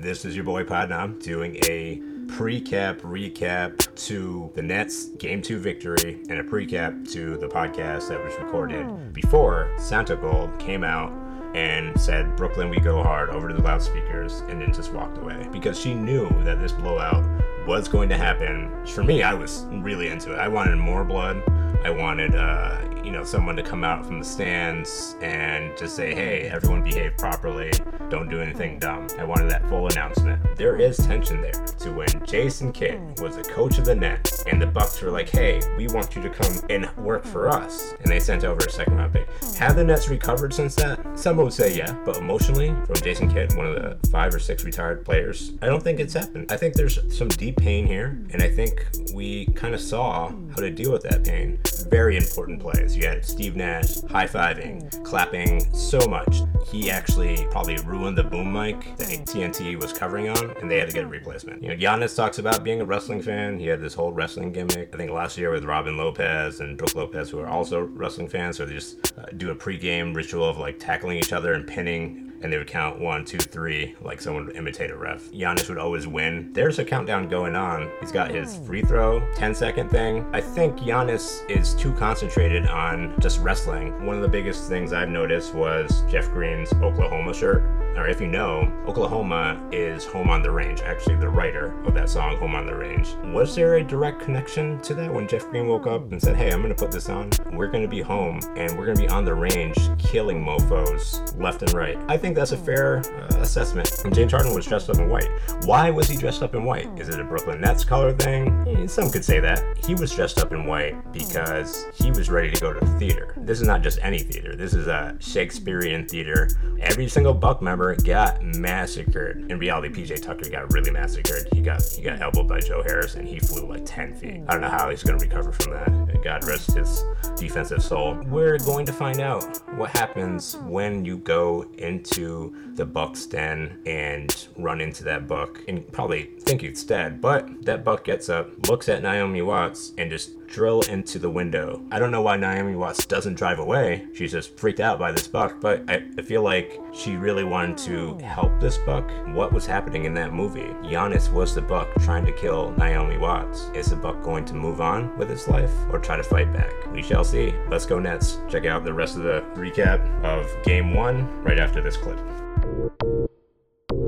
This 0.00 0.24
is 0.24 0.34
your 0.34 0.44
boy 0.44 0.64
Podnam 0.64 1.22
doing 1.22 1.56
a 1.68 2.00
pre-cap 2.26 2.98
recap 3.02 3.94
to 4.06 4.50
the 4.54 4.62
Nets 4.62 5.10
game 5.18 5.42
two 5.42 5.58
victory 5.58 6.22
and 6.30 6.38
a 6.40 6.44
pre-cap 6.44 6.94
to 7.10 7.36
the 7.36 7.46
podcast 7.46 8.08
that 8.08 8.24
was 8.24 8.32
recorded 8.38 9.12
before 9.12 9.70
Santigold 9.76 10.58
came 10.58 10.82
out 10.82 11.12
and 11.54 12.00
said 12.00 12.34
Brooklyn 12.36 12.70
we 12.70 12.80
go 12.80 13.02
hard 13.02 13.28
over 13.30 13.48
to 13.48 13.54
the 13.54 13.60
loudspeakers 13.60 14.40
and 14.48 14.62
then 14.62 14.72
just 14.72 14.94
walked 14.94 15.18
away 15.18 15.46
because 15.52 15.78
she 15.78 15.92
knew 15.92 16.26
that 16.42 16.58
this 16.58 16.72
blowout 16.72 17.22
was 17.66 17.86
going 17.86 18.08
to 18.08 18.16
happen. 18.16 18.70
For 18.86 19.04
me, 19.04 19.22
I 19.22 19.34
was 19.34 19.66
really 19.70 20.08
into 20.08 20.32
it. 20.32 20.38
I 20.38 20.48
wanted 20.48 20.76
more 20.76 21.04
blood. 21.04 21.42
I 21.84 21.90
wanted, 21.90 22.34
uh, 22.34 22.80
you 23.04 23.10
know, 23.10 23.24
someone 23.24 23.56
to 23.56 23.62
come 23.62 23.84
out 23.84 24.06
from 24.06 24.20
the 24.20 24.24
stands 24.24 25.16
and 25.20 25.76
just 25.76 25.96
say, 25.96 26.14
"Hey, 26.14 26.48
everyone, 26.48 26.82
behave 26.82 27.16
properly. 27.18 27.72
Don't 28.12 28.28
do 28.28 28.42
anything 28.42 28.78
dumb." 28.78 29.06
I 29.18 29.24
wanted 29.24 29.50
that 29.50 29.66
full 29.70 29.86
announcement. 29.86 30.38
There 30.58 30.76
is 30.76 30.98
tension 30.98 31.40
there 31.40 31.64
to 31.80 31.92
when 31.92 32.08
Jason 32.26 32.70
Kidd 32.70 33.00
was 33.22 33.36
the 33.36 33.42
coach 33.42 33.78
of 33.78 33.86
the 33.86 33.94
Nets, 33.94 34.44
and 34.44 34.60
the 34.60 34.66
Bucks 34.66 35.00
were 35.00 35.10
like, 35.10 35.30
"Hey, 35.30 35.62
we 35.78 35.88
want 35.88 36.14
you 36.14 36.20
to 36.20 36.28
come 36.28 36.54
and 36.68 36.94
work 36.98 37.24
for 37.24 37.48
us," 37.48 37.94
and 38.02 38.12
they 38.12 38.20
sent 38.20 38.44
over 38.44 38.60
a 38.66 38.70
second 38.70 38.98
round 38.98 39.14
pick. 39.14 39.26
Have 39.56 39.76
the 39.76 39.84
Nets 39.84 40.10
recovered 40.10 40.52
since 40.52 40.74
that? 40.74 41.00
Some 41.14 41.38
would 41.38 41.54
say 41.54 41.74
yeah, 41.74 41.96
but 42.04 42.18
emotionally, 42.18 42.74
from 42.84 42.96
Jason 42.96 43.32
Kidd, 43.32 43.56
one 43.56 43.66
of 43.66 43.76
the 43.76 43.96
five 44.10 44.34
or 44.34 44.38
six 44.38 44.62
retired 44.62 45.06
players, 45.06 45.52
I 45.62 45.66
don't 45.66 45.82
think 45.82 45.98
it's 45.98 46.12
happened. 46.12 46.52
I 46.52 46.58
think 46.58 46.74
there's 46.74 46.98
some 47.16 47.28
deep 47.28 47.56
pain 47.56 47.86
here, 47.86 48.18
and 48.30 48.42
I 48.42 48.50
think 48.50 48.86
we 49.14 49.46
kind 49.54 49.74
of 49.74 49.80
saw 49.80 50.28
how 50.50 50.56
to 50.56 50.70
deal 50.70 50.92
with 50.92 51.02
that 51.04 51.24
pain. 51.24 51.58
Very 51.88 52.18
important 52.18 52.60
plays. 52.60 52.94
You 52.94 53.06
had 53.06 53.24
Steve 53.24 53.56
Nash 53.56 54.02
high 54.02 54.26
fiving, 54.26 55.02
clapping 55.02 55.72
so 55.74 55.98
much. 56.08 56.42
He 56.70 56.90
actually 56.90 57.46
probably 57.50 57.76
ruined 57.78 58.01
the 58.10 58.24
boom 58.24 58.52
mic 58.52 58.96
that 58.96 59.08
TNT 59.24 59.80
was 59.80 59.92
covering 59.92 60.28
on, 60.28 60.50
and 60.60 60.70
they 60.70 60.78
had 60.78 60.88
to 60.88 60.94
get 60.94 61.04
a 61.04 61.06
replacement. 61.06 61.62
You 61.62 61.68
know, 61.68 61.76
Giannis 61.76 62.16
talks 62.16 62.38
about 62.38 62.64
being 62.64 62.80
a 62.80 62.84
wrestling 62.84 63.22
fan. 63.22 63.58
He 63.58 63.66
had 63.66 63.80
this 63.80 63.94
whole 63.94 64.12
wrestling 64.12 64.52
gimmick. 64.52 64.90
I 64.92 64.96
think 64.96 65.10
last 65.12 65.38
year 65.38 65.50
with 65.50 65.64
Robin 65.64 65.96
Lopez 65.96 66.60
and 66.60 66.76
Brook 66.76 66.94
Lopez, 66.94 67.30
who 67.30 67.38
are 67.38 67.46
also 67.48 67.80
wrestling 67.80 68.28
fans, 68.28 68.56
so 68.56 68.66
they 68.66 68.74
just 68.74 69.16
uh, 69.16 69.26
do 69.36 69.50
a 69.50 69.54
pregame 69.54 70.14
ritual 70.14 70.48
of 70.48 70.58
like 70.58 70.78
tackling 70.78 71.16
each 71.18 71.32
other 71.32 71.54
and 71.54 71.66
pinning 71.66 72.31
and 72.42 72.52
they 72.52 72.58
would 72.58 72.66
count 72.66 73.00
one, 73.00 73.24
two, 73.24 73.38
three, 73.38 73.94
like 74.02 74.20
someone 74.20 74.46
would 74.46 74.56
imitate 74.56 74.90
a 74.90 74.96
ref. 74.96 75.30
Giannis 75.30 75.68
would 75.68 75.78
always 75.78 76.06
win. 76.06 76.52
There's 76.52 76.78
a 76.78 76.84
countdown 76.84 77.28
going 77.28 77.56
on. 77.56 77.90
He's 78.00 78.12
got 78.12 78.30
his 78.30 78.56
hmm. 78.56 78.66
free 78.66 78.82
throw, 78.82 79.22
10 79.34 79.54
second 79.54 79.90
thing. 79.90 80.24
I 80.32 80.40
think 80.40 80.78
Giannis 80.78 81.48
is 81.50 81.74
too 81.74 81.92
concentrated 81.94 82.66
on 82.66 83.14
just 83.20 83.40
wrestling. 83.40 84.04
One 84.04 84.16
of 84.16 84.22
the 84.22 84.28
biggest 84.28 84.68
things 84.68 84.92
I've 84.92 85.08
noticed 85.08 85.54
was 85.54 86.02
Jeff 86.10 86.30
Green's 86.30 86.72
Oklahoma 86.74 87.34
shirt. 87.34 87.62
Or 87.96 88.08
if 88.08 88.20
you 88.20 88.26
know, 88.26 88.72
Oklahoma 88.86 89.60
is 89.70 90.06
home 90.06 90.30
on 90.30 90.42
the 90.42 90.50
range. 90.50 90.80
Actually, 90.80 91.16
the 91.16 91.28
writer 91.28 91.74
of 91.84 91.92
that 91.94 92.08
song, 92.08 92.36
Home 92.38 92.54
on 92.54 92.66
the 92.66 92.74
Range. 92.74 93.14
Was 93.26 93.54
there 93.54 93.76
a 93.76 93.84
direct 93.84 94.20
connection 94.20 94.80
to 94.80 94.94
that 94.94 95.12
when 95.12 95.28
Jeff 95.28 95.48
Green 95.50 95.68
woke 95.68 95.86
up 95.86 96.10
and 96.10 96.20
said, 96.20 96.36
Hey, 96.36 96.50
I'm 96.50 96.62
gonna 96.62 96.74
put 96.74 96.90
this 96.90 97.10
on? 97.10 97.30
We're 97.52 97.66
gonna 97.66 97.88
be 97.88 98.00
home 98.00 98.40
and 98.56 98.78
we're 98.78 98.86
gonna 98.86 98.98
be 98.98 99.08
on 99.08 99.24
the 99.24 99.34
range 99.34 99.76
killing 99.98 100.42
mofos 100.42 101.38
left 101.38 101.62
and 101.62 101.72
right. 101.74 101.98
I 102.08 102.16
think 102.16 102.31
that's 102.36 102.52
a 102.52 102.56
fair 102.56 102.98
uh, 102.98 103.36
assessment. 103.40 103.90
And 104.04 104.14
James 104.14 104.32
Harden 104.32 104.54
was 104.54 104.66
dressed 104.66 104.90
up 104.90 104.98
in 104.98 105.08
white. 105.08 105.28
Why 105.64 105.90
was 105.90 106.08
he 106.08 106.16
dressed 106.16 106.42
up 106.42 106.54
in 106.54 106.64
white? 106.64 106.88
Is 106.98 107.08
it 107.08 107.18
a 107.20 107.24
Brooklyn 107.24 107.60
Nets 107.60 107.84
color 107.84 108.12
thing? 108.12 108.64
Eh, 108.68 108.86
Some 108.86 109.10
could 109.10 109.24
say 109.24 109.40
that. 109.40 109.64
He 109.86 109.94
was 109.94 110.12
dressed 110.14 110.38
up 110.38 110.52
in 110.52 110.66
white 110.66 111.12
because 111.12 111.86
he 111.94 112.10
was 112.10 112.30
ready 112.30 112.50
to 112.50 112.60
go 112.60 112.72
to 112.72 112.84
theater. 112.98 113.34
This 113.38 113.60
is 113.60 113.66
not 113.66 113.82
just 113.82 113.98
any 114.02 114.18
theater. 114.20 114.54
This 114.56 114.74
is 114.74 114.86
a 114.86 115.16
Shakespearean 115.20 116.06
theater. 116.08 116.48
Every 116.80 117.08
single 117.08 117.34
Buck 117.34 117.62
member 117.62 117.94
got 117.96 118.42
massacred. 118.42 119.50
In 119.50 119.58
reality, 119.58 119.88
PJ 119.88 120.22
Tucker 120.22 120.48
got 120.50 120.72
really 120.72 120.90
massacred. 120.90 121.48
He 121.52 121.60
got 121.60 121.82
he 121.82 122.02
got 122.02 122.20
elbowed 122.20 122.48
by 122.48 122.60
Joe 122.60 122.82
Harris 122.82 123.14
and 123.14 123.26
he 123.26 123.38
flew 123.38 123.66
like 123.68 123.82
10 123.84 124.14
feet. 124.14 124.42
I 124.48 124.52
don't 124.52 124.60
know 124.60 124.68
how 124.68 124.90
he's 124.90 125.02
going 125.02 125.18
to 125.18 125.24
recover 125.24 125.52
from 125.52 125.72
that. 125.72 126.22
God 126.22 126.44
rest 126.44 126.72
his 126.72 127.04
defensive 127.36 127.82
soul. 127.82 128.14
We're 128.26 128.58
going 128.58 128.86
to 128.86 128.92
find 128.92 129.20
out 129.20 129.44
what 129.76 129.90
happens 129.90 130.56
when 130.58 131.04
you 131.04 131.18
go 131.18 131.66
into 131.78 132.21
the 132.26 132.84
Buck's 132.84 133.26
den 133.26 133.80
and 133.86 134.48
run 134.56 134.80
into 134.80 135.04
that 135.04 135.26
Buck 135.26 135.60
and 135.68 135.90
probably 135.92 136.30
think 136.40 136.62
it's 136.62 136.84
dead. 136.84 137.20
But 137.20 137.64
that 137.64 137.84
Buck 137.84 138.04
gets 138.04 138.28
up, 138.28 138.68
looks 138.68 138.88
at 138.88 139.02
Naomi 139.02 139.42
Watts, 139.42 139.92
and 139.98 140.10
just 140.10 140.30
drill 140.52 140.82
into 140.82 141.18
the 141.18 141.30
window. 141.30 141.82
I 141.90 141.98
don't 141.98 142.10
know 142.10 142.20
why 142.20 142.36
Naomi 142.36 142.76
Watts 142.76 143.06
doesn't 143.06 143.34
drive 143.34 143.58
away. 143.58 144.06
She's 144.12 144.32
just 144.32 144.58
freaked 144.58 144.80
out 144.80 144.98
by 144.98 145.10
this 145.10 145.26
buck, 145.26 145.60
but 145.60 145.82
I, 145.88 146.04
I 146.18 146.22
feel 146.22 146.42
like 146.42 146.78
she 146.92 147.16
really 147.16 147.42
wanted 147.42 147.78
to 147.78 148.18
oh, 148.20 148.24
help 148.24 148.60
this 148.60 148.76
buck. 148.78 149.10
What 149.28 149.52
was 149.52 149.64
happening 149.64 150.04
in 150.04 150.12
that 150.14 150.34
movie? 150.34 150.68
Giannis 150.82 151.32
was 151.32 151.54
the 151.54 151.62
buck 151.62 151.88
trying 152.00 152.26
to 152.26 152.32
kill 152.32 152.70
Naomi 152.72 153.16
Watts. 153.16 153.70
Is 153.74 153.90
the 153.90 153.96
buck 153.96 154.22
going 154.22 154.44
to 154.44 154.54
move 154.54 154.82
on 154.82 155.16
with 155.16 155.30
his 155.30 155.48
life 155.48 155.72
or 155.90 155.98
try 155.98 156.18
to 156.18 156.22
fight 156.22 156.52
back? 156.52 156.72
We 156.92 157.02
shall 157.02 157.24
see. 157.24 157.54
Let's 157.70 157.86
go 157.86 157.98
Nets. 157.98 158.38
Check 158.50 158.66
out 158.66 158.84
the 158.84 158.92
rest 158.92 159.16
of 159.16 159.22
the 159.22 159.40
recap 159.54 160.00
of 160.22 160.46
game 160.64 160.94
one 160.94 161.42
right 161.42 161.58
after 161.58 161.80
this 161.80 161.96
clip. 161.96 162.18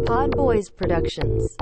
Pod 0.04 0.32
Boys 0.32 0.68
Productions. 0.68 1.56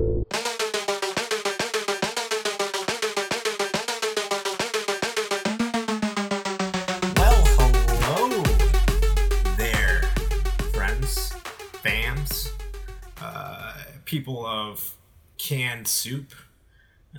People 14.13 14.45
of 14.45 14.95
canned 15.39 15.89
soup. 15.89 16.35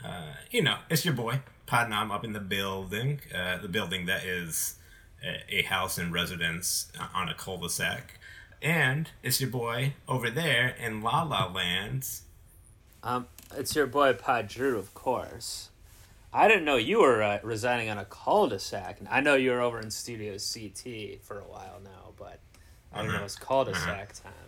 Uh, 0.06 0.34
you 0.52 0.62
know, 0.62 0.78
it's 0.92 1.04
your 1.04 1.16
boy, 1.16 1.42
Podnam, 1.68 2.12
up 2.12 2.24
in 2.24 2.34
the 2.34 2.40
building, 2.40 3.20
uh, 3.36 3.58
the 3.58 3.68
building 3.68 4.06
that 4.06 4.24
is 4.24 4.76
a, 5.26 5.56
a 5.58 5.62
house 5.64 5.98
and 5.98 6.14
residence 6.14 6.92
on 7.16 7.30
a 7.30 7.34
cul-de-sac. 7.34 8.20
And 8.62 9.10
it's 9.24 9.42
your 9.42 9.50
boy 9.50 9.96
over 10.08 10.30
there 10.30 10.76
in 10.80 11.02
La 11.02 11.24
La 11.24 11.52
Land. 11.52 12.08
Um, 13.02 13.26
it's 13.58 13.76
your 13.76 13.88
boy 13.88 14.14
Pod 14.14 14.48
Drew, 14.48 14.78
of 14.78 14.94
course. 14.94 15.72
I 16.32 16.48
didn't 16.48 16.64
know 16.64 16.76
you 16.76 17.00
were 17.00 17.24
uh, 17.24 17.40
residing 17.42 17.90
on 17.90 17.98
a 17.98 18.06
cul-de-sac. 18.06 19.00
I 19.10 19.20
know 19.20 19.34
you 19.34 19.50
were 19.50 19.62
over 19.62 19.80
in 19.80 19.90
Studio 19.90 20.34
CT 20.34 21.24
for 21.24 21.40
a 21.40 21.46
while 21.46 21.80
now, 21.84 22.14
but 22.20 22.40
I 22.94 23.02
didn't 23.02 23.14
know 23.14 23.22
it 23.22 23.24
was 23.24 23.36
cul-de-sac 23.36 24.14
time. 24.14 24.43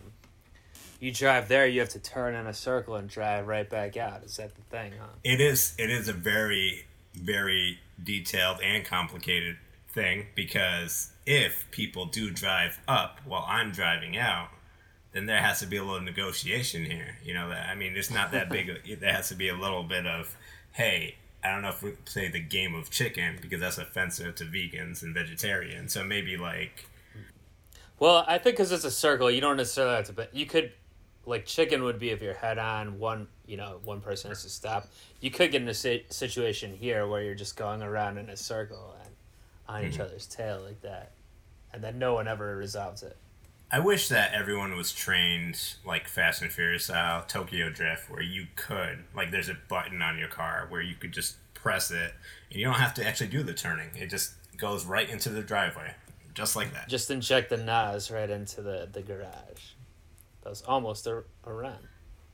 You 1.00 1.12
drive 1.12 1.48
there, 1.48 1.66
you 1.66 1.80
have 1.80 1.90
to 1.90 1.98
turn 1.98 2.34
in 2.34 2.46
a 2.46 2.54
circle 2.54 2.96
and 2.96 3.08
drive 3.08 3.46
right 3.46 3.68
back 3.68 3.96
out. 3.96 4.24
Is 4.24 4.36
that 4.36 4.54
the 4.54 4.62
thing, 4.62 4.92
huh? 4.98 5.08
It 5.24 5.40
is. 5.40 5.74
It 5.78 5.90
is 5.90 6.08
a 6.08 6.12
very, 6.12 6.86
very 7.14 7.80
detailed 8.02 8.60
and 8.62 8.84
complicated 8.84 9.56
thing 9.92 10.26
because 10.34 11.12
if 11.26 11.66
people 11.70 12.06
do 12.06 12.30
drive 12.30 12.80
up 12.86 13.20
while 13.24 13.44
I'm 13.48 13.72
driving 13.72 14.16
out, 14.16 14.48
then 15.12 15.26
there 15.26 15.40
has 15.40 15.60
to 15.60 15.66
be 15.66 15.78
a 15.78 15.82
little 15.84 16.02
negotiation 16.02 16.84
here. 16.84 17.16
You 17.24 17.34
know, 17.34 17.50
I 17.50 17.74
mean, 17.74 17.94
it's 17.96 18.10
not 18.10 18.32
that 18.32 18.50
big. 18.50 18.98
there 19.00 19.12
has 19.12 19.28
to 19.30 19.34
be 19.34 19.48
a 19.48 19.56
little 19.56 19.82
bit 19.82 20.06
of, 20.06 20.36
hey, 20.72 21.16
I 21.42 21.52
don't 21.52 21.62
know 21.62 21.70
if 21.70 21.82
we 21.82 21.92
play 21.92 22.28
the 22.28 22.40
game 22.40 22.74
of 22.74 22.90
chicken 22.90 23.38
because 23.40 23.60
that's 23.60 23.78
offensive 23.78 24.34
to 24.36 24.44
vegans 24.44 25.02
and 25.02 25.14
vegetarians. 25.14 25.92
So 25.92 26.04
maybe 26.04 26.36
like, 26.36 26.86
Well, 27.98 28.24
I 28.28 28.38
think 28.38 28.56
because 28.56 28.72
it's 28.72 28.84
a 28.84 28.90
circle, 28.90 29.30
you 29.30 29.40
don't 29.40 29.56
necessarily 29.56 29.96
have 29.96 30.06
to. 30.06 30.12
But 30.12 30.34
you 30.34 30.44
could, 30.44 30.72
like, 31.26 31.44
chicken 31.44 31.82
would 31.82 31.98
be 31.98 32.10
if 32.10 32.22
you're 32.22 32.34
head 32.34 32.58
on. 32.58 32.98
One, 32.98 33.26
you 33.46 33.56
know, 33.56 33.80
one 33.84 34.00
person 34.00 34.30
has 34.30 34.42
to 34.42 34.48
stop. 34.48 34.88
You 35.20 35.30
could 35.30 35.50
get 35.52 35.62
in 35.62 35.68
a 35.68 35.74
si- 35.74 36.06
situation 36.08 36.74
here 36.74 37.06
where 37.06 37.22
you're 37.22 37.34
just 37.34 37.56
going 37.56 37.82
around 37.82 38.18
in 38.18 38.30
a 38.30 38.36
circle 38.36 38.94
and 39.04 39.14
on 39.68 39.84
each 39.84 39.96
hmm. 39.96 40.02
other's 40.02 40.26
tail 40.26 40.62
like 40.64 40.80
that, 40.82 41.12
and 41.72 41.82
then 41.82 41.98
no 41.98 42.14
one 42.14 42.28
ever 42.28 42.56
resolves 42.56 43.02
it. 43.02 43.16
I 43.70 43.80
wish 43.80 44.08
that 44.08 44.32
everyone 44.32 44.76
was 44.76 44.92
trained 44.92 45.60
like 45.84 46.06
Fast 46.06 46.40
and 46.40 46.52
Furious 46.52 46.84
style, 46.84 47.24
Tokyo 47.26 47.68
Drift, 47.68 48.08
where 48.08 48.22
you 48.22 48.46
could 48.54 49.04
like 49.14 49.32
there's 49.32 49.48
a 49.48 49.56
button 49.68 50.02
on 50.02 50.18
your 50.18 50.28
car 50.28 50.66
where 50.68 50.80
you 50.80 50.94
could 50.94 51.12
just 51.12 51.36
press 51.54 51.90
it 51.90 52.14
and 52.50 52.60
you 52.60 52.64
don't 52.64 52.74
have 52.74 52.94
to 52.94 53.06
actually 53.06 53.26
do 53.26 53.42
the 53.42 53.54
turning. 53.54 53.90
It 53.96 54.06
just 54.06 54.34
goes 54.56 54.84
right 54.84 55.10
into 55.10 55.30
the 55.30 55.42
driveway, 55.42 55.94
just 56.32 56.54
like 56.54 56.72
that. 56.74 56.88
Just 56.88 57.10
inject 57.10 57.50
the 57.50 57.56
Nas 57.56 58.08
right 58.08 58.30
into 58.30 58.62
the 58.62 58.88
the 58.90 59.02
garage. 59.02 59.72
Almost 60.66 61.06
a, 61.06 61.24
a 61.44 61.52
run. 61.52 61.78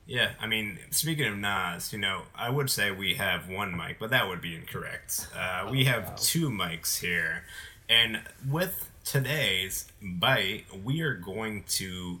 Yeah, 0.05 0.31
I 0.39 0.47
mean, 0.47 0.79
speaking 0.91 1.25
of 1.27 1.37
Nas, 1.37 1.93
you 1.93 1.99
know, 1.99 2.23
I 2.35 2.49
would 2.49 2.69
say 2.69 2.91
we 2.91 3.13
have 3.13 3.47
one 3.49 3.75
mic, 3.75 3.99
but 3.99 4.09
that 4.09 4.27
would 4.27 4.41
be 4.41 4.53
incorrect. 4.53 5.27
Uh, 5.37 5.69
we 5.71 5.85
have 5.85 6.19
two 6.19 6.49
mics 6.49 6.99
here, 6.99 7.43
and 7.89 8.21
with 8.49 8.89
today's 9.05 9.89
bite, 10.01 10.65
we 10.83 10.99
are 11.01 11.13
going 11.13 11.63
to 11.69 12.19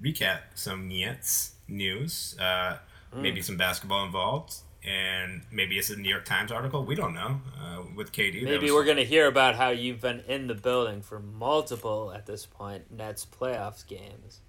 recap 0.00 0.40
some 0.54 0.86
Nets 0.88 1.54
news, 1.66 2.36
uh, 2.38 2.78
maybe 3.12 3.42
some 3.42 3.56
basketball 3.56 4.04
involved, 4.04 4.54
and 4.84 5.42
maybe 5.50 5.76
it's 5.78 5.90
a 5.90 5.96
New 5.96 6.08
York 6.10 6.24
Times 6.24 6.52
article. 6.52 6.84
We 6.84 6.94
don't 6.94 7.14
know. 7.14 7.40
Uh, 7.60 7.82
with 7.96 8.12
KD, 8.12 8.42
Maybe 8.44 8.64
was- 8.66 8.72
we're 8.74 8.84
gonna 8.84 9.02
hear 9.02 9.26
about 9.26 9.56
how 9.56 9.70
you've 9.70 10.00
been 10.00 10.20
in 10.28 10.46
the 10.46 10.54
building 10.54 11.02
for 11.02 11.18
multiple 11.18 12.12
at 12.14 12.26
this 12.26 12.46
point 12.46 12.92
Nets 12.92 13.26
playoffs 13.26 13.84
games. 13.86 14.40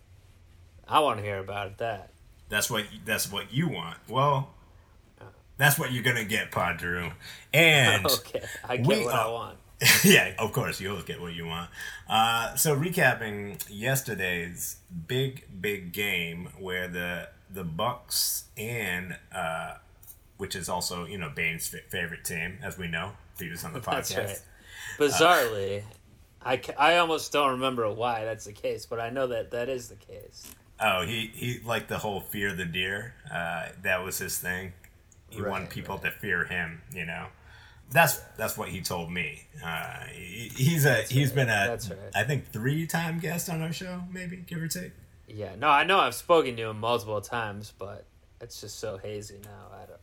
I 0.88 1.00
want 1.00 1.20
to 1.20 1.24
hear 1.24 1.40
about 1.40 1.78
that. 1.80 2.12
That's 2.50 2.70
what 2.70 2.86
that's 3.06 3.32
what 3.32 3.54
you 3.54 3.68
want. 3.68 3.98
Well, 4.08 4.54
that's 5.58 5.80
what 5.80 5.92
you're 5.92 6.04
gonna 6.04 6.26
get, 6.26 6.52
Pod 6.52 6.78
Drew. 6.78 7.12
And 7.54 8.06
okay, 8.12 8.44
I 8.68 8.78
get 8.78 8.88
we, 8.88 9.06
what 9.06 9.16
uh, 9.16 9.18
I 9.18 9.32
want. 9.32 9.58
yeah, 10.04 10.34
of 10.40 10.52
course, 10.54 10.80
you 10.80 10.90
always 10.90 11.06
get 11.06 11.20
what 11.20 11.34
you 11.34 11.46
want. 11.46 11.70
Uh, 12.08 12.56
so 12.56 12.76
recapping 12.76 13.64
yesterday's 13.70 14.78
big, 15.08 15.46
big 15.60 15.92
game 15.92 16.50
where 16.60 16.88
the 16.88 17.30
the 17.50 17.64
Bucks 17.64 18.46
and 18.58 19.18
uh, 19.34 19.76
which 20.38 20.56
is 20.56 20.70
also 20.70 21.06
you 21.06 21.18
know 21.18 21.32
Bane's 21.34 21.74
f- 21.74 21.90
favorite 21.90 22.24
team, 22.24 22.60
as 22.62 22.78
we 22.78 22.88
know, 22.88 23.12
previous 23.38 23.64
on 23.64 23.74
the 23.74 23.80
podcast. 23.82 24.28
Right. 24.28 24.42
Bizarrely, 24.98 25.82
uh, 25.82 25.86
I, 26.46 26.62
I 26.78 26.98
almost 26.98 27.32
don't 27.32 27.52
remember 27.52 27.92
why 27.92 28.24
that's 28.24 28.46
the 28.46 28.54
case, 28.54 28.86
but 28.86 29.00
I 29.00 29.10
know 29.10 29.28
that 29.28 29.52
that 29.52 29.68
is 29.68 29.90
the 29.90 29.96
case. 29.96 30.54
Oh, 30.80 31.06
he 31.06 31.32
he 31.34 31.60
like 31.66 31.88
the 31.88 31.98
whole 31.98 32.20
fear 32.20 32.54
the 32.54 32.66
deer. 32.66 33.14
Uh, 33.32 33.70
that 33.84 34.04
was 34.04 34.18
his 34.18 34.38
thing. 34.38 34.74
He 35.30 35.42
right, 35.42 35.50
wanted 35.50 35.70
people 35.70 35.96
right. 35.96 36.12
to 36.14 36.20
fear 36.20 36.46
him. 36.46 36.82
You 36.94 37.06
know, 37.06 37.28
that's 37.92 38.18
that's 38.38 38.58
what 38.58 38.70
he 38.70 38.82
told 38.82 39.12
me. 39.12 39.44
Uh, 39.64 40.06
he, 40.12 40.52
he's 40.56 40.86
a 40.86 40.90
that's 40.90 41.10
he's 41.10 41.30
right. 41.30 41.36
been 41.36 41.50
a 41.50 41.70
right. 41.70 41.98
I 42.14 42.24
think 42.24 42.52
three 42.52 42.88
time 42.88 43.20
guest 43.20 43.50
on 43.50 43.62
our 43.62 43.72
show, 43.72 44.02
maybe 44.12 44.38
give 44.38 44.62
or 44.62 44.68
take. 44.68 44.92
Yeah, 45.28 45.56
no, 45.58 45.70
I 45.70 45.84
know 45.86 46.00
I've 46.00 46.16
spoken 46.16 46.56
to 46.58 46.70
him 46.70 46.80
multiple 46.80 47.22
times, 47.22 47.74
but 47.78 48.06
it's 48.42 48.62
just 48.62 48.80
so 48.80 48.98
hazy 48.98 49.40
now. 49.44 49.74
I 49.74 49.86
don't. 49.86 50.00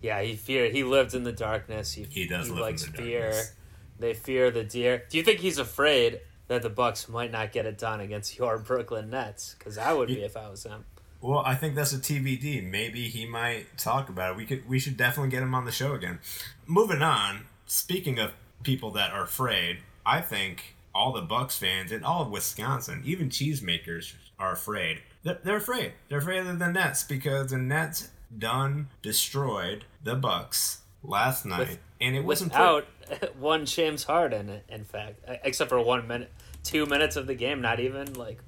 Yeah, 0.00 0.20
he 0.22 0.34
fear. 0.34 0.70
He 0.70 0.84
lived 0.84 1.14
in 1.14 1.22
the 1.24 1.32
darkness. 1.32 1.92
He 1.92 2.04
he 2.04 2.26
does. 2.26 2.48
He 2.48 2.52
likes 2.52 2.84
fear. 2.84 3.30
Darkness. 3.30 3.52
They 3.98 4.14
fear 4.14 4.50
the 4.50 4.64
deer. 4.64 5.04
Do 5.08 5.16
you 5.16 5.24
think 5.24 5.40
he's 5.40 5.58
afraid 5.58 6.20
that 6.48 6.62
the 6.62 6.70
Bucks 6.70 7.08
might 7.08 7.30
not 7.30 7.52
get 7.52 7.66
it 7.66 7.78
done 7.78 8.00
against 8.00 8.36
your 8.38 8.58
Brooklyn 8.58 9.10
Nets? 9.10 9.54
Because 9.58 9.78
I 9.78 9.92
would 9.92 10.08
be 10.08 10.22
if 10.22 10.36
I 10.36 10.48
was 10.50 10.64
him. 10.64 10.84
Well, 11.20 11.40
I 11.40 11.54
think 11.54 11.74
that's 11.74 11.92
a 11.92 11.98
TBD. 11.98 12.68
Maybe 12.68 13.08
he 13.08 13.26
might 13.26 13.76
talk 13.76 14.08
about 14.08 14.32
it. 14.32 14.36
We 14.36 14.46
could. 14.46 14.68
We 14.68 14.78
should 14.78 14.96
definitely 14.96 15.30
get 15.30 15.42
him 15.42 15.54
on 15.54 15.64
the 15.64 15.72
show 15.72 15.94
again. 15.94 16.20
Moving 16.66 17.02
on. 17.02 17.46
Speaking 17.66 18.18
of 18.18 18.32
people 18.62 18.90
that 18.92 19.12
are 19.12 19.24
afraid, 19.24 19.78
I 20.06 20.20
think 20.20 20.76
all 20.94 21.12
the 21.12 21.22
Bucks 21.22 21.58
fans 21.58 21.92
and 21.92 22.04
all 22.04 22.22
of 22.22 22.30
Wisconsin, 22.30 23.02
even 23.04 23.28
cheesemakers, 23.28 24.14
are 24.38 24.52
afraid. 24.52 25.02
They're, 25.22 25.38
they're 25.42 25.56
afraid. 25.56 25.92
They're 26.08 26.18
afraid 26.18 26.46
of 26.46 26.58
the 26.58 26.72
Nets 26.72 27.04
because 27.04 27.50
the 27.50 27.58
Nets 27.58 28.08
done 28.36 28.88
destroyed 29.02 29.84
the 30.02 30.14
Bucks 30.14 30.82
last 31.02 31.44
night, 31.44 31.58
With, 31.58 31.78
and 32.00 32.16
it 32.16 32.24
wasn't 32.24 32.54
out 32.54 32.86
one 33.38 33.66
James 33.66 34.04
Harden. 34.04 34.60
In 34.68 34.84
fact, 34.84 35.20
except 35.44 35.70
for 35.70 35.80
one 35.80 36.06
minute, 36.06 36.32
two 36.62 36.86
minutes 36.86 37.16
of 37.16 37.26
the 37.26 37.34
game, 37.34 37.60
not 37.60 37.80
even 37.80 38.14
like. 38.14 38.38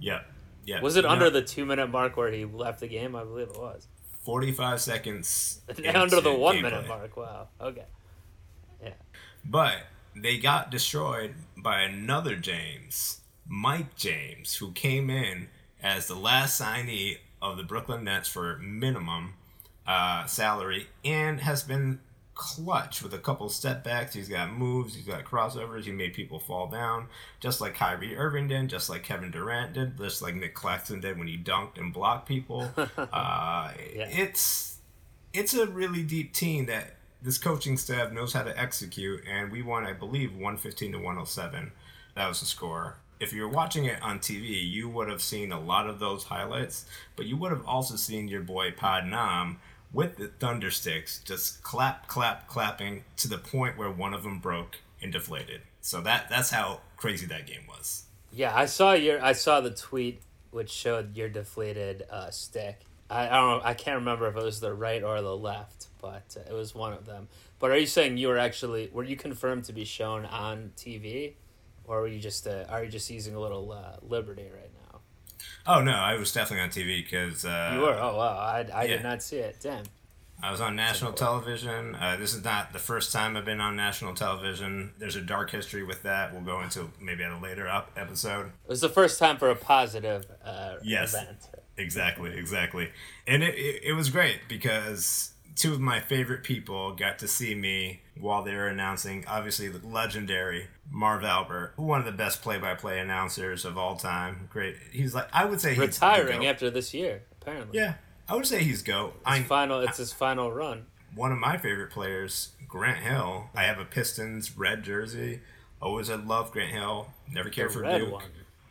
Yeah, 0.00 0.22
yeah. 0.64 0.80
Was 0.80 0.96
it 0.96 1.04
under 1.04 1.30
the 1.30 1.42
two 1.42 1.64
minute 1.64 1.90
mark 1.90 2.16
where 2.16 2.30
he 2.30 2.44
left 2.44 2.80
the 2.80 2.88
game? 2.88 3.14
I 3.14 3.24
believe 3.24 3.48
it 3.48 3.58
was. 3.58 3.86
Forty 4.24 4.52
five 4.52 4.80
seconds. 4.80 5.60
under 5.94 6.20
the 6.20 6.32
one 6.32 6.60
minute 6.62 6.86
mark. 6.86 7.16
Wow. 7.16 7.48
Okay. 7.60 7.84
Yeah. 8.82 8.92
But 9.44 9.78
they 10.14 10.38
got 10.38 10.70
destroyed 10.70 11.34
by 11.56 11.80
another 11.80 12.36
James, 12.36 13.20
Mike 13.46 13.96
James, 13.96 14.56
who 14.56 14.72
came 14.72 15.10
in 15.10 15.48
as 15.82 16.06
the 16.06 16.14
last 16.14 16.60
signee 16.60 17.18
of 17.40 17.56
the 17.56 17.62
Brooklyn 17.62 18.04
Nets 18.04 18.28
for 18.28 18.58
minimum 18.58 19.34
uh, 19.86 20.26
salary 20.26 20.88
and 21.04 21.40
has 21.40 21.62
been 21.62 22.00
clutch 22.38 23.02
with 23.02 23.12
a 23.12 23.18
couple 23.18 23.48
step 23.50 23.84
backs. 23.84 24.14
He's 24.14 24.28
got 24.28 24.52
moves, 24.52 24.94
he's 24.94 25.04
got 25.04 25.24
crossovers, 25.24 25.84
he 25.84 25.92
made 25.92 26.14
people 26.14 26.38
fall 26.38 26.68
down, 26.68 27.08
just 27.40 27.60
like 27.60 27.74
Kyrie 27.74 28.16
Irving 28.16 28.48
did, 28.48 28.68
just 28.68 28.88
like 28.88 29.02
Kevin 29.02 29.30
Durant 29.30 29.74
did, 29.74 29.98
just 29.98 30.22
like 30.22 30.34
Nick 30.34 30.54
Claxton 30.54 31.00
did 31.00 31.18
when 31.18 31.26
he 31.26 31.36
dunked 31.36 31.76
and 31.76 31.92
blocked 31.92 32.26
people. 32.26 32.70
uh, 32.76 33.72
yeah. 33.94 34.08
It's 34.08 34.78
it's 35.34 35.52
a 35.52 35.66
really 35.66 36.02
deep 36.02 36.32
team 36.32 36.66
that 36.66 36.94
this 37.20 37.36
coaching 37.36 37.76
staff 37.76 38.12
knows 38.12 38.32
how 38.32 38.44
to 38.44 38.58
execute, 38.58 39.24
and 39.28 39.52
we 39.52 39.60
won, 39.60 39.84
I 39.84 39.92
believe, 39.92 40.32
115 40.32 40.92
to 40.92 40.98
107. 40.98 41.72
That 42.14 42.28
was 42.28 42.40
the 42.40 42.46
score 42.46 42.96
if 43.20 43.32
you're 43.32 43.48
watching 43.48 43.84
it 43.84 44.00
on 44.02 44.20
TV, 44.20 44.70
you 44.70 44.88
would 44.88 45.08
have 45.08 45.22
seen 45.22 45.50
a 45.50 45.60
lot 45.60 45.88
of 45.88 45.98
those 45.98 46.24
highlights, 46.24 46.86
but 47.16 47.26
you 47.26 47.36
would 47.36 47.50
have 47.50 47.64
also 47.66 47.96
seen 47.96 48.28
your 48.28 48.42
boy 48.42 48.70
Podnam 48.70 49.56
with 49.92 50.16
the 50.16 50.28
thunder 50.28 50.70
sticks 50.70 51.20
just 51.24 51.62
clap, 51.62 52.06
clap, 52.08 52.48
clapping 52.48 53.04
to 53.16 53.28
the 53.28 53.38
point 53.38 53.78
where 53.78 53.90
one 53.90 54.14
of 54.14 54.22
them 54.22 54.38
broke 54.38 54.78
and 55.02 55.12
deflated. 55.12 55.62
So 55.80 56.00
that 56.02 56.28
that's 56.28 56.50
how 56.50 56.80
crazy 56.96 57.26
that 57.26 57.46
game 57.46 57.62
was. 57.68 58.04
Yeah, 58.32 58.54
I 58.54 58.66
saw 58.66 58.92
your 58.92 59.22
I 59.22 59.32
saw 59.32 59.60
the 59.60 59.70
tweet 59.70 60.20
which 60.50 60.70
showed 60.70 61.16
your 61.16 61.28
deflated 61.28 62.04
uh, 62.10 62.30
stick. 62.30 62.80
I, 63.10 63.28
I 63.28 63.36
don't 63.36 63.58
know. 63.58 63.60
I 63.64 63.74
can't 63.74 63.98
remember 63.98 64.28
if 64.28 64.36
it 64.36 64.42
was 64.42 64.60
the 64.60 64.74
right 64.74 65.02
or 65.02 65.20
the 65.22 65.36
left, 65.36 65.86
but 66.00 66.36
uh, 66.36 66.50
it 66.50 66.54
was 66.54 66.74
one 66.74 66.92
of 66.92 67.06
them. 67.06 67.28
But 67.58 67.70
are 67.70 67.78
you 67.78 67.86
saying 67.86 68.18
you 68.18 68.28
were 68.28 68.38
actually 68.38 68.90
were 68.92 69.04
you 69.04 69.16
confirmed 69.16 69.64
to 69.64 69.72
be 69.72 69.84
shown 69.84 70.26
on 70.26 70.72
TV? 70.76 71.34
or 71.88 72.02
are 72.02 72.06
you 72.06 72.20
just 72.20 72.46
uh, 72.46 72.64
are 72.68 72.84
you 72.84 72.90
just 72.90 73.10
using 73.10 73.34
a 73.34 73.40
little 73.40 73.72
uh, 73.72 73.96
liberty 74.02 74.42
right 74.42 74.70
now? 74.72 74.77
Oh 75.66 75.82
no, 75.82 75.92
I 75.92 76.16
was 76.16 76.32
definitely 76.32 76.64
on 76.64 76.70
TV 76.70 77.04
because 77.04 77.44
uh, 77.44 77.72
you 77.74 77.80
were. 77.80 77.94
Oh 77.94 78.16
wow, 78.16 78.36
I, 78.36 78.66
I 78.72 78.84
yeah. 78.84 78.96
did 78.96 79.02
not 79.02 79.22
see 79.22 79.36
it. 79.36 79.56
Damn. 79.60 79.84
I 80.40 80.52
was 80.52 80.60
on 80.60 80.76
national 80.76 81.12
television. 81.14 81.96
Uh, 81.96 82.16
this 82.16 82.32
is 82.32 82.44
not 82.44 82.72
the 82.72 82.78
first 82.78 83.12
time 83.12 83.36
I've 83.36 83.44
been 83.44 83.60
on 83.60 83.74
national 83.74 84.14
television. 84.14 84.92
There's 84.96 85.16
a 85.16 85.20
dark 85.20 85.50
history 85.50 85.82
with 85.82 86.04
that. 86.04 86.32
We'll 86.32 86.42
go 86.42 86.60
into 86.60 86.90
maybe 87.00 87.24
at 87.24 87.32
a 87.32 87.38
later 87.38 87.66
up 87.68 87.90
episode. 87.96 88.46
It 88.46 88.68
was 88.68 88.80
the 88.80 88.88
first 88.88 89.18
time 89.18 89.36
for 89.36 89.50
a 89.50 89.56
positive 89.56 90.26
uh, 90.44 90.76
yes, 90.84 91.12
event. 91.12 91.38
Exactly, 91.76 92.36
exactly. 92.36 92.90
And 93.26 93.42
it, 93.42 93.54
it, 93.56 93.82
it 93.86 93.92
was 93.94 94.10
great 94.10 94.42
because 94.48 95.32
two 95.58 95.72
of 95.74 95.80
my 95.80 96.00
favorite 96.00 96.44
people 96.44 96.94
got 96.94 97.18
to 97.18 97.28
see 97.28 97.54
me 97.54 98.00
while 98.18 98.42
they 98.42 98.54
were 98.54 98.68
announcing, 98.68 99.24
obviously, 99.26 99.68
the 99.68 99.84
legendary 99.86 100.68
Marv 100.90 101.24
Albert, 101.24 101.74
one 101.76 101.98
of 101.98 102.06
the 102.06 102.12
best 102.12 102.40
play-by-play 102.42 102.98
announcers 102.98 103.64
of 103.64 103.76
all 103.76 103.96
time. 103.96 104.48
Great. 104.50 104.76
He's 104.92 105.14
like 105.14 105.28
I 105.32 105.44
would 105.44 105.60
say 105.60 105.70
he's 105.70 105.78
retiring 105.78 106.46
after 106.46 106.70
this 106.70 106.94
year. 106.94 107.22
Apparently. 107.42 107.78
Yeah, 107.78 107.94
I 108.28 108.36
would 108.36 108.46
say 108.46 108.62
he's 108.62 108.82
go. 108.82 109.14
His 109.26 109.44
final. 109.46 109.80
It's 109.80 109.98
his 109.98 110.12
final 110.12 110.50
run. 110.50 110.86
One 111.14 111.32
of 111.32 111.38
my 111.38 111.56
favorite 111.56 111.90
players, 111.90 112.50
Grant 112.68 112.98
Hill. 112.98 113.50
I 113.54 113.64
have 113.64 113.78
a 113.78 113.84
Pistons 113.84 114.56
red 114.56 114.82
jersey. 114.84 115.40
Always 115.82 116.08
had 116.08 116.26
loved 116.26 116.52
Grant 116.52 116.72
Hill. 116.72 117.08
Never 117.32 117.50
cared 117.50 117.72
for 117.72 117.82
red 117.82 117.98
Duke. 117.98 118.12
One. 118.12 118.24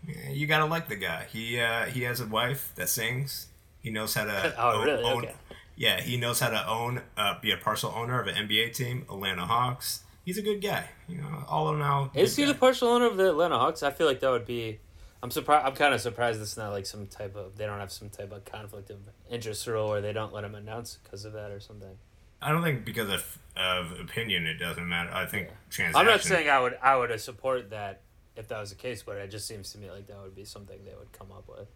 Yeah, 0.07 0.29
you 0.29 0.47
gotta 0.47 0.65
like 0.65 0.87
the 0.87 0.95
guy. 0.95 1.25
He 1.31 1.59
uh, 1.59 1.85
he 1.85 2.03
has 2.03 2.21
a 2.21 2.25
wife 2.25 2.71
that 2.75 2.89
sings. 2.89 3.47
He 3.81 3.89
knows 3.89 4.13
how 4.13 4.25
to 4.25 4.55
oh, 4.59 4.79
own, 4.79 4.85
really? 4.85 5.03
okay. 5.03 5.35
Yeah, 5.77 6.01
he 6.01 6.17
knows 6.17 6.39
how 6.39 6.49
to 6.49 6.67
own, 6.67 7.03
uh, 7.15 7.39
be 7.39 7.51
a 7.51 7.57
partial 7.57 7.93
owner 7.95 8.19
of 8.19 8.27
an 8.27 8.35
NBA 8.35 8.75
team, 8.75 9.05
Atlanta 9.09 9.45
Hawks 9.45 10.03
he's 10.27 10.37
a 10.37 10.41
good 10.41 10.61
guy. 10.61 10.89
You 11.07 11.17
know, 11.17 11.45
all 11.47 11.73
in 11.73 11.81
all. 11.81 12.11
Is 12.13 12.35
he 12.35 12.43
guy. 12.43 12.51
the 12.51 12.59
partial 12.59 12.89
owner 12.89 13.07
of 13.07 13.17
the 13.17 13.29
Atlanta 13.29 13.57
Hawks? 13.57 13.81
I 13.81 13.89
feel 13.89 14.05
like 14.05 14.19
that 14.19 14.29
would 14.29 14.45
be. 14.45 14.79
I'm 15.23 15.31
surprised. 15.31 15.65
I'm 15.65 15.73
kind 15.73 15.95
of 15.95 16.01
surprised 16.01 16.39
it's 16.39 16.57
not 16.57 16.71
like 16.71 16.85
some 16.85 17.07
type 17.07 17.35
of. 17.35 17.57
They 17.57 17.65
don't 17.65 17.79
have 17.79 17.91
some 17.91 18.09
type 18.09 18.31
of 18.31 18.45
conflict 18.45 18.91
of 18.91 18.97
interest 19.31 19.65
rule 19.65 19.91
or 19.91 20.01
they 20.01 20.13
don't 20.13 20.33
let 20.33 20.43
him 20.43 20.53
announce 20.53 20.99
because 21.01 21.25
of 21.25 21.33
that 21.33 21.49
or 21.49 21.59
something. 21.59 21.97
I 22.39 22.51
don't 22.51 22.61
think 22.61 22.85
because 22.85 23.09
of 23.09 23.39
of 23.55 23.99
opinion 23.99 24.45
it 24.45 24.59
doesn't 24.59 24.87
matter. 24.87 25.09
I 25.11 25.25
think 25.25 25.47
yeah. 25.47 25.55
transaction. 25.71 25.99
I'm 25.99 26.05
not 26.05 26.21
saying 26.21 26.49
I 26.49 26.59
would 26.59 26.77
I 26.83 26.95
would 26.97 27.19
support 27.19 27.71
that 27.71 28.01
if 28.35 28.49
that 28.49 28.59
was 28.59 28.69
the 28.69 28.75
case, 28.75 29.01
but 29.01 29.15
it 29.15 29.31
just 29.31 29.47
seems 29.47 29.71
to 29.71 29.79
me 29.79 29.89
like 29.89 30.05
that 30.07 30.21
would 30.21 30.35
be 30.35 30.45
something 30.45 30.77
they 30.85 30.93
would 30.99 31.11
come 31.13 31.31
up 31.31 31.47
with. 31.47 31.67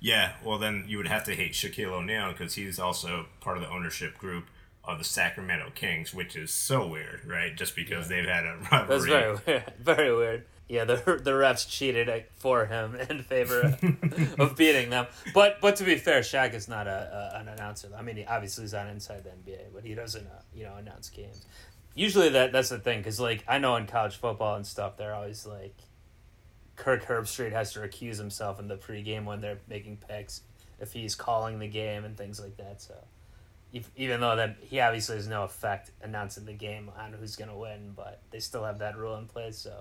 Yeah, 0.00 0.32
well 0.44 0.58
then 0.58 0.84
you 0.86 0.98
would 0.98 1.06
have 1.06 1.24
to 1.24 1.34
hate 1.34 1.52
Shaquille 1.52 1.92
O'Neal 1.92 2.32
because 2.32 2.54
he's 2.54 2.78
also 2.78 3.26
part 3.40 3.56
of 3.56 3.62
the 3.62 3.70
ownership 3.70 4.18
group 4.18 4.46
of 4.86 4.98
the 4.98 5.04
Sacramento 5.04 5.72
Kings, 5.74 6.14
which 6.14 6.36
is 6.36 6.52
so 6.52 6.86
weird, 6.86 7.24
right? 7.26 7.56
Just 7.56 7.74
because 7.74 8.08
yeah. 8.08 8.16
they've 8.16 8.28
had 8.28 8.44
a 8.44 8.56
rivalry. 8.72 8.86
That's 8.88 9.04
very 9.04 9.38
weird. 9.46 9.72
Very 9.80 10.16
weird. 10.16 10.46
Yeah, 10.68 10.84
the 10.84 10.96
the 10.96 11.30
refs 11.30 11.68
cheated 11.68 12.24
for 12.38 12.66
him 12.66 12.96
in 13.10 13.22
favor 13.22 13.78
of 14.38 14.56
beating 14.56 14.90
them. 14.90 15.06
But 15.32 15.60
but 15.60 15.76
to 15.76 15.84
be 15.84 15.94
fair, 15.96 16.20
Shaq 16.20 16.54
is 16.54 16.66
not 16.66 16.88
a, 16.88 17.32
a 17.36 17.40
an 17.40 17.48
announcer. 17.48 17.88
I 17.96 18.02
mean, 18.02 18.16
he 18.16 18.24
obviously 18.24 18.64
he's 18.64 18.72
not 18.72 18.88
inside 18.88 19.22
the 19.22 19.30
NBA, 19.30 19.66
but 19.72 19.84
he 19.84 19.94
doesn't 19.94 20.26
uh, 20.26 20.40
you 20.52 20.64
know 20.64 20.74
announce 20.74 21.08
games. 21.08 21.46
Usually 21.94 22.30
that 22.30 22.50
that's 22.50 22.70
the 22.70 22.78
thing 22.78 22.98
because 22.98 23.20
like 23.20 23.44
I 23.46 23.58
know 23.58 23.76
in 23.76 23.86
college 23.86 24.16
football 24.16 24.56
and 24.56 24.66
stuff, 24.66 24.96
they're 24.96 25.14
always 25.14 25.46
like 25.46 25.76
Kirk 26.76 27.04
Herbstreit 27.04 27.52
has 27.52 27.72
to 27.72 27.80
recuse 27.80 28.18
himself 28.18 28.60
in 28.60 28.68
the 28.68 28.76
pregame 28.76 29.24
when 29.24 29.40
they're 29.40 29.58
making 29.68 29.98
picks 30.08 30.42
if 30.78 30.92
he's 30.92 31.14
calling 31.14 31.58
the 31.58 31.68
game 31.68 32.04
and 32.04 32.16
things 32.16 32.40
like 32.40 32.56
that. 32.58 32.82
So 32.82 32.94
even 33.96 34.20
though 34.20 34.36
that 34.36 34.56
he 34.60 34.80
obviously 34.80 35.16
has 35.16 35.26
no 35.26 35.44
effect 35.44 35.90
announcing 36.02 36.44
the 36.44 36.52
game 36.52 36.90
on 36.98 37.12
who's 37.12 37.36
going 37.36 37.50
to 37.50 37.56
win, 37.56 37.92
but 37.96 38.20
they 38.30 38.38
still 38.38 38.64
have 38.64 38.78
that 38.78 38.96
rule 38.96 39.16
in 39.16 39.26
place. 39.26 39.58
So 39.58 39.72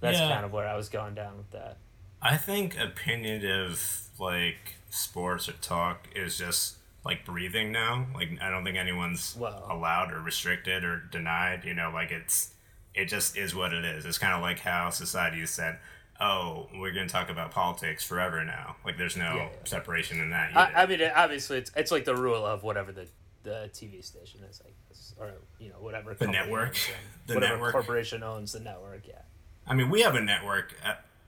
that's 0.00 0.18
yeah. 0.18 0.28
kind 0.28 0.44
of 0.44 0.52
where 0.52 0.66
I 0.66 0.76
was 0.76 0.88
going 0.88 1.14
down 1.14 1.36
with 1.36 1.50
that. 1.50 1.78
I 2.20 2.36
think 2.36 2.76
opinionative 2.76 4.08
like 4.18 4.76
sports 4.90 5.48
or 5.48 5.52
talk 5.52 6.08
is 6.14 6.38
just 6.38 6.76
like 7.04 7.24
breathing 7.24 7.72
now. 7.72 8.06
Like 8.14 8.30
I 8.40 8.50
don't 8.50 8.64
think 8.64 8.76
anyone's 8.76 9.36
well, 9.38 9.66
allowed 9.70 10.12
or 10.12 10.20
restricted 10.20 10.84
or 10.84 11.02
denied. 11.10 11.64
You 11.64 11.74
know, 11.74 11.90
like 11.92 12.10
it's 12.10 12.52
it 12.94 13.06
just 13.06 13.36
is 13.36 13.54
what 13.54 13.72
it 13.72 13.84
is. 13.84 14.04
It's 14.04 14.18
kind 14.18 14.34
of 14.34 14.40
like 14.40 14.60
how 14.60 14.90
society 14.90 15.40
has 15.40 15.50
said 15.50 15.78
oh, 16.20 16.68
we're 16.74 16.92
going 16.92 17.06
to 17.06 17.12
talk 17.12 17.30
about 17.30 17.50
politics 17.50 18.04
forever 18.04 18.44
now. 18.44 18.76
Like, 18.84 18.96
there's 18.98 19.16
no 19.16 19.34
Yeah, 19.34 19.42
yeah. 19.44 19.48
separation 19.64 20.20
in 20.20 20.30
that. 20.30 20.56
I, 20.56 20.82
I 20.82 20.86
mean, 20.86 21.00
obviously, 21.14 21.58
it's 21.58 21.70
it's 21.76 21.90
like 21.90 22.04
the 22.04 22.16
rule 22.16 22.44
of 22.44 22.62
whatever 22.62 22.92
the 22.92 23.06
the 23.42 23.70
TV 23.72 24.04
station 24.04 24.40
is, 24.50 24.60
like, 24.64 24.74
or 25.18 25.34
you 25.58 25.68
know, 25.70 25.76
whatever 25.80 26.14
The 26.14 26.26
network. 26.26 26.76
The 27.26 27.34
whatever 27.34 27.54
network. 27.54 27.72
corporation 27.72 28.22
owns 28.22 28.52
the 28.52 28.60
network. 28.60 29.08
Yeah, 29.08 29.22
I 29.66 29.74
mean, 29.74 29.90
we 29.90 30.02
have 30.02 30.14
a 30.14 30.20
network. 30.20 30.74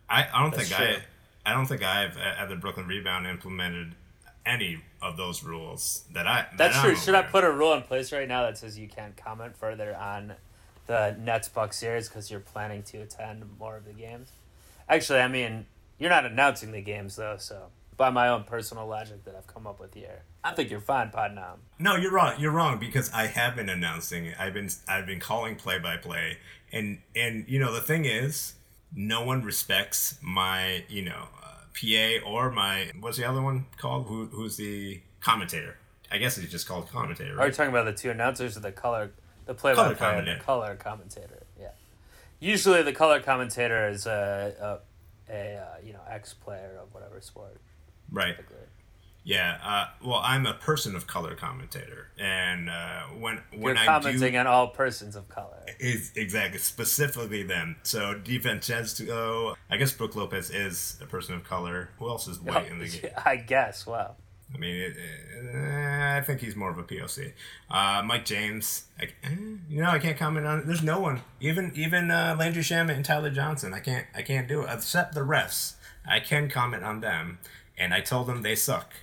I, 0.09 0.26
I 0.33 0.40
don't 0.42 0.54
That's 0.54 0.68
think 0.68 0.80
true. 0.80 1.02
I 1.45 1.50
I 1.50 1.54
don't 1.54 1.66
think 1.66 1.83
I've 1.83 2.16
uh, 2.16 2.21
at 2.38 2.49
the 2.49 2.54
Brooklyn 2.57 2.87
Rebound 2.87 3.26
implemented 3.26 3.95
any 4.47 4.80
of 5.02 5.16
those 5.16 5.42
rules 5.42 6.04
that 6.12 6.26
I. 6.28 6.42
that 6.42 6.57
that's 6.59 6.76
I'm 6.76 6.85
true. 6.85 6.97
Should 6.97 7.14
I 7.16 7.23
put 7.23 7.42
a 7.45 7.50
rule 7.50 7.73
in 7.75 7.83
place 7.83 8.12
right 8.12 8.28
now 8.28 8.42
that 8.42 8.57
says 8.59 8.78
you 8.78 8.87
can't 8.88 9.16
comment 9.16 9.57
further 9.57 9.97
on 9.97 10.35
the 10.87 11.16
Nets 11.18 11.49
Bucks 11.49 11.76
series 11.78 12.09
because 12.09 12.30
you're 12.30 12.40
planning 12.40 12.83
to 12.85 12.99
attend 12.99 13.45
more 13.59 13.76
of 13.76 13.85
the 13.87 13.92
games? 13.92 14.30
Actually, 14.88 15.21
I 15.21 15.28
mean, 15.28 15.66
you're 15.99 16.11
not 16.11 16.25
announcing 16.25 16.73
the 16.73 16.80
games 16.80 17.16
though, 17.16 17.37
so 17.38 17.66
by 17.97 18.11
my 18.11 18.28
own 18.28 18.45
personal 18.45 18.87
logic 18.87 19.25
that 19.25 19.35
I've 19.35 19.47
come 19.47 19.66
up 19.66 19.80
with 19.80 19.95
here, 19.95 20.23
I 20.45 20.52
think 20.52 20.71
you're 20.71 20.80
fine, 20.80 21.11
Podnam. 21.11 21.59
No, 21.78 21.97
you're 21.97 22.12
wrong. 22.12 22.35
You're 22.38 22.52
wrong 22.52 22.78
because 22.78 23.11
I 23.12 23.26
have 23.26 23.57
been 23.57 23.68
announcing 23.68 24.26
it. 24.26 24.37
I've 24.38 24.54
been 24.54 24.71
I've 24.88 25.07
been 25.07 25.21
calling 25.21 25.57
play 25.57 25.78
by 25.78 25.97
play, 25.97 26.38
and 26.73 27.00
and 27.14 27.45
you 27.49 27.59
know 27.59 27.73
the 27.73 27.80
thing 27.80 28.04
is, 28.04 28.54
no 28.95 29.25
one 29.25 29.42
respects 29.42 30.18
my 30.23 30.85
you 30.88 31.02
know 31.02 31.28
uh, 31.42 31.64
PA 31.75 32.25
or 32.26 32.50
my 32.50 32.92
what's 33.00 33.18
the 33.18 33.25
other 33.25 33.42
one 33.42 33.66
called? 33.76 34.07
Who 34.07 34.26
who's 34.26 34.57
the 34.57 35.02
commentator? 35.21 35.76
I 36.11 36.18
guess 36.18 36.38
it's 36.38 36.50
just 36.50 36.66
called 36.66 36.88
commentator, 36.88 37.38
Are 37.38 37.47
you 37.47 37.52
talking 37.52 37.71
about 37.71 37.85
the 37.85 37.92
two 37.92 38.11
announcers 38.11 38.57
or 38.57 38.61
the 38.61 38.73
color, 38.73 39.11
the 39.45 39.52
play 39.52 39.73
by 39.73 39.76
play, 39.76 39.87
and 39.88 39.95
the 39.95 40.00
commentator. 40.00 40.40
color 40.40 40.75
commentator? 40.76 41.38
Usually, 42.40 42.83
the 42.83 42.92
color 42.92 43.21
commentator 43.21 43.88
is 43.88 44.07
a 44.07 44.80
a, 45.28 45.33
a 45.33 45.57
uh, 45.57 45.66
you 45.85 45.92
know 45.92 46.02
ex 46.09 46.35
player 46.35 46.78
of 46.80 46.92
whatever 46.95 47.21
sport. 47.21 47.61
Right. 48.11 48.37
typically. 48.37 48.57
Yeah. 49.25 49.59
Uh, 49.62 49.87
well, 50.02 50.21
I'm 50.25 50.47
a 50.47 50.54
person 50.54 50.97
of 50.97 51.07
color 51.07 51.35
commentator, 51.35 52.09
and 52.18 52.71
uh, 52.71 53.02
when 53.18 53.42
You're 53.52 53.61
when 53.61 53.76
I 53.76 53.85
commenting 53.85 54.33
do 54.33 54.38
on 54.38 54.47
all 54.47 54.68
persons 54.68 55.16
of 55.16 55.28
color. 55.28 55.66
is 55.78 56.12
exactly 56.16 56.59
specifically 56.59 57.42
them. 57.42 57.76
So 57.83 58.14
DiVincenzo, 58.14 59.54
I 59.68 59.76
guess 59.76 59.92
Brook 59.92 60.16
Lopez 60.16 60.49
is 60.50 60.97
a 61.02 61.07
person 61.07 61.35
of 61.35 61.45
color. 61.45 61.90
Who 61.99 62.09
else 62.09 62.26
is 62.26 62.40
white 62.40 62.68
in 62.71 62.78
the 62.78 62.88
game? 63.02 63.11
I 63.23 63.37
guess. 63.37 63.87
Wow. 63.87 64.16
I 64.55 64.59
mean, 64.59 64.76
it, 64.76 64.97
uh, 65.55 66.17
I 66.17 66.23
think 66.23 66.40
he's 66.40 66.57
more 66.57 66.71
of 66.71 66.78
a 66.78 66.83
POC. 66.83 67.33
Uh, 67.71 68.02
Mike 68.05 68.25
James, 68.25 68.85
I, 68.99 69.05
eh, 69.23 69.35
you 69.69 69.83
know, 69.83 69.90
I 69.90 69.99
can't 69.99 70.17
comment 70.17 70.47
on. 70.47 70.61
it. 70.61 70.67
There's 70.67 70.83
no 70.83 71.00
one, 71.00 71.21
even 71.40 71.73
even 71.75 72.11
uh, 72.11 72.35
Landry 72.38 72.62
Shamet 72.62 72.97
and 72.97 73.05
Tyler 73.05 73.31
Johnson. 73.31 73.75
I 73.75 73.81
can't 73.81 74.07
I 74.14 74.23
can't 74.23 74.49
do 74.49 74.62
it 74.62 74.69
except 74.73 75.14
the 75.14 75.21
refs. 75.21 75.75
I 76.07 76.21
can 76.21 76.49
comment 76.49 76.83
on 76.85 77.00
them, 77.00 77.38
and 77.76 77.93
I 77.93 78.00
told 78.00 78.26
them 78.26 78.43
they 78.43 78.55
suck 78.55 78.95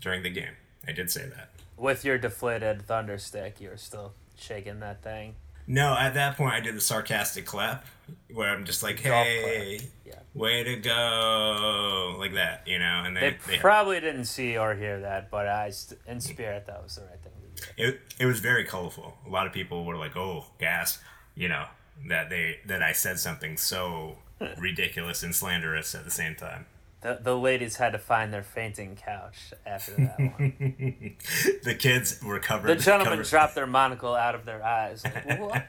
during 0.00 0.22
the 0.22 0.30
game. 0.30 0.54
I 0.86 0.92
did 0.92 1.10
say 1.10 1.26
that. 1.26 1.50
With 1.76 2.04
your 2.04 2.18
deflated 2.18 2.82
thunder 2.82 3.18
stick, 3.18 3.60
you're 3.60 3.76
still 3.76 4.12
shaking 4.36 4.80
that 4.80 5.02
thing. 5.02 5.34
No, 5.66 5.96
at 5.96 6.14
that 6.14 6.36
point 6.36 6.54
I 6.54 6.60
did 6.60 6.76
the 6.76 6.80
sarcastic 6.80 7.46
clap, 7.46 7.86
where 8.32 8.48
I'm 8.50 8.64
just 8.64 8.82
like, 8.82 8.98
"Hey. 9.00 9.80
Yeah. 10.04 10.14
way 10.34 10.62
to 10.64 10.76
go," 10.76 12.16
like 12.18 12.34
that, 12.34 12.62
you 12.66 12.78
know. 12.78 13.02
And 13.04 13.16
They 13.16 13.30
they, 13.30 13.36
they 13.52 13.58
probably 13.58 14.00
didn't 14.00 14.24
see 14.26 14.56
or 14.58 14.74
hear 14.74 15.00
that, 15.00 15.30
but 15.30 15.46
I, 15.48 15.70
st- 15.70 16.00
in 16.06 16.20
spirit, 16.20 16.66
that 16.66 16.82
was 16.82 16.96
the 16.96 17.02
right 17.02 17.20
thing 17.22 17.32
to 17.56 17.62
do. 17.62 17.82
it, 17.88 18.00
it 18.20 18.26
was 18.26 18.40
very 18.40 18.64
colorful. 18.64 19.14
A 19.26 19.30
lot 19.30 19.46
of 19.46 19.52
people 19.52 19.84
were 19.84 19.96
like, 19.96 20.16
"Oh, 20.16 20.46
gas," 20.58 20.98
you 21.34 21.48
know, 21.48 21.66
that 22.08 22.30
they 22.30 22.58
that 22.66 22.82
I 22.82 22.92
said 22.92 23.18
something 23.18 23.56
so 23.56 24.18
ridiculous 24.58 25.22
and 25.22 25.34
slanderous 25.34 25.94
at 25.94 26.04
the 26.04 26.10
same 26.10 26.34
time. 26.34 26.66
The, 27.02 27.18
the 27.20 27.36
ladies 27.36 27.76
had 27.76 27.90
to 27.94 27.98
find 27.98 28.32
their 28.32 28.44
fainting 28.44 28.94
couch 28.94 29.52
after 29.66 29.90
that 29.96 30.20
one. 30.20 31.16
the 31.64 31.74
kids 31.74 32.22
were 32.22 32.38
covered. 32.38 32.68
The 32.68 32.76
gentlemen 32.76 33.14
covered- 33.14 33.26
dropped 33.26 33.54
their 33.56 33.66
monocle 33.66 34.14
out 34.14 34.36
of 34.36 34.44
their 34.44 34.62
eyes. 34.64 35.02
Like, 35.04 35.40
what? 35.40 35.66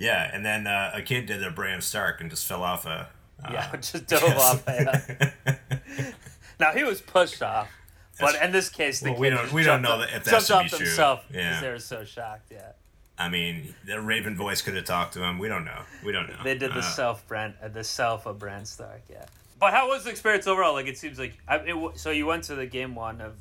Yeah, 0.00 0.30
and 0.32 0.44
then 0.44 0.66
uh, 0.66 0.92
a 0.94 1.02
kid 1.02 1.26
did 1.26 1.42
a 1.44 1.50
Bran 1.50 1.80
Stark 1.82 2.20
and 2.22 2.30
just 2.30 2.46
fell 2.46 2.62
off 2.62 2.86
a. 2.86 3.08
Uh, 3.44 3.50
Yeah, 3.52 3.76
just 3.76 4.06
dove 4.08 4.22
off. 4.24 4.66
A, 4.66 5.32
now 6.60 6.72
he 6.72 6.84
was 6.84 7.00
pushed 7.00 7.42
off, 7.42 7.68
but 8.18 8.34
in 8.42 8.50
this 8.52 8.68
case, 8.70 9.00
the 9.00 9.10
Well, 9.12 9.20
we 9.20 9.30
don't- 9.30 9.42
just 9.42 9.52
we 9.52 9.62
don't 9.62 9.82
know 9.82 9.92
up- 9.92 10.00
that 10.08 10.16
if 10.16 10.24
that 10.24 10.42
should 10.42 10.52
off 10.56 10.62
be 10.64 10.68
true. 10.70 10.78
himself 10.78 11.24
because 11.28 11.42
Yeah. 11.44 11.60
they 11.60 11.70
were 11.70 11.78
so 11.78 12.04
shocked. 12.04 12.50
Yeah, 12.50 12.72
I 13.18 13.28
mean, 13.28 13.74
the 13.86 14.00
Raven 14.00 14.36
voice 14.36 14.62
could 14.62 14.74
have 14.74 14.84
talked 14.84 15.12
to 15.14 15.22
him. 15.22 15.38
We 15.38 15.48
don't 15.48 15.64
know. 15.64 15.82
We 16.04 16.12
don't 16.12 16.28
know. 16.28 16.36
they 16.42 16.56
did 16.56 16.72
the 16.72 16.78
Uh, 16.78 16.82
self 16.82 17.26
brand, 17.28 17.54
uh, 17.62 17.68
the 17.68 17.84
self 17.84 18.26
of 18.26 18.38
Bran 18.38 18.64
Stark. 18.64 19.02
Yeah, 19.10 19.24
but 19.58 19.72
how 19.74 19.88
was 19.88 20.04
the 20.04 20.10
experience 20.10 20.46
overall? 20.46 20.72
Like 20.72 20.86
it 20.86 20.96
seems 20.98 21.18
like 21.18 21.34
I, 21.46 21.56
it, 21.58 21.98
so 21.98 22.10
you 22.10 22.24
went 22.26 22.44
to 22.44 22.54
the 22.54 22.66
game 22.66 22.94
one 22.94 23.20
of, 23.20 23.34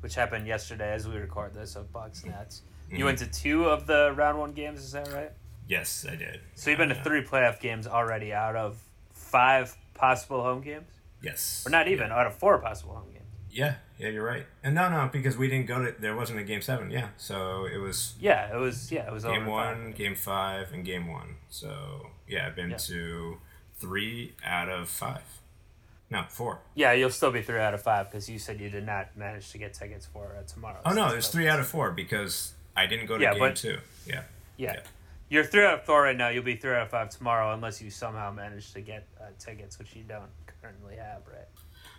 which 0.00 0.14
happened 0.16 0.46
yesterday 0.46 0.92
as 0.92 1.06
we 1.08 1.16
record 1.16 1.54
this 1.54 1.76
of 1.76 1.92
Bucks 1.92 2.24
Nets. 2.24 2.62
Mm-hmm. 2.88 2.96
You 2.96 3.04
went 3.04 3.18
to 3.18 3.26
two 3.26 3.66
of 3.68 3.86
the 3.86 4.12
round 4.16 4.38
one 4.40 4.52
games. 4.52 4.80
Is 4.80 4.92
that 4.92 5.08
right? 5.12 5.30
Yes, 5.70 6.04
I 6.10 6.16
did. 6.16 6.40
So 6.56 6.70
you've 6.70 6.78
been 6.78 6.88
to 6.88 7.00
three 7.04 7.22
playoff 7.22 7.60
games 7.60 7.86
already 7.86 8.32
out 8.32 8.56
of 8.56 8.76
five 9.12 9.76
possible 9.94 10.42
home 10.42 10.62
games, 10.62 10.88
Yes. 11.22 11.62
or 11.64 11.70
not 11.70 11.86
even 11.86 12.10
out 12.10 12.26
of 12.26 12.34
four 12.34 12.58
possible 12.58 12.94
home 12.96 13.12
games. 13.12 13.24
Yeah, 13.52 13.76
yeah, 13.96 14.08
you're 14.08 14.24
right. 14.26 14.46
And 14.64 14.74
no, 14.74 14.88
no, 14.90 15.08
because 15.12 15.36
we 15.36 15.48
didn't 15.48 15.66
go 15.66 15.84
to. 15.84 15.94
There 15.96 16.16
wasn't 16.16 16.40
a 16.40 16.42
game 16.42 16.60
seven. 16.60 16.90
Yeah, 16.90 17.10
so 17.16 17.66
it 17.66 17.78
was 17.78 18.14
Yeah, 18.20 18.52
it 18.52 18.58
was. 18.58 18.90
Yeah, 18.90 19.06
it 19.06 19.12
was 19.12 19.22
game 19.24 19.46
one, 19.46 19.86
five. 19.86 19.94
game 19.94 20.14
five, 20.16 20.72
and 20.72 20.84
game 20.84 21.06
one. 21.06 21.36
So 21.50 22.10
yeah, 22.28 22.48
I've 22.48 22.56
been 22.56 22.70
Yeah. 22.70 22.76
to 22.76 23.38
three 23.78 24.34
out 24.44 24.68
of 24.68 24.88
five. 24.88 25.22
No, 26.10 26.24
four. 26.28 26.58
Yeah, 26.74 26.92
you'll 26.92 27.10
still 27.10 27.30
be 27.30 27.42
three 27.42 27.60
out 27.60 27.74
of 27.74 27.82
five 27.82 28.10
because 28.10 28.28
you 28.28 28.40
said 28.40 28.60
you 28.60 28.70
did 28.70 28.84
not 28.86 29.16
manage 29.16 29.52
to 29.52 29.58
get 29.58 29.74
tickets 29.74 30.06
for 30.06 30.34
uh, 30.36 30.42
tomorrow. 30.48 30.80
Oh 30.84 30.92
no, 30.92 31.10
there's 31.12 31.28
three 31.28 31.46
out 31.48 31.60
of 31.60 31.68
four 31.68 31.92
because 31.92 32.54
I 32.76 32.86
didn't 32.86 33.06
go 33.06 33.16
to 33.18 33.22
Yeah, 33.22 33.30
game 33.34 33.38
but- 33.40 33.56
two. 33.56 33.78
Yeah. 34.04 34.22
Yeah. 34.56 34.72
Yeah. 34.74 34.80
You're 35.30 35.44
three 35.44 35.64
out 35.64 35.74
of 35.74 35.84
four 35.84 36.02
right 36.02 36.16
now. 36.16 36.28
You'll 36.28 36.42
be 36.42 36.56
three 36.56 36.72
out 36.72 36.82
of 36.82 36.90
five 36.90 37.08
tomorrow 37.08 37.54
unless 37.54 37.80
you 37.80 37.88
somehow 37.88 38.32
manage 38.32 38.72
to 38.72 38.80
get 38.80 39.06
uh, 39.18 39.26
tickets, 39.38 39.78
which 39.78 39.94
you 39.94 40.02
don't 40.02 40.28
currently 40.60 40.96
have, 40.96 41.22
right? 41.26 41.46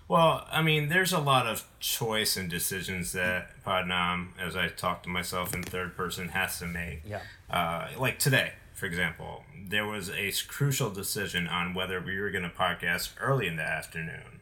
Well, 0.09 0.45
I 0.51 0.61
mean, 0.61 0.89
there's 0.89 1.13
a 1.13 1.19
lot 1.19 1.47
of 1.47 1.65
choice 1.79 2.35
and 2.35 2.50
decisions 2.50 3.13
that 3.13 3.63
Podnam, 3.65 4.31
as 4.38 4.57
I 4.57 4.67
talk 4.67 5.03
to 5.03 5.09
myself 5.09 5.55
in 5.55 5.63
third 5.63 5.95
person, 5.95 6.27
has 6.29 6.59
to 6.59 6.65
make. 6.65 7.03
Yeah. 7.07 7.21
Uh, 7.50 7.88
like 7.97 8.19
today, 8.19 8.51
for 8.73 8.85
example, 8.85 9.45
there 9.65 9.85
was 9.85 10.09
a 10.09 10.33
crucial 10.50 10.89
decision 10.89 11.47
on 11.47 11.73
whether 11.73 12.01
we 12.01 12.19
were 12.19 12.31
going 12.31 12.43
to 12.43 12.50
podcast 12.50 13.11
early 13.21 13.47
in 13.47 13.55
the 13.55 13.63
afternoon 13.63 14.41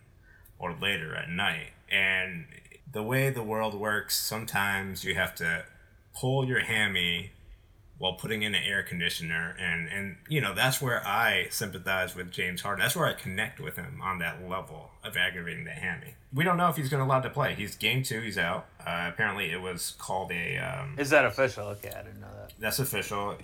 or 0.57 0.73
later 0.73 1.15
at 1.15 1.29
night. 1.29 1.73
And 1.91 2.45
the 2.91 3.03
way 3.03 3.29
the 3.29 3.43
world 3.43 3.75
works, 3.75 4.17
sometimes 4.17 5.03
you 5.03 5.13
have 5.13 5.35
to 5.35 5.65
pull 6.15 6.47
your 6.47 6.61
hammy 6.61 7.33
while 7.99 8.13
putting 8.13 8.41
in 8.43 8.55
an 8.55 8.63
air 8.65 8.81
conditioner 8.81 9.55
and 9.59 9.87
and 9.89 10.15
you 10.27 10.41
know 10.41 10.53
that's 10.55 10.81
where 10.81 11.05
I 11.05 11.47
sympathize 11.51 12.15
with 12.15 12.31
James 12.31 12.61
Harden. 12.61 12.81
That's 12.81 12.95
where 12.95 13.05
I 13.05 13.13
connect 13.13 13.59
with 13.59 13.75
him 13.75 14.01
on 14.01 14.17
that 14.19 14.41
level 14.49 14.89
of 15.03 15.15
aggravating 15.15 15.65
the 15.65 15.71
hammy. 15.71 16.15
We 16.33 16.43
don't 16.43 16.57
know 16.57 16.69
if 16.69 16.75
he's 16.77 16.89
going 16.89 17.01
to 17.01 17.05
allowed 17.05 17.21
to 17.21 17.29
play. 17.29 17.53
He's 17.55 17.75
game 17.75 18.01
two. 18.03 18.21
He's 18.21 18.37
out. 18.37 18.65
Uh, 18.79 19.09
apparently, 19.13 19.51
it 19.51 19.61
was 19.61 19.95
called 19.99 20.31
a. 20.31 20.57
Um, 20.57 20.95
Is 20.97 21.09
that 21.11 21.25
official? 21.25 21.67
Okay, 21.67 21.89
I 21.89 22.03
didn't 22.03 22.21
know 22.21 22.27
that. 22.39 22.53
that's 22.59 22.79
official. 22.79 23.35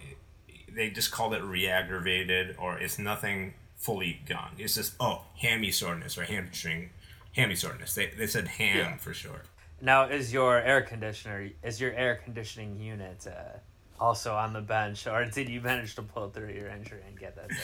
They 0.71 0.89
just 0.89 1.12
called 1.12 1.33
it 1.33 1.41
re-aggravated, 1.43 2.55
or 2.59 2.77
it's 2.77 2.97
nothing 3.00 3.53
fully 3.77 4.21
gone. 4.27 4.51
It's 4.57 4.75
just 4.75 4.93
oh 5.00 5.24
hammy 5.38 5.71
soreness 5.71 6.17
or 6.17 6.24
hamstring, 6.24 6.89
hammy 7.33 7.55
soreness. 7.55 7.93
They 7.95 8.07
they 8.07 8.27
said 8.27 8.47
ham 8.47 8.77
Yeah. 8.77 8.97
for 8.97 9.13
short. 9.13 9.45
Now, 9.81 10.05
is 10.05 10.31
your 10.31 10.57
air 10.62 10.81
conditioner 10.81 11.50
is 11.63 11.81
your 11.81 11.91
air 11.93 12.15
conditioning 12.24 12.79
unit 12.79 13.25
uh, 13.27 13.57
also 13.99 14.35
on 14.35 14.53
the 14.53 14.61
bench, 14.61 15.07
or 15.07 15.25
did 15.25 15.49
you 15.49 15.61
manage 15.61 15.95
to 15.95 16.01
pull 16.01 16.29
through 16.29 16.51
your 16.53 16.67
injury 16.69 17.01
and 17.07 17.17
get 17.19 17.35
that 17.35 17.49
thing? 17.49 17.57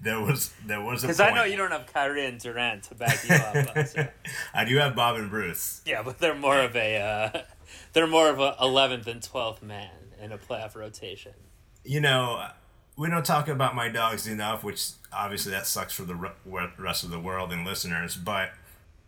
There 0.00 0.20
was 0.20 0.52
there 0.66 0.80
was 0.80 1.04
a 1.04 1.06
Because 1.06 1.20
I 1.20 1.30
know 1.32 1.44
you 1.44 1.56
don't 1.56 1.70
have 1.70 1.86
Kyrie 1.92 2.26
and 2.26 2.38
Durant 2.40 2.82
to 2.84 2.94
back 2.96 3.22
you 3.28 3.34
up. 3.36 3.86
so- 3.86 4.08
I 4.54 4.64
do 4.64 4.76
have 4.78 4.96
Bob 4.96 5.16
and 5.16 5.30
Bruce. 5.30 5.80
Yeah, 5.86 6.02
but 6.02 6.18
they're 6.18 6.34
more 6.34 6.58
of 6.58 6.74
a 6.74 6.96
uh, 7.00 7.42
they're 7.92 8.08
more 8.08 8.28
of 8.28 8.40
a 8.40 8.56
eleventh 8.60 9.06
and 9.06 9.22
twelfth 9.22 9.62
man 9.62 9.90
in 10.20 10.32
a 10.32 10.38
playoff 10.38 10.74
rotation. 10.74 11.32
you 11.84 12.00
know, 12.00 12.48
we 12.96 13.08
don't 13.08 13.24
talk 13.24 13.46
about 13.48 13.74
my 13.76 13.88
dogs 13.88 14.26
enough, 14.26 14.64
which 14.64 14.90
obviously 15.12 15.52
that 15.52 15.66
sucks 15.66 15.92
for 15.92 16.02
the 16.02 16.14
re- 16.16 16.30
re- 16.44 16.72
rest 16.78 17.04
of 17.04 17.10
the 17.10 17.18
world 17.20 17.52
and 17.52 17.64
listeners. 17.64 18.16
But 18.16 18.50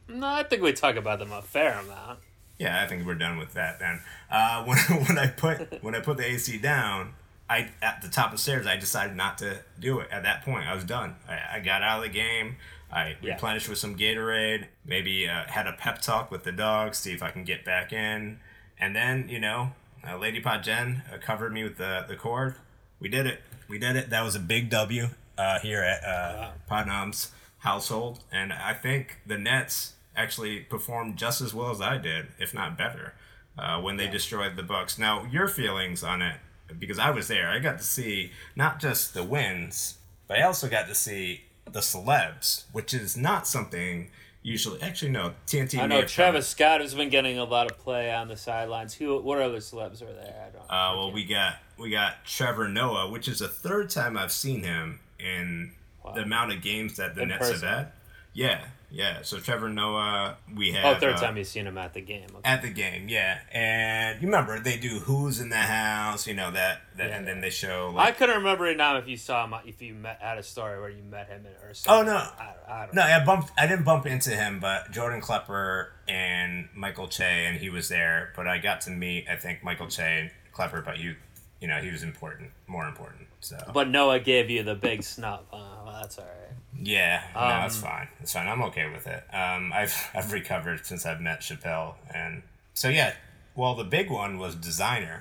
No, 0.09 0.27
I 0.29 0.43
think 0.45 0.63
we 0.63 0.73
talk 0.73 0.95
about 0.97 1.19
them 1.19 1.33
a 1.33 1.43
fair 1.43 1.79
amount. 1.79 2.21
Yeah, 2.59 2.83
I 2.83 2.87
think 2.87 3.05
we're 3.05 3.15
done 3.15 3.39
with 3.39 3.55
that 3.55 3.79
then. 3.81 4.01
Uh, 4.31 4.65
when 4.67 4.79
when 4.79 5.19
I 5.19 5.27
put 5.29 5.83
when 5.83 5.95
I 5.95 6.01
put 6.01 6.17
the 6.19 6.25
AC 6.27 6.59
down, 6.59 7.15
I 7.51 7.71
at 7.83 8.01
the 8.03 8.09
top 8.09 8.27
of 8.27 8.33
the 8.33 8.39
stairs, 8.39 8.67
I 8.67 8.77
decided 8.77 9.17
not 9.17 9.39
to 9.39 9.61
do 9.79 10.01
it. 10.01 10.09
At 10.11 10.23
that 10.23 10.45
point, 10.45 10.67
I 10.67 10.75
was 10.75 10.85
done. 10.85 11.17
I, 11.29 11.57
I 11.57 11.61
got 11.61 11.83
out 11.83 11.99
of 11.99 12.05
the 12.05 12.11
game. 12.11 12.57
I 12.93 13.17
Yeah. 13.21 13.33
replenished 13.33 13.69
with 13.69 13.79
some 13.79 13.97
Gatorade. 13.97 14.67
Maybe 14.85 15.29
uh, 15.29 15.45
had 15.49 15.67
a 15.67 15.73
pep 15.73 16.01
talk 16.01 16.31
with 16.31 16.45
the 16.45 16.53
dog, 16.53 16.95
see 16.95 17.13
if 17.13 17.23
I 17.23 17.31
can 17.31 17.43
get 17.45 17.65
back 17.65 17.93
in. 17.93 18.39
And 18.79 18.95
then 18.95 19.29
you 19.29 19.41
know, 19.41 19.73
uh, 20.09 20.17
Lady 20.17 20.41
Pot 20.41 20.63
Jen 20.63 21.03
uh, 21.13 21.19
covered 21.19 21.53
me 21.53 21.65
with 21.65 21.77
the 21.77 22.05
the 22.09 22.15
cord. 22.17 22.55
We 23.01 23.09
did 23.09 23.27
it. 23.27 23.41
We 23.69 23.79
did 23.79 23.97
it. 23.97 24.11
That 24.11 24.23
was 24.23 24.35
a 24.37 24.41
big 24.41 24.71
W. 24.71 25.09
uh, 25.37 25.59
here 25.59 25.83
at 25.83 26.05
uh, 26.05 26.51
Podnam's 26.71 27.33
household, 27.59 28.21
and 28.31 28.53
I 28.53 28.75
think 28.75 29.19
the 29.27 29.39
Nets 29.39 29.95
actually 30.17 30.61
performed 30.61 31.17
just 31.17 31.41
as 31.41 31.55
well 31.55 31.71
as 31.71 31.81
I 31.81 31.99
did, 31.99 32.29
if 32.39 32.55
not 32.55 32.79
better, 32.79 33.15
uh, 33.59 33.81
when 33.81 33.97
they 33.97 34.09
destroyed 34.09 34.57
the 34.57 34.63
Bucks. 34.63 34.99
Now, 34.99 35.25
your 35.25 35.49
feelings 35.49 36.03
on 36.03 36.23
it, 36.23 36.37
because 36.79 36.99
I 36.99 37.11
was 37.11 37.29
there, 37.29 37.49
I 37.49 37.59
got 37.59 37.79
to 37.79 37.85
see 37.85 38.33
not 38.57 38.81
just 38.81 39.15
the 39.15 39.25
wins, 39.25 39.99
but 40.27 40.39
I 40.39 40.43
also 40.43 40.69
got 40.69 40.87
to 40.89 40.95
see 40.95 41.43
the 41.71 41.81
celebs, 41.81 42.65
which 42.73 42.95
is 42.95 43.17
not 43.17 43.47
something 43.47 44.11
usually. 44.43 44.81
Actually, 44.83 45.11
no, 45.11 45.35
TNT. 45.47 45.81
I 45.81 45.87
know 45.87 46.03
Travis 46.03 46.47
Scott 46.47 46.81
has 46.81 46.95
been 46.95 47.09
getting 47.09 47.39
a 47.39 47.45
lot 47.45 47.71
of 47.71 47.79
play 47.79 48.13
on 48.13 48.29
the 48.29 48.37
sidelines. 48.37 48.95
Who? 48.95 49.21
What 49.21 49.41
other 49.41 49.59
celebs 49.59 50.03
are 50.03 50.13
there? 50.13 50.47
I 50.47 50.51
don't. 50.51 50.65
Uh, 50.65 50.97
well, 50.97 51.13
we 51.13 51.25
got 51.25 51.57
we 51.79 51.91
got 51.91 52.25
Trevor 52.25 52.69
Noah, 52.69 53.11
which 53.11 53.27
is 53.27 53.41
the 53.41 53.49
third 53.49 53.91
time 53.91 54.17
I've 54.17 54.33
seen 54.33 54.63
him 54.63 55.01
in 55.19 55.73
the 56.15 56.23
amount 56.23 56.53
of 56.53 56.61
games 56.61 56.97
that 56.97 57.15
the 57.15 57.23
In 57.23 57.29
Nets 57.29 57.51
person. 57.51 57.69
have 57.69 57.79
had. 57.79 57.93
Yeah, 58.35 58.65
yeah. 58.95 59.23
So 59.23 59.39
Trevor 59.39 59.69
Noah, 59.69 60.37
we 60.55 60.73
had 60.73 60.85
oh, 60.85 60.99
third 60.99 61.17
uh, 61.17 61.21
time 61.21 61.37
you've 61.37 61.47
seen 61.47 61.67
him 61.67 61.77
at 61.77 61.95
the 61.95 62.01
game. 62.01 62.29
Okay. 62.31 62.41
at 62.45 62.63
the 62.63 62.71
game. 62.71 63.09
Yeah, 63.09 63.41
and 63.53 64.21
you 64.23 64.29
remember 64.29 64.61
they 64.61 64.79
do 64.79 65.01
who's 65.01 65.41
in 65.41 65.49
the 65.49 65.57
house, 65.57 66.27
you 66.27 66.35
know 66.35 66.51
that, 66.53 66.83
that 66.97 67.09
Yeah, 67.09 67.17
and 67.17 67.27
then 67.27 67.41
they 67.41 67.51
show 67.51 67.93
Like, 67.95 68.09
I 68.09 68.13
couldn't 68.13 68.37
remember 68.37 68.67
it 68.67 68.77
now 68.77 68.97
if 68.97 69.09
you 69.09 69.17
saw 69.17 69.45
him, 69.45 69.55
if 69.67 69.83
you 69.83 69.95
met 69.95 70.21
had 70.21 70.39
a 70.39 70.43
story 70.43 70.81
where 70.81 70.91
you 70.91 71.03
met 71.03 71.29
him 71.29 71.45
in 71.45 71.53
or 71.67 71.73
Oh 71.89 72.03
no, 72.03 72.15
I, 72.17 72.55
I 72.69 72.87
don't 72.87 72.95
no! 72.95 73.03
I 73.03 73.25
bumped. 73.25 73.53
I 73.59 73.67
didn't 73.67 73.85
bump 73.85 74.07
into 74.07 74.31
him, 74.31 74.61
but 74.61 74.91
Jordan 74.93 75.21
Klepper 75.21 75.93
and 76.07 76.69
Michael 76.75 77.09
Che, 77.09 77.47
and 77.47 77.59
he 77.59 77.71
was 77.71 77.89
there. 77.89 78.33
But 78.37 78.47
I 78.47 78.59
got 78.59 78.83
to 78.83 78.91
meet, 78.91 79.27
I 79.29 79.37
think, 79.37 79.65
Michael 79.65 79.89
Che 79.89 80.21
and 80.21 80.31
Klepper. 80.53 80.83
But 80.83 80.99
you, 80.99 81.17
you 81.61 81.69
know, 81.69 81.79
he 81.79 81.91
was 81.91 82.03
important, 82.03 82.51
more 82.67 82.87
important. 82.87 83.27
So 83.41 83.59
But 83.73 83.89
Noah 83.89 84.21
gave 84.21 84.51
you 84.51 84.63
the 84.63 84.75
big 84.75 85.03
snub. 85.03 85.47
Uh, 85.53 85.59
well, 85.85 85.99
that's 86.01 86.19
all 86.19 86.25
right. 86.25 86.44
Yeah, 86.81 87.23
no, 87.35 87.41
Um, 87.41 87.49
that's 87.49 87.77
fine. 87.77 88.09
That's 88.19 88.33
fine. 88.33 88.47
I'm 88.49 88.63
okay 88.65 88.89
with 88.91 89.07
it. 89.07 89.25
Um, 89.33 89.73
I've 89.73 89.95
I've 90.15 90.33
recovered 90.33 90.85
since 90.87 91.07
I've 91.07 91.21
met 91.21 91.41
Chappelle, 91.41 91.95
and 92.13 92.43
so 92.75 92.89
yeah. 92.89 93.15
Well, 93.57 93.75
the 93.77 93.85
big 93.85 94.11
one 94.11 94.39
was 94.39 94.57
Desiigner, 94.57 95.21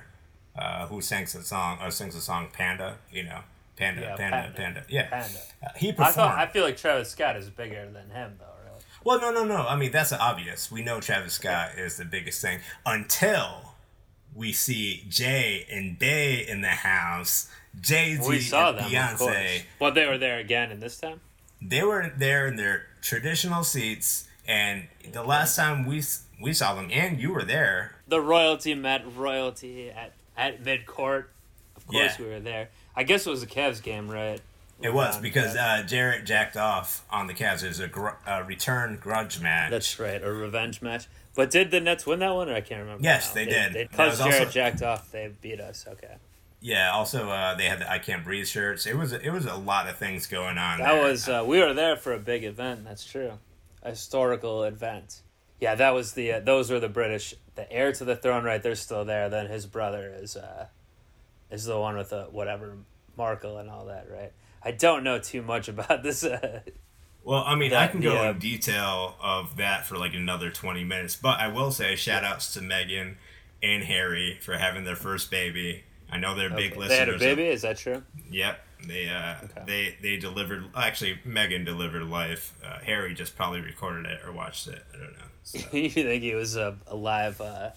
uh, 0.58 0.88
who 0.88 1.00
sings 1.00 1.32
the 1.32 1.42
song 1.42 1.78
or 1.80 1.90
sings 1.92 2.14
the 2.16 2.20
song 2.20 2.48
Panda. 2.52 2.98
You 3.12 3.22
know, 3.22 3.40
Panda, 3.76 4.00
Yeah, 4.02 4.16
Panda, 4.16 4.36
Panda. 4.36 4.52
Panda. 4.56 4.84
Yeah, 4.88 5.08
Panda. 5.08 5.38
Uh, 5.64 5.68
he 5.76 5.90
I 5.90 5.92
performed. 5.92 6.14
thought 6.14 6.38
I 6.38 6.46
feel 6.46 6.64
like 6.64 6.76
Travis 6.76 7.10
Scott 7.10 7.36
is 7.36 7.48
bigger 7.50 7.88
than 7.92 8.10
him 8.10 8.34
though. 8.40 8.46
Really. 8.64 8.82
well, 9.04 9.20
no, 9.20 9.30
no, 9.30 9.44
no. 9.44 9.66
I 9.68 9.76
mean, 9.76 9.92
that's 9.92 10.12
obvious. 10.12 10.72
We 10.72 10.82
know 10.82 11.00
Travis 11.00 11.34
Scott 11.34 11.78
is 11.78 11.96
the 11.96 12.04
biggest 12.04 12.42
thing 12.42 12.58
until 12.84 13.74
we 14.34 14.52
see 14.52 15.04
Jay 15.08 15.64
and 15.70 15.96
Day 15.98 16.44
in 16.46 16.60
the 16.62 16.68
house. 16.68 17.48
Jay 17.80 18.16
Z 18.16 18.28
We 18.28 18.36
and 18.36 18.78
of 18.78 18.84
Beyonce. 18.84 19.62
But 19.78 19.94
they 19.94 20.06
were 20.06 20.18
there 20.18 20.38
again, 20.38 20.70
and 20.72 20.82
this 20.82 20.98
time. 20.98 21.20
They 21.66 21.82
were 21.82 22.12
there 22.16 22.46
in 22.46 22.56
their 22.56 22.86
traditional 23.02 23.64
seats 23.64 24.28
and 24.46 24.84
the 25.12 25.22
last 25.22 25.56
time 25.56 25.86
we 25.86 26.02
we 26.40 26.52
saw 26.52 26.74
them 26.74 26.88
and 26.92 27.18
you 27.20 27.32
were 27.32 27.44
there 27.44 27.96
The 28.08 28.20
royalty 28.20 28.74
met 28.74 29.02
royalty 29.16 29.90
at 29.90 30.12
at 30.36 30.64
mid 30.64 30.84
court. 30.86 31.30
Of 31.76 31.86
course, 31.86 32.18
Yeah. 32.18 32.24
we 32.26 32.30
were 32.32 32.40
there. 32.40 32.68
I 32.96 33.02
guess 33.04 33.26
it 33.26 33.30
was 33.30 33.42
a 33.42 33.46
Cavs 33.46 33.82
game, 33.82 34.10
right? 34.10 34.40
it 34.82 34.92
was 34.92 35.16
Um, 35.16 35.22
because 35.22 35.54
uh, 35.56 35.82
Jarrett 35.86 36.24
jacked 36.26 36.56
off 36.56 37.04
on 37.10 37.26
the 37.28 37.34
Cavs. 37.34 37.62
It 37.62 37.68
was 37.68 37.80
a, 37.80 37.86
gr- 37.88 38.18
a 38.26 38.42
return 38.44 38.98
grudge 39.00 39.40
match. 39.40 39.70
That's 39.70 39.98
right, 40.00 40.22
a 40.22 40.30
revenge 40.32 40.82
match. 40.82 41.06
But 41.36 41.50
did 41.50 41.70
the 41.70 41.80
Nets 41.80 42.04
win 42.06 42.18
that 42.20 42.34
one, 42.34 42.48
or 42.48 42.54
I 42.54 42.60
can't 42.60 42.80
remember? 42.80 43.02
Yes, 43.02 43.28
now. 43.28 43.34
they 43.34 43.44
did. 43.46 43.72
Because 43.90 44.18
Jarrett 44.18 44.38
also- 44.40 44.50
jacked 44.50 44.82
off, 44.82 45.10
they 45.12 45.30
beat 45.40 45.60
us. 45.60 45.86
Okay, 45.88 46.14
yeah. 46.64 46.90
Also, 46.92 47.28
uh, 47.28 47.54
they 47.54 47.66
had 47.66 47.80
the 47.80 47.90
I 47.90 47.98
Can't 47.98 48.24
Breathe 48.24 48.46
shirts. 48.46 48.86
It 48.86 48.96
was 48.96 49.12
it 49.12 49.30
was 49.30 49.44
a 49.46 49.54
lot 49.54 49.86
of 49.88 49.96
things 49.98 50.26
going 50.26 50.56
on. 50.58 50.78
that 50.78 50.92
there. 50.94 51.02
was 51.04 51.28
uh, 51.28 51.44
we 51.46 51.60
were 51.60 51.74
there 51.74 51.96
for 51.96 52.12
a 52.14 52.18
big 52.18 52.42
event. 52.42 52.84
That's 52.84 53.04
true, 53.04 53.32
a 53.82 53.90
historical 53.90 54.64
event. 54.64 55.20
Yeah, 55.60 55.74
that 55.74 55.90
was 55.90 56.12
the 56.14 56.32
uh, 56.32 56.40
those 56.40 56.70
were 56.70 56.80
the 56.80 56.88
British, 56.88 57.34
the 57.54 57.70
heir 57.70 57.92
to 57.92 58.04
the 58.04 58.16
throne. 58.16 58.44
Right, 58.44 58.62
they're 58.62 58.74
still 58.74 59.04
there. 59.04 59.28
Then 59.28 59.46
his 59.46 59.66
brother 59.66 60.12
is 60.16 60.36
uh, 60.36 60.66
is 61.50 61.64
the 61.66 61.78
one 61.78 61.96
with 61.96 62.08
the 62.10 62.24
whatever 62.30 62.78
Markle 63.16 63.58
and 63.58 63.68
all 63.70 63.84
that. 63.86 64.08
Right. 64.10 64.32
I 64.62 64.70
don't 64.70 65.04
know 65.04 65.18
too 65.18 65.42
much 65.42 65.68
about 65.74 66.02
this. 66.02 66.24
Uh, 66.24 66.60
Well, 67.22 67.44
I 67.46 67.54
mean, 67.54 67.70
that- 67.70 67.82
I 67.82 67.86
can 67.92 68.00
go 68.00 68.14
yeah. 68.14 68.30
in 68.30 68.38
detail 68.38 69.14
of 69.22 69.56
that 69.56 69.86
for 69.86 69.96
like 69.96 70.14
another 70.14 70.50
20 70.50 70.84
minutes, 70.84 71.16
but 71.16 71.38
I 71.40 71.48
will 71.48 71.70
say 71.70 71.96
shout 71.96 72.24
outs 72.24 72.52
to 72.54 72.60
Meghan 72.60 73.16
and 73.62 73.84
Harry 73.84 74.38
for 74.42 74.58
having 74.58 74.84
their 74.84 74.96
first 74.96 75.30
baby. 75.30 75.84
I 76.14 76.18
know 76.18 76.34
they're 76.34 76.50
big 76.50 76.76
listeners. 76.76 76.88
They 76.88 76.96
had 76.98 77.08
a 77.08 77.14
of- 77.14 77.20
baby. 77.20 77.44
Is 77.46 77.62
that 77.62 77.76
true? 77.78 78.02
Yep, 78.30 78.58
they 78.86 79.08
uh, 79.08 79.34
Okay. 79.44 79.62
they 79.66 79.96
they 80.02 80.16
delivered. 80.16 80.64
Actually, 80.76 81.18
Meghan 81.26 81.64
delivered 81.64 82.04
life. 82.04 82.54
Uh, 82.64 82.78
Harry 82.84 83.14
just 83.14 83.36
probably 83.36 83.60
recorded 83.60 84.06
it 84.06 84.20
or 84.26 84.32
watched 84.32 84.68
it. 84.68 84.82
I 84.94 84.96
don't 84.98 85.12
know. 85.12 85.24
So. 85.42 85.58
you 85.76 85.90
think 85.90 86.22
he 86.22 86.34
was 86.34 86.56
a, 86.56 86.76
a 86.86 86.94
live? 86.96 87.40
Uh, 87.40 87.70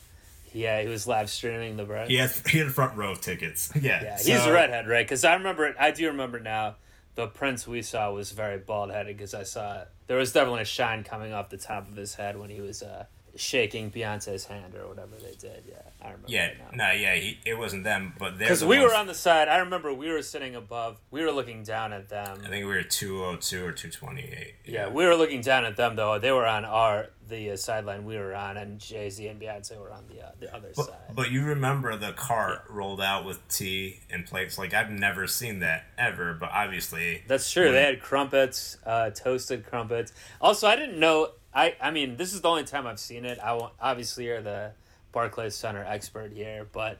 yeah, 0.53 0.81
he 0.81 0.87
was 0.87 1.05
live 1.07 1.29
streaming 1.29 1.75
the 1.77 1.83
birth. 1.83 2.07
he 2.07 2.15
had 2.15 2.31
he 2.47 2.59
had 2.59 2.71
front 2.71 2.95
row 2.97 3.15
tickets. 3.15 3.71
Yeah, 3.81 4.01
Yeah, 4.03 4.15
so- 4.17 4.31
he's 4.31 4.45
a 4.45 4.51
redhead, 4.53 4.87
right? 4.87 5.05
Because 5.05 5.23
I 5.25 5.33
remember 5.33 5.65
it. 5.65 5.75
I 5.79 5.91
do 5.91 6.07
remember 6.07 6.39
now. 6.39 6.75
The 7.15 7.25
prince 7.25 7.65
we 7.67 7.81
saw 7.81 8.11
was 8.13 8.31
very 8.31 8.59
bald 8.59 8.91
headed 8.91 9.17
because 9.17 9.33
I 9.33 9.41
saw 9.41 9.81
it. 9.81 9.87
There 10.05 10.17
was 10.17 10.31
definitely 10.33 10.61
a 10.61 10.65
shine 10.65 11.03
coming 11.03 11.33
off 11.33 11.49
the 11.49 11.57
top 11.57 11.87
of 11.89 11.95
his 11.95 12.13
head 12.13 12.37
when 12.39 12.51
he 12.51 12.61
was 12.61 12.83
uh, 12.83 13.05
shaking 13.37 13.91
Beyonce's 13.91 14.45
hand 14.45 14.75
or 14.75 14.87
whatever 14.87 15.15
they 15.21 15.35
did. 15.39 15.63
Yeah, 15.67 15.75
I 16.01 16.05
remember. 16.07 16.27
Yeah, 16.27 16.51
no, 16.73 16.91
yeah, 16.91 17.15
he, 17.15 17.37
it 17.45 17.57
wasn't 17.57 17.83
them, 17.83 18.13
but 18.19 18.37
Because 18.37 18.59
the 18.61 18.67
we 18.67 18.79
ones- 18.79 18.91
were 18.91 18.97
on 18.97 19.07
the 19.07 19.13
side. 19.13 19.47
I 19.47 19.57
remember 19.59 19.93
we 19.93 20.11
were 20.11 20.21
sitting 20.21 20.55
above. 20.55 20.97
We 21.11 21.23
were 21.23 21.31
looking 21.31 21.63
down 21.63 21.93
at 21.93 22.09
them. 22.09 22.39
I 22.45 22.49
think 22.49 22.65
we 22.65 22.73
were 22.73 22.83
two 22.83 23.23
oh 23.23 23.35
two 23.37 23.65
or 23.65 23.71
two 23.71 23.89
twenty 23.89 24.23
eight. 24.23 24.55
Yeah, 24.65 24.89
we 24.89 25.05
were 25.05 25.15
looking 25.15 25.41
down 25.41 25.65
at 25.65 25.77
them 25.77 25.95
though. 25.95 26.19
They 26.19 26.31
were 26.31 26.45
on 26.45 26.65
our 26.65 27.07
the 27.29 27.51
uh, 27.51 27.57
sideline 27.57 28.05
we 28.05 28.15
were 28.17 28.33
on, 28.33 28.55
and 28.55 28.79
Jay 28.79 29.09
Z 29.09 29.27
and 29.27 29.39
Beyonce 29.41 29.77
were 29.77 29.91
on 29.91 30.05
the 30.09 30.25
uh, 30.25 30.31
the 30.39 30.55
other 30.55 30.69
But, 30.75 30.85
side. 30.85 30.95
but 31.13 31.29
you 31.29 31.43
remember 31.43 31.95
the 31.97 32.13
cart 32.13 32.61
rolled 32.69 33.01
out 33.01 33.25
with 33.25 33.45
tea 33.49 33.99
and 34.09 34.25
plates. 34.25 34.57
Like 34.57 34.73
I've 34.73 34.89
never 34.91 35.27
seen 35.27 35.59
that 35.59 35.85
ever, 35.97 36.33
but 36.33 36.49
obviously 36.53 37.23
That's 37.27 37.51
true. 37.51 37.71
They 37.71 37.83
had 37.83 38.01
crumpets, 38.01 38.77
uh, 38.85 39.09
toasted 39.09 39.65
crumpets. 39.65 40.13
Also, 40.39 40.67
I 40.67 40.75
didn't 40.77 40.99
know. 40.99 41.31
I 41.57 41.75
I 41.81 41.91
mean, 41.91 42.15
this 42.17 42.33
is 42.33 42.41
the 42.41 42.47
only 42.49 42.63
time 42.63 42.85
I've 42.87 42.99
seen 42.99 43.25
it. 43.25 43.39
I 43.39 43.53
won't- 43.53 43.73
obviously 43.81 44.25
you're 44.25 44.41
the 44.41 44.71
Barclays 45.11 45.55
Center 45.55 45.83
expert 45.83 46.31
here, 46.31 46.67
but 46.71 46.99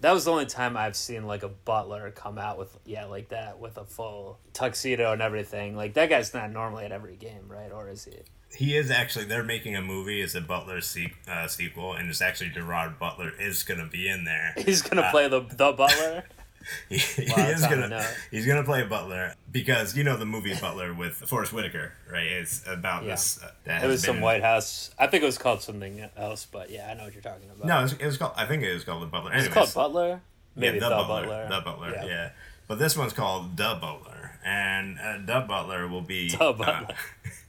that 0.00 0.12
was 0.12 0.24
the 0.26 0.30
only 0.30 0.46
time 0.46 0.76
I've 0.76 0.94
seen 0.96 1.26
like 1.26 1.42
a 1.42 1.48
butler 1.48 2.10
come 2.12 2.38
out 2.38 2.56
with 2.58 2.76
yeah 2.84 3.06
like 3.06 3.30
that 3.30 3.58
with 3.58 3.76
a 3.78 3.84
full 3.84 4.38
tuxedo 4.52 5.12
and 5.12 5.20
everything. 5.22 5.76
Like 5.76 5.94
that 5.94 6.08
guy's 6.08 6.32
not 6.32 6.50
normally 6.50 6.84
at 6.84 6.92
every 6.92 7.16
game, 7.16 7.48
right? 7.48 7.72
Or 7.72 7.88
is 7.88 8.04
he? 8.04 8.16
he 8.54 8.76
is 8.76 8.90
actually. 8.90 9.24
They're 9.24 9.42
making 9.42 9.74
a 9.74 9.82
movie. 9.82 10.22
It's 10.22 10.34
a 10.36 10.40
Butler 10.40 10.80
se- 10.80 11.12
uh, 11.28 11.48
sequel, 11.48 11.94
and 11.94 12.08
it's 12.08 12.22
actually 12.22 12.50
Gerard 12.50 12.98
Butler 12.98 13.32
is 13.40 13.62
gonna 13.64 13.88
be 13.88 14.08
in 14.08 14.24
there. 14.24 14.54
He's 14.64 14.82
gonna 14.82 15.02
Uh, 15.02 15.10
play 15.10 15.28
the 15.28 15.40
the 15.40 15.72
butler. 15.72 16.24
he, 16.88 16.96
is 16.96 17.60
gonna 17.66 18.06
he's 18.30 18.46
gonna 18.46 18.64
play 18.64 18.84
Butler 18.84 19.34
because 19.50 19.96
you 19.96 20.04
know 20.04 20.16
the 20.16 20.26
movie 20.26 20.54
Butler 20.60 20.92
with 20.94 21.14
Forest 21.14 21.52
Whitaker, 21.52 21.92
right? 22.10 22.26
It's 22.26 22.64
about 22.66 23.04
Yeah. 23.04 23.10
this. 23.12 23.42
Uh, 23.42 23.50
that 23.64 23.84
It 23.84 23.86
was 23.86 24.02
some 24.02 24.16
been- 24.16 24.22
White 24.22 24.42
House. 24.42 24.90
I 24.98 25.06
think 25.06 25.22
it 25.22 25.26
was 25.26 25.38
called 25.38 25.62
something 25.62 26.04
else, 26.16 26.46
but 26.50 26.70
yeah, 26.70 26.88
I 26.90 26.94
know 26.94 27.04
what 27.04 27.14
you're 27.14 27.22
talking 27.22 27.48
about. 27.50 27.66
No, 27.66 27.78
it 27.78 27.82
was, 27.82 27.92
it 27.94 28.06
was 28.06 28.16
called. 28.16 28.32
I 28.36 28.46
think 28.46 28.62
it 28.62 28.72
was 28.72 28.84
called 28.84 29.02
the 29.02 29.06
Butler. 29.06 29.32
it's 29.34 29.48
called 29.48 29.72
Butler. 29.74 30.20
Maybe 30.54 30.78
yeah, 30.78 30.88
the, 30.88 30.90
Butler. 30.90 31.48
The 31.50 31.60
Butler. 31.60 31.90
Yeah. 31.94 32.04
Yeah. 32.06 32.30
But 32.68 32.78
this 32.78 32.96
one's 32.96 33.12
called 33.12 33.56
The 33.56 33.78
Butler, 33.80 34.15
and 34.46 34.98
uh, 34.98 35.18
The 35.24 35.44
Butler 35.46 35.88
will 35.88 36.02
be. 36.02 36.28
The 36.38 36.52
Butler. 36.52 36.86
Uh, 36.90 36.94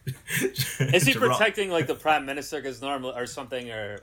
Is 0.79 1.05
he 1.05 1.13
protecting 1.13 1.69
like 1.69 1.85
the 1.87 1.93
prime 1.95 2.25
minister 2.25 2.61
because 2.61 2.81
normally 2.81 3.13
or 3.17 3.25
something 3.25 3.69
or 3.69 3.99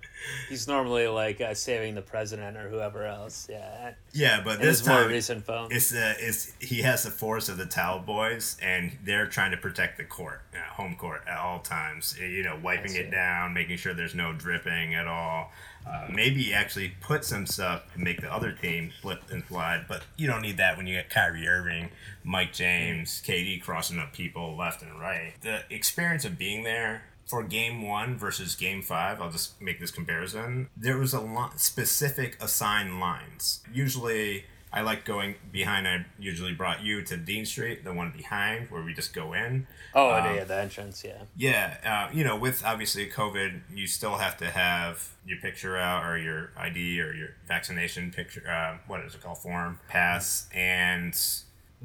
he's 0.50 0.68
normally 0.68 1.06
like 1.06 1.40
uh, 1.40 1.54
saving 1.54 1.94
the 1.94 2.02
president 2.02 2.58
or 2.58 2.68
whoever 2.68 3.06
else? 3.06 3.48
Yeah, 3.50 3.92
Yeah, 4.12 4.42
but 4.44 4.56
in 4.56 4.66
this 4.66 4.80
his 4.80 4.88
more 4.88 5.06
recent 5.08 5.46
film. 5.46 5.68
it's 5.70 5.94
uh, 5.94 6.14
it's 6.18 6.52
he 6.60 6.82
has 6.82 7.04
the 7.04 7.10
force 7.10 7.48
of 7.48 7.56
the 7.56 7.64
Towel 7.64 8.00
Boys, 8.00 8.58
and 8.60 8.98
they're 9.02 9.26
trying 9.26 9.52
to 9.52 9.56
protect 9.56 9.96
the 9.96 10.04
court, 10.04 10.42
uh, 10.52 10.58
home 10.74 10.94
court 10.96 11.22
at 11.26 11.38
all 11.38 11.60
times. 11.60 12.14
Uh, 12.20 12.24
You 12.24 12.42
know, 12.42 12.58
wiping 12.62 12.94
it 12.96 13.10
down, 13.10 13.54
making 13.54 13.78
sure 13.78 13.94
there's 13.94 14.14
no 14.14 14.34
dripping 14.34 14.94
at 14.94 15.06
all. 15.06 15.52
Uh, 15.86 16.06
maybe 16.10 16.54
actually 16.54 16.94
put 17.00 17.24
some 17.24 17.46
stuff 17.46 17.92
to 17.92 18.00
make 18.00 18.20
the 18.20 18.32
other 18.32 18.52
team 18.52 18.90
flip 19.02 19.22
and 19.30 19.44
slide, 19.48 19.84
but 19.86 20.02
you 20.16 20.26
don't 20.26 20.40
need 20.42 20.56
that 20.56 20.76
when 20.76 20.86
you 20.86 20.94
get 20.94 21.10
Kyrie 21.10 21.46
Irving, 21.46 21.90
Mike 22.22 22.52
James, 22.54 23.22
KD 23.26 23.60
crossing 23.62 23.98
up 23.98 24.12
people 24.14 24.56
left 24.56 24.82
and 24.82 24.98
right. 24.98 25.34
The 25.42 25.60
experience 25.68 26.24
of 26.24 26.38
being 26.38 26.64
there 26.64 27.02
for 27.26 27.42
game 27.42 27.82
one 27.82 28.16
versus 28.16 28.54
game 28.54 28.82
five, 28.82 29.20
I'll 29.20 29.30
just 29.30 29.60
make 29.60 29.78
this 29.80 29.90
comparison. 29.90 30.68
There 30.76 30.98
was 30.98 31.12
a 31.12 31.20
lot 31.20 31.60
specific 31.60 32.36
assigned 32.42 32.98
lines. 33.00 33.60
Usually, 33.72 34.44
I 34.74 34.82
like 34.82 35.04
going 35.04 35.36
behind. 35.52 35.86
I 35.86 36.04
usually 36.18 36.52
brought 36.52 36.82
you 36.82 37.02
to 37.02 37.16
Dean 37.16 37.46
Street, 37.46 37.84
the 37.84 37.92
one 37.92 38.10
behind 38.10 38.70
where 38.70 38.82
we 38.82 38.92
just 38.92 39.14
go 39.14 39.32
in. 39.32 39.66
oh, 39.94 40.10
um, 40.10 40.34
yeah, 40.34 40.44
the 40.44 40.56
entrance. 40.56 41.04
Yeah, 41.04 41.22
Yeah, 41.36 42.08
uh, 42.10 42.12
you 42.12 42.24
know, 42.24 42.36
with 42.36 42.64
obviously 42.64 43.08
COVID, 43.08 43.60
you 43.74 43.86
still 43.86 44.16
have 44.16 44.36
to 44.38 44.50
have 44.50 45.10
your 45.26 45.38
picture 45.38 45.76
out 45.76 46.04
or 46.04 46.18
your 46.18 46.50
ID 46.56 47.00
or 47.00 47.14
your 47.14 47.30
vaccination 47.46 48.10
picture. 48.10 48.42
Uh, 48.50 48.78
what 48.86 49.00
is 49.04 49.14
it 49.14 49.22
called? 49.22 49.38
Form 49.38 49.78
pass 49.88 50.48
and 50.52 51.14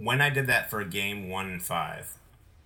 when 0.01 0.21
I 0.21 0.29
did 0.29 0.47
that 0.47 0.69
for 0.69 0.83
game 0.83 1.29
one 1.29 1.47
and 1.49 1.61
five, 1.61 2.13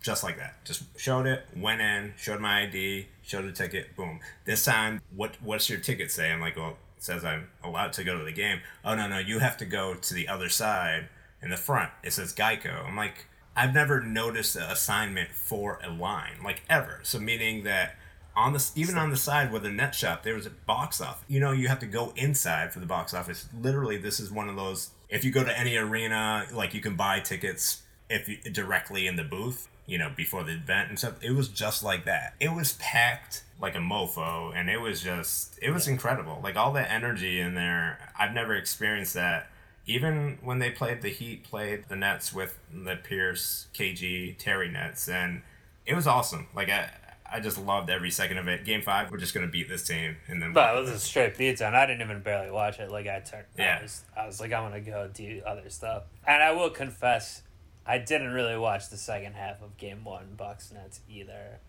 just 0.01 0.23
like 0.23 0.37
that, 0.37 0.63
just 0.65 0.83
showed 0.99 1.25
it, 1.25 1.45
went 1.55 1.81
in, 1.81 2.13
showed 2.17 2.39
my 2.39 2.63
ID, 2.63 3.07
showed 3.23 3.45
the 3.45 3.51
ticket, 3.51 3.95
boom. 3.95 4.19
This 4.45 4.65
time, 4.65 5.01
what 5.15 5.37
what's 5.41 5.69
your 5.69 5.79
ticket 5.79 6.11
say? 6.11 6.31
I'm 6.31 6.41
like, 6.41 6.57
well, 6.57 6.77
says 7.03 7.25
I'm 7.25 7.49
allowed 7.63 7.93
to 7.93 8.03
go 8.03 8.17
to 8.17 8.23
the 8.23 8.31
game. 8.31 8.61
Oh 8.85 8.95
no, 8.95 9.07
no, 9.07 9.19
you 9.19 9.39
have 9.39 9.57
to 9.57 9.65
go 9.65 9.93
to 9.93 10.13
the 10.13 10.27
other 10.27 10.49
side 10.49 11.09
in 11.41 11.49
the 11.49 11.57
front. 11.57 11.91
It 12.03 12.13
says 12.13 12.33
Geico. 12.33 12.85
I'm 12.85 12.95
like, 12.95 13.27
I've 13.55 13.73
never 13.73 14.01
noticed 14.01 14.55
an 14.55 14.63
assignment 14.63 15.31
for 15.31 15.79
a 15.83 15.91
line, 15.91 16.37
like 16.43 16.63
ever. 16.69 17.01
So 17.03 17.19
meaning 17.19 17.65
that 17.65 17.95
on 18.35 18.53
the 18.53 18.71
even 18.75 18.97
on 18.97 19.09
the 19.09 19.17
side 19.17 19.51
where 19.51 19.59
the 19.59 19.69
net 19.69 19.93
shop 19.93 20.23
there 20.23 20.33
was 20.33 20.47
a 20.47 20.49
box 20.49 20.99
office 20.99 21.23
you 21.27 21.39
know 21.39 21.51
you 21.51 21.67
have 21.67 21.77
to 21.77 21.85
go 21.85 22.11
inside 22.15 22.73
for 22.73 22.79
the 22.79 22.85
box 22.87 23.13
office 23.13 23.47
literally 23.61 23.95
this 23.95 24.19
is 24.19 24.31
one 24.31 24.49
of 24.49 24.55
those 24.55 24.89
if 25.07 25.23
you 25.23 25.29
go 25.29 25.43
to 25.43 25.59
any 25.59 25.77
arena 25.77 26.47
like 26.51 26.73
you 26.73 26.81
can 26.81 26.95
buy 26.95 27.19
tickets 27.19 27.83
if 28.09 28.27
you, 28.27 28.37
directly 28.51 29.05
in 29.05 29.17
the 29.17 29.23
booth 29.23 29.67
you 29.85 29.99
know 29.99 30.11
before 30.15 30.43
the 30.43 30.53
event 30.53 30.89
and 30.89 30.97
stuff 30.97 31.13
it 31.21 31.31
was 31.31 31.47
just 31.47 31.83
like 31.83 32.05
that 32.05 32.33
it 32.39 32.51
was 32.51 32.73
packed 32.73 33.43
like 33.63 33.75
a 33.75 33.79
mofo 33.79 34.53
and 34.53 34.69
it 34.69 34.79
was 34.79 35.01
just 35.01 35.57
it 35.61 35.71
was 35.71 35.87
incredible 35.87 36.39
like 36.43 36.57
all 36.57 36.73
that 36.73 36.91
energy 36.91 37.39
in 37.39 37.55
there 37.55 37.97
i've 38.19 38.33
never 38.33 38.53
experienced 38.53 39.13
that 39.13 39.47
even 39.85 40.37
when 40.43 40.59
they 40.59 40.69
played 40.69 41.01
the 41.01 41.09
heat 41.09 41.43
played 41.45 41.85
the 41.87 41.95
nets 41.95 42.33
with 42.33 42.59
the 42.71 42.97
pierce 42.97 43.67
kg 43.73 44.37
terry 44.37 44.69
nets 44.69 45.07
and 45.07 45.41
it 45.85 45.95
was 45.95 46.05
awesome 46.05 46.45
like 46.53 46.69
i 46.69 46.89
I 47.33 47.39
just 47.39 47.57
loved 47.57 47.89
every 47.89 48.11
second 48.11 48.37
of 48.37 48.47
it. 48.47 48.63
Game 48.63 48.83
five, 48.83 49.09
we're 49.09 49.17
just 49.17 49.33
gonna 49.33 49.47
beat 49.47 49.67
this 49.67 49.87
team, 49.87 50.17
and 50.27 50.39
then. 50.39 50.53
But 50.53 50.75
it 50.75 50.79
was 50.79 50.91
a 50.91 50.99
straight 50.99 51.35
beatdown. 51.35 51.73
I 51.73 51.87
didn't 51.87 52.01
even 52.03 52.21
barely 52.21 52.51
watch 52.51 52.79
it. 52.79 52.91
Like 52.91 53.07
I 53.07 53.21
turned. 53.21 53.45
Yeah. 53.57 53.77
I 53.79 53.81
was, 53.81 54.03
I 54.15 54.25
was 54.27 54.39
like, 54.39 54.53
I'm 54.53 54.69
gonna 54.69 54.81
go 54.81 55.09
do 55.11 55.41
other 55.43 55.67
stuff, 55.69 56.03
and 56.27 56.43
I 56.43 56.51
will 56.51 56.69
confess, 56.69 57.41
I 57.87 57.97
didn't 57.97 58.33
really 58.33 58.55
watch 58.55 58.89
the 58.91 58.97
second 58.97 59.33
half 59.33 59.63
of 59.63 59.77
Game 59.77 60.03
One 60.03 60.35
Bucks 60.37 60.71
Nets 60.71 60.99
either. 61.09 61.59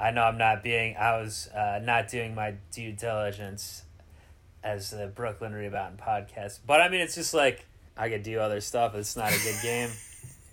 I 0.00 0.10
know 0.12 0.22
I'm 0.22 0.38
not 0.38 0.62
being. 0.62 0.96
I 0.96 1.18
was 1.18 1.48
uh, 1.48 1.78
not 1.82 2.08
doing 2.08 2.34
my 2.34 2.54
due 2.72 2.92
diligence 2.92 3.82
as 4.64 4.90
the 4.90 5.06
Brooklyn 5.06 5.52
Rebound 5.52 5.98
podcast, 5.98 6.60
but 6.66 6.80
I 6.80 6.88
mean, 6.88 7.02
it's 7.02 7.14
just 7.14 7.34
like 7.34 7.66
I 7.96 8.08
could 8.08 8.22
do 8.22 8.40
other 8.40 8.62
stuff. 8.62 8.94
It's 8.94 9.14
not 9.14 9.30
a 9.30 9.38
good 9.38 9.56
game. 9.62 9.90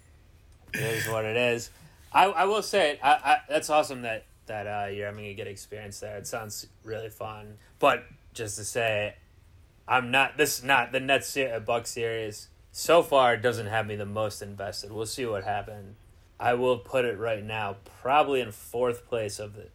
it 0.74 0.82
is 0.82 1.08
what 1.08 1.24
it 1.24 1.38
is. 1.38 1.70
I, 2.12 2.26
I 2.26 2.44
will 2.46 2.62
say 2.62 3.00
I, 3.02 3.12
I 3.12 3.38
that's 3.48 3.70
awesome 3.70 4.02
that 4.02 4.26
that 4.48 4.68
uh, 4.68 4.88
you're 4.88 5.06
having 5.06 5.26
a 5.26 5.34
good 5.34 5.48
experience 5.48 6.02
there. 6.02 6.18
It 6.18 6.28
sounds 6.28 6.68
really 6.84 7.10
fun. 7.10 7.58
But 7.80 8.04
just 8.34 8.58
to 8.58 8.66
say, 8.66 9.16
I'm 9.88 10.12
not 10.12 10.38
this 10.38 10.62
not 10.62 10.92
the 10.92 11.00
Nets 11.00 11.38
Buck 11.66 11.88
series 11.88 12.50
so 12.74 13.02
far 13.02 13.38
doesn't 13.38 13.68
have 13.68 13.88
me 13.88 13.96
the 13.96 14.06
most 14.06 14.42
invested. 14.42 14.92
We'll 14.92 15.06
see 15.06 15.26
what 15.26 15.46
happens. 15.46 15.96
I 16.40 16.54
will 16.54 16.78
put 16.78 17.06
it 17.06 17.18
right 17.18 17.44
now, 17.44 17.78
probably 18.02 18.42
in 18.42 18.52
fourth 18.52 19.08
place 19.08 19.40
of 19.40 19.56
the 19.56 19.68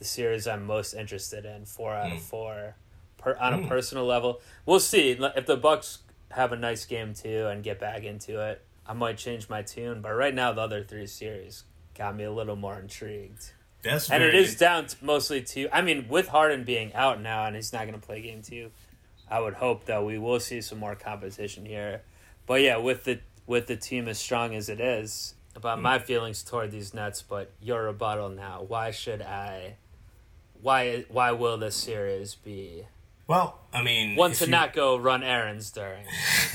the 0.00 0.04
series 0.04 0.46
I'm 0.46 0.66
most 0.66 0.94
interested 0.94 1.44
in. 1.44 1.66
Four 1.66 1.92
out 1.92 2.06
mm. 2.06 2.12
of 2.14 2.18
hmm. 2.18 2.24
four, 2.24 2.74
per, 3.18 3.36
on 3.38 3.52
mm. 3.52 3.58
a 3.58 3.62
hmm. 3.62 3.68
personal 3.68 4.06
level. 4.06 4.40
We'll 4.66 4.80
see 4.80 5.10
if 5.10 5.46
the 5.46 5.56
Bucks 5.56 5.98
have 6.30 6.52
a 6.52 6.56
nice 6.56 6.86
game 6.86 7.14
too 7.14 7.46
and 7.46 7.62
get 7.62 7.78
back 7.78 8.02
into 8.02 8.40
it. 8.40 8.64
I 8.86 8.94
might 8.94 9.18
change 9.18 9.48
my 9.48 9.62
tune, 9.62 10.00
but 10.00 10.12
right 10.12 10.34
now 10.34 10.52
the 10.52 10.62
other 10.62 10.82
three 10.82 11.06
series 11.06 11.64
got 11.94 12.16
me 12.16 12.24
a 12.24 12.32
little 12.32 12.56
more 12.56 12.78
intrigued. 12.78 13.52
That's 13.82 14.10
and 14.10 14.22
it 14.22 14.34
is 14.34 14.56
down 14.56 14.86
to 14.86 14.96
mostly 15.04 15.42
to. 15.42 15.68
I 15.72 15.82
mean, 15.82 16.06
with 16.08 16.28
Harden 16.28 16.64
being 16.64 16.92
out 16.94 17.20
now 17.20 17.44
and 17.44 17.54
he's 17.54 17.72
not 17.72 17.86
going 17.86 17.98
to 17.98 18.04
play 18.04 18.20
game 18.20 18.42
two, 18.42 18.70
I 19.30 19.40
would 19.40 19.54
hope 19.54 19.84
that 19.86 20.04
we 20.04 20.18
will 20.18 20.40
see 20.40 20.60
some 20.60 20.78
more 20.78 20.94
competition 20.94 21.64
here. 21.64 22.02
But 22.46 22.62
yeah, 22.62 22.78
with 22.78 23.04
the 23.04 23.20
with 23.46 23.66
the 23.66 23.76
team 23.76 24.08
as 24.08 24.18
strong 24.18 24.54
as 24.54 24.68
it 24.68 24.80
is, 24.80 25.34
about 25.54 25.78
mm. 25.78 25.82
my 25.82 25.98
feelings 25.98 26.42
toward 26.42 26.70
these 26.70 26.94
Nets. 26.94 27.22
But 27.22 27.52
your 27.60 27.84
rebuttal 27.84 28.28
now. 28.28 28.64
Why 28.66 28.90
should 28.90 29.22
I? 29.22 29.76
Why 30.62 31.04
why 31.08 31.32
will 31.32 31.56
this 31.56 31.76
series 31.76 32.34
be 32.34 32.86
well, 33.30 33.60
I 33.72 33.84
mean, 33.84 34.16
one 34.16 34.32
to 34.32 34.46
you, 34.46 34.50
not 34.50 34.72
go 34.72 34.96
run 34.96 35.22
errands 35.22 35.70
during. 35.70 36.04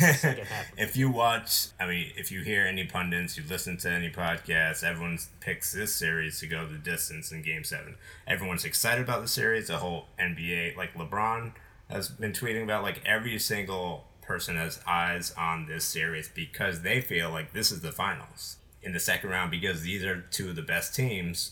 if 0.77 0.97
you 0.97 1.09
watch, 1.09 1.67
I 1.79 1.87
mean, 1.87 2.11
if 2.17 2.33
you 2.33 2.41
hear 2.41 2.65
any 2.65 2.83
pundits, 2.83 3.37
you 3.37 3.45
listen 3.49 3.77
to 3.77 3.89
any 3.89 4.09
podcasts, 4.09 4.83
everyone 4.83 5.17
picks 5.39 5.71
this 5.71 5.95
series 5.95 6.41
to 6.41 6.47
go 6.47 6.67
the 6.67 6.77
distance 6.77 7.31
in 7.31 7.43
Game 7.43 7.63
Seven. 7.63 7.95
Everyone's 8.27 8.65
excited 8.65 9.05
about 9.05 9.21
the 9.21 9.29
series. 9.29 9.67
The 9.67 9.77
whole 9.77 10.07
NBA, 10.19 10.75
like 10.75 10.93
LeBron, 10.95 11.53
has 11.89 12.09
been 12.09 12.33
tweeting 12.33 12.63
about 12.63 12.83
like 12.83 13.01
every 13.05 13.39
single 13.39 14.07
person 14.21 14.57
has 14.57 14.81
eyes 14.85 15.33
on 15.37 15.67
this 15.67 15.85
series 15.85 16.27
because 16.27 16.81
they 16.81 16.99
feel 16.99 17.29
like 17.29 17.53
this 17.53 17.71
is 17.71 17.79
the 17.83 17.93
finals 17.93 18.57
in 18.85 18.93
the 18.93 18.99
second 18.99 19.29
round 19.29 19.51
because 19.51 19.81
these 19.81 20.05
are 20.05 20.21
two 20.31 20.49
of 20.49 20.55
the 20.55 20.61
best 20.61 20.95
teams 20.95 21.51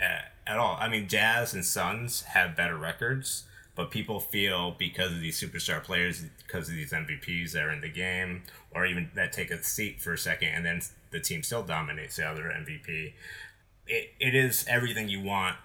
at, 0.00 0.32
at 0.46 0.58
all. 0.58 0.76
I 0.80 0.88
mean, 0.88 1.06
Jazz 1.06 1.54
and 1.54 1.64
Suns 1.64 2.22
have 2.22 2.56
better 2.56 2.76
records 2.76 3.44
but 3.74 3.90
people 3.90 4.20
feel 4.20 4.72
because 4.72 5.12
of 5.12 5.20
these 5.20 5.40
superstar 5.40 5.82
players, 5.82 6.24
because 6.46 6.68
of 6.68 6.74
these 6.74 6.92
MVPs 6.92 7.52
that 7.52 7.64
are 7.64 7.72
in 7.72 7.80
the 7.80 7.88
game, 7.88 8.42
or 8.74 8.84
even 8.84 9.10
that 9.14 9.32
take 9.32 9.50
a 9.50 9.62
seat 9.62 10.00
for 10.00 10.12
a 10.12 10.18
second 10.18 10.48
and 10.48 10.66
then 10.66 10.80
the 11.10 11.20
team 11.20 11.42
still 11.42 11.62
dominates 11.62 12.16
the 12.16 12.26
other 12.26 12.44
MVP. 12.44 13.12
It, 13.86 14.10
it 14.20 14.34
is 14.34 14.64
everything 14.68 15.08
you 15.08 15.22
want 15.22 15.56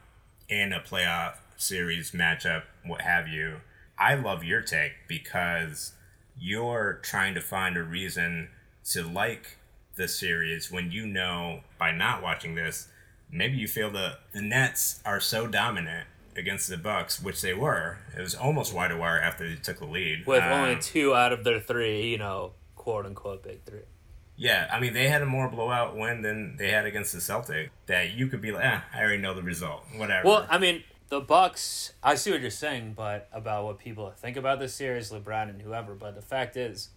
in 0.49 0.71
a 0.71 0.79
playoff 0.79 1.35
series 1.57 2.11
matchup, 2.11 2.63
what 2.85 3.01
have 3.01 3.27
you. 3.27 3.57
I 3.97 4.15
love 4.15 4.43
your 4.43 4.61
take 4.61 4.93
because 5.07 5.93
you're 6.39 6.99
trying 7.01 7.33
to 7.33 7.41
find 7.41 7.75
a 7.75 7.83
reason 7.83 8.49
to 8.91 9.03
like 9.03 9.56
the 9.97 10.07
series 10.07 10.71
when 10.71 10.91
you 10.91 11.05
know 11.05 11.61
by 11.77 11.91
not 11.91 12.21
watching 12.23 12.55
this, 12.55 12.87
maybe 13.31 13.57
you 13.57 13.67
feel 13.67 13.91
the 13.91 14.17
the 14.33 14.41
Nets 14.41 15.01
are 15.05 15.19
so 15.19 15.47
dominant 15.47 16.07
against 16.35 16.69
the 16.69 16.77
Bucks, 16.77 17.21
which 17.21 17.41
they 17.41 17.53
were. 17.53 17.97
It 18.15 18.21
was 18.21 18.35
almost 18.35 18.73
wide 18.73 18.89
to 18.89 18.97
wire 18.97 19.19
after 19.19 19.49
they 19.49 19.55
took 19.55 19.79
the 19.79 19.85
lead. 19.85 20.25
With 20.25 20.43
um, 20.43 20.51
only 20.51 20.79
two 20.79 21.15
out 21.15 21.33
of 21.33 21.43
their 21.43 21.59
three, 21.59 22.09
you 22.09 22.17
know, 22.17 22.53
quote 22.75 23.05
unquote 23.05 23.43
big 23.43 23.63
three. 23.63 23.81
Yeah, 24.35 24.69
I 24.71 24.79
mean 24.79 24.93
they 24.93 25.09
had 25.09 25.21
a 25.21 25.25
more 25.25 25.49
blowout 25.49 25.97
win 25.97 26.21
than 26.21 26.57
they 26.57 26.69
had 26.69 26.85
against 26.85 27.11
the 27.13 27.21
Celtic. 27.21 27.71
That 27.87 28.13
you 28.13 28.27
could 28.27 28.41
be 28.41 28.51
like, 28.51 28.63
eh, 28.63 28.79
I 28.93 29.01
already 29.01 29.21
know 29.21 29.33
the 29.33 29.43
result. 29.43 29.83
Whatever. 29.95 30.27
Well, 30.27 30.47
I 30.49 30.59
mean 30.59 30.83
the 31.09 31.19
Bucks. 31.19 31.93
I 32.03 32.15
see 32.15 32.31
what 32.31 32.41
you're 32.41 32.51
saying, 32.51 32.93
but 32.95 33.27
about 33.33 33.65
what 33.65 33.79
people 33.79 34.11
think 34.15 34.37
about 34.37 34.59
this 34.59 34.73
series, 34.73 35.11
LeBron 35.11 35.49
and 35.49 35.61
whoever. 35.61 35.95
But 35.95 36.15
the 36.15 36.21
fact 36.21 36.55
is, 36.55 36.89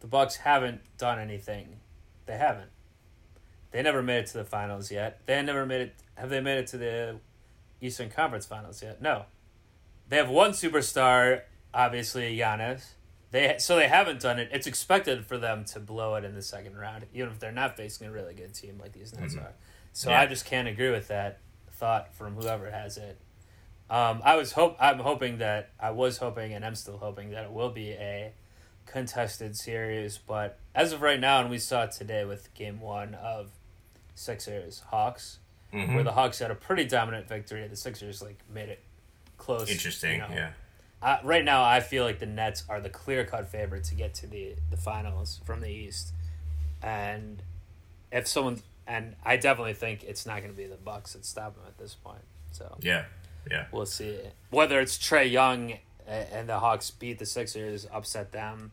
the 0.00 0.06
Bucks 0.06 0.36
haven't 0.36 0.80
done 0.96 1.18
anything. 1.18 1.80
They 2.26 2.36
haven't. 2.36 2.70
They 3.70 3.82
never 3.82 4.02
made 4.02 4.18
it 4.18 4.26
to 4.28 4.38
the 4.38 4.44
finals 4.44 4.90
yet. 4.90 5.20
They 5.26 5.40
never 5.42 5.66
made 5.66 5.80
it. 5.80 5.94
Have 6.14 6.30
they 6.30 6.40
made 6.40 6.58
it 6.58 6.66
to 6.68 6.78
the 6.78 7.20
Eastern 7.80 8.10
Conference 8.10 8.46
Finals 8.46 8.82
yet. 8.82 9.02
No, 9.02 9.24
they 10.08 10.16
have 10.16 10.28
one 10.28 10.52
superstar, 10.52 11.42
obviously 11.74 12.36
Giannis. 12.36 12.92
They 13.30 13.56
so 13.58 13.76
they 13.76 13.88
haven't 13.88 14.20
done 14.20 14.38
it. 14.38 14.48
It's 14.52 14.66
expected 14.66 15.26
for 15.26 15.36
them 15.36 15.64
to 15.66 15.80
blow 15.80 16.14
it 16.14 16.24
in 16.24 16.34
the 16.34 16.42
second 16.42 16.76
round, 16.76 17.06
even 17.12 17.30
if 17.30 17.38
they're 17.38 17.52
not 17.52 17.76
facing 17.76 18.06
a 18.06 18.12
really 18.12 18.34
good 18.34 18.54
team 18.54 18.78
like 18.80 18.92
these 18.92 19.12
Nets 19.14 19.34
mm-hmm. 19.34 19.44
are. 19.44 19.54
So 19.92 20.10
yeah. 20.10 20.20
I 20.20 20.26
just 20.26 20.46
can't 20.46 20.68
agree 20.68 20.90
with 20.90 21.08
that 21.08 21.40
thought 21.72 22.14
from 22.14 22.34
whoever 22.34 22.70
has 22.70 22.96
it. 22.96 23.18
Um, 23.90 24.20
I 24.24 24.36
was 24.36 24.52
hope 24.52 24.76
I'm 24.80 24.98
hoping 24.98 25.38
that 25.38 25.70
I 25.78 25.90
was 25.90 26.18
hoping 26.18 26.54
and 26.54 26.64
I'm 26.64 26.74
still 26.74 26.98
hoping 26.98 27.30
that 27.30 27.44
it 27.44 27.52
will 27.52 27.70
be 27.70 27.90
a 27.90 28.32
contested 28.86 29.56
series, 29.56 30.18
but 30.18 30.58
as 30.74 30.92
of 30.92 31.02
right 31.02 31.20
now, 31.20 31.40
and 31.40 31.50
we 31.50 31.58
saw 31.58 31.84
it 31.84 31.92
today 31.92 32.24
with 32.24 32.52
Game 32.54 32.80
One 32.80 33.14
of 33.14 33.50
Sixers 34.14 34.82
Hawks, 34.90 35.38
mm-hmm. 35.72 35.94
where 35.94 36.04
the 36.04 36.12
Hawks 36.12 36.38
had 36.38 36.50
a 36.50 36.54
pretty 36.54 36.84
dominant 36.84 37.28
victory. 37.28 37.66
The 37.68 37.76
Sixers 37.76 38.22
like 38.22 38.38
made 38.52 38.68
it 38.68 38.82
close. 39.36 39.70
Interesting, 39.70 40.14
you 40.14 40.18
know. 40.18 40.28
yeah. 40.30 40.50
Uh, 41.02 41.18
right 41.22 41.44
now, 41.44 41.62
I 41.62 41.80
feel 41.80 42.04
like 42.04 42.18
the 42.18 42.26
Nets 42.26 42.64
are 42.68 42.80
the 42.80 42.88
clear 42.88 43.24
cut 43.24 43.48
favorite 43.48 43.84
to 43.84 43.94
get 43.94 44.14
to 44.14 44.26
the 44.26 44.54
the 44.70 44.76
finals 44.76 45.40
from 45.44 45.60
the 45.60 45.68
East, 45.68 46.12
and 46.82 47.42
if 48.10 48.26
someone 48.26 48.62
and 48.86 49.14
I 49.24 49.36
definitely 49.36 49.74
think 49.74 50.04
it's 50.04 50.26
not 50.26 50.38
going 50.38 50.50
to 50.50 50.56
be 50.56 50.66
the 50.66 50.76
Bucks 50.76 51.12
that 51.14 51.26
stop 51.26 51.54
them 51.56 51.64
at 51.66 51.76
this 51.78 51.94
point. 51.94 52.22
So 52.52 52.76
yeah, 52.80 53.04
yeah, 53.50 53.66
we'll 53.72 53.86
see. 53.86 54.18
Whether 54.50 54.80
it's 54.80 54.96
Trae 54.96 55.30
Young 55.30 55.74
and 56.06 56.48
the 56.48 56.58
Hawks 56.58 56.90
beat 56.90 57.18
the 57.18 57.26
Sixers, 57.26 57.86
upset 57.92 58.32
them, 58.32 58.72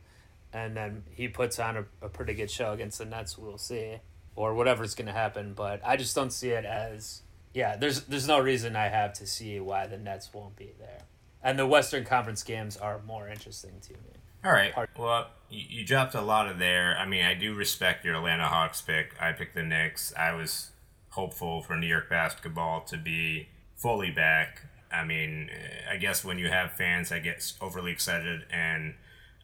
and 0.52 0.76
then 0.78 1.04
he 1.12 1.28
puts 1.28 1.60
on 1.60 1.78
a, 1.78 1.86
a 2.06 2.10
pretty 2.10 2.34
good 2.34 2.52
show 2.52 2.74
against 2.74 3.00
the 3.00 3.06
Nets, 3.06 3.38
we'll 3.38 3.58
see 3.58 4.00
or 4.36 4.54
whatever's 4.54 4.96
going 4.96 5.08
to 5.08 5.14
happen. 5.14 5.54
But 5.54 5.82
I 5.86 5.98
just 5.98 6.16
don't 6.16 6.32
see 6.32 6.50
it 6.50 6.66
as 6.66 7.22
yeah. 7.54 7.76
There's 7.76 8.02
there's 8.04 8.28
no 8.28 8.40
reason 8.40 8.76
I 8.76 8.88
have 8.88 9.14
to 9.14 9.28
see 9.28 9.60
why 9.60 9.88
the 9.88 9.98
Nets 9.98 10.34
won't 10.34 10.56
be 10.56 10.74
there, 10.80 11.04
and 11.44 11.58
the 11.58 11.68
Western 11.68 12.04
Conference 12.04 12.44
games 12.44 12.78
are 12.78 13.02
more 13.06 13.28
interesting 13.28 13.80
to 13.82 13.94
me. 13.94 14.20
All 14.46 14.52
right. 14.52 14.74
Well, 14.98 15.28
you, 15.50 15.64
you 15.70 15.86
dropped 15.86 16.16
a 16.16 16.22
lot 16.22 16.50
of 16.50 16.60
there. 16.60 16.98
I 16.98 17.06
mean, 17.06 17.24
I 17.24 17.34
do 17.34 17.54
respect 17.54 18.04
your 18.04 18.16
Atlanta 18.16 18.48
Hawks 18.48 18.82
pick. 18.82 19.16
I 19.20 19.32
picked 19.32 19.56
the 19.56 19.64
Knicks. 19.64 20.14
I 20.18 20.34
was 20.34 20.72
hopeful 21.12 21.62
for 21.62 21.78
New 21.78 21.88
York 21.88 22.10
basketball 22.10 22.82
to 22.82 22.98
be 22.98 23.48
fully 23.78 24.12
back. 24.12 24.64
I 24.94 25.04
mean, 25.04 25.50
I 25.90 25.98
guess 25.98 26.24
when 26.24 26.38
you 26.38 26.50
have 26.50 26.74
fans 26.74 27.10
that 27.10 27.24
get 27.24 27.54
overly 27.62 27.92
excited 27.92 28.46
and 28.52 28.94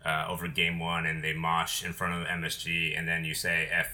uh, 0.06 0.26
over 0.30 0.48
game 0.48 0.80
one 0.80 1.06
and 1.06 1.24
they 1.24 1.34
mosh 1.34 1.84
in 1.84 1.94
front 1.94 2.22
of 2.22 2.28
MSG 2.28 2.98
and 2.98 3.08
then 3.08 3.26
you 3.26 3.34
say 3.34 3.68
F 3.72 3.88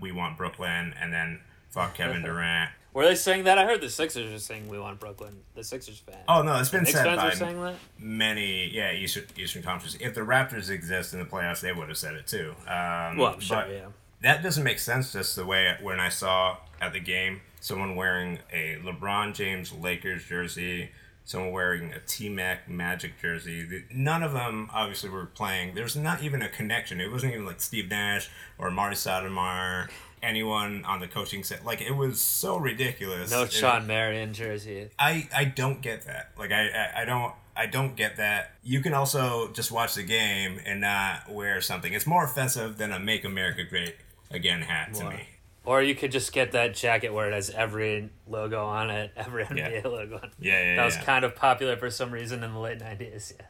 "We 0.00 0.12
want 0.12 0.36
Brooklyn," 0.38 0.94
and 1.00 1.12
then 1.12 1.40
"Fuck 1.70 1.94
Kevin 1.94 2.22
Durant." 2.24 2.70
Were 2.92 3.04
they 3.04 3.14
saying 3.14 3.44
that? 3.44 3.56
I 3.56 3.66
heard 3.66 3.80
the 3.80 3.88
Sixers 3.88 4.32
are 4.32 4.38
saying 4.40 4.68
we 4.68 4.78
want 4.78 4.98
Brooklyn. 4.98 5.42
The 5.54 5.62
Sixers 5.62 5.98
fans. 5.98 6.24
Oh 6.28 6.42
no, 6.42 6.58
it's 6.58 6.70
been 6.70 6.82
Knicks 6.82 6.92
said 6.92 7.04
fans 7.04 7.20
by 7.20 7.28
are 7.28 7.34
saying 7.36 7.62
that. 7.62 7.76
many, 7.98 8.68
yeah, 8.68 8.92
Eastern 8.92 9.24
Eastern 9.36 9.62
Conference. 9.62 9.96
If 10.00 10.14
the 10.14 10.22
Raptors 10.22 10.70
exist 10.70 11.12
in 11.12 11.20
the 11.20 11.24
playoffs, 11.24 11.60
they 11.60 11.72
would 11.72 11.88
have 11.88 11.98
said 11.98 12.14
it 12.14 12.26
too. 12.26 12.54
Um, 12.66 13.16
Well, 13.16 13.38
sure, 13.38 13.58
but 13.58 13.70
yeah. 13.70 13.86
that 14.22 14.42
doesn't 14.42 14.64
make 14.64 14.80
sense. 14.80 15.12
Just 15.12 15.36
the 15.36 15.46
way 15.46 15.76
when 15.80 16.00
I 16.00 16.08
saw 16.08 16.56
at 16.80 16.92
the 16.92 17.00
game 17.00 17.42
someone 17.60 17.94
wearing 17.94 18.38
a 18.52 18.76
LeBron 18.82 19.34
James 19.34 19.72
Lakers 19.72 20.24
jersey, 20.24 20.90
someone 21.24 21.52
wearing 21.52 21.92
a 21.92 22.00
T 22.00 22.28
Mac 22.28 22.68
Magic 22.68 23.20
jersey. 23.20 23.84
None 23.92 24.22
of 24.22 24.32
them 24.32 24.68
obviously 24.72 25.10
were 25.10 25.26
playing. 25.26 25.74
There's 25.74 25.96
not 25.96 26.22
even 26.22 26.42
a 26.42 26.48
connection. 26.48 27.00
It 27.00 27.10
wasn't 27.10 27.34
even 27.34 27.46
like 27.46 27.60
Steve 27.60 27.88
Nash 27.88 28.30
or 28.58 28.70
Amar'e 28.70 28.92
Stoudemire. 28.92 29.88
Anyone 30.22 30.84
on 30.84 31.00
the 31.00 31.08
coaching 31.08 31.42
set, 31.42 31.64
like 31.64 31.80
it 31.80 31.92
was 31.92 32.20
so 32.20 32.58
ridiculous. 32.58 33.30
No 33.30 33.46
Shawn 33.46 33.86
Marion 33.86 34.34
jersey. 34.34 34.90
I 34.98 35.26
I 35.34 35.44
don't 35.46 35.80
get 35.80 36.04
that. 36.04 36.32
Like 36.36 36.52
I, 36.52 36.68
I 36.68 37.02
I 37.02 37.04
don't 37.06 37.32
I 37.56 37.64
don't 37.64 37.96
get 37.96 38.16
that. 38.18 38.52
You 38.62 38.80
can 38.80 38.92
also 38.92 39.50
just 39.52 39.72
watch 39.72 39.94
the 39.94 40.02
game 40.02 40.60
and 40.66 40.82
not 40.82 41.30
wear 41.30 41.62
something. 41.62 41.94
It's 41.94 42.06
more 42.06 42.24
offensive 42.24 42.76
than 42.76 42.92
a 42.92 42.98
"Make 43.00 43.24
America 43.24 43.64
Great 43.64 43.96
Again" 44.30 44.60
hat 44.60 44.92
to 44.96 45.08
me. 45.08 45.26
Or 45.64 45.82
you 45.82 45.94
could 45.94 46.10
just 46.10 46.32
get 46.32 46.52
that 46.52 46.74
jacket 46.74 47.12
where 47.12 47.28
it 47.28 47.34
has 47.34 47.50
every 47.50 48.10
logo 48.26 48.64
on 48.64 48.90
it, 48.90 49.12
every 49.16 49.44
NBA 49.44 49.84
logo 49.84 50.16
on 50.16 50.24
it. 50.24 50.32
Yeah, 50.40 50.62
yeah, 50.62 50.76
That 50.76 50.84
was 50.86 50.96
yeah. 50.96 51.02
kind 51.04 51.24
of 51.24 51.36
popular 51.36 51.76
for 51.76 51.90
some 51.90 52.10
reason 52.10 52.42
in 52.42 52.52
the 52.52 52.58
late 52.58 52.78
90s, 52.78 53.34
yeah. 53.38 53.46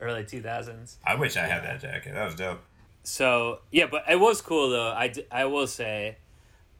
Early 0.00 0.24
2000s. 0.24 0.96
I 1.04 1.14
wish 1.16 1.36
I 1.36 1.46
had 1.46 1.64
that 1.64 1.80
jacket. 1.80 2.14
That 2.14 2.24
was 2.26 2.34
dope. 2.34 2.60
So, 3.02 3.60
yeah, 3.72 3.86
but 3.90 4.04
it 4.08 4.20
was 4.20 4.40
cool, 4.42 4.70
though. 4.70 4.90
I, 4.90 5.12
I 5.32 5.46
will 5.46 5.66
say, 5.66 6.18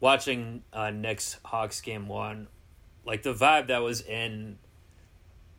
watching 0.01 0.63
uh, 0.73 0.91
Knicks 0.91 1.39
Hawks 1.45 1.81
game 1.81 2.07
one, 2.07 2.49
like 3.05 3.23
the 3.23 3.33
vibe 3.35 3.69
that 3.69 3.83
was 3.83 4.03
in 4.03 4.59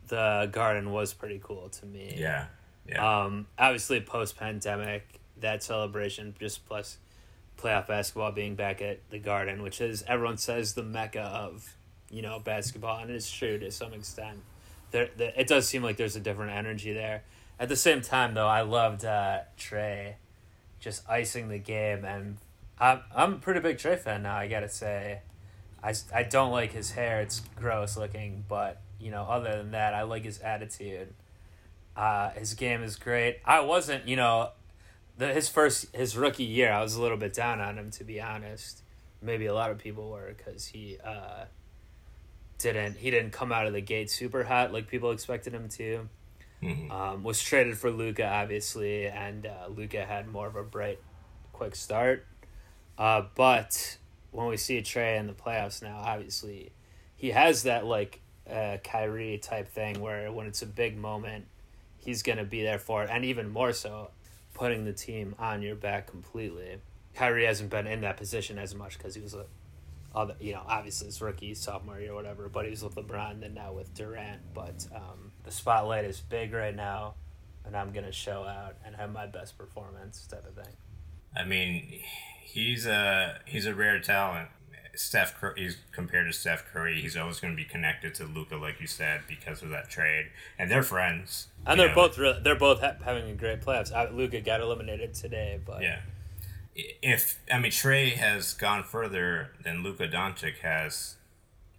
the 0.08 0.48
garden 0.52 0.90
was 0.92 1.12
pretty 1.12 1.40
cool 1.42 1.68
to 1.68 1.86
me. 1.86 2.14
Yeah, 2.16 2.46
yeah, 2.88 3.24
Um, 3.24 3.46
obviously, 3.58 4.00
post 4.00 4.36
pandemic, 4.38 5.20
that 5.40 5.62
celebration 5.62 6.34
just 6.38 6.66
plus 6.66 6.98
playoff 7.60 7.86
basketball 7.86 8.32
being 8.32 8.54
back 8.54 8.80
at 8.82 8.98
the 9.10 9.18
Garden, 9.18 9.62
which 9.62 9.80
is 9.80 10.02
everyone 10.06 10.38
says 10.38 10.74
the 10.74 10.82
mecca 10.82 11.22
of 11.22 11.76
you 12.10 12.22
know 12.22 12.40
basketball, 12.40 13.00
and 13.00 13.10
it's 13.10 13.30
true 13.30 13.58
to 13.58 13.70
some 13.70 13.92
extent. 13.92 14.38
There, 14.90 15.08
there, 15.16 15.32
it 15.36 15.46
does 15.46 15.68
seem 15.68 15.82
like 15.82 15.96
there's 15.96 16.16
a 16.16 16.20
different 16.20 16.52
energy 16.52 16.92
there. 16.92 17.22
At 17.58 17.68
the 17.68 17.76
same 17.76 18.00
time, 18.00 18.34
though, 18.34 18.48
I 18.48 18.62
loved 18.62 19.04
uh, 19.04 19.40
Trae 19.58 20.14
just 20.80 21.08
icing 21.08 21.48
the 21.48 21.58
game, 21.58 22.04
and 22.04 22.38
I'm 22.78 23.00
I'm 23.14 23.34
a 23.34 23.36
pretty 23.36 23.60
big 23.60 23.76
Trae 23.76 23.98
fan 23.98 24.22
now. 24.22 24.36
I 24.36 24.48
gotta 24.48 24.68
say, 24.68 25.20
I 25.82 25.94
I 26.12 26.22
don't 26.22 26.50
like 26.50 26.72
his 26.72 26.92
hair; 26.92 27.20
it's 27.20 27.42
gross 27.56 27.96
looking, 27.96 28.44
but 28.48 28.80
you 28.98 29.10
know, 29.10 29.22
other 29.24 29.56
than 29.56 29.72
that, 29.72 29.94
I 29.94 30.02
like 30.02 30.24
his 30.24 30.38
attitude. 30.40 31.14
Uh, 31.96 32.30
his 32.30 32.54
game 32.54 32.82
is 32.82 32.96
great. 32.96 33.40
I 33.44 33.60
wasn't, 33.60 34.06
you 34.06 34.16
know, 34.16 34.50
the, 35.20 35.28
his 35.34 35.48
first 35.48 35.94
his 35.94 36.16
rookie 36.16 36.44
year. 36.44 36.72
I 36.72 36.82
was 36.82 36.96
a 36.96 37.02
little 37.02 37.18
bit 37.18 37.34
down 37.34 37.60
on 37.60 37.78
him 37.78 37.90
to 37.92 38.04
be 38.04 38.20
honest. 38.20 38.82
Maybe 39.22 39.46
a 39.46 39.54
lot 39.54 39.70
of 39.70 39.76
people 39.78 40.08
were 40.10 40.34
because 40.34 40.66
he 40.66 40.96
uh, 41.04 41.44
didn't 42.58 42.96
he 42.96 43.10
didn't 43.10 43.32
come 43.32 43.52
out 43.52 43.66
of 43.66 43.74
the 43.74 43.82
gate 43.82 44.10
super 44.10 44.44
hot 44.44 44.72
like 44.72 44.88
people 44.88 45.10
expected 45.10 45.52
him 45.52 45.68
to. 45.68 46.08
Mhm. 46.62 46.90
Um, 46.90 47.22
was 47.22 47.40
traded 47.40 47.76
for 47.78 47.90
Luka 47.90 48.26
obviously, 48.26 49.06
and 49.06 49.46
uh, 49.46 49.68
Luka 49.68 50.04
had 50.04 50.26
more 50.26 50.46
of 50.46 50.56
a 50.56 50.62
bright, 50.62 50.98
quick 51.52 51.76
start. 51.76 52.26
Uh, 52.96 53.24
but 53.34 53.98
when 54.30 54.46
we 54.46 54.56
see 54.56 54.78
Trae 54.80 55.18
in 55.18 55.26
the 55.26 55.32
playoffs 55.34 55.82
now, 55.82 55.98
obviously, 55.98 56.72
he 57.16 57.30
has 57.30 57.64
that 57.64 57.84
like 57.84 58.20
uh, 58.50 58.78
Kyrie 58.82 59.36
type 59.38 59.68
thing 59.68 60.00
where 60.00 60.32
when 60.32 60.46
it's 60.46 60.62
a 60.62 60.66
big 60.66 60.96
moment, 60.96 61.44
he's 61.98 62.22
gonna 62.22 62.44
be 62.44 62.62
there 62.62 62.78
for 62.78 63.04
it, 63.04 63.10
and 63.12 63.24
even 63.26 63.50
more 63.50 63.74
so, 63.74 64.10
putting 64.60 64.84
the 64.84 64.92
team 64.92 65.34
on 65.38 65.62
your 65.62 65.74
back 65.74 66.06
completely. 66.06 66.76
Kyrie 67.14 67.46
hasn't 67.46 67.70
been 67.70 67.86
in 67.86 68.02
that 68.02 68.18
position 68.18 68.58
as 68.58 68.74
much 68.74 68.98
because 68.98 69.14
he 69.14 69.20
was 69.22 69.32
a, 69.32 69.46
other 70.14 70.34
you 70.38 70.52
know 70.52 70.60
obviously 70.66 71.06
his 71.06 71.22
rookie 71.22 71.54
sophomore 71.54 71.98
year 71.98 72.12
or 72.12 72.14
whatever, 72.14 72.50
but 72.50 72.66
he 72.66 72.70
was 72.70 72.82
with 72.82 72.94
LeBron 72.94 73.40
then 73.40 73.54
now 73.54 73.72
with 73.72 73.94
Durant. 73.94 74.42
But 74.52 74.86
um, 74.94 75.32
the 75.44 75.50
spotlight 75.50 76.04
is 76.04 76.20
big 76.20 76.52
right 76.52 76.76
now, 76.76 77.14
and 77.64 77.74
I'm 77.74 77.90
gonna 77.90 78.12
show 78.12 78.44
out 78.44 78.76
and 78.84 78.94
have 78.96 79.10
my 79.10 79.26
best 79.26 79.56
performance 79.56 80.26
type 80.26 80.44
of 80.46 80.54
thing. 80.54 80.74
I 81.34 81.44
mean, 81.44 82.02
he's 82.42 82.84
a 82.84 83.40
he's 83.46 83.64
a 83.64 83.74
rare 83.74 83.98
talent. 83.98 84.50
Steph 85.00 85.40
Curry, 85.40 85.54
he's 85.56 85.78
compared 85.92 86.26
to 86.26 86.32
Steph 86.32 86.66
Curry. 86.72 87.00
He's 87.00 87.16
always 87.16 87.40
going 87.40 87.52
to 87.52 87.56
be 87.56 87.64
connected 87.64 88.14
to 88.16 88.24
Luka, 88.24 88.56
like 88.56 88.80
you 88.80 88.86
said, 88.86 89.22
because 89.26 89.62
of 89.62 89.70
that 89.70 89.88
trade, 89.88 90.26
and 90.58 90.70
they're 90.70 90.82
friends. 90.82 91.48
And 91.66 91.80
they're 91.80 91.88
know. 91.88 91.94
both 91.94 92.18
re- 92.18 92.40
they're 92.42 92.54
both 92.54 92.80
ha- 92.80 92.96
having 93.04 93.30
a 93.30 93.34
great 93.34 93.62
playoffs. 93.62 93.92
Uh, 93.92 94.12
Luka 94.12 94.40
got 94.40 94.60
eliminated 94.60 95.14
today, 95.14 95.58
but 95.64 95.82
Yeah. 95.82 96.00
If 97.02 97.38
I 97.52 97.58
mean 97.58 97.72
Trae 97.72 98.12
has 98.14 98.54
gone 98.54 98.84
further 98.84 99.50
than 99.64 99.82
Luka 99.82 100.06
Doncic 100.06 100.58
has 100.58 101.16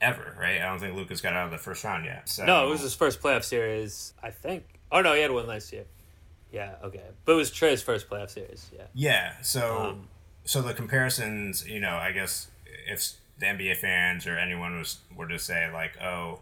ever, 0.02 0.36
right? 0.40 0.60
I 0.60 0.66
don't 0.66 0.80
think 0.80 0.96
Luka's 0.96 1.22
got 1.22 1.34
out 1.34 1.46
of 1.46 1.52
the 1.52 1.58
first 1.58 1.84
round 1.84 2.06
yet. 2.06 2.28
So 2.28 2.46
no, 2.46 2.68
it 2.68 2.70
was 2.70 2.82
his 2.82 2.94
first 2.94 3.22
playoff 3.22 3.44
series, 3.44 4.14
I 4.22 4.32
think. 4.32 4.66
Oh 4.92 5.02
no, 5.02 5.14
he 5.14 5.22
had 5.22 5.32
one 5.32 5.48
last 5.48 5.72
year. 5.72 5.86
Yeah, 6.52 6.76
okay, 6.84 7.04
but 7.24 7.34
it 7.34 7.36
was 7.36 7.52
Trae's 7.52 7.82
first 7.82 8.10
playoff 8.10 8.32
series. 8.32 8.70
Yeah, 8.76 8.84
Yeah. 8.94 9.42
So 9.42 9.78
Um, 9.78 10.08
so 10.44 10.62
the 10.62 10.74
comparisons, 10.74 11.68
you 11.68 11.80
know, 11.80 11.96
I 11.96 12.12
guess 12.12 12.50
if 12.92 13.14
the 13.40 13.46
NBA 13.46 13.78
fans 13.78 14.28
or 14.28 14.38
anyone 14.38 14.78
was 14.78 15.00
were 15.16 15.28
to 15.28 15.40
say 15.40 15.72
like, 15.72 16.00
oh, 16.02 16.40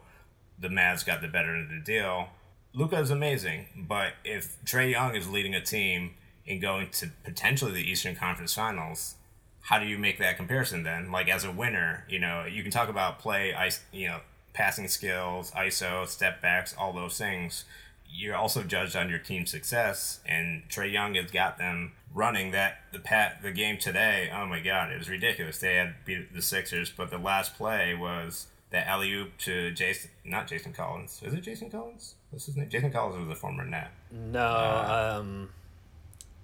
the 0.59 0.67
Mavs 0.67 1.05
got 1.05 1.21
the 1.21 1.27
better 1.27 1.55
of 1.55 1.69
the 1.69 1.79
deal, 1.79 2.29
Luka 2.73 2.99
is 2.99 3.09
amazing. 3.09 3.67
But 3.75 4.13
if 4.23 4.57
Trae 4.65 4.91
Young 4.91 5.15
is 5.15 5.29
leading 5.29 5.55
a 5.55 5.61
team 5.61 6.15
and 6.47 6.61
going 6.61 6.89
to 6.91 7.09
potentially 7.23 7.71
the 7.71 7.89
Eastern 7.89 8.15
Conference 8.15 8.53
Finals, 8.53 9.15
how 9.61 9.79
do 9.79 9.85
you 9.85 9.97
make 9.97 10.17
that 10.19 10.37
comparison 10.37 10.83
then? 10.83 11.11
Like 11.11 11.29
as 11.29 11.43
a 11.43 11.51
winner, 11.51 12.05
you 12.09 12.19
know, 12.19 12.45
you 12.45 12.63
can 12.63 12.71
talk 12.71 12.89
about 12.89 13.19
play, 13.19 13.53
ice, 13.53 13.81
you 13.91 14.07
know, 14.07 14.19
passing 14.53 14.87
skills, 14.87 15.51
ISO, 15.51 16.07
step 16.07 16.41
backs, 16.41 16.75
all 16.77 16.91
those 16.91 17.17
things. 17.17 17.65
You're 18.11 18.35
also 18.35 18.63
judged 18.63 18.95
on 18.95 19.09
your 19.09 19.19
team's 19.19 19.51
success, 19.51 20.19
and 20.25 20.63
Trae 20.69 20.91
Young 20.91 21.15
has 21.15 21.31
got 21.31 21.57
them 21.57 21.93
running 22.13 22.51
that 22.51 22.77
the 22.91 22.99
pat 22.99 23.41
the 23.43 23.51
game 23.51 23.77
today. 23.77 24.29
Oh 24.33 24.45
my 24.45 24.59
God, 24.59 24.91
it 24.91 24.97
was 24.97 25.09
ridiculous. 25.09 25.59
They 25.59 25.75
had 25.75 25.93
beat 26.05 26.33
the 26.33 26.41
Sixers, 26.41 26.89
but 26.95 27.11
the 27.11 27.17
last 27.19 27.55
play 27.55 27.93
was 27.95 28.47
that 28.71 28.87
alley 28.87 29.13
oop 29.13 29.37
to 29.39 29.71
Jason, 29.71 30.11
not 30.25 30.47
Jason 30.47 30.73
Collins. 30.73 31.21
Is 31.23 31.33
it 31.33 31.41
Jason 31.41 31.69
Collins? 31.69 32.15
What's 32.31 32.45
his 32.47 32.57
name? 32.57 32.69
Jason 32.69 32.91
Collins 32.91 33.27
was 33.27 33.37
a 33.37 33.39
former 33.39 33.63
Net. 33.65 33.91
no, 34.11 34.39
Uh, 34.45 35.17
um, 35.19 35.49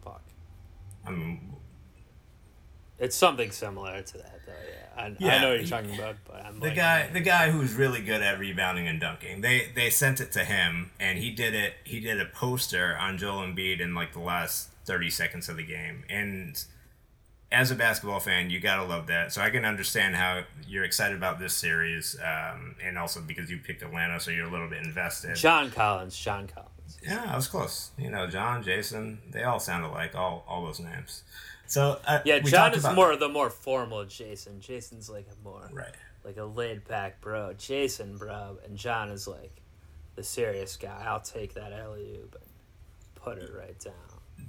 fuck, 0.03 0.21
I 1.05 1.11
mean, 1.11 1.55
it's 2.99 3.15
something 3.15 3.51
similar 3.51 4.01
to 4.01 4.17
that 4.19 4.34
though. 4.95 5.15
Yeah, 5.19 5.33
I, 5.33 5.35
I 5.37 5.41
know 5.41 5.49
what 5.49 5.59
you're 5.59 5.67
talking 5.67 5.95
about, 5.95 6.15
but 6.25 6.45
I'm 6.45 6.59
the 6.59 6.67
like, 6.67 6.75
guy 6.75 7.09
the 7.11 7.19
guy 7.19 7.51
who's 7.51 7.73
really 7.73 8.01
good 8.01 8.21
at 8.21 8.39
rebounding 8.39 8.87
and 8.87 8.99
dunking 8.99 9.41
they 9.41 9.71
they 9.75 9.89
sent 9.89 10.19
it 10.19 10.31
to 10.33 10.43
him 10.45 10.91
and 10.99 11.17
he 11.19 11.29
did 11.31 11.53
it 11.53 11.73
he 11.83 11.99
did 11.99 12.19
a 12.21 12.25
poster 12.25 12.95
on 12.97 13.17
Joel 13.17 13.45
Embiid 13.45 13.79
in 13.79 13.93
like 13.93 14.13
the 14.13 14.19
last 14.19 14.69
30 14.85 15.09
seconds 15.09 15.49
of 15.49 15.57
the 15.57 15.63
game. 15.65 16.03
And 16.09 16.63
as 17.51 17.71
a 17.71 17.75
basketball 17.75 18.19
fan 18.19 18.49
you 18.49 18.59
gotta 18.59 18.83
love 18.83 19.07
that. 19.07 19.33
So 19.33 19.41
I 19.41 19.49
can 19.49 19.65
understand 19.65 20.15
how 20.15 20.43
you're 20.67 20.83
excited 20.83 21.17
about 21.17 21.39
this 21.39 21.53
series 21.53 22.17
um, 22.23 22.75
and 22.83 22.97
also 22.97 23.21
because 23.21 23.49
you 23.49 23.57
picked 23.57 23.81
Atlanta 23.81 24.19
so 24.19 24.31
you're 24.31 24.47
a 24.47 24.51
little 24.51 24.69
bit 24.69 24.83
invested. 24.83 25.35
John 25.35 25.71
Collins, 25.71 26.17
John 26.17 26.47
Collins. 26.47 26.97
yeah 27.03 27.25
I 27.31 27.35
was 27.35 27.47
close. 27.47 27.91
You 27.97 28.09
know 28.09 28.27
John 28.27 28.63
Jason 28.63 29.19
they 29.31 29.43
all 29.43 29.59
sound 29.59 29.85
alike 29.85 30.15
all 30.15 30.45
all 30.47 30.65
those 30.65 30.79
names 30.79 31.23
so 31.67 31.99
uh, 32.07 32.19
Yeah, 32.25 32.39
John 32.39 32.73
is 32.73 32.83
about- 32.83 32.95
more 32.95 33.15
the 33.15 33.29
more 33.29 33.49
formal 33.49 34.05
Jason. 34.05 34.59
Jason's 34.61 35.09
like 35.09 35.27
a 35.31 35.43
more 35.43 35.69
right 35.73 35.93
like 36.23 36.37
a 36.37 36.43
laid 36.43 36.87
back 36.87 37.21
bro. 37.21 37.53
Jason, 37.53 38.17
bro, 38.17 38.57
and 38.65 38.77
John 38.77 39.09
is 39.09 39.27
like 39.27 39.61
the 40.15 40.23
serious 40.23 40.75
guy. 40.77 41.03
I'll 41.05 41.19
take 41.21 41.53
that 41.53 41.71
alley 41.73 42.19
oop 42.23 42.35
and 42.41 42.49
put 43.15 43.37
it 43.37 43.51
right 43.57 43.77
down. 43.79 43.93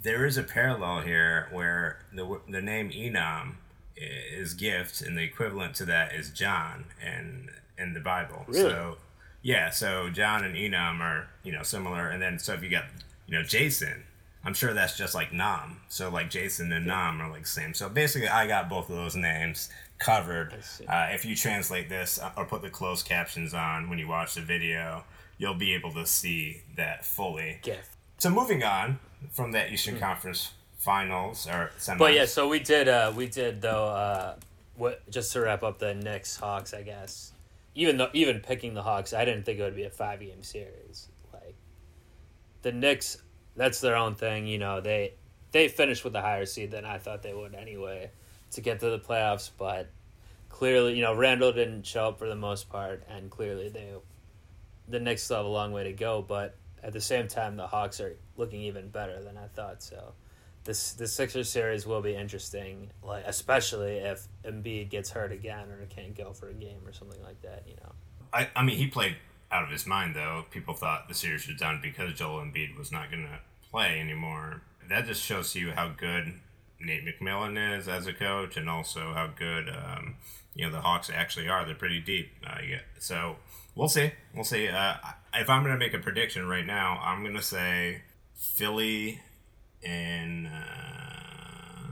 there 0.02 0.24
is 0.26 0.36
a 0.38 0.42
parallel 0.42 1.00
here 1.02 1.48
where 1.52 2.00
the 2.14 2.40
the 2.48 2.62
name 2.62 2.90
Enom 2.90 3.56
is 3.96 4.54
gift, 4.54 5.00
and 5.02 5.16
the 5.16 5.22
equivalent 5.22 5.74
to 5.76 5.84
that 5.86 6.14
is 6.14 6.30
John 6.30 6.84
in 7.04 7.48
in 7.78 7.92
the 7.94 8.00
Bible. 8.00 8.44
Really? 8.48 8.70
So 8.70 8.96
yeah, 9.42 9.70
so 9.70 10.08
John 10.10 10.44
and 10.44 10.54
Enom 10.54 11.00
are 11.00 11.28
you 11.42 11.52
know 11.52 11.62
similar, 11.62 12.08
and 12.08 12.20
then 12.22 12.38
so 12.38 12.54
if 12.54 12.62
you 12.62 12.70
got 12.70 12.84
you 13.26 13.36
know 13.36 13.42
Jason, 13.42 14.04
I'm 14.46 14.54
sure 14.54 14.72
that's 14.72 14.96
just 14.96 15.14
like 15.14 15.32
Nam. 15.32 15.80
So 15.88 16.08
like 16.08 16.30
Jason 16.30 16.72
and 16.72 16.86
Nam 16.86 17.20
are 17.20 17.28
like 17.28 17.46
same. 17.46 17.74
So 17.74 17.88
basically, 17.88 18.28
I 18.28 18.46
got 18.46 18.68
both 18.68 18.88
of 18.88 18.96
those 18.96 19.16
names 19.16 19.70
covered. 19.98 20.54
Uh, 20.88 21.08
if 21.10 21.24
you 21.24 21.34
translate 21.34 21.88
this 21.88 22.20
uh, 22.20 22.30
or 22.36 22.44
put 22.44 22.62
the 22.62 22.70
closed 22.70 23.06
captions 23.06 23.52
on 23.54 23.90
when 23.90 23.98
you 23.98 24.06
watch 24.06 24.34
the 24.34 24.40
video, 24.40 25.02
you'll 25.36 25.54
be 25.54 25.74
able 25.74 25.92
to 25.94 26.06
see 26.06 26.62
that 26.76 27.04
fully. 27.04 27.58
Gift. 27.62 27.90
So 28.18 28.30
moving 28.30 28.62
on 28.62 29.00
from 29.32 29.50
that 29.52 29.72
Eastern 29.72 29.98
Conference 29.98 30.52
finals 30.78 31.48
or 31.48 31.72
semis. 31.78 31.98
But 31.98 32.14
yeah, 32.14 32.26
so 32.26 32.48
we 32.48 32.60
did. 32.60 32.88
Uh, 32.88 33.12
we 33.14 33.26
did 33.26 33.60
though. 33.60 33.86
Uh, 33.86 34.36
what 34.76 35.08
just 35.10 35.32
to 35.32 35.40
wrap 35.40 35.62
up 35.62 35.78
the 35.78 35.94
Knicks 35.94 36.36
Hawks, 36.36 36.72
I 36.72 36.82
guess. 36.82 37.32
Even 37.74 37.96
though 37.96 38.10
even 38.12 38.40
picking 38.40 38.74
the 38.74 38.82
Hawks, 38.82 39.12
I 39.12 39.24
didn't 39.24 39.44
think 39.44 39.58
it 39.58 39.62
would 39.62 39.76
be 39.76 39.84
a 39.84 39.90
five 39.90 40.20
game 40.20 40.42
series. 40.42 41.08
Like 41.32 41.56
the 42.62 42.72
Knicks, 42.72 43.18
that's 43.56 43.80
their 43.80 43.96
own 43.96 44.14
thing. 44.14 44.46
You 44.46 44.58
know 44.58 44.80
they 44.80 45.14
they 45.52 45.68
finished 45.68 46.04
with 46.04 46.14
a 46.14 46.20
higher 46.20 46.46
seed 46.46 46.70
than 46.70 46.84
I 46.84 46.98
thought 46.98 47.22
they 47.22 47.34
would 47.34 47.54
anyway 47.54 48.10
to 48.52 48.60
get 48.60 48.80
to 48.80 48.90
the 48.90 48.98
playoffs, 48.98 49.50
but 49.56 49.88
clearly, 50.48 50.94
you 50.94 51.02
know, 51.02 51.14
Randall 51.14 51.52
didn't 51.52 51.84
show 51.84 52.08
up 52.08 52.18
for 52.18 52.28
the 52.28 52.36
most 52.36 52.68
part, 52.68 53.04
and 53.08 53.30
clearly 53.30 53.68
they 53.68 53.88
the 54.88 55.00
Knicks 55.00 55.22
still 55.22 55.38
have 55.38 55.46
a 55.46 55.48
long 55.48 55.72
way 55.72 55.84
to 55.84 55.92
go. 55.92 56.24
But 56.26 56.56
at 56.82 56.92
the 56.92 57.00
same 57.00 57.28
time, 57.28 57.56
the 57.56 57.66
Hawks 57.66 58.00
are 58.00 58.16
looking 58.36 58.62
even 58.62 58.88
better 58.88 59.22
than 59.22 59.36
I 59.36 59.46
thought. 59.48 59.82
So 59.82 60.14
this 60.64 60.92
the 60.92 61.06
Sixers 61.06 61.48
series 61.48 61.86
will 61.86 62.02
be 62.02 62.14
interesting, 62.14 62.90
like 63.02 63.24
especially 63.26 63.96
if 63.96 64.26
Embiid 64.44 64.90
gets 64.90 65.10
hurt 65.10 65.32
again 65.32 65.70
or 65.70 65.84
can't 65.86 66.16
go 66.16 66.32
for 66.32 66.48
a 66.48 66.54
game 66.54 66.80
or 66.86 66.92
something 66.92 67.22
like 67.22 67.40
that. 67.42 67.64
You 67.66 67.74
know. 67.82 67.92
I, 68.32 68.48
I 68.56 68.62
mean, 68.62 68.76
he 68.76 68.86
played 68.86 69.16
out 69.50 69.64
of 69.64 69.70
his 69.70 69.86
mind 69.86 70.14
though. 70.14 70.44
People 70.50 70.74
thought 70.74 71.08
the 71.08 71.14
series 71.14 71.46
was 71.46 71.56
done 71.56 71.80
because 71.82 72.14
Joel 72.14 72.40
Embiid 72.40 72.76
was 72.78 72.92
not 72.92 73.10
going 73.10 73.24
to 73.24 73.40
play 73.70 74.00
anymore. 74.00 74.62
That 74.88 75.06
just 75.06 75.22
shows 75.22 75.54
you 75.54 75.72
how 75.72 75.88
good 75.88 76.34
Nate 76.80 77.04
McMillan 77.04 77.78
is 77.78 77.88
as 77.88 78.06
a 78.06 78.12
coach, 78.12 78.56
and 78.56 78.68
also 78.68 79.12
how 79.14 79.28
good 79.28 79.68
um, 79.68 80.16
you 80.54 80.64
know 80.64 80.72
the 80.72 80.80
Hawks 80.80 81.10
actually 81.12 81.48
are. 81.48 81.64
They're 81.64 81.74
pretty 81.74 82.00
deep. 82.00 82.30
Uh, 82.46 82.58
yeah, 82.68 82.80
so 82.98 83.36
we'll 83.74 83.88
see. 83.88 84.12
We'll 84.34 84.44
see. 84.44 84.68
Uh, 84.68 84.94
if 85.34 85.48
I'm 85.50 85.62
going 85.62 85.74
to 85.74 85.78
make 85.78 85.94
a 85.94 85.98
prediction 85.98 86.48
right 86.48 86.66
now, 86.66 87.00
I'm 87.02 87.22
going 87.22 87.34
to 87.36 87.42
say 87.42 88.02
Philly 88.34 89.20
in 89.82 90.46
uh, 90.46 91.86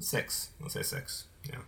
six. 0.00 0.50
Let's 0.60 0.74
say 0.74 0.82
six. 0.82 1.24
Yeah. 1.48 1.58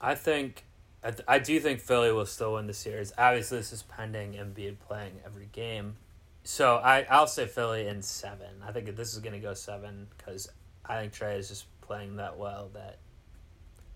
I 0.00 0.14
think. 0.14 0.64
I, 1.06 1.10
th- 1.10 1.24
I 1.28 1.38
do 1.38 1.60
think 1.60 1.80
Philly 1.80 2.10
will 2.10 2.26
still 2.26 2.54
win 2.54 2.66
the 2.66 2.74
series. 2.74 3.12
Obviously, 3.16 3.58
this 3.58 3.72
is 3.72 3.84
pending 3.84 4.32
Embiid 4.32 4.80
playing 4.80 5.20
every 5.24 5.48
game. 5.52 5.94
So 6.42 6.76
I, 6.76 7.06
I'll 7.08 7.28
say 7.28 7.46
Philly 7.46 7.86
in 7.86 8.02
seven. 8.02 8.48
I 8.66 8.72
think 8.72 8.94
this 8.96 9.12
is 9.12 9.20
going 9.20 9.34
to 9.34 9.38
go 9.38 9.54
seven 9.54 10.08
because 10.16 10.48
I 10.84 11.00
think 11.00 11.12
Trae 11.12 11.38
is 11.38 11.48
just 11.48 11.66
playing 11.80 12.16
that 12.16 12.36
well 12.36 12.70
that 12.74 12.98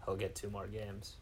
he'll 0.04 0.14
get 0.14 0.36
two 0.36 0.50
more 0.50 0.68
games. 0.68 1.16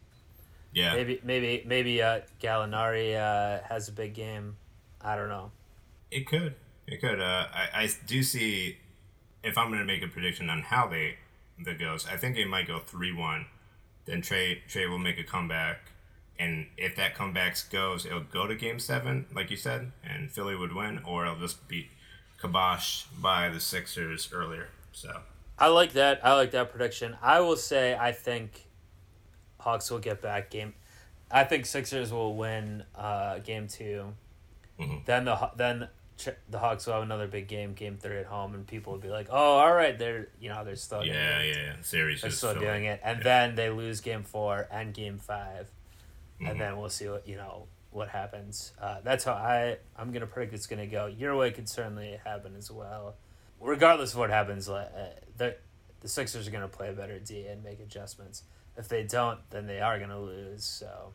Yeah. 0.73 0.93
Maybe 0.93 1.19
maybe 1.23 1.63
maybe 1.65 2.03
uh, 2.03 2.21
Gallinari 2.39 3.15
uh, 3.15 3.63
has 3.67 3.87
a 3.87 3.91
big 3.91 4.13
game. 4.13 4.57
I 5.01 5.15
don't 5.15 5.29
know. 5.29 5.51
It 6.11 6.27
could. 6.27 6.53
It 6.85 7.01
could. 7.01 7.19
Uh, 7.19 7.47
I 7.51 7.69
I 7.73 7.89
do 8.05 8.21
see. 8.21 8.77
If 9.41 9.57
I'm 9.57 9.69
going 9.69 9.79
to 9.79 9.85
make 9.85 10.03
a 10.03 10.07
prediction 10.07 10.49
on 10.49 10.61
how 10.61 10.87
they 10.87 11.15
that 11.65 11.79
goes, 11.79 12.05
I 12.05 12.17
think 12.17 12.37
it 12.37 12.47
might 12.47 12.67
go 12.67 12.77
three 12.77 13.11
one. 13.13 13.47
Then 14.09 14.23
Trae 14.23 14.57
Trae 14.67 14.89
will 14.89 14.97
make 14.97 15.19
a 15.19 15.23
comeback, 15.23 15.91
and 16.39 16.65
if 16.77 16.95
that 16.95 17.13
comeback 17.13 17.55
goes, 17.69 18.07
it'll 18.07 18.21
go 18.21 18.47
to 18.47 18.55
Game 18.55 18.79
Seven, 18.79 19.27
like 19.35 19.51
you 19.51 19.57
said, 19.57 19.91
and 20.03 20.31
Philly 20.31 20.55
would 20.55 20.73
win, 20.73 20.99
or 21.05 21.25
it'll 21.25 21.39
just 21.39 21.67
be 21.67 21.89
kiboshed 22.41 23.05
by 23.21 23.49
the 23.49 23.59
Sixers 23.59 24.29
earlier. 24.33 24.69
So. 24.91 25.19
I 25.59 25.67
like 25.67 25.93
that. 25.93 26.21
I 26.25 26.33
like 26.33 26.51
that 26.51 26.71
prediction. 26.71 27.17
I 27.21 27.41
will 27.41 27.57
say 27.57 27.95
I 27.95 28.13
think 28.13 28.65
Hawks 29.59 29.91
will 29.91 29.99
get 29.99 30.21
back 30.21 30.49
game. 30.49 30.73
I 31.29 31.43
think 31.43 31.67
Sixers 31.67 32.11
will 32.11 32.35
win 32.35 32.83
uh, 32.95 33.39
game 33.39 33.67
2 33.67 34.13
mm-hmm. 34.79 34.95
Then 35.05 35.25
the 35.25 35.51
then 35.55 35.87
the 36.49 36.59
Hawks 36.59 36.85
will 36.85 36.93
have 36.93 37.03
another 37.03 37.27
big 37.27 37.47
game, 37.47 37.73
game 37.73 37.97
three 37.97 38.17
at 38.17 38.25
home, 38.25 38.53
and 38.53 38.65
people 38.65 38.93
will 38.93 38.99
be 38.99 39.09
like, 39.09 39.27
"Oh, 39.29 39.57
all 39.57 39.73
right, 39.73 39.97
they're 39.97 40.27
you 40.39 40.49
know 40.49 40.63
they're 40.63 40.75
still 40.75 41.05
yeah 41.05 41.41
yeah, 41.41 41.53
yeah 41.53 41.73
series 41.81 42.21
they're 42.21 42.31
still 42.31 42.53
doing 42.59 42.85
it." 42.85 42.99
And 43.03 43.19
yeah. 43.19 43.23
then 43.23 43.55
they 43.55 43.69
lose 43.69 44.01
game 44.01 44.23
four 44.23 44.67
and 44.71 44.93
game 44.93 45.17
5 45.17 45.37
mm-hmm. 45.37 46.45
and 46.45 46.59
then 46.59 46.77
we'll 46.77 46.89
see 46.89 47.07
what 47.07 47.27
you 47.27 47.35
know 47.35 47.67
what 47.91 48.09
happens. 48.09 48.73
Uh, 48.81 48.97
that's 49.03 49.23
how 49.23 49.33
I 49.33 49.77
I'm 49.97 50.11
gonna 50.11 50.27
predict 50.27 50.53
it's 50.53 50.67
gonna 50.67 50.87
go. 50.87 51.07
Your 51.07 51.35
way 51.35 51.51
could 51.51 51.69
certainly 51.69 52.19
happen 52.23 52.55
as 52.57 52.71
well. 52.71 53.15
Regardless 53.59 54.13
of 54.13 54.19
what 54.19 54.29
happens, 54.29 54.69
uh, 54.69 55.13
the 55.37 55.55
the 56.01 56.07
Sixers 56.07 56.47
are 56.47 56.51
gonna 56.51 56.67
play 56.67 56.89
a 56.89 56.93
better 56.93 57.19
D 57.19 57.45
and 57.47 57.63
make 57.63 57.79
adjustments. 57.79 58.43
If 58.79 58.87
they 58.87 59.03
don't, 59.03 59.39
then 59.49 59.67
they 59.67 59.81
are 59.81 59.97
going 59.97 60.09
to 60.09 60.17
lose. 60.17 60.63
So, 60.63 61.13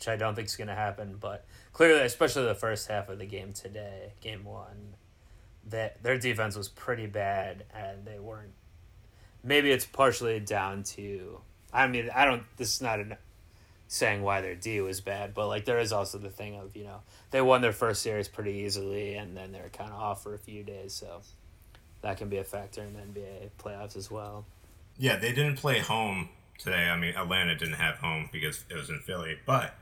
which 0.00 0.08
I 0.08 0.16
don't 0.16 0.34
think 0.34 0.48
is 0.48 0.56
going 0.56 0.68
to 0.68 0.74
happen. 0.74 1.18
But 1.20 1.44
clearly, 1.74 2.00
especially 2.00 2.46
the 2.46 2.54
first 2.54 2.88
half 2.88 3.10
of 3.10 3.18
the 3.18 3.26
game 3.26 3.52
today, 3.52 4.14
game 4.22 4.44
one, 4.44 4.94
that 5.68 6.02
their 6.02 6.16
defense 6.16 6.56
was 6.56 6.68
pretty 6.68 7.06
bad, 7.06 7.64
and 7.74 8.06
they 8.06 8.18
weren't. 8.18 8.54
Maybe 9.44 9.70
it's 9.70 9.84
partially 9.84 10.40
down 10.40 10.84
to. 10.84 11.40
I 11.70 11.86
mean, 11.86 12.08
I 12.14 12.24
don't. 12.24 12.44
This 12.56 12.76
is 12.76 12.80
not 12.80 13.00
a, 13.00 13.18
saying 13.88 14.22
why 14.22 14.40
their 14.40 14.54
D 14.54 14.80
was 14.80 15.02
bad, 15.02 15.34
but 15.34 15.48
like 15.48 15.66
there 15.66 15.78
is 15.78 15.92
also 15.92 16.16
the 16.16 16.30
thing 16.30 16.56
of 16.56 16.74
you 16.74 16.84
know 16.84 17.00
they 17.30 17.42
won 17.42 17.60
their 17.60 17.72
first 17.72 18.00
series 18.00 18.26
pretty 18.26 18.52
easily, 18.52 19.16
and 19.16 19.36
then 19.36 19.52
they're 19.52 19.70
kind 19.70 19.90
of 19.90 20.00
off 20.00 20.22
for 20.22 20.32
a 20.32 20.38
few 20.38 20.62
days, 20.62 20.94
so 20.94 21.20
that 22.00 22.16
can 22.16 22.30
be 22.30 22.38
a 22.38 22.44
factor 22.44 22.82
in 22.82 22.94
the 22.94 23.00
NBA 23.00 23.50
playoffs 23.62 23.98
as 23.98 24.10
well. 24.10 24.46
Yeah, 24.96 25.16
they 25.16 25.32
didn't 25.32 25.56
play 25.56 25.78
home 25.78 26.30
today. 26.58 26.88
I 26.88 26.96
mean, 26.96 27.14
Atlanta 27.16 27.54
didn't 27.54 27.74
have 27.74 27.96
home 27.96 28.30
because 28.32 28.64
it 28.70 28.76
was 28.76 28.88
in 28.88 29.00
Philly, 29.00 29.38
but 29.44 29.74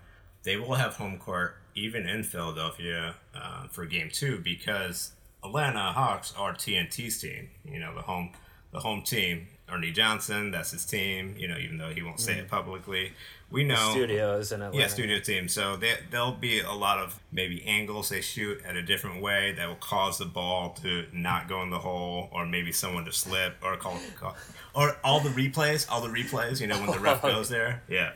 they 0.42 0.56
will 0.56 0.74
have 0.74 0.94
home 0.94 1.18
court 1.18 1.56
even 1.74 2.08
in 2.08 2.22
Philadelphia 2.22 3.14
uh, 3.34 3.68
for 3.68 3.86
Game 3.86 4.10
Two 4.12 4.38
because 4.38 5.12
Atlanta 5.44 5.92
Hawks 5.92 6.34
are 6.36 6.52
TNT's 6.52 7.20
team. 7.20 7.50
You 7.64 7.80
know, 7.80 7.94
the 7.94 8.02
home 8.02 8.30
the 8.72 8.80
home 8.80 9.02
team. 9.02 9.48
Ernie 9.70 9.92
Johnson, 9.92 10.50
that's 10.50 10.70
his 10.70 10.86
team. 10.86 11.34
You 11.36 11.46
know, 11.46 11.58
even 11.58 11.76
though 11.76 11.90
he 11.90 12.02
won't 12.02 12.20
say 12.20 12.34
mm. 12.34 12.38
it 12.38 12.48
publicly, 12.48 13.12
we 13.50 13.64
know 13.64 13.74
the 13.74 13.92
studios 13.92 14.52
in 14.52 14.62
Atlanta. 14.62 14.82
Yeah, 14.82 14.88
studio 14.88 15.20
team. 15.20 15.48
So 15.48 15.76
they, 15.76 15.94
there'll 16.10 16.32
be 16.32 16.60
a 16.60 16.72
lot 16.72 16.98
of 16.98 17.20
maybe 17.32 17.62
angles 17.66 18.08
they 18.08 18.22
shoot 18.22 18.62
at 18.64 18.76
a 18.76 18.82
different 18.82 19.20
way 19.20 19.52
that 19.52 19.68
will 19.68 19.76
cause 19.76 20.18
the 20.18 20.24
ball 20.24 20.70
to 20.82 21.04
not 21.12 21.48
go 21.48 21.62
in 21.62 21.70
the 21.70 21.78
hole, 21.78 22.30
or 22.32 22.46
maybe 22.46 22.72
someone 22.72 23.04
to 23.04 23.12
slip, 23.12 23.56
or 23.62 23.76
call, 23.76 23.98
call 24.18 24.36
or 24.74 24.96
all 25.04 25.20
the 25.20 25.30
replays, 25.30 25.86
all 25.90 26.00
the 26.00 26.08
replays. 26.08 26.60
You 26.60 26.66
know, 26.66 26.78
when 26.78 26.90
the 26.90 26.98
ref 26.98 27.20
goes 27.22 27.48
there. 27.48 27.82
Yeah. 27.88 28.12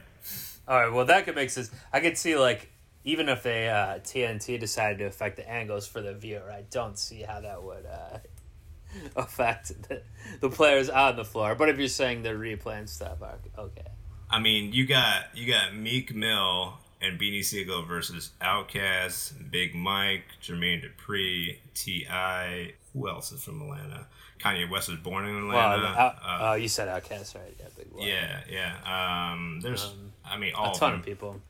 All 0.72 0.80
right. 0.80 0.90
Well, 0.90 1.04
that 1.04 1.26
could 1.26 1.34
make 1.34 1.50
sense. 1.50 1.70
I 1.92 2.00
could 2.00 2.16
see 2.16 2.34
like 2.34 2.72
even 3.04 3.28
if 3.28 3.42
they 3.42 3.68
uh, 3.68 3.98
TNT 3.98 4.58
decided 4.58 5.00
to 5.00 5.04
affect 5.04 5.36
the 5.36 5.46
angles 5.46 5.86
for 5.86 6.00
the 6.00 6.14
viewer, 6.14 6.50
I 6.50 6.64
don't 6.70 6.98
see 6.98 7.20
how 7.20 7.42
that 7.42 7.62
would. 7.62 7.84
Uh, 7.84 8.18
affect 9.16 9.68
the, 9.88 10.02
the 10.40 10.48
players 10.48 10.88
on 10.88 11.16
the 11.16 11.26
floor. 11.26 11.54
But 11.54 11.68
if 11.68 11.78
you're 11.78 11.88
saying 11.88 12.22
they're 12.22 12.38
replaying 12.38 12.88
stuff, 12.88 13.18
okay. 13.58 13.86
I 14.30 14.40
mean, 14.40 14.72
you 14.72 14.86
got 14.86 15.36
you 15.36 15.46
got 15.46 15.74
Meek 15.76 16.14
Mill 16.14 16.78
and 17.02 17.20
Beanie 17.20 17.44
Sigel 17.44 17.82
versus 17.82 18.30
Outkast, 18.40 19.50
Big 19.50 19.74
Mike, 19.74 20.24
Jermaine 20.42 20.82
Dupri, 20.82 21.58
T.I. 21.74 22.72
Who 22.94 23.08
else 23.10 23.30
is 23.30 23.44
from 23.44 23.60
Atlanta? 23.60 24.06
Kanye 24.42 24.68
West 24.68 24.88
was 24.88 24.98
born 24.98 25.26
in 25.26 25.36
Atlanta. 25.36 25.82
Well, 25.82 25.84
uh, 25.84 26.14
uh, 26.22 26.38
oh, 26.40 26.54
you 26.54 26.68
said 26.68 26.88
Outkast, 26.88 27.34
right? 27.34 27.54
Yeah, 27.58 27.66
Big 27.76 27.92
Boi. 27.92 28.04
Yeah, 28.04 28.40
yeah. 28.50 29.32
Um, 29.32 29.60
there's, 29.62 29.84
um, 29.84 30.12
I 30.24 30.38
mean, 30.38 30.54
all 30.54 30.72
a 30.74 30.78
ton 30.78 30.94
of, 30.94 31.00
of 31.00 31.06
people. 31.06 31.40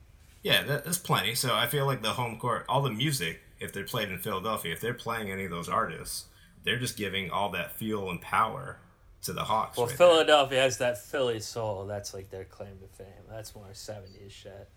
Yeah, 0.43 0.63
there's 0.63 0.99
plenty. 0.99 1.35
So 1.35 1.55
I 1.55 1.67
feel 1.67 1.85
like 1.85 2.01
the 2.01 2.13
home 2.13 2.37
court, 2.37 2.65
all 2.67 2.81
the 2.81 2.91
music, 2.91 3.41
if 3.59 3.71
they're 3.73 3.85
played 3.85 4.09
in 4.09 4.19
Philadelphia, 4.19 4.73
if 4.73 4.81
they're 4.81 4.93
playing 4.93 5.31
any 5.31 5.45
of 5.45 5.51
those 5.51 5.69
artists, 5.69 6.25
they're 6.63 6.79
just 6.79 6.97
giving 6.97 7.31
all 7.31 7.49
that 7.51 7.77
fuel 7.77 8.09
and 8.09 8.21
power 8.21 8.77
to 9.23 9.33
the 9.33 9.45
Hawks. 9.45 9.77
Well, 9.77 9.87
right 9.87 9.97
Philadelphia 9.97 10.57
there. 10.57 10.63
has 10.63 10.77
that 10.79 10.97
Philly 11.03 11.39
soul. 11.39 11.85
That's 11.85 12.13
like 12.13 12.29
their 12.29 12.43
claim 12.43 12.77
to 12.81 12.87
fame. 13.03 13.07
That's 13.29 13.55
more 13.55 13.69
'70s 13.73 14.29
shit. 14.29 14.69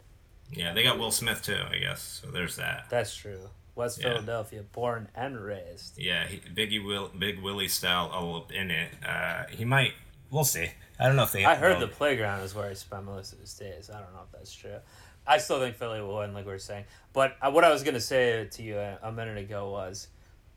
Yeah, 0.52 0.72
they 0.72 0.84
got 0.84 0.98
Will 0.98 1.10
Smith 1.10 1.42
too, 1.42 1.58
I 1.70 1.78
guess. 1.78 2.20
So 2.22 2.30
there's 2.30 2.56
that. 2.56 2.86
That's 2.88 3.14
true. 3.14 3.50
West 3.76 3.98
yeah. 3.98 4.14
Philadelphia, 4.14 4.62
born 4.72 5.08
and 5.14 5.38
raised. 5.38 5.98
Yeah, 5.98 6.26
he, 6.26 6.38
Biggie 6.38 6.84
Will, 6.84 7.10
Big 7.16 7.40
Willie 7.40 7.68
style 7.68 8.10
all 8.12 8.48
in 8.52 8.70
it. 8.70 8.90
Uh, 9.06 9.44
he 9.50 9.64
might. 9.64 9.92
We'll 10.30 10.44
see. 10.44 10.70
I 10.98 11.06
don't 11.06 11.16
know 11.16 11.22
if 11.22 11.32
they. 11.32 11.44
I 11.44 11.54
heard 11.54 11.78
the 11.78 11.86
playground 11.86 12.40
is 12.40 12.54
where 12.54 12.68
he 12.68 12.74
spent 12.74 13.04
most 13.04 13.32
of 13.32 13.38
his 13.38 13.54
days. 13.54 13.90
I 13.90 14.00
don't 14.00 14.12
know 14.12 14.22
if 14.24 14.32
that's 14.32 14.52
true. 14.52 14.78
I 15.26 15.38
still 15.38 15.60
think 15.60 15.76
Philly 15.76 16.00
will 16.00 16.16
win, 16.18 16.32
like 16.32 16.46
we 16.46 16.52
are 16.52 16.58
saying. 16.58 16.84
But 17.12 17.36
uh, 17.42 17.50
what 17.50 17.64
I 17.64 17.70
was 17.70 17.82
gonna 17.82 18.00
say 18.00 18.48
to 18.50 18.62
you 18.62 18.78
a, 18.78 18.98
a 19.02 19.12
minute 19.12 19.38
ago 19.38 19.70
was, 19.70 20.08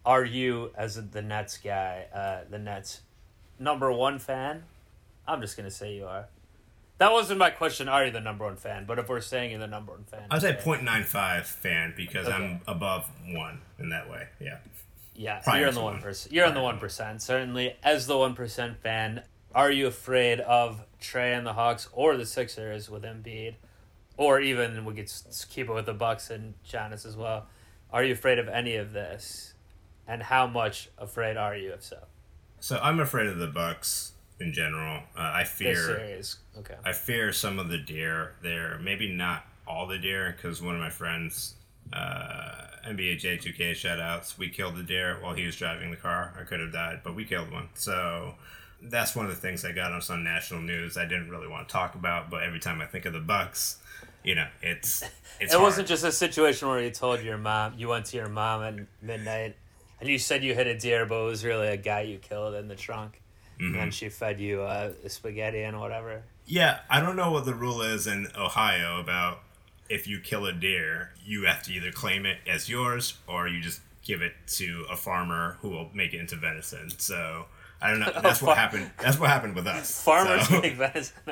are 0.06 0.24
you 0.24 0.72
as 0.76 0.96
the 1.10 1.22
Nets 1.22 1.58
guy, 1.58 2.06
uh, 2.14 2.50
the 2.50 2.58
Nets 2.58 3.02
number 3.60 3.91
one 3.91 4.18
fan? 4.18 4.64
I'm 5.28 5.41
just 5.41 5.58
gonna 5.58 5.72
say 5.72 5.93
you 5.93 6.06
are. 6.06 6.28
That 7.00 7.14
wasn't 7.14 7.39
my 7.39 7.50
question. 7.50 7.88
Are 7.88 8.06
you 8.06 8.12
the 8.12 8.20
number 8.20 8.45
one 8.45 8.58
fan? 8.58 8.86
But 8.86 9.00
if 9.00 9.08
we're 9.08 9.22
saying 9.22 9.52
you're 9.52 9.60
the 9.60 9.68
number 9.68 9.93
one 9.93 10.04
fan, 10.04 10.28
I'd 10.30 10.41
say 10.41 10.54
0.95 10.54 11.45
fan 11.45 11.93
because 11.95 12.28
okay. 12.28 12.36
I'm 12.36 12.62
above 12.68 13.10
one 13.26 13.62
in 13.80 13.89
that 13.89 14.10
way. 14.10 14.28
Yeah. 14.39 14.58
Yeah, 15.16 15.39
Prior 15.39 15.60
you're 15.60 15.70
in 15.70 15.76
the 15.76 15.82
one 15.82 16.02
percent. 16.02 16.34
You're 16.34 16.45
in 16.45 16.54
the 16.54 16.62
one 16.62 16.78
percent. 16.78 17.22
Certainly, 17.22 17.76
as 17.84 18.08
the 18.08 18.18
one 18.18 18.36
percent 18.36 18.82
fan, 18.82 19.24
are 19.54 19.72
you 19.72 19.88
afraid 19.88 20.39
of 20.39 20.86
Trae 21.02 21.38
and 21.38 21.45
the 21.45 21.54
Hawks 21.54 21.89
or 21.91 22.16
the 22.16 22.26
Sixers 22.26 22.89
with 22.89 23.04
Embiid, 23.04 23.56
or 24.16 24.39
even 24.39 24.86
we 24.86 24.93
could 24.93 25.12
keep 25.50 25.68
it 25.68 25.74
with 25.74 25.86
the 25.86 25.93
Bucks 25.93 26.30
and 26.30 26.54
Giannis 26.66 27.06
as 27.06 27.18
well? 27.18 27.47
Are 27.91 28.02
you 28.02 28.14
afraid 28.14 28.39
of 28.39 28.47
any 28.47 28.78
of 28.78 28.93
this, 28.93 29.56
and 30.08 30.24
how 30.24 30.47
much 30.47 30.89
afraid 30.97 31.36
are 31.36 31.56
you 31.56 31.74
if 31.74 31.84
so? 31.84 32.06
So 32.62 32.80
I'm 32.82 33.02
afraid 33.02 33.28
of 33.28 33.39
the 33.39 33.47
Bucks 33.47 34.14
in 34.40 34.54
general. 34.54 35.04
Uh, 35.18 35.32
I 35.36 35.44
fear. 35.44 36.22
Okay. 36.58 36.76
I 36.84 36.92
fear 36.94 37.32
some 37.34 37.60
of 37.60 37.70
the 37.70 37.78
deer 37.78 38.34
there. 38.42 38.80
Maybe 38.80 39.12
not 39.12 39.46
all 39.68 39.88
the 39.88 39.98
deer, 39.98 40.36
because 40.36 40.62
one 40.62 40.76
of 40.76 40.82
my 40.82 40.90
friends, 40.90 41.56
uh, 41.94 42.68
NBA 42.88 43.22
J2K 43.22 43.72
shoutouts, 43.72 44.38
we 44.38 44.50
killed 44.50 44.76
the 44.76 44.84
deer 44.84 45.18
while 45.22 45.34
he 45.34 45.46
was 45.46 45.56
driving 45.56 45.92
the 45.92 45.98
car. 45.98 46.34
I 46.40 46.44
could 46.44 46.60
have 46.60 46.72
died, 46.74 47.02
but 47.04 47.16
we 47.16 47.26
killed 47.26 47.52
one. 47.52 47.70
So 47.76 48.36
that's 48.82 49.16
one 49.16 49.26
of 49.26 49.32
the 49.32 49.38
things 49.38 49.66
I 49.66 49.72
got 49.72 49.92
on 49.92 50.24
national 50.24 50.62
news. 50.62 50.98
I 50.98 51.04
didn't 51.04 51.30
really 51.30 51.48
want 51.48 51.68
to 51.68 51.72
talk 51.72 51.96
about, 51.96 52.30
but 52.30 52.44
every 52.44 52.60
time 52.60 52.82
I 52.82 52.86
think 52.86 53.06
of 53.06 53.14
the 53.14 53.20
Bucks, 53.20 53.78
you 54.24 54.36
know, 54.36 54.48
it's 54.62 55.02
it's. 55.40 55.54
it 55.54 55.58
hard. 55.58 55.64
wasn't 55.64 55.88
just 55.88 56.04
a 56.04 56.12
situation 56.12 56.68
where 56.68 56.82
you 56.82 56.90
told 56.90 57.22
your 57.22 57.38
mom 57.38 57.74
you 57.78 57.88
went 57.88 58.06
to 58.08 58.18
your 58.18 58.30
mom 58.30 58.64
at 58.64 58.76
midnight 59.02 59.56
and 60.00 60.10
you 60.10 60.18
said 60.18 60.44
you 60.44 60.56
hit 60.56 60.68
a 60.68 60.78
deer, 60.78 61.06
but 61.06 61.22
it 61.22 61.26
was 61.26 61.44
really 61.44 61.68
a 61.68 61.78
guy 61.78 62.02
you 62.02 62.18
killed 62.18 62.56
in 62.56 62.68
the 62.68 62.76
trunk. 62.76 63.22
And 63.60 63.70
Mm-hmm. 63.70 63.78
then 63.78 63.91
she 63.91 64.07
fed 64.10 64.39
you 64.39 64.62
uh, 64.62 64.93
spaghetti 65.07 65.62
and 65.64 65.80
whatever. 65.80 66.24
Yeah, 66.45 66.80
I 66.89 67.01
don't 67.01 67.16
know 67.18 67.32
what 67.32 67.45
the 67.45 67.53
rule 67.53 67.82
is 67.82 68.07
in 68.07 68.28
Ohio 68.38 68.99
about 68.99 69.41
if 69.89 70.07
you 70.07 70.20
kill 70.20 70.45
a 70.45 70.53
deer, 70.53 71.12
you 71.26 71.43
have 71.45 71.62
to 71.64 71.74
either 71.74 71.91
claim 71.91 72.26
it 72.26 72.38
as 72.47 72.70
yours 72.70 73.18
or 73.28 73.47
you 73.47 73.60
just 73.62 73.82
give 74.01 74.22
it 74.22 74.34
to 74.47 74.86
a 74.89 74.95
farmer 74.95 75.57
who 75.62 75.70
will 75.70 75.89
make 75.93 76.14
it 76.14 76.20
into 76.20 76.36
venison. 76.38 76.89
So 76.97 77.45
I 77.82 77.92
don't 77.92 78.00
know. 78.02 78.12
That's 78.22 78.42
what 78.42 78.58
happened. 78.58 78.92
That's 79.02 79.18
what 79.20 79.30
happened 79.30 79.56
with 79.56 79.66
us. 79.68 80.04
Farmers 80.04 80.48
So, 80.48 80.60
make 80.62 80.76
venison. 80.76 81.16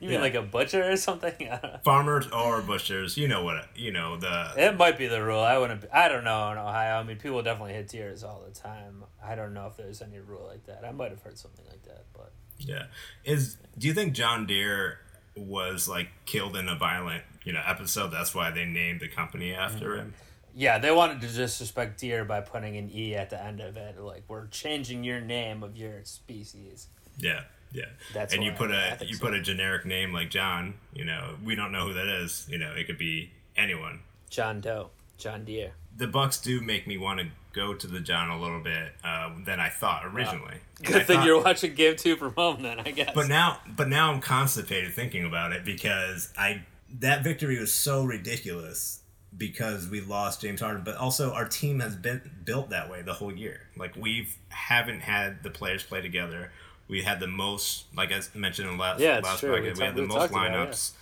You 0.00 0.08
mean 0.08 0.10
Yeah. 0.12 0.20
like 0.20 0.34
a 0.34 0.42
butcher 0.42 0.90
or 0.90 0.96
something? 0.96 1.32
I 1.40 1.58
don't 1.58 1.62
know. 1.62 1.80
farmers 1.84 2.28
or 2.28 2.62
butchers. 2.62 3.16
You 3.16 3.28
know 3.28 3.42
what? 3.42 3.66
You 3.76 3.90
know 3.92 4.16
the. 4.16 4.52
It 4.56 4.76
might 4.76 4.96
be 4.96 5.06
the 5.08 5.22
rule. 5.22 5.40
I 5.40 5.58
wouldn't. 5.58 5.82
Be, 5.82 5.88
I 5.90 6.08
don't 6.08 6.24
know 6.24 6.52
in 6.52 6.58
Ohio. 6.58 6.98
I 6.98 7.02
mean, 7.02 7.16
people 7.16 7.42
definitely 7.42 7.74
hit 7.74 7.88
deers 7.88 8.22
all 8.22 8.42
the 8.46 8.54
time. 8.54 9.04
I 9.24 9.34
don't 9.34 9.54
know 9.54 9.66
if 9.66 9.76
there's 9.76 10.00
any 10.02 10.18
rule 10.18 10.46
like 10.48 10.64
that. 10.66 10.84
I 10.86 10.92
might 10.92 11.10
have 11.10 11.22
heard 11.22 11.38
something 11.38 11.64
like 11.68 11.82
that, 11.84 12.04
but 12.12 12.32
Yeah. 12.58 12.84
Is 13.24 13.56
do 13.76 13.86
you 13.88 13.94
think 13.94 14.12
John 14.14 14.46
Deere 14.46 14.98
was 15.36 15.88
like 15.88 16.08
killed 16.26 16.56
in 16.56 16.68
a 16.68 16.76
violent 16.76 17.24
you 17.44 17.52
know 17.52 17.62
episode? 17.66 18.08
That's 18.12 18.34
why 18.34 18.50
they 18.50 18.64
named 18.64 19.00
the 19.00 19.08
company 19.08 19.52
after 19.52 19.90
mm-hmm. 19.90 19.98
him. 20.00 20.14
Yeah, 20.58 20.78
they 20.78 20.90
wanted 20.90 21.20
to 21.20 21.28
disrespect 21.28 22.00
deer 22.00 22.24
by 22.24 22.40
putting 22.40 22.76
an 22.76 22.90
e 22.92 23.14
at 23.14 23.30
the 23.30 23.40
end 23.42 23.60
of 23.60 23.76
it. 23.76 23.96
Like 24.00 24.24
we're 24.26 24.48
changing 24.48 25.04
your 25.04 25.20
name 25.20 25.62
of 25.62 25.76
your 25.76 26.02
species. 26.02 26.88
Yeah, 27.16 27.42
yeah. 27.72 27.84
That's 28.12 28.34
and 28.34 28.42
you 28.42 28.50
put 28.50 28.72
I 28.72 28.98
a 29.00 29.04
you 29.04 29.14
so. 29.14 29.24
put 29.24 29.34
a 29.34 29.40
generic 29.40 29.86
name 29.86 30.12
like 30.12 30.30
John. 30.30 30.74
You 30.92 31.04
know, 31.04 31.36
we 31.44 31.54
don't 31.54 31.70
know 31.70 31.86
who 31.86 31.94
that 31.94 32.08
is. 32.08 32.44
You 32.50 32.58
know, 32.58 32.72
it 32.72 32.88
could 32.88 32.98
be 32.98 33.30
anyone. 33.56 34.00
John 34.30 34.60
Doe, 34.60 34.90
John 35.16 35.44
Deere. 35.44 35.72
The 35.96 36.08
Bucks 36.08 36.40
do 36.40 36.60
make 36.60 36.88
me 36.88 36.98
want 36.98 37.20
to 37.20 37.26
go 37.52 37.72
to 37.74 37.86
the 37.86 38.00
John 38.00 38.28
a 38.28 38.40
little 38.40 38.60
bit 38.60 38.92
uh, 39.04 39.30
than 39.44 39.60
I 39.60 39.68
thought 39.68 40.04
originally. 40.06 40.56
And 40.80 40.88
I 40.88 40.92
Good 40.98 41.06
thing 41.06 41.16
thought- 41.18 41.26
you're 41.26 41.42
watching 41.42 41.74
Game 41.74 41.94
Two 41.94 42.16
from 42.16 42.34
home, 42.34 42.62
then 42.62 42.80
I 42.80 42.90
guess. 42.90 43.10
But 43.14 43.28
now, 43.28 43.60
but 43.76 43.88
now 43.88 44.12
I'm 44.12 44.20
constipated 44.20 44.92
thinking 44.92 45.24
about 45.24 45.52
it 45.52 45.64
because 45.64 46.32
I 46.36 46.64
that 46.98 47.22
victory 47.22 47.60
was 47.60 47.72
so 47.72 48.02
ridiculous 48.04 48.97
because 49.38 49.88
we 49.88 50.00
lost 50.00 50.42
James 50.42 50.60
Harden, 50.60 50.82
but 50.84 50.96
also 50.96 51.32
our 51.32 51.46
team 51.46 51.80
has 51.80 51.96
been 51.96 52.30
built 52.44 52.70
that 52.70 52.90
way 52.90 53.02
the 53.02 53.14
whole 53.14 53.32
year. 53.32 53.60
Like 53.76 53.96
we've 53.96 54.36
haven't 54.48 55.00
had 55.00 55.42
the 55.42 55.50
players 55.50 55.82
play 55.82 56.02
together. 56.02 56.50
We 56.88 57.02
had 57.02 57.20
the 57.20 57.26
most, 57.26 57.84
like 57.94 58.12
I 58.12 58.20
mentioned 58.34 58.68
in 58.68 58.76
the 58.76 58.82
last 58.82 59.00
Yeah, 59.00 59.20
last 59.22 59.40
true. 59.40 59.52
We 59.52 59.60
bracket, 59.60 59.78
we, 59.78 59.84
had 59.84 59.94
the 59.94 60.02
we 60.02 60.08
most 60.08 60.16
talked 60.16 60.32
about 60.32 60.50
yeah. 60.50 60.66
lineups. 60.66 60.92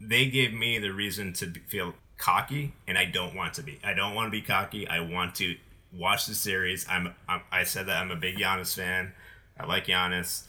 They 0.00 0.26
gave 0.26 0.54
me 0.54 0.78
the 0.78 0.92
reason 0.92 1.32
to 1.34 1.52
feel 1.66 1.94
cocky, 2.18 2.74
and 2.86 2.96
I 2.96 3.04
don't 3.06 3.34
want 3.34 3.54
to 3.54 3.62
be. 3.62 3.78
I 3.82 3.94
don't 3.94 4.14
want 4.14 4.26
to 4.26 4.30
be 4.30 4.42
cocky. 4.42 4.86
I 4.86 5.00
want 5.00 5.34
to 5.36 5.56
watch 5.92 6.26
the 6.26 6.34
series. 6.34 6.86
I'm, 6.88 7.14
I'm 7.28 7.42
I 7.50 7.64
said 7.64 7.86
that 7.86 8.00
I'm 8.00 8.10
a 8.10 8.16
big 8.16 8.36
Giannis 8.36 8.74
fan. 8.74 9.12
I 9.58 9.66
like 9.66 9.86
Giannis 9.86 10.44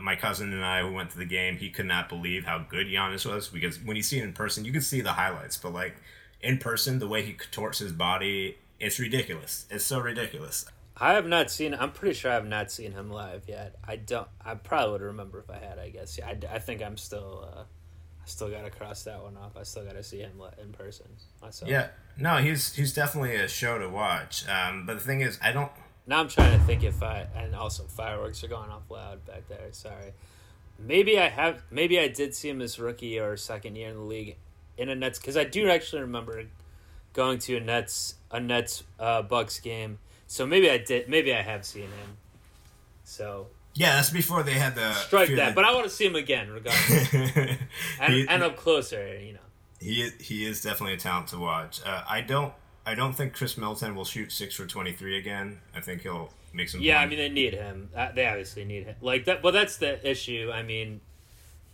my 0.00 0.16
cousin 0.16 0.52
and 0.52 0.64
I 0.64 0.82
who 0.82 0.92
went 0.92 1.10
to 1.10 1.18
the 1.18 1.24
game, 1.24 1.56
he 1.56 1.70
could 1.70 1.86
not 1.86 2.08
believe 2.08 2.44
how 2.44 2.58
good 2.58 2.86
Giannis 2.86 3.30
was 3.30 3.48
because 3.48 3.80
when 3.80 3.96
you 3.96 4.02
see 4.02 4.18
it 4.18 4.24
in 4.24 4.32
person, 4.32 4.64
you 4.64 4.72
can 4.72 4.82
see 4.82 5.00
the 5.00 5.12
highlights, 5.12 5.56
but 5.56 5.72
like 5.72 5.96
in 6.40 6.58
person, 6.58 6.98
the 6.98 7.08
way 7.08 7.22
he 7.22 7.32
contorts 7.32 7.78
his 7.78 7.92
body, 7.92 8.58
it's 8.78 8.98
ridiculous. 8.98 9.66
It's 9.70 9.84
so 9.84 10.00
ridiculous. 10.00 10.66
I 10.98 11.12
have 11.12 11.26
not 11.26 11.50
seen. 11.50 11.74
I'm 11.74 11.92
pretty 11.92 12.14
sure 12.14 12.30
I 12.30 12.34
have 12.34 12.46
not 12.46 12.70
seen 12.70 12.92
him 12.92 13.10
live 13.10 13.44
yet. 13.46 13.76
I 13.86 13.96
don't. 13.96 14.28
I 14.44 14.54
probably 14.54 14.92
would 14.92 15.02
remember 15.02 15.40
if 15.40 15.50
I 15.50 15.58
had. 15.58 15.78
I 15.78 15.90
guess. 15.90 16.18
Yeah. 16.18 16.28
I, 16.28 16.54
I 16.54 16.58
think 16.58 16.82
I'm 16.82 16.96
still. 16.96 17.46
Uh, 17.52 17.60
I 17.60 18.26
still 18.28 18.50
got 18.50 18.62
to 18.62 18.70
cross 18.70 19.04
that 19.04 19.22
one 19.22 19.36
off. 19.36 19.56
I 19.56 19.62
still 19.62 19.84
got 19.84 19.94
to 19.94 20.02
see 20.02 20.18
him 20.18 20.40
in 20.60 20.72
person 20.72 21.06
myself. 21.42 21.70
Yeah, 21.70 21.88
no, 22.18 22.38
he's 22.38 22.74
he's 22.74 22.94
definitely 22.94 23.36
a 23.36 23.46
show 23.46 23.78
to 23.78 23.88
watch. 23.88 24.48
Um, 24.48 24.86
but 24.86 24.94
the 24.94 25.04
thing 25.04 25.20
is, 25.20 25.38
I 25.42 25.52
don't. 25.52 25.70
Now 26.06 26.20
I'm 26.20 26.28
trying 26.28 26.58
to 26.58 26.64
think 26.64 26.82
if 26.82 27.02
I 27.02 27.26
and 27.34 27.54
also 27.54 27.84
fireworks 27.84 28.42
are 28.42 28.48
going 28.48 28.70
off 28.70 28.90
loud 28.90 29.24
back 29.26 29.48
there. 29.48 29.68
Sorry. 29.72 30.12
Maybe 30.78 31.18
I 31.18 31.28
have. 31.28 31.62
Maybe 31.70 32.00
I 32.00 32.08
did 32.08 32.34
see 32.34 32.48
him 32.48 32.62
as 32.62 32.78
rookie 32.78 33.18
or 33.18 33.36
second 33.36 33.76
year 33.76 33.90
in 33.90 33.96
the 33.96 34.02
league 34.02 34.36
in 34.78 34.88
a 34.88 34.94
Nets 34.94 35.18
because 35.18 35.36
I 35.36 35.44
do 35.44 35.68
actually 35.68 36.02
remember 36.02 36.44
going 37.12 37.38
to 37.40 37.56
a 37.56 37.60
Nets 37.60 38.14
a 38.30 38.40
Nets 38.40 38.84
uh, 39.00 39.22
Bucks 39.22 39.60
game. 39.60 39.98
So 40.26 40.46
maybe 40.46 40.70
I 40.70 40.78
did. 40.78 41.08
Maybe 41.08 41.32
I 41.34 41.42
have 41.42 41.64
seen 41.64 41.84
him. 41.84 42.16
So 43.04 43.46
Yeah, 43.74 43.96
that's 43.96 44.10
before 44.10 44.42
they 44.42 44.54
had 44.54 44.74
the 44.74 44.92
strike 44.92 45.30
that. 45.36 45.54
But 45.54 45.64
I 45.64 45.72
want 45.72 45.84
to 45.84 45.90
see 45.90 46.06
him 46.06 46.16
again, 46.16 46.50
regardless, 46.50 47.14
and, 48.00 48.12
he, 48.12 48.26
and 48.28 48.42
up 48.42 48.56
closer. 48.56 49.18
You 49.18 49.34
know. 49.34 49.38
he 49.80 50.02
is, 50.02 50.12
he 50.20 50.44
is 50.44 50.62
definitely 50.62 50.94
a 50.94 50.98
talent 50.98 51.28
to 51.28 51.38
watch. 51.38 51.80
Uh, 51.84 52.02
I 52.08 52.20
don't 52.20 52.52
I 52.84 52.94
don't 52.94 53.14
think 53.14 53.34
Khris 53.34 53.56
Middleton 53.56 53.94
will 53.94 54.04
shoot 54.04 54.30
six 54.32 54.54
for 54.54 54.66
twenty 54.66 54.92
three 54.92 55.16
again. 55.18 55.60
I 55.74 55.80
think 55.80 56.02
he'll 56.02 56.30
make 56.52 56.68
some. 56.68 56.80
Yeah, 56.80 57.00
I 57.00 57.06
mean 57.06 57.18
they 57.18 57.28
need 57.28 57.54
him. 57.54 57.90
Uh, 57.94 58.12
They 58.12 58.26
obviously 58.26 58.64
need 58.64 58.84
him. 58.84 58.96
Like 59.00 59.24
that. 59.26 59.42
Well, 59.42 59.52
that's 59.52 59.76
the 59.76 60.08
issue. 60.08 60.50
I 60.52 60.62
mean, 60.62 61.00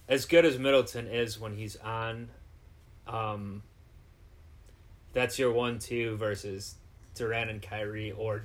as 0.08 0.26
good 0.26 0.44
as 0.44 0.58
Middleton 0.58 1.06
is 1.06 1.38
when 1.40 1.56
he's 1.56 1.76
on, 1.76 2.28
um, 3.06 3.62
that's 5.12 5.38
your 5.38 5.52
one-two 5.52 6.16
versus 6.16 6.76
Durant 7.14 7.50
and 7.50 7.60
Kyrie, 7.62 8.12
or 8.12 8.44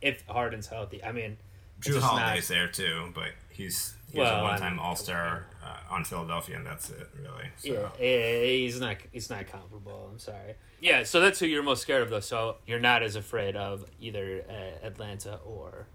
if 0.00 0.24
Harden's 0.28 0.66
healthy. 0.68 1.02
I 1.02 1.12
mean, 1.12 1.36
Jrue 1.80 1.94
not- 2.00 2.02
Holiday's 2.02 2.48
there 2.48 2.68
too, 2.68 3.10
but 3.14 3.30
he's 3.50 3.94
he's 4.08 4.16
Well, 4.18 4.36
a 4.36 4.38
I 4.38 4.42
one 4.42 4.58
time 4.60 4.72
mean- 4.76 4.80
All 4.84 4.96
Star 4.96 5.46
uh, 5.64 5.76
on 5.94 6.04
Philadelphia, 6.04 6.56
and 6.56 6.66
that's 6.66 6.90
it 6.90 7.08
really. 7.20 7.48
So. 7.56 7.90
Yeah, 8.00 8.04
eh, 8.04 8.44
he's 8.58 8.80
not. 8.80 8.96
He's 9.12 9.28
not 9.30 9.46
comparable. 9.48 10.08
I'm 10.12 10.18
sorry. 10.18 10.54
Yeah, 10.80 11.02
so 11.04 11.20
that's 11.20 11.38
who 11.40 11.46
you're 11.46 11.62
most 11.62 11.80
scared 11.82 12.02
of, 12.02 12.10
though. 12.10 12.20
So 12.20 12.56
you're 12.66 12.78
not 12.80 13.02
as 13.02 13.16
afraid 13.16 13.56
of 13.56 13.86
either 14.00 14.44
uh, 14.48 14.86
Atlanta 14.86 15.40
or 15.44 15.86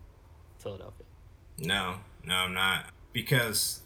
Philadelphia. 0.57 1.05
No, 1.60 1.95
no, 2.26 2.34
I'm 2.34 2.53
not 2.53 2.86
because 3.14 3.82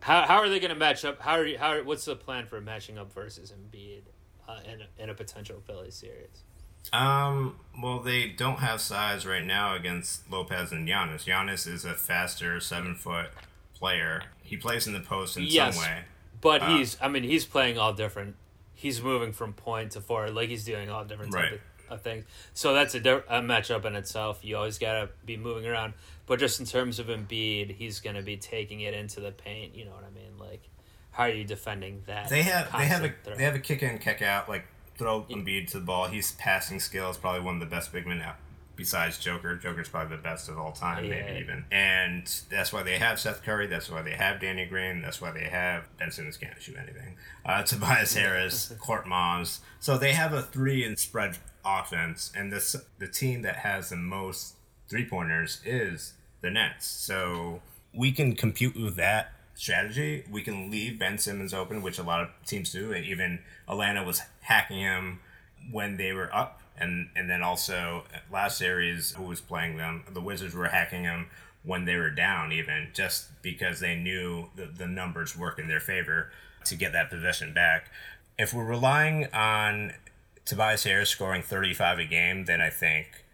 How, 0.00 0.22
how 0.26 0.36
are 0.38 0.48
they 0.48 0.60
going 0.60 0.70
to 0.72 0.76
match 0.78 1.04
up? 1.04 1.20
How 1.20 1.32
are 1.32 1.46
you, 1.46 1.58
how 1.58 1.76
what's 1.82 2.04
the 2.04 2.16
plan 2.16 2.46
for 2.46 2.60
matching 2.60 2.98
up 2.98 3.12
versus 3.12 3.52
Embiid 3.52 4.02
uh, 4.48 4.58
in 4.72 4.80
a, 4.82 5.02
in 5.02 5.10
a 5.10 5.14
potential 5.14 5.60
Philly 5.66 5.90
series? 5.90 6.44
um 6.92 7.56
well 7.82 7.98
they 7.98 8.28
don't 8.28 8.60
have 8.60 8.80
size 8.80 9.26
right 9.26 9.44
now 9.44 9.74
against 9.74 10.30
Lopez 10.30 10.72
and 10.72 10.88
Giannis. 10.88 11.24
Giannis 11.24 11.66
is 11.70 11.84
a 11.84 11.92
faster 11.92 12.60
seven 12.60 12.94
foot 12.94 13.26
player. 13.74 14.22
He 14.42 14.56
plays 14.56 14.86
in 14.86 14.94
the 14.94 15.00
post 15.00 15.36
in 15.36 15.42
Yes. 15.42 15.74
some 15.74 15.84
way. 15.84 16.00
But 16.40 16.62
Uh, 16.62 16.76
he's 16.76 16.96
I 17.00 17.08
mean 17.08 17.24
he's 17.24 17.44
playing 17.44 17.78
all 17.78 17.92
different. 17.92 18.36
He's 18.74 19.02
moving 19.02 19.32
from 19.32 19.52
point 19.52 19.92
to 19.92 20.00
forward, 20.00 20.34
like 20.34 20.48
he's 20.48 20.64
doing 20.64 20.88
all 20.88 21.04
different 21.04 21.32
type 21.32 21.42
Right. 21.42 21.52
of, 21.88 21.94
of 21.94 22.02
things. 22.02 22.24
So 22.54 22.72
that's 22.72 22.94
a, 22.94 22.98
a 22.98 23.42
matchup 23.42 23.84
in 23.84 23.94
itself. 23.96 24.38
You 24.42 24.56
always 24.56 24.78
gotta 24.78 25.10
be 25.26 25.36
moving 25.36 25.66
around. 25.66 25.92
But 26.28 26.38
just 26.38 26.60
in 26.60 26.66
terms 26.66 26.98
of 26.98 27.06
Embiid, 27.06 27.74
he's 27.76 28.00
gonna 28.00 28.22
be 28.22 28.36
taking 28.36 28.80
it 28.82 28.94
into 28.94 29.20
the 29.20 29.32
paint. 29.32 29.74
You 29.74 29.86
know 29.86 29.92
what 29.92 30.04
I 30.04 30.10
mean? 30.14 30.38
Like, 30.38 30.62
how 31.10 31.24
are 31.24 31.30
you 31.30 31.44
defending 31.44 32.02
that? 32.06 32.28
They 32.28 32.42
have 32.42 32.70
they 32.70 32.84
have 32.86 33.02
a 33.04 33.12
threat? 33.24 33.38
they 33.38 33.44
have 33.44 33.54
a 33.54 33.58
kick 33.60 33.82
in 33.82 33.98
kick 33.98 34.22
out 34.22 34.48
like 34.48 34.66
throw 34.96 35.22
Embiid 35.22 35.68
to 35.72 35.78
the 35.80 35.84
ball. 35.84 36.06
He's 36.06 36.32
passing 36.32 36.78
skill 36.80 37.10
is 37.10 37.16
probably 37.16 37.40
one 37.40 37.54
of 37.54 37.60
the 37.60 37.66
best 37.66 37.92
big 37.92 38.06
men 38.06 38.20
out 38.20 38.36
besides 38.76 39.18
Joker. 39.18 39.56
Joker's 39.56 39.88
probably 39.88 40.16
the 40.16 40.22
best 40.22 40.48
of 40.48 40.56
all 40.58 40.70
time, 40.72 41.04
Yeah. 41.04 41.10
maybe 41.22 41.40
even. 41.40 41.64
And 41.72 42.26
that's 42.50 42.72
why 42.72 42.82
they 42.84 42.98
have 42.98 43.18
Seth 43.18 43.42
Curry. 43.42 43.66
That's 43.66 43.90
why 43.90 44.02
they 44.02 44.12
have 44.14 44.40
Danny 44.40 44.66
Green. 44.66 45.00
That's 45.02 45.20
why 45.20 45.32
they 45.32 45.44
have 45.44 45.88
Ben 45.98 46.10
Simmons 46.12 46.36
can't 46.36 46.60
shoot 46.62 46.76
anything. 46.76 47.16
Uh, 47.44 47.62
Tobias 47.64 48.14
Harris, 48.14 48.72
Korkmaz. 48.80 49.60
So 49.80 49.98
they 49.98 50.12
have 50.12 50.32
a 50.32 50.42
three 50.42 50.84
and 50.84 50.98
spread 50.98 51.38
offense, 51.64 52.30
and 52.36 52.52
this 52.52 52.76
the 52.98 53.08
team 53.08 53.42
that 53.42 53.56
has 53.56 53.88
the 53.90 53.96
most 53.96 54.54
three 54.88 55.04
pointers 55.06 55.60
is 55.64 56.14
the 56.40 56.50
Nets. 56.50 56.86
So 56.86 57.60
we 57.94 58.12
can 58.12 58.34
compute 58.34 58.76
with 58.76 58.96
that 58.96 59.32
strategy. 59.54 60.24
We 60.30 60.42
can 60.42 60.70
leave 60.70 60.98
Ben 60.98 61.18
Simmons 61.18 61.52
open, 61.52 61.82
which 61.82 61.98
a 61.98 62.02
lot 62.02 62.20
of 62.20 62.28
teams 62.46 62.72
do, 62.72 62.92
and 62.92 63.04
even 63.04 63.40
Atlanta 63.68 64.04
was 64.04 64.22
hacking 64.42 64.78
him 64.78 65.20
when 65.70 65.96
they 65.96 66.12
were 66.12 66.34
up, 66.34 66.62
and 66.78 67.08
and 67.16 67.28
then 67.28 67.42
also 67.42 68.04
uh, 68.14 68.18
last 68.32 68.56
series 68.56 69.12
who 69.12 69.24
was 69.24 69.40
playing 69.40 69.76
them, 69.76 70.04
the 70.12 70.20
Wizards 70.20 70.54
were 70.54 70.68
hacking 70.68 71.02
him 71.02 71.26
when 71.64 71.84
they 71.84 71.96
were 71.96 72.10
down, 72.10 72.52
even 72.52 72.88
just 72.94 73.42
because 73.42 73.80
they 73.80 73.96
knew 73.96 74.48
the, 74.54 74.66
the 74.66 74.86
numbers 74.86 75.36
work 75.36 75.58
in 75.58 75.68
their 75.68 75.80
favor 75.80 76.30
to 76.64 76.76
get 76.76 76.92
that 76.92 77.10
possession 77.10 77.52
back. 77.52 77.90
If 78.38 78.54
we're 78.54 78.64
relying 78.64 79.26
on 79.34 79.92
Tobias 80.44 80.84
Harris 80.84 81.10
scoring 81.10 81.42
35 81.42 81.98
a 81.98 82.04
game, 82.04 82.44
then 82.44 82.60
I 82.60 82.70
think 82.70 83.24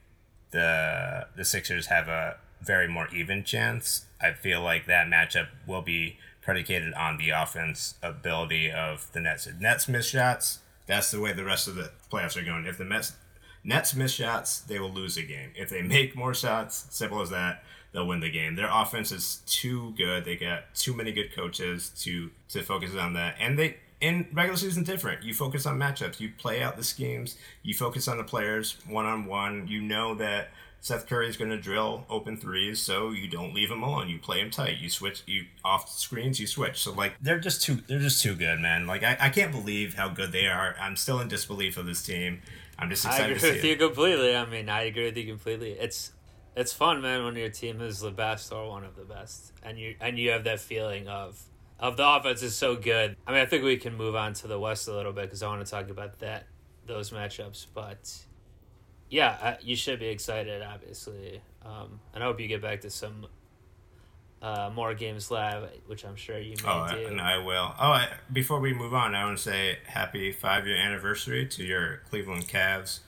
the 0.50 1.26
the 1.36 1.44
Sixers 1.44 1.86
have 1.86 2.08
a 2.08 2.38
very 2.64 2.88
more 2.88 3.08
even 3.14 3.44
chance. 3.44 4.06
I 4.20 4.32
feel 4.32 4.60
like 4.62 4.86
that 4.86 5.06
matchup 5.08 5.48
will 5.66 5.82
be 5.82 6.18
predicated 6.40 6.92
on 6.94 7.18
the 7.18 7.30
offense 7.30 7.94
ability 8.02 8.70
of 8.70 9.10
the 9.12 9.20
Nets. 9.20 9.46
If 9.46 9.60
Nets 9.60 9.88
miss 9.88 10.06
shots, 10.06 10.60
that's 10.86 11.10
the 11.10 11.20
way 11.20 11.32
the 11.32 11.44
rest 11.44 11.68
of 11.68 11.74
the 11.74 11.90
playoffs 12.12 12.36
are 12.36 12.44
going. 12.44 12.66
If 12.66 12.78
the 12.78 12.84
Mets, 12.84 13.14
Nets 13.62 13.94
miss 13.94 14.12
shots, 14.12 14.60
they 14.60 14.78
will 14.78 14.90
lose 14.90 15.16
a 15.16 15.22
game. 15.22 15.50
If 15.56 15.70
they 15.70 15.82
make 15.82 16.16
more 16.16 16.34
shots, 16.34 16.86
simple 16.90 17.20
as 17.20 17.30
that, 17.30 17.64
they'll 17.92 18.06
win 18.06 18.20
the 18.20 18.30
game. 18.30 18.56
Their 18.56 18.68
offense 18.70 19.10
is 19.10 19.42
too 19.46 19.94
good. 19.96 20.24
They 20.24 20.36
got 20.36 20.74
too 20.74 20.94
many 20.94 21.12
good 21.12 21.34
coaches 21.34 21.90
to 22.00 22.30
to 22.50 22.62
focus 22.62 22.94
on 22.94 23.14
that, 23.14 23.36
and 23.40 23.58
they 23.58 23.78
in 24.00 24.28
regular 24.32 24.58
season 24.58 24.84
different. 24.84 25.22
You 25.22 25.32
focus 25.32 25.64
on 25.64 25.78
matchups. 25.78 26.20
You 26.20 26.30
play 26.36 26.62
out 26.62 26.76
the 26.76 26.84
schemes. 26.84 27.38
You 27.62 27.72
focus 27.72 28.06
on 28.06 28.18
the 28.18 28.24
players 28.24 28.76
one 28.86 29.06
on 29.06 29.24
one. 29.24 29.66
You 29.66 29.80
know 29.80 30.14
that 30.16 30.50
Seth 30.84 31.06
Curry 31.06 31.30
is 31.30 31.38
going 31.38 31.48
to 31.48 31.56
drill 31.56 32.04
open 32.10 32.36
threes, 32.36 32.78
so 32.78 33.10
you 33.10 33.26
don't 33.26 33.54
leave 33.54 33.70
him 33.70 33.82
alone. 33.82 34.10
You 34.10 34.18
play 34.18 34.40
him 34.40 34.50
tight. 34.50 34.76
You 34.76 34.90
switch. 34.90 35.22
You 35.26 35.46
off 35.64 35.88
screens. 35.88 36.38
You 36.38 36.46
switch. 36.46 36.78
So 36.78 36.92
like 36.92 37.14
they're 37.22 37.40
just 37.40 37.62
too 37.62 37.76
they're 37.88 37.98
just 37.98 38.20
too 38.20 38.34
good, 38.34 38.60
man. 38.60 38.86
Like 38.86 39.02
I, 39.02 39.16
I 39.18 39.28
can't 39.30 39.50
believe 39.50 39.94
how 39.94 40.10
good 40.10 40.30
they 40.30 40.46
are. 40.46 40.76
I'm 40.78 40.96
still 40.96 41.20
in 41.20 41.28
disbelief 41.28 41.78
of 41.78 41.86
this 41.86 42.02
team. 42.02 42.42
I'm 42.78 42.90
just 42.90 43.06
excited. 43.06 43.22
I 43.22 43.26
agree 43.28 43.34
to 43.36 43.40
see 43.40 43.52
with 43.52 43.64
it. 43.64 43.68
you 43.68 43.76
completely. 43.76 44.36
I 44.36 44.44
mean, 44.44 44.68
I 44.68 44.82
agree 44.82 45.06
with 45.06 45.16
you 45.16 45.24
completely. 45.24 45.70
It's 45.70 46.12
it's 46.54 46.74
fun, 46.74 47.00
man, 47.00 47.24
when 47.24 47.34
your 47.34 47.48
team 47.48 47.80
is 47.80 48.00
the 48.00 48.10
best 48.10 48.52
or 48.52 48.68
one 48.68 48.84
of 48.84 48.94
the 48.94 49.06
best, 49.06 49.54
and 49.62 49.78
you 49.78 49.96
and 50.02 50.18
you 50.18 50.32
have 50.32 50.44
that 50.44 50.60
feeling 50.60 51.08
of 51.08 51.42
of 51.80 51.96
the 51.96 52.06
offense 52.06 52.42
is 52.42 52.54
so 52.54 52.76
good. 52.76 53.16
I 53.26 53.32
mean, 53.32 53.40
I 53.40 53.46
think 53.46 53.64
we 53.64 53.78
can 53.78 53.96
move 53.96 54.16
on 54.16 54.34
to 54.34 54.48
the 54.48 54.60
West 54.60 54.86
a 54.86 54.92
little 54.92 55.14
bit 55.14 55.22
because 55.22 55.42
I 55.42 55.48
want 55.48 55.64
to 55.64 55.70
talk 55.70 55.88
about 55.88 56.18
that 56.18 56.44
those 56.86 57.10
matchups. 57.10 57.68
But 57.72 58.14
yeah, 59.10 59.56
you 59.60 59.76
should 59.76 59.98
be 60.00 60.08
excited, 60.08 60.62
obviously, 60.62 61.40
um, 61.64 62.00
and 62.14 62.22
I 62.22 62.26
hope 62.26 62.40
you 62.40 62.48
get 62.48 62.62
back 62.62 62.80
to 62.82 62.90
some. 62.90 63.26
Uh, 64.42 64.70
more 64.74 64.92
games 64.92 65.30
live, 65.30 65.70
which 65.86 66.04
I'm 66.04 66.16
sure 66.16 66.38
you 66.38 66.54
may 66.62 66.68
Oh, 66.68 66.86
do. 66.90 67.06
and 67.06 67.18
I 67.18 67.38
will. 67.38 67.74
Oh, 67.80 67.92
I, 67.92 68.08
before 68.30 68.60
we 68.60 68.74
move 68.74 68.92
on, 68.92 69.14
I 69.14 69.24
want 69.24 69.38
to 69.38 69.42
say 69.42 69.78
happy 69.86 70.32
five 70.32 70.66
year 70.66 70.76
anniversary 70.76 71.46
to 71.46 71.64
your 71.64 72.02
Cleveland 72.10 72.46
Cavs 72.46 72.98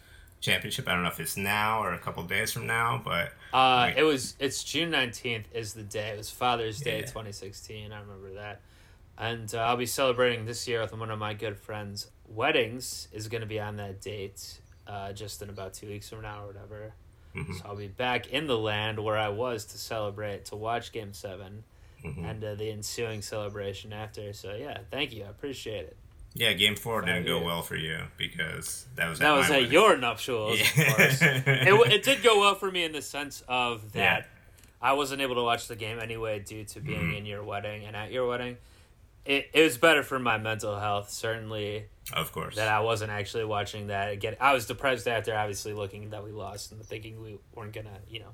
championship. 0.40 0.88
I 0.88 0.94
don't 0.94 1.02
know 1.02 1.10
if 1.10 1.20
it's 1.20 1.36
now 1.36 1.82
or 1.82 1.92
a 1.92 1.98
couple 1.98 2.22
days 2.22 2.52
from 2.52 2.66
now, 2.66 3.02
but 3.04 3.32
Uh, 3.52 3.90
it 3.94 4.02
was 4.02 4.34
it's 4.38 4.64
June 4.64 4.88
nineteenth 4.90 5.46
is 5.54 5.74
the 5.74 5.82
day. 5.82 6.08
It 6.14 6.16
was 6.16 6.30
Father's 6.30 6.80
Day, 6.80 7.00
Yeah. 7.00 7.06
twenty 7.06 7.32
sixteen. 7.32 7.92
I 7.92 8.00
remember 8.00 8.32
that, 8.32 8.62
and 9.18 9.54
uh, 9.54 9.58
I'll 9.58 9.76
be 9.76 9.84
celebrating 9.84 10.46
this 10.46 10.66
year 10.66 10.80
with 10.80 10.94
one 10.94 11.10
of 11.10 11.18
my 11.18 11.34
good 11.34 11.58
friends' 11.58 12.10
weddings. 12.26 13.08
Is 13.12 13.28
going 13.28 13.42
to 13.42 13.46
be 13.46 13.60
on 13.60 13.76
that 13.76 14.00
date, 14.00 14.58
uh, 14.86 15.12
just 15.12 15.42
in 15.42 15.50
about 15.50 15.74
two 15.74 15.88
weeks 15.88 16.08
from 16.08 16.22
now 16.22 16.42
or 16.44 16.46
whatever. 16.48 16.92
Mhm. 17.34 17.58
So 17.58 17.62
I'll 17.66 17.76
be 17.76 17.88
back 17.88 18.28
in 18.28 18.46
the 18.46 18.56
land 18.58 19.02
where 19.02 19.16
I 19.18 19.28
was 19.28 19.64
to 19.66 19.78
celebrate 19.78 20.46
to 20.46 20.56
watch 20.56 20.92
Game 20.92 21.12
7 21.12 21.64
Mhm. 22.04 22.24
and 22.30 22.44
uh, 22.44 22.54
the 22.54 22.70
ensuing 22.70 23.20
celebration 23.22 23.92
after. 23.92 24.32
So 24.32 24.54
yeah, 24.54 24.78
thank 24.90 25.12
you. 25.12 25.24
I 25.24 25.28
appreciate 25.28 25.86
it. 25.86 25.96
yeah, 26.34 26.52
game 26.52 26.76
four 26.76 27.00
didn't 27.00 27.24
go 27.24 27.42
well 27.42 27.62
for 27.62 27.76
you 27.76 27.98
because 28.18 28.86
that 28.96 29.08
was 29.08 29.18
That 29.20 29.32
at 29.32 29.36
was 29.36 29.46
at 29.46 29.50
wedding. 29.52 29.72
your 29.72 29.96
nuptials, 29.96 30.60
of 30.60 30.66
course. 30.74 31.18
it, 31.22 31.92
it 31.92 32.02
did 32.02 32.22
go 32.22 32.38
well 32.40 32.54
for 32.54 32.70
me 32.70 32.84
in 32.84 32.92
the 32.92 33.00
sense 33.02 33.42
of 33.48 33.92
that 33.92 34.20
Yeah. 34.20 34.24
I 34.82 34.92
wasn't 34.92 35.22
able 35.22 35.34
to 35.36 35.42
watch 35.42 35.66
the 35.66 35.76
game 35.76 35.98
anyway 35.98 36.38
due 36.38 36.64
to 36.64 36.80
being 36.80 37.12
Mhm. 37.12 37.18
in 37.18 37.26
your 37.26 37.42
wedding 37.42 37.84
and 37.86 37.96
at 37.96 38.12
your 38.12 38.26
wedding. 38.28 38.58
It, 39.24 39.48
it 39.54 39.62
was 39.62 39.78
better 39.78 40.02
for 40.02 40.18
my 40.18 40.36
mental 40.38 40.78
health, 40.78 41.10
certainly, 41.10 41.86
Of 42.12 42.32
course. 42.32 42.56
that 42.56 42.68
I 42.68 42.80
wasn't 42.80 43.10
actually 43.10 43.44
watching 43.44 43.88
that. 43.88 44.12
Again, 44.12 44.36
I 44.40 44.52
was 44.52 44.66
depressed 44.66 45.08
after, 45.08 45.34
obviously, 45.36 45.72
looking 45.72 46.10
that 46.10 46.22
we 46.24 46.30
lost 46.32 46.70
and 46.72 46.84
thinking 46.84 47.20
we 47.20 47.38
weren't 47.54 47.72
going 47.72 47.86
to, 47.86 47.98
you 48.08 48.20
know, 48.20 48.30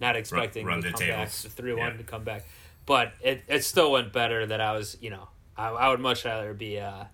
not 0.00 0.16
expecting 0.16 0.66
run 0.66 0.80
the 0.80 0.88
the 0.88 0.92
comeback, 0.92 1.16
tables. 1.16 1.42
the 1.44 1.48
3 1.48 1.72
1 1.74 1.78
Yeah. 1.92 1.96
to 1.96 2.02
come 2.04 2.24
back. 2.24 2.46
But 2.84 3.14
it, 3.22 3.42
it 3.48 3.64
still 3.64 3.90
went 3.92 4.12
better 4.12 4.46
that 4.46 4.60
I 4.60 4.72
was, 4.76 4.96
you 5.00 5.10
know, 5.10 5.28
I, 5.56 5.68
I 5.70 5.88
would 5.88 6.00
much 6.00 6.24
rather 6.26 6.52
be 6.54 6.78
uh, 6.78 7.04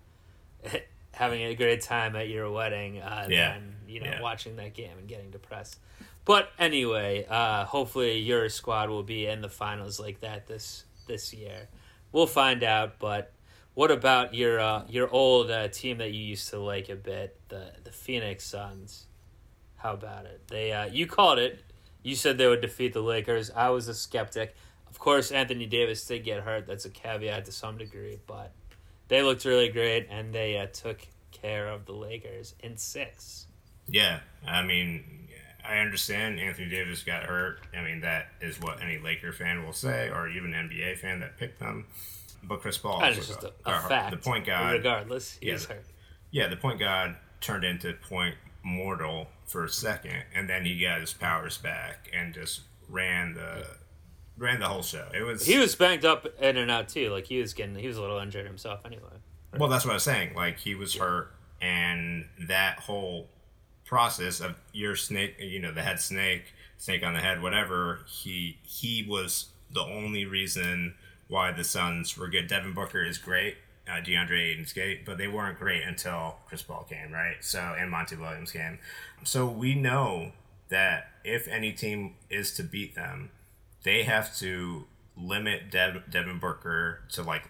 having 1.11 1.43
a 1.43 1.55
great 1.55 1.81
time 1.81 2.15
at 2.15 2.27
your 2.29 2.51
wedding 2.51 2.99
uh, 2.99 3.27
Yeah. 3.29 3.53
than, 3.53 3.75
you 3.87 3.99
know, 4.01 4.07
Yeah. 4.07 4.21
watching 4.21 4.55
that 4.57 4.73
game 4.73 4.97
and 4.97 5.07
getting 5.07 5.31
depressed. 5.31 5.79
But 6.25 6.51
anyway, 6.59 7.25
uh, 7.29 7.65
hopefully 7.65 8.17
your 8.19 8.47
squad 8.49 8.89
will 8.89 9.03
be 9.03 9.25
in 9.25 9.41
the 9.41 9.49
finals 9.49 9.99
like 9.99 10.21
that 10.21 10.47
this 10.47 10.85
this 11.07 11.33
year. 11.33 11.67
We'll 12.13 12.27
find 12.27 12.63
out. 12.63 12.97
But 12.99 13.33
what 13.73 13.91
about 13.91 14.33
your 14.33 14.59
uh, 14.59 14.83
your 14.87 15.09
old 15.09 15.49
uh, 15.49 15.67
team 15.67 15.97
that 15.97 16.11
you 16.11 16.23
used 16.23 16.49
to 16.49 16.59
like 16.59 16.89
a 16.89 16.95
bit, 16.95 17.39
the 17.49 17.71
the 17.83 17.91
Phoenix 17.91 18.45
Suns? 18.45 19.07
How 19.77 19.93
about 19.93 20.25
it? 20.25 20.41
They 20.47 20.71
uh, 20.71 20.85
you 20.85 21.07
called 21.07 21.39
it. 21.39 21.59
You 22.03 22.15
said 22.15 22.37
they 22.37 22.47
would 22.47 22.61
defeat 22.61 22.93
the 22.93 23.01
Lakers. 23.01 23.49
I 23.51 23.69
was 23.69 23.87
a 23.87 23.93
skeptic. 23.93 24.55
Of 24.89 24.99
course, 24.99 25.31
Anthony 25.31 25.65
Davis 25.65 26.05
did 26.05 26.23
get 26.23 26.41
hurt. 26.41 26.67
That's 26.67 26.85
a 26.85 26.89
caveat 26.89 27.45
to 27.45 27.51
some 27.51 27.77
degree, 27.77 28.19
but 28.27 28.51
they 29.07 29.23
looked 29.23 29.45
really 29.45 29.69
great 29.69 30.07
and 30.09 30.33
they 30.33 30.57
uh, 30.57 30.67
took 30.67 31.07
care 31.31 31.67
of 31.67 31.85
the 31.85 31.93
Lakers 31.93 32.55
in 32.59 32.77
six. 32.77 33.47
Yeah, 33.87 34.19
I 34.45 34.61
mean, 34.63 35.27
I 35.67 35.77
understand 35.77 36.39
Anthony 36.39 36.69
Davis 36.69 37.03
got 37.03 37.23
hurt. 37.23 37.59
I 37.75 37.81
mean, 37.81 38.01
that 38.01 38.27
is 38.41 38.59
what 38.59 38.81
any 38.81 38.97
Laker 38.97 39.31
fan 39.31 39.65
will 39.65 39.73
say, 39.73 40.09
or 40.09 40.29
even 40.29 40.51
NBA 40.51 40.97
fan 40.97 41.19
that 41.21 41.37
picked 41.37 41.59
them. 41.59 41.87
But 42.43 42.61
Chris 42.61 42.77
Paul, 42.77 42.99
That's 42.99 43.15
just 43.15 43.43
a, 43.43 43.53
a 43.65 43.79
fact. 43.87 44.11
the 44.11 44.17
point 44.17 44.45
guard, 44.45 44.73
Regardless, 44.73 45.37
Yeah, 45.41 45.53
he's 45.53 45.65
the- 45.67 45.75
hurt. 45.75 45.85
yeah, 46.31 46.47
the 46.47 46.57
point 46.57 46.79
guard 46.79 47.15
turned 47.41 47.63
into 47.63 47.93
point 47.93 48.35
mortal 48.63 49.27
for 49.45 49.63
a 49.65 49.69
second, 49.69 50.23
and 50.35 50.49
then 50.49 50.65
he 50.65 50.79
got 50.79 50.99
his 51.01 51.13
powers 51.13 51.57
back 51.57 52.09
and 52.13 52.33
just 52.33 52.61
ran 52.89 53.33
the 53.33 53.65
ran 54.37 54.59
the 54.59 54.67
whole 54.67 54.81
show. 54.83 55.07
It 55.13 55.21
was 55.21 55.45
He 55.45 55.57
was 55.57 55.75
banged 55.75 56.05
up 56.05 56.25
in 56.41 56.57
and 56.57 56.69
out 56.71 56.89
too. 56.89 57.09
Like 57.11 57.25
he 57.27 57.39
was 57.39 57.53
getting, 57.53 57.75
he 57.75 57.87
was 57.87 57.97
a 57.97 58.01
little 58.01 58.19
injured 58.19 58.45
himself 58.47 58.85
anyway. 58.85 59.03
Well, 59.57 59.69
that's 59.69 59.85
what 59.85 59.91
I 59.91 59.95
was 59.95 60.03
saying. 60.03 60.33
Like 60.33 60.57
he 60.59 60.73
was 60.75 60.95
hurt, 60.95 61.31
and 61.61 62.25
that 62.47 62.79
whole 62.79 63.29
process 63.85 64.39
of 64.41 64.55
your 64.71 64.95
snake, 64.95 65.35
you 65.39 65.59
know, 65.59 65.71
the 65.71 65.83
head 65.83 65.99
snake, 65.99 66.53
snake 66.77 67.03
on 67.03 67.13
the 67.13 67.19
head, 67.19 67.41
whatever. 67.41 67.99
He 68.07 68.57
he 68.63 69.05
was 69.07 69.49
the 69.71 69.81
only 69.81 70.25
reason 70.25 70.95
why 71.33 71.51
the 71.51 71.63
Suns 71.63 72.15
were 72.15 72.27
good. 72.27 72.47
Devin 72.47 72.73
Booker 72.73 73.03
is 73.03 73.17
great. 73.17 73.57
Uh, 73.87 73.93
DeAndre 73.93 74.51
Ayton's 74.51 74.71
great, 74.71 75.03
but 75.03 75.17
they 75.17 75.27
weren't 75.27 75.57
great 75.57 75.81
until 75.81 76.37
Chris 76.45 76.61
Paul 76.61 76.85
came, 76.87 77.11
right? 77.11 77.37
So 77.41 77.75
and 77.77 77.89
Monty 77.89 78.15
Williams 78.15 78.51
came. 78.51 78.77
So 79.23 79.47
we 79.47 79.73
know 79.73 80.31
that 80.69 81.07
if 81.23 81.47
any 81.47 81.71
team 81.71 82.13
is 82.29 82.53
to 82.53 82.63
beat 82.63 82.93
them, 82.93 83.31
they 83.83 84.03
have 84.03 84.37
to 84.37 84.85
limit 85.17 85.71
Dev- 85.71 86.03
Devin 86.09 86.37
Booker 86.37 87.01
to 87.13 87.23
like 87.23 87.49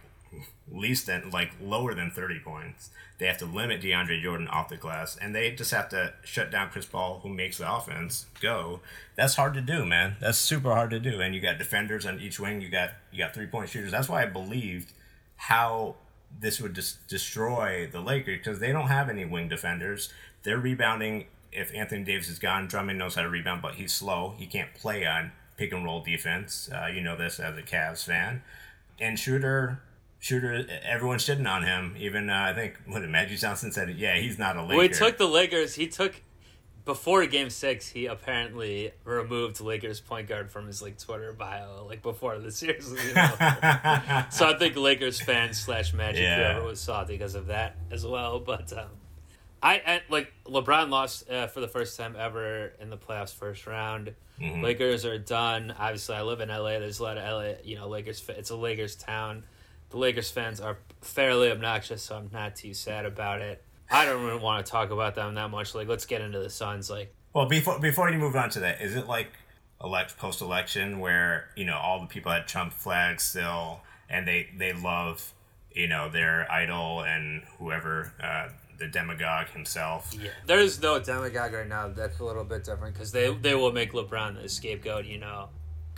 least 0.71 1.07
than 1.07 1.29
like 1.29 1.51
lower 1.61 1.93
than 1.93 2.11
30 2.11 2.39
points. 2.39 2.89
They 3.19 3.27
have 3.27 3.37
to 3.37 3.45
limit 3.45 3.81
DeAndre 3.81 4.21
Jordan 4.21 4.47
off 4.47 4.69
the 4.69 4.77
glass 4.77 5.15
and 5.15 5.35
they 5.35 5.51
just 5.51 5.71
have 5.71 5.89
to 5.89 6.13
shut 6.23 6.51
down 6.51 6.69
Chris 6.69 6.85
Paul 6.85 7.19
who 7.21 7.29
makes 7.29 7.57
the 7.57 7.71
offense 7.71 8.25
go. 8.41 8.79
That's 9.15 9.35
hard 9.35 9.53
to 9.55 9.61
do, 9.61 9.85
man. 9.85 10.15
That's 10.19 10.37
super 10.37 10.73
hard 10.73 10.89
to 10.91 10.99
do. 10.99 11.21
And 11.21 11.35
you 11.35 11.41
got 11.41 11.57
defenders 11.57 12.05
on 12.05 12.19
each 12.19 12.39
wing, 12.39 12.61
you 12.61 12.69
got 12.69 12.91
you 13.11 13.19
got 13.19 13.33
three-point 13.33 13.69
shooters. 13.69 13.91
That's 13.91 14.09
why 14.09 14.23
I 14.23 14.25
believed 14.25 14.91
how 15.35 15.95
this 16.39 16.59
would 16.59 16.73
just 16.73 17.07
destroy 17.07 17.87
the 17.91 17.99
Lakers 17.99 18.39
because 18.39 18.59
they 18.59 18.71
don't 18.71 18.87
have 18.87 19.09
any 19.09 19.25
wing 19.25 19.49
defenders. 19.49 20.11
They're 20.43 20.57
rebounding 20.57 21.25
if 21.55 21.73
Anthony 21.73 22.03
Davis 22.03 22.29
is 22.29 22.39
gone, 22.39 22.67
Drummond 22.67 22.99
knows 22.99 23.15
how 23.15 23.21
to 23.21 23.29
rebound, 23.29 23.61
but 23.61 23.75
he's 23.75 23.93
slow. 23.93 24.33
He 24.37 24.47
can't 24.47 24.73
play 24.73 25.05
on 25.05 25.31
pick 25.57 25.71
and 25.71 25.85
roll 25.85 26.01
defense. 26.01 26.69
Uh, 26.73 26.87
you 26.87 27.01
know 27.01 27.15
this 27.15 27.39
as 27.39 27.57
a 27.57 27.61
Cavs 27.61 28.03
fan. 28.03 28.41
And 28.99 29.17
Shooter, 29.19 29.79
Schröder, 30.23 30.69
everyone's 30.83 31.25
shitting 31.27 31.49
on 31.51 31.63
him. 31.63 31.95
Even 31.99 32.29
uh, 32.29 32.47
I 32.49 32.53
think 32.53 32.75
what 32.87 33.03
Magic 33.09 33.37
Johnson 33.39 33.73
said, 33.73 33.89
yeah, 33.97 34.15
he's 34.15 34.39
not 34.39 34.55
a 34.55 34.61
Laker. 34.61 34.77
Well, 34.77 34.87
he 34.87 34.89
took 34.93 35.17
the 35.17 35.27
Lakers. 35.27 35.75
He 35.75 35.87
took 35.87 36.15
before 36.85 37.25
Game 37.25 37.49
Six. 37.49 37.89
He 37.89 38.05
apparently 38.05 38.93
removed 39.03 39.59
Lakers 39.59 39.99
point 39.99 40.29
guard 40.29 40.49
from 40.49 40.65
his 40.67 40.81
like 40.81 40.97
Twitter 40.97 41.33
bio, 41.33 41.85
like 41.89 42.01
before 42.01 42.39
the 42.39 42.51
series. 42.51 42.89
even 42.93 43.17
over. 43.17 44.27
so 44.31 44.47
I 44.47 44.55
think 44.57 44.77
Lakers 44.77 45.19
fans 45.19 45.59
slash 45.59 45.93
Magic 45.93 46.21
Yeah. 46.21 46.53
whoever 46.53 46.67
was 46.67 46.79
salty 46.79 47.15
because 47.15 47.35
of 47.35 47.47
that 47.47 47.75
as 47.91 48.05
well. 48.05 48.39
But 48.39 48.71
um, 48.71 48.87
I, 49.61 49.73
I 49.85 50.01
like 50.09 50.31
LeBron 50.45 50.89
lost 50.89 51.29
uh, 51.29 51.47
for 51.47 51.59
the 51.59 51.67
first 51.67 51.97
time 51.97 52.15
ever 52.17 52.71
in 52.79 52.89
the 52.89 52.97
playoffs 52.97 53.33
first 53.35 53.67
round. 53.67 54.13
Mhm. 54.39 54.63
Lakers 54.63 55.03
are 55.05 55.17
done. 55.19 55.75
Obviously, 55.77 56.15
I 56.15 56.21
live 56.21 56.39
in 56.39 56.47
LA. 56.47 56.79
There's 56.79 56.99
a 56.99 57.03
lot 57.03 57.17
of 57.17 57.23
LA, 57.23 57.53
you 57.65 57.75
know, 57.75 57.89
Lakers. 57.89 58.23
It's 58.29 58.49
a 58.51 58.55
Lakers 58.55 58.95
town. 58.95 59.43
The 59.93 59.99
Lakers 59.99 60.31
fans 60.31 60.59
are 60.59 60.79
fairly 61.01 61.51
obnoxious, 61.51 62.01
so 62.01 62.17
I'm 62.17 62.27
not 62.33 62.55
too 62.55 62.73
sad 62.73 63.05
about 63.05 63.41
it. 63.41 63.63
I 63.91 64.05
don't 64.05 64.25
really 64.25 64.41
want 64.41 64.65
to 64.65 64.71
talk 64.71 64.89
about 64.89 65.13
them 65.13 65.35
that 65.35 65.51
much. 65.51 65.75
Like, 65.75 65.87
let's 65.87 66.07
get 66.07 66.19
into 66.19 66.39
the 66.39 66.49
Suns. 66.49 66.89
Like, 66.89 67.13
Well, 67.31 67.45
before 67.45 67.79
before 67.79 68.09
you 68.09 68.17
move 68.17 68.35
on 68.35 68.49
to 68.49 68.59
that, 68.61 68.81
is 68.81 68.95
it 68.95 69.07
like 69.07 69.27
elect 69.83 70.17
post 70.17 70.41
election 70.41 70.97
where 70.99 71.49
you 71.55 71.65
know 71.65 71.77
all 71.77 72.01
the 72.01 72.07
people 72.07 72.31
had 72.31 72.47
Trump 72.47 72.73
flags 72.73 73.21
still, 73.21 73.81
and 74.09 74.27
they 74.27 74.49
they 74.57 74.73
love 74.73 75.31
you 75.71 75.87
know 75.87 76.09
their 76.09 76.51
idol 76.51 77.03
and 77.03 77.43
whoever 77.59 78.13
uh, 78.19 78.49
the 78.79 78.87
demagogue 78.87 79.49
himself. 79.49 80.11
yeah, 80.19 80.31
there's 80.47 80.81
no 80.81 80.97
demagogue 80.99 81.53
right 81.53 81.69
now. 81.69 81.87
That's 81.87 82.17
a 82.17 82.25
little 82.25 82.43
bit 82.43 82.63
different 82.63 82.95
because 82.95 83.11
they 83.11 83.31
they 83.31 83.53
will 83.53 83.71
make 83.71 83.93
LeBron 83.93 84.41
the 84.41 84.49
scapegoat, 84.49 85.05
you 85.05 85.19
know, 85.19 85.49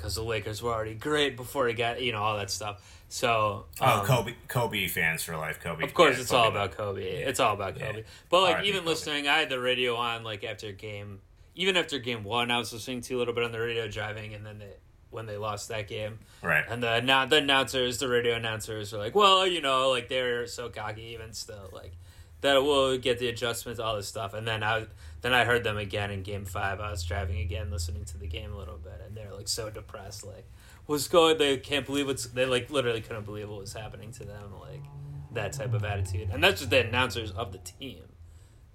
because 0.06 0.16
the 0.16 0.24
Lakers 0.24 0.62
were 0.62 0.72
already 0.72 0.94
great 0.94 1.36
before 1.36 1.68
he 1.68 1.74
got 1.74 2.00
you 2.00 2.12
know 2.12 2.22
all 2.22 2.38
that 2.38 2.52
stuff. 2.52 3.04
So 3.10 3.66
oh, 3.82 4.00
um, 4.00 4.06
Kobe, 4.06 4.36
Kobe 4.48 4.88
fans 4.88 5.24
for 5.24 5.36
life. 5.36 5.60
Kobe. 5.60 5.84
Of 5.84 5.96
course, 5.96 6.16
yeah, 6.16 6.22
it's 6.22 6.30
Kobe 6.30 6.44
all 6.44 6.50
about 6.50 6.72
Kobe. 6.78 7.04
Yeah. 7.04 7.28
It's 7.28 7.40
all 7.40 7.56
about 7.56 7.80
Kobe. 7.80 7.98
Yeah. 7.98 8.04
But 8.30 8.42
like 8.44 8.66
even 8.66 8.86
listening, 8.86 9.28
I 9.28 9.40
had 9.40 9.50
the 9.50 9.60
radio 9.60 9.96
on 9.96 10.24
like 10.24 10.44
after 10.44 10.72
game, 10.72 11.22
even 11.56 11.76
after 11.76 11.98
game 11.98 12.24
one, 12.24 12.52
I 12.52 12.60
was 12.60 12.72
listening 12.72 13.02
to 13.02 13.16
a 13.16 13.18
little 13.18 13.34
bit 13.34 13.44
on 13.44 13.52
the 13.52 13.60
radio 13.60 13.88
driving, 13.88 14.36
and 14.36 14.46
then 14.46 14.60
they, 14.60 14.74
when 15.10 15.26
they 15.26 15.38
lost 15.38 15.70
that 15.70 15.88
game, 15.88 16.20
right? 16.44 16.66
And 16.70 16.84
the 16.84 17.00
now 17.00 17.26
the 17.26 17.38
announcers, 17.38 17.98
the 17.98 18.08
radio 18.08 18.36
announcers, 18.36 18.94
are 18.94 19.00
like, 19.00 19.16
well, 19.16 19.48
you 19.48 19.62
know, 19.62 19.90
like 19.90 20.08
they're 20.08 20.46
so 20.46 20.70
cocky 20.70 21.16
even 21.16 21.34
still, 21.34 21.72
like 21.74 21.94
that 22.42 22.62
we'll 22.62 23.00
get 23.00 23.18
the 23.18 23.28
adjustments, 23.28 23.80
all 23.80 23.96
this 23.96 24.08
stuff, 24.08 24.36
and 24.36 24.48
then 24.48 24.62
I 24.62 24.86
then 25.26 25.34
I 25.34 25.44
heard 25.44 25.64
them 25.64 25.78
again 25.78 26.12
in 26.12 26.22
game 26.22 26.46
five. 26.46 26.80
I 26.80 26.92
was 26.92 27.04
driving 27.04 27.40
again, 27.40 27.72
listening 27.72 28.06
to 28.06 28.18
the 28.20 28.28
game 28.28 28.54
a 28.54 28.58
little 28.58 28.78
bit, 28.78 29.02
and 29.04 29.18
they're 29.18 29.34
like 29.34 29.48
so 29.48 29.72
depressed, 29.72 30.24
like 30.24 30.48
what's 30.86 31.08
going. 31.08 31.40
They 31.40 31.58
can't 31.58 31.84
believe 31.84 32.06
what's. 32.06 32.28
They 32.28 32.46
like 32.46 32.70
literally 32.70 33.02
couldn't 33.02 33.26
believe 33.26 33.50
what 33.50 33.58
was 33.58 33.74
happening 33.74 34.12
to 34.12 34.24
them, 34.24 34.54
like 34.62 34.84
that 35.32 35.54
type 35.54 35.74
of 35.74 35.84
attitude, 35.84 36.30
and 36.32 36.44
that's 36.44 36.60
just 36.60 36.70
the 36.70 36.86
announcers 36.86 37.32
of 37.32 37.52
the 37.52 37.58
team, 37.58 38.04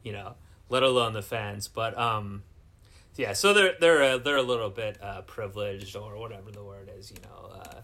you 0.02 0.10
know, 0.10 0.34
let 0.68 0.82
alone 0.82 1.12
the 1.12 1.22
fans. 1.22 1.68
But 1.68 1.96
um, 1.96 2.42
yeah, 3.14 3.32
so 3.32 3.54
they're 3.54 3.74
they're 3.80 4.02
uh, 4.02 4.18
they're 4.18 4.36
a 4.36 4.42
little 4.42 4.70
bit 4.70 5.00
uh, 5.00 5.22
privileged 5.22 5.94
or 5.94 6.18
whatever 6.18 6.50
the 6.50 6.64
word 6.64 6.90
is, 6.98 7.12
you 7.12 7.18
know. 7.22 7.60
Uh, 7.60 7.82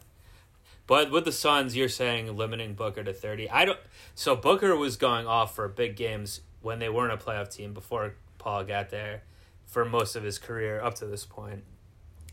but 0.88 1.12
with 1.12 1.24
the 1.24 1.30
Suns, 1.30 1.76
you're 1.76 1.88
saying 1.88 2.36
limiting 2.36 2.74
Booker 2.74 3.04
to 3.04 3.12
thirty. 3.12 3.48
I 3.48 3.64
don't. 3.64 3.78
So 4.16 4.34
Booker 4.34 4.74
was 4.74 4.96
going 4.96 5.28
off 5.28 5.54
for 5.54 5.68
big 5.68 5.94
games 5.94 6.40
when 6.62 6.80
they 6.80 6.88
weren't 6.88 7.12
a 7.12 7.16
playoff 7.16 7.54
team 7.54 7.72
before 7.72 8.16
Paul 8.46 8.62
got 8.62 8.90
there 8.90 9.24
for 9.64 9.84
most 9.84 10.14
of 10.14 10.22
his 10.22 10.38
career 10.38 10.80
up 10.80 10.94
to 10.94 11.06
this 11.06 11.24
point. 11.26 11.64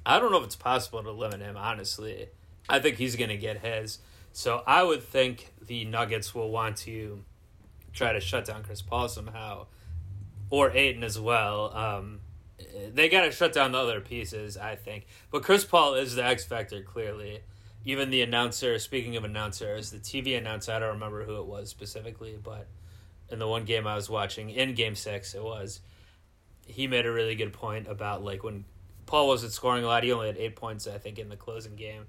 I 0.06 0.20
don't 0.20 0.32
know 0.32 0.38
if 0.38 0.44
it's 0.44 0.56
possible 0.56 1.02
to 1.02 1.10
limit 1.10 1.42
him, 1.42 1.58
honestly. 1.58 2.28
I 2.70 2.78
think 2.78 2.98
he's 2.98 3.16
going 3.16 3.32
to 3.32 3.38
get 3.38 3.66
his. 3.66 3.98
So 4.32 4.62
I 4.68 4.84
would 4.84 5.02
think 5.02 5.52
the 5.60 5.86
Nuggets 5.86 6.36
will 6.36 6.52
want 6.52 6.78
to 6.78 7.24
try 7.94 8.14
to 8.14 8.20
shut 8.20 8.46
down 8.46 8.62
Chris 8.62 8.84
Paul 8.84 9.10
somehow, 9.10 9.66
or 10.52 10.70
Ayton 10.70 11.04
as 11.04 11.20
well. 11.20 11.76
Um, 11.76 12.20
they 12.94 13.10
got 13.10 13.22
to 13.22 13.32
shut 13.32 13.52
down 13.52 13.72
the 13.72 13.80
other 13.80 14.00
pieces, 14.00 14.56
I 14.56 14.76
think. 14.76 15.08
But 15.32 15.42
Chris 15.42 15.66
Paul 15.66 15.96
is 15.96 16.14
the 16.14 16.24
X 16.24 16.46
factor, 16.46 16.84
clearly. 16.84 17.40
Even 17.86 18.12
the 18.12 18.22
announcer, 18.22 18.78
speaking 18.78 19.16
of 19.16 19.24
announcers, 19.24 19.90
the 19.90 19.98
TV 19.98 20.38
announcer, 20.38 20.74
I 20.74 20.80
don't 20.80 20.94
remember 20.94 21.26
who 21.26 21.38
it 21.38 21.48
was 21.48 21.72
specifically, 21.72 22.38
but 22.42 22.68
in 23.32 23.40
the 23.40 23.48
one 23.48 23.66
game 23.66 23.88
I 23.88 23.96
was 23.96 24.12
watching, 24.12 24.52
in 24.52 24.76
game 24.76 24.94
six, 24.94 25.34
it 25.34 25.44
was 25.44 25.82
he 26.66 26.88
made 26.88 27.06
a 27.06 27.12
really 27.12 27.36
good 27.36 27.54
point 27.54 27.88
about 27.88 28.24
like 28.24 28.44
when 28.44 28.66
Paul 29.06 29.28
wasn't 29.28 29.52
scoring 29.52 29.84
a 29.84 29.88
lot. 29.88 30.04
He 30.04 30.12
only 30.12 30.28
had 30.28 30.38
eight 30.38 30.56
points, 30.56 30.88
I 30.88 30.98
think, 30.98 31.20
in 31.20 31.30
the 31.30 31.36
closing 31.36 31.76
game. 31.76 32.08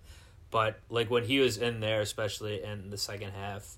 But 0.51 0.79
like 0.89 1.11
when 1.11 1.25
he 1.25 1.41
was 1.41 1.59
in 1.59 1.81
there, 1.81 2.01
especially 2.01 2.63
in 2.63 2.91
the 2.91 2.99
second 2.99 3.33
half, 3.33 3.77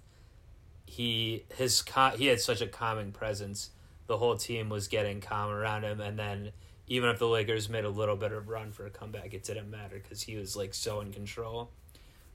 he 0.84 1.44
his 1.56 1.82
he 2.16 2.26
had 2.26 2.40
such 2.40 2.60
a 2.60 2.66
calming 2.66 3.12
presence. 3.12 3.70
The 4.06 4.18
whole 4.18 4.36
team 4.36 4.68
was 4.68 4.86
getting 4.86 5.20
calm 5.20 5.50
around 5.50 5.84
him, 5.84 6.00
and 6.00 6.18
then 6.18 6.52
even 6.86 7.10
if 7.10 7.18
the 7.18 7.26
Lakers 7.26 7.68
made 7.68 7.84
a 7.84 7.88
little 7.90 8.16
bit 8.16 8.32
of 8.32 8.48
run 8.48 8.70
for 8.72 8.86
a 8.86 8.90
comeback, 8.90 9.34
it 9.34 9.42
didn't 9.42 9.70
matter 9.70 9.98
because 10.00 10.22
he 10.22 10.36
was 10.36 10.54
like 10.54 10.74
so 10.74 11.00
in 11.00 11.12
control. 11.12 11.70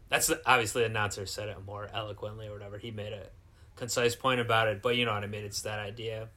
That's 0.09 0.27
the, 0.27 0.41
obviously 0.45 0.81
the 0.81 0.89
announcer 0.89 1.25
said 1.25 1.47
it 1.47 1.63
more 1.65 1.89
eloquently 1.93 2.47
or 2.47 2.53
whatever. 2.53 2.77
He 2.77 2.91
made 2.91 3.13
a 3.13 3.27
concise 3.77 4.15
point 4.15 4.41
about 4.41 4.67
it, 4.67 4.81
but 4.81 4.97
you 4.97 5.05
know 5.05 5.13
what 5.13 5.23
I 5.23 5.27
mean. 5.27 5.45
It's 5.45 5.61
that 5.61 5.79
idea. 5.79 6.27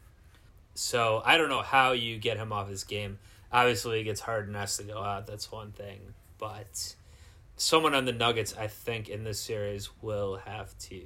So 0.74 1.22
I 1.24 1.38
don't 1.38 1.48
know 1.48 1.62
how 1.62 1.92
you 1.92 2.18
get 2.18 2.36
him 2.36 2.52
off 2.52 2.68
his 2.68 2.84
game. 2.84 3.18
Obviously, 3.52 4.00
it 4.00 4.04
gets 4.04 4.20
hard 4.20 4.48
and 4.48 4.56
has 4.56 4.76
to 4.78 4.82
go 4.82 5.00
out. 5.02 5.26
That's 5.26 5.50
one 5.50 5.72
thing. 5.72 6.00
But 6.38 6.94
someone 7.56 7.94
on 7.94 8.04
the 8.04 8.12
Nuggets, 8.12 8.54
I 8.58 8.66
think, 8.66 9.08
in 9.08 9.24
this 9.24 9.38
series 9.38 9.90
will 10.02 10.36
have 10.44 10.76
to 10.90 11.02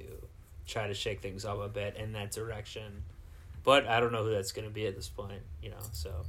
try 0.65 0.87
to 0.87 0.93
shake 0.93 1.21
things 1.21 1.45
up 1.45 1.59
a 1.59 1.67
bit 1.67 1.95
in 1.95 2.13
that 2.13 2.31
direction. 2.31 3.03
But 3.63 3.87
I 3.87 3.99
don't 3.99 4.11
know 4.11 4.23
who 4.23 4.31
that's 4.31 4.51
going 4.51 4.67
to 4.67 4.73
be 4.73 4.87
at 4.87 4.95
this 4.95 5.09
point, 5.09 5.41
you 5.61 5.69
know, 5.69 5.81
so. 5.91 6.25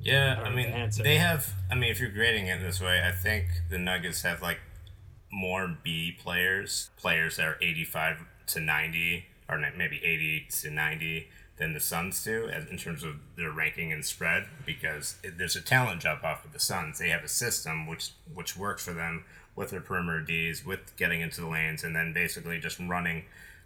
Yeah, 0.00 0.40
I, 0.42 0.48
I 0.48 0.54
mean, 0.54 0.70
the 0.70 1.02
they 1.02 1.16
have. 1.16 1.52
I 1.70 1.74
mean, 1.74 1.90
if 1.90 1.98
you're 1.98 2.10
grading 2.10 2.46
it 2.46 2.60
this 2.60 2.80
way, 2.80 3.02
I 3.04 3.10
think 3.10 3.46
the 3.68 3.78
Nuggets 3.78 4.22
have 4.22 4.40
like 4.40 4.60
more 5.30 5.76
B 5.82 6.16
players, 6.16 6.90
players 6.96 7.36
that 7.36 7.46
are 7.46 7.58
85 7.60 8.24
to 8.46 8.60
90, 8.60 9.26
or 9.48 9.60
maybe 9.76 10.00
80 10.02 10.46
to 10.62 10.70
90 10.70 11.28
than 11.58 11.74
the 11.74 11.80
Suns 11.80 12.22
do 12.22 12.48
as, 12.48 12.66
in 12.66 12.78
terms 12.78 13.02
of 13.02 13.16
their 13.36 13.50
ranking 13.50 13.92
and 13.92 14.04
spread 14.04 14.46
because 14.64 15.16
it, 15.22 15.38
there's 15.38 15.56
a 15.56 15.60
talent 15.60 16.00
drop 16.00 16.22
off 16.24 16.42
with 16.44 16.52
the 16.52 16.60
Suns. 16.60 16.98
They 16.98 17.08
have 17.08 17.24
a 17.24 17.28
system 17.28 17.86
which 17.86 18.10
which 18.32 18.56
works 18.56 18.84
for 18.84 18.92
them 18.92 19.24
with 19.56 19.70
their 19.70 19.80
perimeter 19.80 20.20
Ds, 20.20 20.64
with 20.64 20.96
getting 20.96 21.20
into 21.20 21.40
the 21.40 21.48
lanes, 21.48 21.82
and 21.82 21.94
then 21.94 22.12
basically 22.12 22.58
just 22.60 22.78
running 22.78 23.24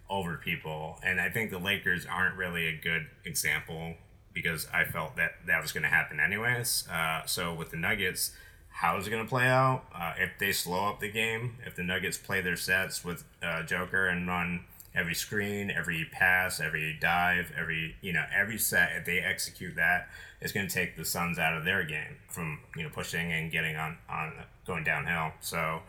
over 0.09 0.37
people. 0.37 0.99
And 1.03 1.21
I 1.21 1.29
think 1.29 1.51
the 1.51 1.59
Lakers 1.59 2.05
aren't 2.05 2.35
really 2.35 2.67
a 2.67 2.75
good 2.75 3.07
example 3.25 3.95
because 4.33 4.67
I 4.73 4.85
felt 4.85 5.15
that 5.17 5.33
that 5.45 5.61
was 5.61 5.71
going 5.71 5.83
to 5.83 5.89
happen 5.89 6.19
anyways. 6.19 6.87
Uh, 6.91 7.25
so 7.25 7.53
with 7.53 7.69
the 7.69 7.77
Nuggets, 7.77 8.31
how 8.69 8.97
is 8.97 9.05
it 9.05 9.11
going 9.11 9.23
to 9.23 9.29
play 9.29 9.47
out? 9.47 9.83
Uh, 9.93 10.13
if 10.17 10.31
they 10.39 10.51
slow 10.51 10.89
up 10.89 10.99
the 10.99 11.11
game, 11.11 11.57
if 11.65 11.75
the 11.75 11.83
Nuggets 11.83 12.17
play 12.17 12.41
their 12.41 12.55
sets 12.55 13.05
with 13.05 13.23
uh, 13.43 13.61
Joker 13.63 14.07
and 14.07 14.27
run 14.27 14.65
every 14.95 15.15
screen, 15.15 15.71
every 15.71 16.05
pass, 16.11 16.59
every 16.59 16.97
dive, 16.99 17.51
every 17.57 17.95
you 18.01 18.13
know 18.13 18.25
every 18.35 18.57
set. 18.57 18.91
If 18.97 19.05
they 19.05 19.19
execute 19.19 19.75
that, 19.75 20.09
it's 20.41 20.51
going 20.51 20.67
to 20.67 20.73
take 20.73 20.95
the 20.95 21.05
Suns 21.05 21.39
out 21.39 21.57
of 21.57 21.65
their 21.65 21.83
game 21.83 22.17
from 22.29 22.59
you 22.75 22.83
know 22.83 22.89
pushing 22.89 23.31
and 23.31 23.51
getting 23.51 23.75
on 23.75 23.97
on 24.09 24.33
going 24.65 24.83
downhill. 24.83 25.31
So 25.41 25.81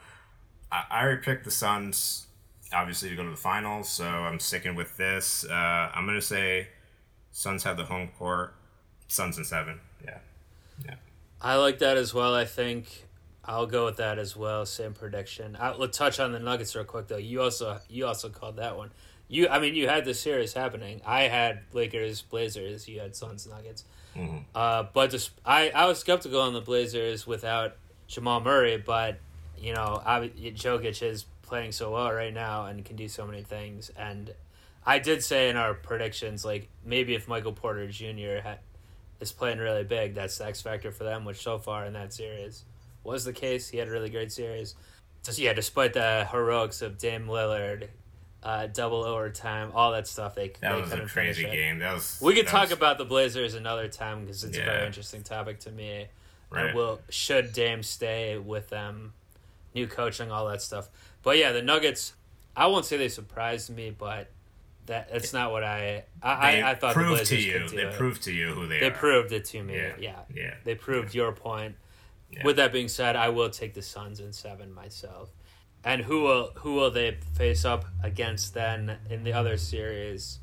I, 0.71 0.85
I 0.91 1.15
picked 1.17 1.45
the 1.45 1.51
Suns 1.51 2.27
obviously 2.73 3.09
to 3.09 3.17
go 3.17 3.23
to 3.23 3.31
the 3.31 3.37
finals. 3.37 3.89
So 3.89 4.05
I'm 4.05 4.41
sticking 4.41 4.75
with 4.75 4.97
this. 4.97 5.45
Uh, 5.49 5.53
I'm 5.95 6.07
going 6.07 6.19
to 6.19 6.25
say 6.25 6.69
Suns 7.33 7.63
have 7.65 7.77
the 7.77 7.85
home 7.85 8.11
court. 8.19 8.55
Suns 9.09 9.39
in 9.39 9.45
seven. 9.45 9.81
Yeah, 10.05 10.19
yeah. 10.85 10.95
I 11.41 11.57
like 11.57 11.79
that 11.79 11.97
as 11.97 12.15
well. 12.15 12.35
I 12.35 12.45
think 12.45 13.07
I'll 13.47 13.67
go 13.67 13.85
with 13.85 13.97
that 13.97 14.19
as 14.19 14.37
well. 14.37 14.65
Same 14.65 14.95
prediction. 14.95 15.57
I, 15.59 15.73
let's 15.73 15.99
touch 15.99 16.19
on 16.19 16.33
the 16.33 16.39
Nuggets 16.39 16.75
real 16.75 16.85
quick 16.85 17.09
though. 17.09 17.17
You 17.17 17.43
also 17.43 17.79
you 17.89 18.07
also 18.07 18.29
called 18.29 18.57
that 18.57 18.77
one. 18.77 18.91
You 19.29 19.49
I 19.49 19.59
mean 19.61 19.75
you 19.75 19.89
had 19.89 20.05
the 20.05 20.15
series 20.15 20.55
happening. 20.55 21.03
I 21.05 21.23
had 21.23 21.61
Lakers 21.73 22.23
Blazers. 22.23 22.89
You 22.89 23.01
had 23.01 23.15
Suns 23.15 23.47
Nuggets. 23.47 23.85
Mm-hmm. 24.17 24.39
Uh, 24.55 24.85
but 24.93 25.11
just 25.11 25.31
I 25.45 25.71
I 25.71 25.87
was 25.87 25.99
skeptical 25.99 26.41
on 26.41 26.55
the 26.55 26.61
Blazers 26.61 27.27
without 27.27 27.77
Jamal 28.07 28.41
Murray, 28.41 28.79
but 28.79 29.19
you 29.59 29.75
know 29.75 30.03
I, 30.05 30.31
Jokic 30.39 31.03
is 31.03 31.27
playing 31.43 31.73
so 31.73 31.93
well 31.93 32.13
right 32.13 32.33
now 32.33 32.67
and 32.67 32.85
can 32.85 32.97
do 32.97 33.09
so 33.09 33.27
many 33.27 33.43
things. 33.43 33.91
And 33.97 34.33
I 34.87 34.99
did 34.99 35.23
say 35.23 35.51
in 35.51 35.57
our 35.57 35.75
predictions 35.75 36.45
like 36.45 36.69
maybe 36.85 37.15
if 37.15 37.29
Michael 37.29 37.53
Porter 37.53 37.87
Jr. 37.89 38.41
Ha- 38.43 38.59
is 39.21 39.33
playing 39.33 39.59
really 39.59 39.85
big, 39.85 40.15
that's 40.15 40.39
the 40.39 40.47
X 40.47 40.63
factor 40.63 40.91
for 40.91 41.05
them. 41.05 41.27
Which 41.27 41.43
so 41.43 41.59
far 41.59 41.85
in 41.85 41.93
that 41.93 42.15
series 42.15 42.65
was 43.05 43.25
the 43.25 43.33
case. 43.33 43.69
He 43.69 43.79
had 43.79 43.89
a 43.89 43.91
really 43.91 44.11
great 44.11 44.33
series. 44.33 44.75
Just 45.23 45.39
yeah, 45.39 45.53
despite 45.53 45.95
the 45.95 46.27
heroics 46.31 46.83
of 46.83 46.99
Dame 46.99 47.27
Lillard, 47.27 47.89
uh, 48.43 48.67
double 48.67 49.05
overtime, 49.05 49.73
all 49.75 49.93
that 49.93 50.07
stuff, 50.07 50.35
they 50.35 50.49
that 50.61 50.75
they 50.75 50.81
was 50.81 50.93
a 50.93 51.07
crazy 51.07 51.45
game. 51.45 51.79
That 51.79 51.95
was. 51.95 52.19
We 52.23 52.35
could 52.35 52.47
talk 52.47 52.65
was... 52.65 52.73
about 52.73 52.99
the 52.99 53.05
Blazers 53.05 53.55
another 53.55 53.89
time 53.89 54.23
because 54.23 54.45
it's 54.45 54.57
yeah. 54.57 54.65
a 54.65 54.67
very 54.67 54.87
interesting 54.87 55.23
topic 55.23 55.61
to 55.61 55.71
me. 55.71 56.07
Right. 56.51 56.67
And 56.67 56.75
will 56.75 57.01
should 57.09 57.53
Dame 57.53 57.83
stay 57.83 58.39
with 58.39 58.69
them, 58.69 59.15
new 59.75 59.87
coaching, 59.87 60.31
all 60.31 60.47
that 60.49 60.63
stuff. 60.63 60.89
But 61.23 61.39
yeah, 61.39 61.53
the 61.53 61.63
Nuggets. 61.63 62.15
I 62.57 62.67
won't 62.67 62.85
say 62.85 62.97
they 62.97 63.09
surprised 63.09 63.75
me, 63.75 63.91
but 63.91 64.31
that 64.87 65.09
it's 65.11 65.33
not 65.33 65.51
what 65.51 65.65
I 65.65 66.05
I, 66.23 66.61
I, 66.61 66.71
I 66.71 66.75
thought 66.75 66.95
the 66.95 67.03
Blazers 67.03 67.29
to 67.31 67.41
you. 67.41 67.59
could 67.61 67.71
do 67.71 67.77
they 67.77 67.83
it. 67.85 67.95
proved 67.95 68.23
to 68.25 68.33
you 68.33 68.49
who 68.49 68.67
they, 68.67 68.79
they 68.79 68.87
are. 68.87 68.91
They 68.91 68.97
proved 68.97 69.33
it 69.33 69.45
to 69.47 69.63
me. 69.63 69.75
Yeah, 69.75 69.95
yeah. 69.99 70.19
yeah. 70.35 70.55
They 70.65 70.75
proved 70.75 71.15
yeah. 71.15 71.23
your 71.23 71.33
point. 71.33 71.77
Yeah. 72.31 72.45
With 72.45 72.57
that 72.57 72.73
being 72.73 72.89
said, 72.89 73.17
I 73.17 73.29
will 73.29 73.51
take 73.51 73.75
the 73.75 73.83
Suns 73.83 74.21
in 74.21 74.33
seven 74.33 74.73
myself. 74.73 75.31
And 75.85 76.03
who 76.03 76.23
will 76.23 76.53
who 76.57 76.75
will 76.75 76.91
they 76.91 77.19
face 77.35 77.65
up 77.65 77.85
against 78.03 78.55
then 78.55 78.97
in 79.11 79.23
the 79.23 79.35
other 79.35 79.57
series? 79.57 80.39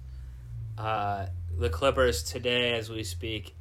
Uh, 0.77 1.27
the 1.57 1.69
Clippers 1.69 2.23
today, 2.23 2.73
as 2.73 2.89
we 2.89 3.03
speak, 3.03 3.55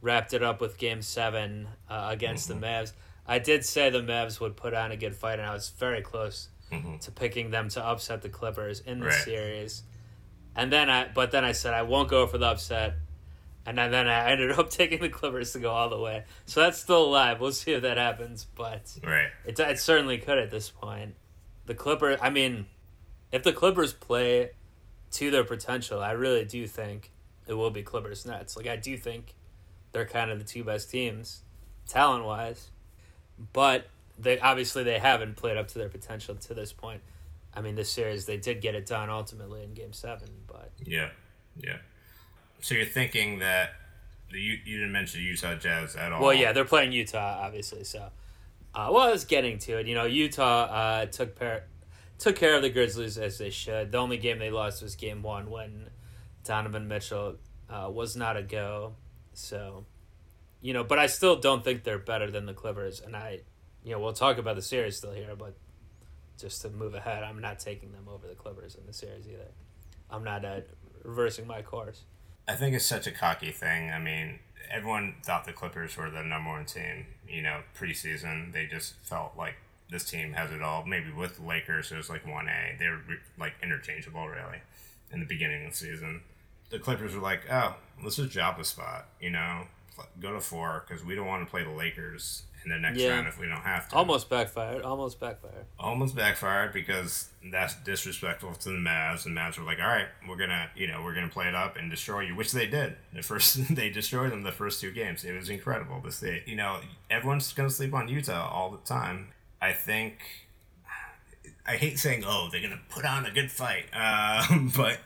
wrapped 0.00 0.32
it 0.32 0.42
up 0.42 0.60
with 0.60 0.78
Game 0.78 1.02
Seven 1.02 1.68
uh, 1.90 2.08
against 2.10 2.48
mm-hmm. 2.48 2.60
the 2.60 2.66
Mavs. 2.66 2.92
I 3.26 3.40
did 3.40 3.64
say 3.64 3.90
the 3.90 4.02
Mavs 4.02 4.40
would 4.40 4.56
put 4.56 4.72
on 4.72 4.92
a 4.92 4.96
good 4.96 5.16
fight, 5.16 5.38
and 5.38 5.48
I 5.48 5.52
was 5.52 5.70
very 5.70 6.00
close 6.00 6.48
mm-hmm. 6.72 6.98
to 6.98 7.10
picking 7.10 7.50
them 7.50 7.68
to 7.70 7.84
upset 7.84 8.22
the 8.22 8.28
Clippers 8.28 8.80
in 8.80 9.00
the 9.00 9.06
right. 9.06 9.24
series. 9.24 9.82
And 10.54 10.72
then 10.72 10.88
I, 10.88 11.08
but 11.12 11.32
then 11.32 11.44
I 11.44 11.52
said 11.52 11.74
I 11.74 11.82
won't 11.82 12.08
go 12.08 12.26
for 12.26 12.38
the 12.38 12.46
upset 12.46 12.94
and 13.66 13.76
then 13.78 14.08
I 14.08 14.30
ended 14.30 14.52
up 14.52 14.70
taking 14.70 15.00
the 15.00 15.08
Clippers 15.08 15.52
to 15.52 15.58
go 15.58 15.70
all 15.70 15.88
the 15.88 15.98
way. 15.98 16.24
So 16.44 16.60
that's 16.60 16.78
still 16.78 17.04
alive. 17.04 17.40
We'll 17.40 17.52
see 17.52 17.72
if 17.72 17.82
that 17.82 17.96
happens, 17.98 18.46
but 18.54 18.96
right. 19.04 19.28
it, 19.44 19.58
it 19.58 19.78
certainly 19.80 20.18
could 20.18 20.38
at 20.38 20.50
this 20.50 20.70
point. 20.70 21.14
The 21.66 21.74
Clippers, 21.74 22.18
I 22.22 22.30
mean, 22.30 22.66
if 23.32 23.42
the 23.42 23.52
Clippers 23.52 23.92
play 23.92 24.50
to 25.12 25.30
their 25.30 25.44
potential, 25.44 26.00
I 26.00 26.12
really 26.12 26.44
do 26.44 26.66
think 26.66 27.10
it 27.46 27.54
will 27.54 27.70
be 27.70 27.82
Clippers 27.82 28.24
Nets. 28.24 28.56
Like 28.56 28.68
I 28.68 28.76
do 28.76 28.96
think 28.96 29.34
they're 29.92 30.06
kind 30.06 30.30
of 30.30 30.38
the 30.38 30.44
two 30.44 30.62
best 30.62 30.90
teams, 30.90 31.42
talent 31.88 32.24
wise. 32.24 32.70
But 33.52 33.88
they 34.18 34.38
obviously 34.38 34.84
they 34.84 34.98
haven't 34.98 35.36
played 35.36 35.56
up 35.56 35.68
to 35.68 35.78
their 35.78 35.88
potential 35.88 36.34
to 36.36 36.54
this 36.54 36.72
point. 36.72 37.02
I 37.54 37.60
mean, 37.60 37.74
this 37.74 37.90
series 37.90 38.26
they 38.26 38.36
did 38.36 38.60
get 38.60 38.74
it 38.74 38.86
done 38.86 39.10
ultimately 39.10 39.62
in 39.62 39.74
Game 39.74 39.92
Seven, 39.92 40.28
but 40.46 40.72
yeah, 40.84 41.10
yeah. 41.56 41.78
So 42.66 42.74
you're 42.74 42.84
thinking 42.84 43.38
that 43.38 43.74
you, 44.28 44.58
you 44.64 44.78
didn't 44.78 44.90
mention 44.90 45.20
Utah 45.20 45.54
Jazz 45.54 45.94
at 45.94 46.10
all? 46.10 46.20
Well, 46.20 46.34
yeah, 46.34 46.50
they're 46.50 46.64
playing 46.64 46.90
Utah, 46.90 47.38
obviously. 47.40 47.84
So, 47.84 48.08
uh, 48.74 48.88
well, 48.90 49.02
I 49.02 49.12
was 49.12 49.24
getting 49.24 49.60
to 49.60 49.78
it. 49.78 49.86
You 49.86 49.94
know, 49.94 50.04
Utah 50.04 50.64
uh, 50.64 51.06
took 51.06 51.38
par- 51.38 51.62
took 52.18 52.34
care 52.34 52.56
of 52.56 52.62
the 52.62 52.68
Grizzlies 52.68 53.18
as 53.18 53.38
they 53.38 53.50
should. 53.50 53.92
The 53.92 53.98
only 53.98 54.16
game 54.16 54.40
they 54.40 54.50
lost 54.50 54.82
was 54.82 54.96
Game 54.96 55.22
One 55.22 55.48
when 55.48 55.90
Donovan 56.42 56.88
Mitchell 56.88 57.36
uh, 57.70 57.88
was 57.88 58.16
not 58.16 58.36
a 58.36 58.42
go. 58.42 58.96
So, 59.32 59.86
you 60.60 60.72
know, 60.72 60.82
but 60.82 60.98
I 60.98 61.06
still 61.06 61.36
don't 61.36 61.62
think 61.62 61.84
they're 61.84 62.00
better 62.00 62.32
than 62.32 62.46
the 62.46 62.54
Clippers. 62.54 62.98
And 62.98 63.14
I, 63.14 63.42
you 63.84 63.92
know, 63.92 64.00
we'll 64.00 64.12
talk 64.12 64.38
about 64.38 64.56
the 64.56 64.62
series 64.62 64.96
still 64.96 65.12
here, 65.12 65.36
but 65.38 65.54
just 66.36 66.62
to 66.62 66.70
move 66.70 66.96
ahead, 66.96 67.22
I'm 67.22 67.40
not 67.40 67.60
taking 67.60 67.92
them 67.92 68.08
over 68.12 68.26
the 68.26 68.34
Clippers 68.34 68.74
in 68.74 68.86
the 68.86 68.92
series 68.92 69.28
either. 69.28 69.52
I'm 70.10 70.24
not 70.24 70.44
uh, 70.44 70.62
reversing 71.04 71.46
my 71.46 71.62
course. 71.62 72.02
I 72.48 72.54
think 72.54 72.74
it's 72.74 72.84
such 72.84 73.06
a 73.06 73.12
cocky 73.12 73.50
thing. 73.50 73.90
I 73.90 73.98
mean, 73.98 74.38
everyone 74.70 75.16
thought 75.24 75.44
the 75.44 75.52
Clippers 75.52 75.96
were 75.96 76.10
the 76.10 76.22
number 76.22 76.50
one 76.50 76.64
team. 76.64 77.06
You 77.28 77.42
know, 77.42 77.60
preseason 77.78 78.52
they 78.52 78.66
just 78.66 78.94
felt 79.02 79.32
like 79.36 79.54
this 79.90 80.04
team 80.04 80.32
has 80.32 80.50
it 80.52 80.62
all. 80.62 80.84
Maybe 80.84 81.10
with 81.10 81.36
the 81.36 81.46
Lakers, 81.46 81.90
it 81.90 81.96
was 81.96 82.08
like 82.08 82.26
one 82.26 82.48
A. 82.48 82.76
They 82.78 82.88
were 82.88 83.00
like 83.38 83.54
interchangeable, 83.62 84.28
really, 84.28 84.58
in 85.12 85.20
the 85.20 85.26
beginning 85.26 85.66
of 85.66 85.72
the 85.72 85.76
season. 85.76 86.22
The 86.70 86.78
Clippers 86.78 87.14
were 87.14 87.20
like, 87.20 87.42
oh, 87.50 87.76
this 88.02 88.18
is 88.18 88.26
just 88.26 88.34
drop 88.34 88.58
a 88.58 88.64
spot. 88.64 89.06
You 89.20 89.30
know, 89.30 89.62
go 90.20 90.32
to 90.32 90.40
four 90.40 90.84
because 90.86 91.04
we 91.04 91.14
don't 91.14 91.26
want 91.26 91.44
to 91.44 91.50
play 91.50 91.64
the 91.64 91.70
Lakers 91.70 92.42
in 92.66 92.72
the 92.72 92.78
next 92.78 92.98
yeah. 92.98 93.10
round 93.10 93.28
if 93.28 93.38
we 93.38 93.46
don't 93.46 93.60
have 93.60 93.88
to. 93.88 93.94
Almost 93.94 94.28
backfired. 94.28 94.82
Almost 94.82 95.20
backfired. 95.20 95.64
Almost 95.78 96.16
backfired 96.16 96.72
because 96.72 97.28
that's 97.52 97.76
disrespectful 97.76 98.54
to 98.54 98.70
the 98.70 98.74
Mavs. 98.74 99.24
And 99.24 99.36
Mavs 99.36 99.56
were 99.56 99.64
like, 99.64 99.78
"All 99.78 99.86
right, 99.86 100.08
we're 100.28 100.36
gonna, 100.36 100.68
you 100.74 100.88
know, 100.88 101.02
we're 101.02 101.14
gonna 101.14 101.28
play 101.28 101.46
it 101.46 101.54
up 101.54 101.76
and 101.76 101.88
destroy 101.88 102.22
you," 102.22 102.34
which 102.34 102.50
they 102.50 102.66
did. 102.66 102.96
The 103.12 103.22
first 103.22 103.74
they 103.74 103.88
destroyed 103.88 104.32
them 104.32 104.42
the 104.42 104.52
first 104.52 104.80
two 104.80 104.90
games. 104.90 105.24
It 105.24 105.32
was 105.32 105.48
incredible 105.48 106.00
to 106.02 106.10
see. 106.10 106.42
You 106.44 106.56
know, 106.56 106.80
everyone's 107.08 107.52
gonna 107.52 107.70
sleep 107.70 107.94
on 107.94 108.08
Utah 108.08 108.50
all 108.50 108.70
the 108.70 108.78
time. 108.78 109.28
I 109.62 109.72
think. 109.72 110.18
I 111.68 111.76
hate 111.76 111.98
saying, 111.98 112.24
"Oh, 112.26 112.48
they're 112.50 112.62
gonna 112.62 112.80
put 112.90 113.04
on 113.04 113.26
a 113.26 113.30
good 113.30 113.50
fight," 113.50 113.86
uh, 113.92 114.44
but 114.76 114.98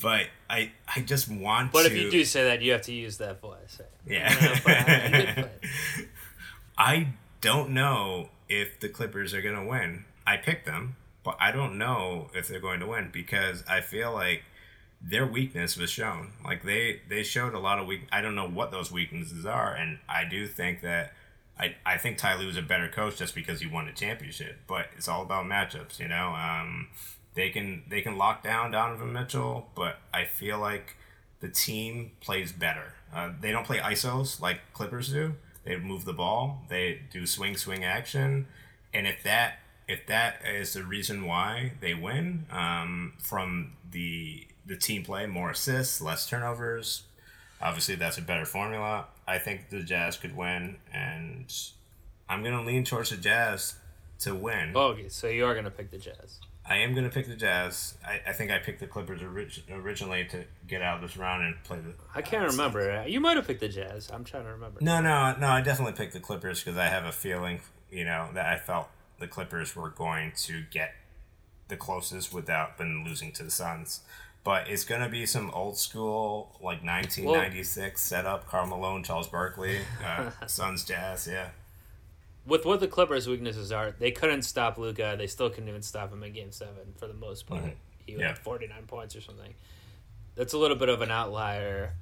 but 0.00 0.26
I 0.50 0.72
I 0.94 1.00
just 1.00 1.28
want. 1.28 1.72
But 1.72 1.82
to... 1.82 1.86
if 1.86 1.96
you 1.96 2.10
do 2.10 2.24
say 2.24 2.44
that, 2.44 2.62
you 2.62 2.72
have 2.72 2.82
to 2.82 2.92
use 2.92 3.18
that 3.18 3.40
voice. 3.40 3.80
Yeah. 4.06 5.48
I 6.78 7.08
don't 7.40 7.70
know 7.70 8.30
if 8.48 8.80
the 8.80 8.88
Clippers 8.88 9.34
are 9.34 9.42
going 9.42 9.56
to 9.56 9.66
win. 9.68 10.04
I 10.26 10.36
picked 10.36 10.66
them, 10.66 10.96
but 11.24 11.36
I 11.40 11.52
don't 11.52 11.78
know 11.78 12.28
if 12.34 12.48
they're 12.48 12.60
going 12.60 12.80
to 12.80 12.86
win 12.86 13.10
because 13.12 13.64
I 13.68 13.80
feel 13.80 14.12
like 14.12 14.42
their 15.00 15.26
weakness 15.26 15.76
was 15.76 15.90
shown. 15.90 16.32
Like 16.44 16.64
they 16.64 17.00
they 17.08 17.22
showed 17.22 17.54
a 17.54 17.58
lot 17.58 17.78
of 17.78 17.86
weak. 17.86 18.02
I 18.10 18.20
don't 18.20 18.34
know 18.34 18.48
what 18.48 18.70
those 18.70 18.90
weaknesses 18.90 19.46
are, 19.46 19.74
and 19.74 19.98
I 20.08 20.24
do 20.24 20.46
think 20.46 20.82
that 20.82 21.12
I 21.58 21.76
I 21.84 21.96
think 21.98 22.18
Ty 22.18 22.36
Lue 22.36 22.48
is 22.48 22.56
a 22.56 22.62
better 22.62 22.88
coach 22.88 23.16
just 23.16 23.34
because 23.34 23.60
he 23.60 23.66
won 23.66 23.88
a 23.88 23.92
championship. 23.92 24.58
But 24.66 24.86
it's 24.96 25.08
all 25.08 25.22
about 25.22 25.46
matchups, 25.46 25.98
you 25.98 26.08
know. 26.08 26.34
Um, 26.34 26.88
they 27.34 27.50
can 27.50 27.84
they 27.88 28.00
can 28.00 28.18
lock 28.18 28.42
down 28.42 28.70
Donovan 28.70 29.12
Mitchell, 29.12 29.68
but 29.74 29.98
I 30.12 30.24
feel 30.24 30.58
like 30.58 30.96
the 31.40 31.48
team 31.48 32.12
plays 32.20 32.52
better. 32.52 32.94
Uh, 33.14 33.30
they 33.40 33.52
don't 33.52 33.66
play 33.66 33.78
isos 33.78 34.40
like 34.40 34.60
Clippers 34.72 35.10
do. 35.10 35.34
They 35.66 35.76
move 35.76 36.04
the 36.04 36.12
ball. 36.12 36.62
They 36.68 37.00
do 37.12 37.26
swing 37.26 37.56
swing 37.56 37.84
action, 37.84 38.46
and 38.94 39.06
if 39.06 39.22
that 39.24 39.58
if 39.88 40.06
that 40.06 40.40
is 40.46 40.72
the 40.72 40.84
reason 40.84 41.26
why 41.26 41.72
they 41.80 41.92
win 41.92 42.46
um, 42.50 43.14
from 43.18 43.72
the 43.90 44.46
the 44.64 44.76
team 44.76 45.04
play, 45.04 45.26
more 45.26 45.50
assists, 45.50 46.00
less 46.00 46.28
turnovers. 46.28 47.02
Obviously, 47.60 47.94
that's 47.94 48.18
a 48.18 48.22
better 48.22 48.44
formula. 48.44 49.06
I 49.26 49.38
think 49.38 49.70
the 49.70 49.82
Jazz 49.82 50.16
could 50.16 50.36
win, 50.36 50.76
and 50.92 51.52
I'm 52.28 52.44
gonna 52.44 52.62
lean 52.62 52.84
towards 52.84 53.10
the 53.10 53.16
Jazz 53.16 53.74
to 54.20 54.34
win. 54.34 54.72
Oh, 54.74 54.88
okay, 54.88 55.08
so 55.08 55.26
you 55.26 55.46
are 55.46 55.54
gonna 55.54 55.70
pick 55.70 55.90
the 55.90 55.98
Jazz. 55.98 56.38
I 56.68 56.78
am 56.78 56.92
going 56.94 57.04
to 57.04 57.10
pick 57.10 57.28
the 57.28 57.36
Jazz. 57.36 57.94
I, 58.04 58.20
I 58.28 58.32
think 58.32 58.50
I 58.50 58.58
picked 58.58 58.80
the 58.80 58.86
Clippers 58.86 59.22
orig- 59.22 59.62
originally 59.70 60.24
to 60.30 60.44
get 60.66 60.82
out 60.82 60.96
of 60.96 61.02
this 61.02 61.16
round 61.16 61.44
and 61.44 61.62
play 61.62 61.78
the. 61.78 61.94
I 62.14 62.22
can't 62.22 62.44
uh, 62.44 62.48
remember. 62.48 63.04
You 63.06 63.20
might 63.20 63.36
have 63.36 63.46
picked 63.46 63.60
the 63.60 63.68
Jazz. 63.68 64.10
I'm 64.12 64.24
trying 64.24 64.44
to 64.44 64.50
remember. 64.50 64.80
No, 64.80 65.00
no, 65.00 65.36
no. 65.38 65.48
I 65.48 65.60
definitely 65.60 65.94
picked 65.94 66.12
the 66.12 66.20
Clippers 66.20 66.62
because 66.62 66.76
I 66.76 66.86
have 66.86 67.04
a 67.04 67.12
feeling, 67.12 67.60
you 67.90 68.04
know, 68.04 68.30
that 68.34 68.46
I 68.46 68.58
felt 68.58 68.88
the 69.20 69.28
Clippers 69.28 69.76
were 69.76 69.90
going 69.90 70.32
to 70.38 70.62
get 70.70 70.94
the 71.68 71.76
closest 71.76 72.32
without 72.32 72.78
been 72.78 73.04
losing 73.04 73.32
to 73.32 73.44
the 73.44 73.50
Suns. 73.50 74.00
But 74.42 74.68
it's 74.68 74.84
going 74.84 75.00
to 75.00 75.08
be 75.08 75.26
some 75.26 75.50
old 75.50 75.76
school, 75.76 76.52
like 76.60 76.82
1996 76.84 77.76
well, 77.76 77.92
setup. 77.96 78.46
Karl 78.48 78.66
Malone, 78.66 79.02
Charles 79.02 79.28
Barkley, 79.28 79.80
uh, 80.04 80.30
Suns 80.46 80.84
Jazz, 80.84 81.28
yeah 81.30 81.48
with 82.46 82.64
what 82.64 82.80
the 82.80 82.86
Clippers' 82.86 83.28
weaknesses 83.28 83.72
are, 83.72 83.94
they 83.98 84.10
couldn't 84.10 84.42
stop 84.42 84.78
Luka. 84.78 85.16
They 85.18 85.26
still 85.26 85.50
couldn't 85.50 85.68
even 85.68 85.82
stop 85.82 86.12
him 86.12 86.22
in 86.22 86.32
Game 86.32 86.52
Seven 86.52 86.94
for 86.96 87.06
the 87.06 87.14
most 87.14 87.46
part. 87.46 87.62
Mm-hmm. 87.62 87.70
He 88.06 88.12
yeah. 88.14 88.28
had 88.28 88.38
forty 88.38 88.66
nine 88.66 88.84
points 88.86 89.16
or 89.16 89.20
something. 89.20 89.54
That's 90.36 90.52
a 90.52 90.58
little 90.58 90.76
bit 90.76 90.88
of 90.88 91.02
an 91.02 91.10
outlier. 91.10 91.94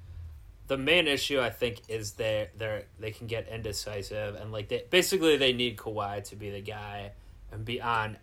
The 0.67 0.77
main 0.77 1.07
issue 1.07 1.41
I 1.41 1.51
think 1.51 1.81
is 1.89 2.13
they 2.13 2.49
they 2.57 2.85
they 2.99 3.11
can 3.11 3.27
get 3.27 3.49
indecisive 3.49 4.35
and 4.35 4.53
like 4.53 4.69
they 4.69 4.85
basically 4.91 5.37
they 5.37 5.53
need 5.53 5.77
Kawhi 5.77 6.25
to 6.25 6.37
be 6.37 6.51
the 6.51 6.61
guy 6.61 7.13
and 7.51 7.65
be 7.65 7.81
on 7.81 8.19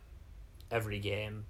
every 0.70 1.00
game. 1.00 1.46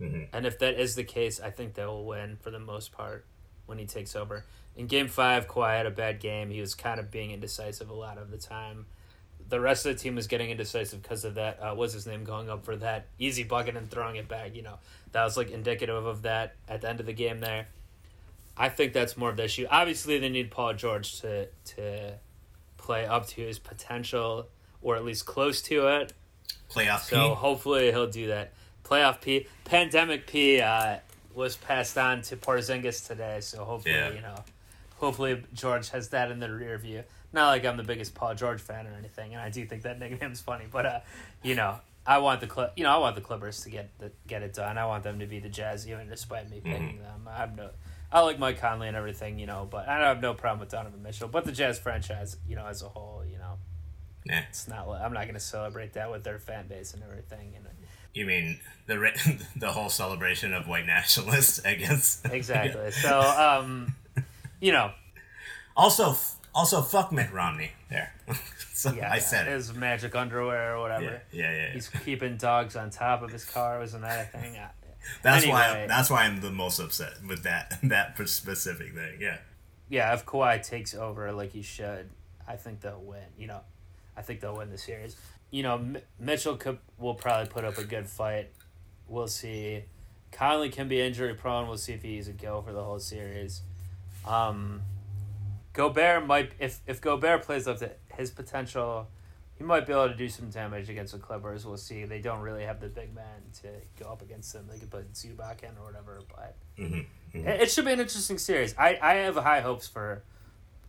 Mm-hmm. 0.00 0.24
And 0.32 0.46
if 0.46 0.58
that 0.60 0.74
is 0.74 0.94
the 0.94 1.04
case, 1.04 1.40
I 1.40 1.50
think 1.50 1.74
they 1.74 1.84
will 1.84 2.04
win 2.04 2.36
for 2.40 2.50
the 2.50 2.58
most 2.58 2.92
part 2.92 3.24
when 3.66 3.78
he 3.78 3.86
takes 3.86 4.16
over. 4.16 4.44
In 4.76 4.86
Game 4.86 5.08
Five, 5.08 5.48
Kawhi 5.48 5.76
had 5.76 5.86
a 5.86 5.90
bad 5.90 6.18
game. 6.18 6.50
He 6.50 6.60
was 6.60 6.74
kind 6.74 6.98
of 6.98 7.10
being 7.10 7.30
indecisive 7.30 7.90
a 7.90 7.94
lot 7.94 8.18
of 8.18 8.30
the 8.30 8.38
time 8.38 8.86
the 9.52 9.60
rest 9.60 9.84
of 9.84 9.94
the 9.94 10.02
team 10.02 10.14
was 10.14 10.28
getting 10.28 10.48
indecisive 10.48 11.02
because 11.02 11.26
of 11.26 11.34
that. 11.34 11.62
Uh, 11.62 11.74
what's 11.74 11.92
his 11.92 12.06
name 12.06 12.24
going 12.24 12.48
up 12.48 12.64
for 12.64 12.74
that 12.76 13.04
easy 13.18 13.42
bucket 13.42 13.76
and 13.76 13.90
throwing 13.90 14.16
it 14.16 14.26
back? 14.26 14.56
You 14.56 14.62
know, 14.62 14.78
that 15.12 15.24
was 15.24 15.36
like 15.36 15.50
indicative 15.50 16.06
of 16.06 16.22
that 16.22 16.54
at 16.66 16.80
the 16.80 16.88
end 16.88 17.00
of 17.00 17.06
the 17.06 17.12
game 17.12 17.40
there. 17.40 17.66
I 18.56 18.70
think 18.70 18.94
that's 18.94 19.14
more 19.14 19.28
of 19.28 19.36
the 19.36 19.44
issue. 19.44 19.66
Obviously, 19.70 20.18
they 20.18 20.30
need 20.30 20.50
Paul 20.50 20.72
George 20.72 21.20
to 21.20 21.48
to 21.76 22.14
play 22.78 23.04
up 23.04 23.26
to 23.26 23.42
his 23.42 23.58
potential 23.58 24.46
or 24.80 24.96
at 24.96 25.04
least 25.04 25.26
close 25.26 25.60
to 25.62 25.86
it. 25.86 26.14
Playoff 26.70 27.10
P 27.10 27.14
so 27.14 27.28
P. 27.28 27.34
hopefully 27.34 27.90
he'll 27.90 28.06
do 28.06 28.28
that. 28.28 28.54
Playoff 28.84 29.20
P. 29.20 29.46
Pandemic 29.66 30.26
P 30.26 30.62
uh, 30.62 30.96
was 31.34 31.58
passed 31.58 31.98
on 31.98 32.22
to 32.22 32.38
Porzingis 32.38 33.06
today, 33.06 33.40
so 33.42 33.66
hopefully 33.66 33.96
yeah. 33.96 34.12
you 34.12 34.22
know, 34.22 34.36
hopefully 34.96 35.42
George 35.52 35.90
has 35.90 36.08
that 36.08 36.30
in 36.30 36.40
the 36.40 36.50
rear 36.50 36.78
view 36.78 37.04
not 37.32 37.48
like 37.48 37.64
I'm 37.64 37.76
the 37.76 37.82
biggest 37.82 38.14
Paul 38.14 38.34
George 38.34 38.60
fan 38.60 38.86
or 38.86 38.94
anything, 38.94 39.32
and 39.32 39.40
I 39.42 39.50
do 39.50 39.64
think 39.66 39.82
that 39.82 39.98
nickname's 40.00 40.40
funny, 40.40 40.66
but 40.70 40.86
uh, 40.86 41.00
you 41.42 41.54
know, 41.54 41.76
I 42.06 42.18
want 42.18 42.40
the 42.40 42.48
Cl- 42.48 42.72
you 42.76 42.84
know 42.84 42.90
I 42.90 42.98
want 42.98 43.14
the 43.14 43.22
Clippers 43.22 43.62
to 43.62 43.70
get 43.70 43.90
the, 43.98 44.12
get 44.26 44.42
it 44.42 44.54
done. 44.54 44.78
I 44.78 44.86
want 44.86 45.04
them 45.04 45.18
to 45.20 45.26
be 45.26 45.38
the 45.38 45.48
Jazz, 45.48 45.88
even 45.88 46.08
despite 46.08 46.50
me 46.50 46.60
picking 46.62 46.96
mm-hmm. 46.96 47.02
them. 47.02 47.28
I 47.28 47.36
have 47.38 47.56
no, 47.56 47.70
I 48.10 48.20
like 48.20 48.38
Mike 48.38 48.60
Conley 48.60 48.88
and 48.88 48.96
everything, 48.96 49.38
you 49.38 49.46
know, 49.46 49.66
but 49.70 49.88
I 49.88 49.98
don't 49.98 50.06
have 50.06 50.20
no 50.20 50.34
problem 50.34 50.60
with 50.60 50.70
Donovan 50.70 51.02
Mitchell. 51.02 51.28
But 51.28 51.44
the 51.44 51.52
Jazz 51.52 51.78
franchise, 51.78 52.36
you 52.48 52.56
know, 52.56 52.66
as 52.66 52.82
a 52.82 52.88
whole, 52.88 53.22
you 53.24 53.38
know, 53.38 53.58
yeah. 54.24 54.44
it's 54.48 54.68
not. 54.68 54.88
I'm 54.88 55.12
not 55.12 55.22
going 55.22 55.34
to 55.34 55.40
celebrate 55.40 55.94
that 55.94 56.10
with 56.10 56.24
their 56.24 56.38
fan 56.38 56.66
base 56.66 56.94
and 56.94 57.02
everything. 57.02 57.54
And 57.56 57.66
you 58.14 58.26
mean 58.26 58.58
the 58.86 59.46
the 59.56 59.72
whole 59.72 59.88
celebration 59.88 60.52
of 60.52 60.68
white 60.68 60.86
nationalists 60.86 61.60
against 61.64 62.26
exactly? 62.26 62.90
So, 62.90 63.20
um, 63.20 63.94
you 64.60 64.72
know, 64.72 64.92
also 65.76 66.16
also, 66.54 66.82
fuck 66.82 67.12
Mitt 67.12 67.32
Romney. 67.32 67.72
There, 67.90 68.14
so 68.74 68.92
yeah, 68.92 69.10
I 69.10 69.18
said 69.18 69.46
it. 69.46 69.52
His 69.52 69.74
magic 69.74 70.14
underwear 70.14 70.76
or 70.76 70.80
whatever. 70.80 71.04
Yeah, 71.04 71.20
yeah, 71.32 71.50
yeah, 71.50 71.66
yeah. 71.66 71.72
He's 71.72 71.88
keeping 71.88 72.36
dogs 72.36 72.76
on 72.76 72.90
top 72.90 73.22
of 73.22 73.30
his 73.30 73.44
car. 73.44 73.78
Wasn't 73.78 74.02
that 74.02 74.34
a 74.34 74.38
thing? 74.38 74.56
That's 75.22 75.44
anyway, 75.44 75.58
why. 75.58 75.86
That's 75.88 76.10
why 76.10 76.24
I'm 76.24 76.40
the 76.40 76.50
most 76.50 76.78
upset 76.78 77.14
with 77.26 77.42
that 77.44 77.78
that 77.82 78.16
specific 78.28 78.94
thing. 78.94 79.18
Yeah. 79.20 79.38
Yeah, 79.88 80.14
if 80.14 80.24
Kawhi 80.24 80.66
takes 80.66 80.94
over 80.94 81.32
like 81.32 81.52
he 81.52 81.60
should, 81.60 82.08
I 82.48 82.56
think 82.56 82.80
they'll 82.80 83.02
win. 83.02 83.24
You 83.38 83.48
know, 83.48 83.60
I 84.16 84.22
think 84.22 84.40
they'll 84.40 84.56
win 84.56 84.70
the 84.70 84.78
series. 84.78 85.16
You 85.50 85.62
know, 85.62 85.74
M- 85.74 85.98
Mitchell 86.18 86.56
could, 86.56 86.78
will 86.98 87.14
probably 87.14 87.48
put 87.48 87.64
up 87.64 87.76
a 87.76 87.84
good 87.84 88.08
fight. 88.08 88.50
We'll 89.06 89.26
see. 89.26 89.84
Conley 90.30 90.70
can 90.70 90.88
be 90.88 90.98
injury 90.98 91.34
prone. 91.34 91.68
We'll 91.68 91.76
see 91.76 91.92
if 91.92 92.02
he's 92.02 92.26
a 92.26 92.32
go 92.32 92.62
for 92.62 92.72
the 92.72 92.82
whole 92.82 93.00
series. 93.00 93.60
Um, 94.26 94.80
Gobert 95.72 96.26
might 96.26 96.52
if 96.58 96.80
if 96.86 97.00
Gobert 97.00 97.42
plays 97.42 97.66
up 97.66 97.78
to 97.78 97.90
his 98.16 98.30
potential, 98.30 99.08
he 99.54 99.64
might 99.64 99.86
be 99.86 99.92
able 99.92 100.08
to 100.08 100.14
do 100.14 100.28
some 100.28 100.50
damage 100.50 100.90
against 100.90 101.12
the 101.12 101.18
Clippers. 101.18 101.64
We'll 101.64 101.76
see. 101.76 102.04
They 102.04 102.20
don't 102.20 102.40
really 102.40 102.64
have 102.64 102.80
the 102.80 102.88
big 102.88 103.14
man 103.14 103.42
to 103.62 103.68
go 104.02 104.10
up 104.10 104.22
against 104.22 104.52
them. 104.52 104.68
They 104.70 104.78
could 104.78 104.90
put 104.90 105.12
Zubac 105.14 105.62
in 105.62 105.70
or 105.80 105.86
whatever, 105.86 106.20
but 106.28 106.56
mm-hmm, 106.78 106.94
mm-hmm. 106.94 107.48
It, 107.48 107.62
it 107.62 107.70
should 107.70 107.84
be 107.84 107.92
an 107.92 108.00
interesting 108.00 108.38
series. 108.38 108.74
I 108.76 108.98
I 109.00 109.14
have 109.14 109.36
high 109.36 109.60
hopes 109.60 109.88
for 109.88 110.22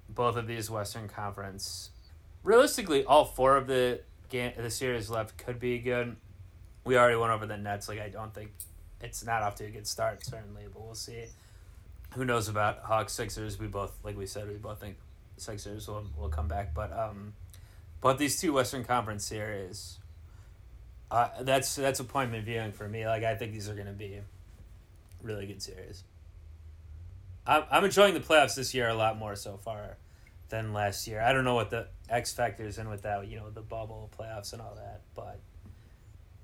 both 0.09 0.35
of 0.35 0.47
these 0.47 0.69
Western 0.69 1.07
Conference. 1.07 1.91
Realistically, 2.43 3.05
all 3.05 3.23
four 3.23 3.55
of 3.55 3.67
the 3.67 4.01
game, 4.29 4.51
the 4.57 4.69
series 4.69 5.09
left 5.09 5.37
could 5.37 5.59
be 5.59 5.79
good. 5.79 6.17
We 6.83 6.97
already 6.97 7.15
went 7.15 7.31
over 7.31 7.45
the 7.45 7.57
Nets. 7.57 7.87
Like 7.87 8.01
I 8.01 8.09
don't 8.09 8.33
think 8.33 8.51
it's 8.99 9.23
not 9.23 9.43
off 9.43 9.55
to 9.55 9.65
a 9.65 9.69
good 9.69 9.87
start 9.87 10.25
certainly, 10.25 10.63
but 10.73 10.83
we'll 10.83 10.95
see. 10.95 11.25
Who 12.15 12.25
knows 12.25 12.47
about 12.47 12.79
Hawks 12.79 13.13
Sixers? 13.13 13.59
We 13.59 13.67
both 13.67 13.97
like 14.03 14.17
we 14.17 14.25
said 14.25 14.47
we 14.47 14.55
both 14.55 14.79
think 14.79 14.97
Sixers 15.37 15.87
will 15.87 16.05
will 16.17 16.29
come 16.29 16.47
back, 16.47 16.73
but 16.73 16.91
um, 16.91 17.33
but 18.01 18.17
these 18.17 18.39
two 18.39 18.53
Western 18.53 18.83
Conference 18.83 19.25
series, 19.25 19.99
uh, 21.09 21.29
that's 21.41 21.75
that's 21.75 21.99
appointment 21.99 22.45
viewing 22.45 22.71
for 22.71 22.87
me. 22.87 23.07
Like 23.07 23.23
I 23.23 23.35
think 23.35 23.53
these 23.53 23.69
are 23.69 23.73
going 23.73 23.87
to 23.87 23.93
be 23.93 24.19
really 25.21 25.47
good 25.47 25.61
series. 25.61 26.03
I'm 27.47 27.63
I'm 27.71 27.85
enjoying 27.85 28.13
the 28.13 28.19
playoffs 28.19 28.55
this 28.55 28.73
year 28.73 28.89
a 28.89 28.93
lot 28.93 29.17
more 29.17 29.35
so 29.35 29.57
far 29.57 29.97
than 30.49 30.71
last 30.71 31.07
year. 31.07 31.19
I 31.21 31.33
don't 31.33 31.45
know 31.45 31.55
what 31.55 31.71
the 31.71 31.87
X 32.09 32.31
factors 32.31 32.77
in 32.77 32.89
with 32.89 33.01
that, 33.03 33.27
you 33.27 33.37
know, 33.37 33.49
the 33.49 33.61
bubble 33.61 34.11
playoffs 34.17 34.53
and 34.53 34.61
all 34.61 34.75
that, 34.75 35.01
but 35.15 35.39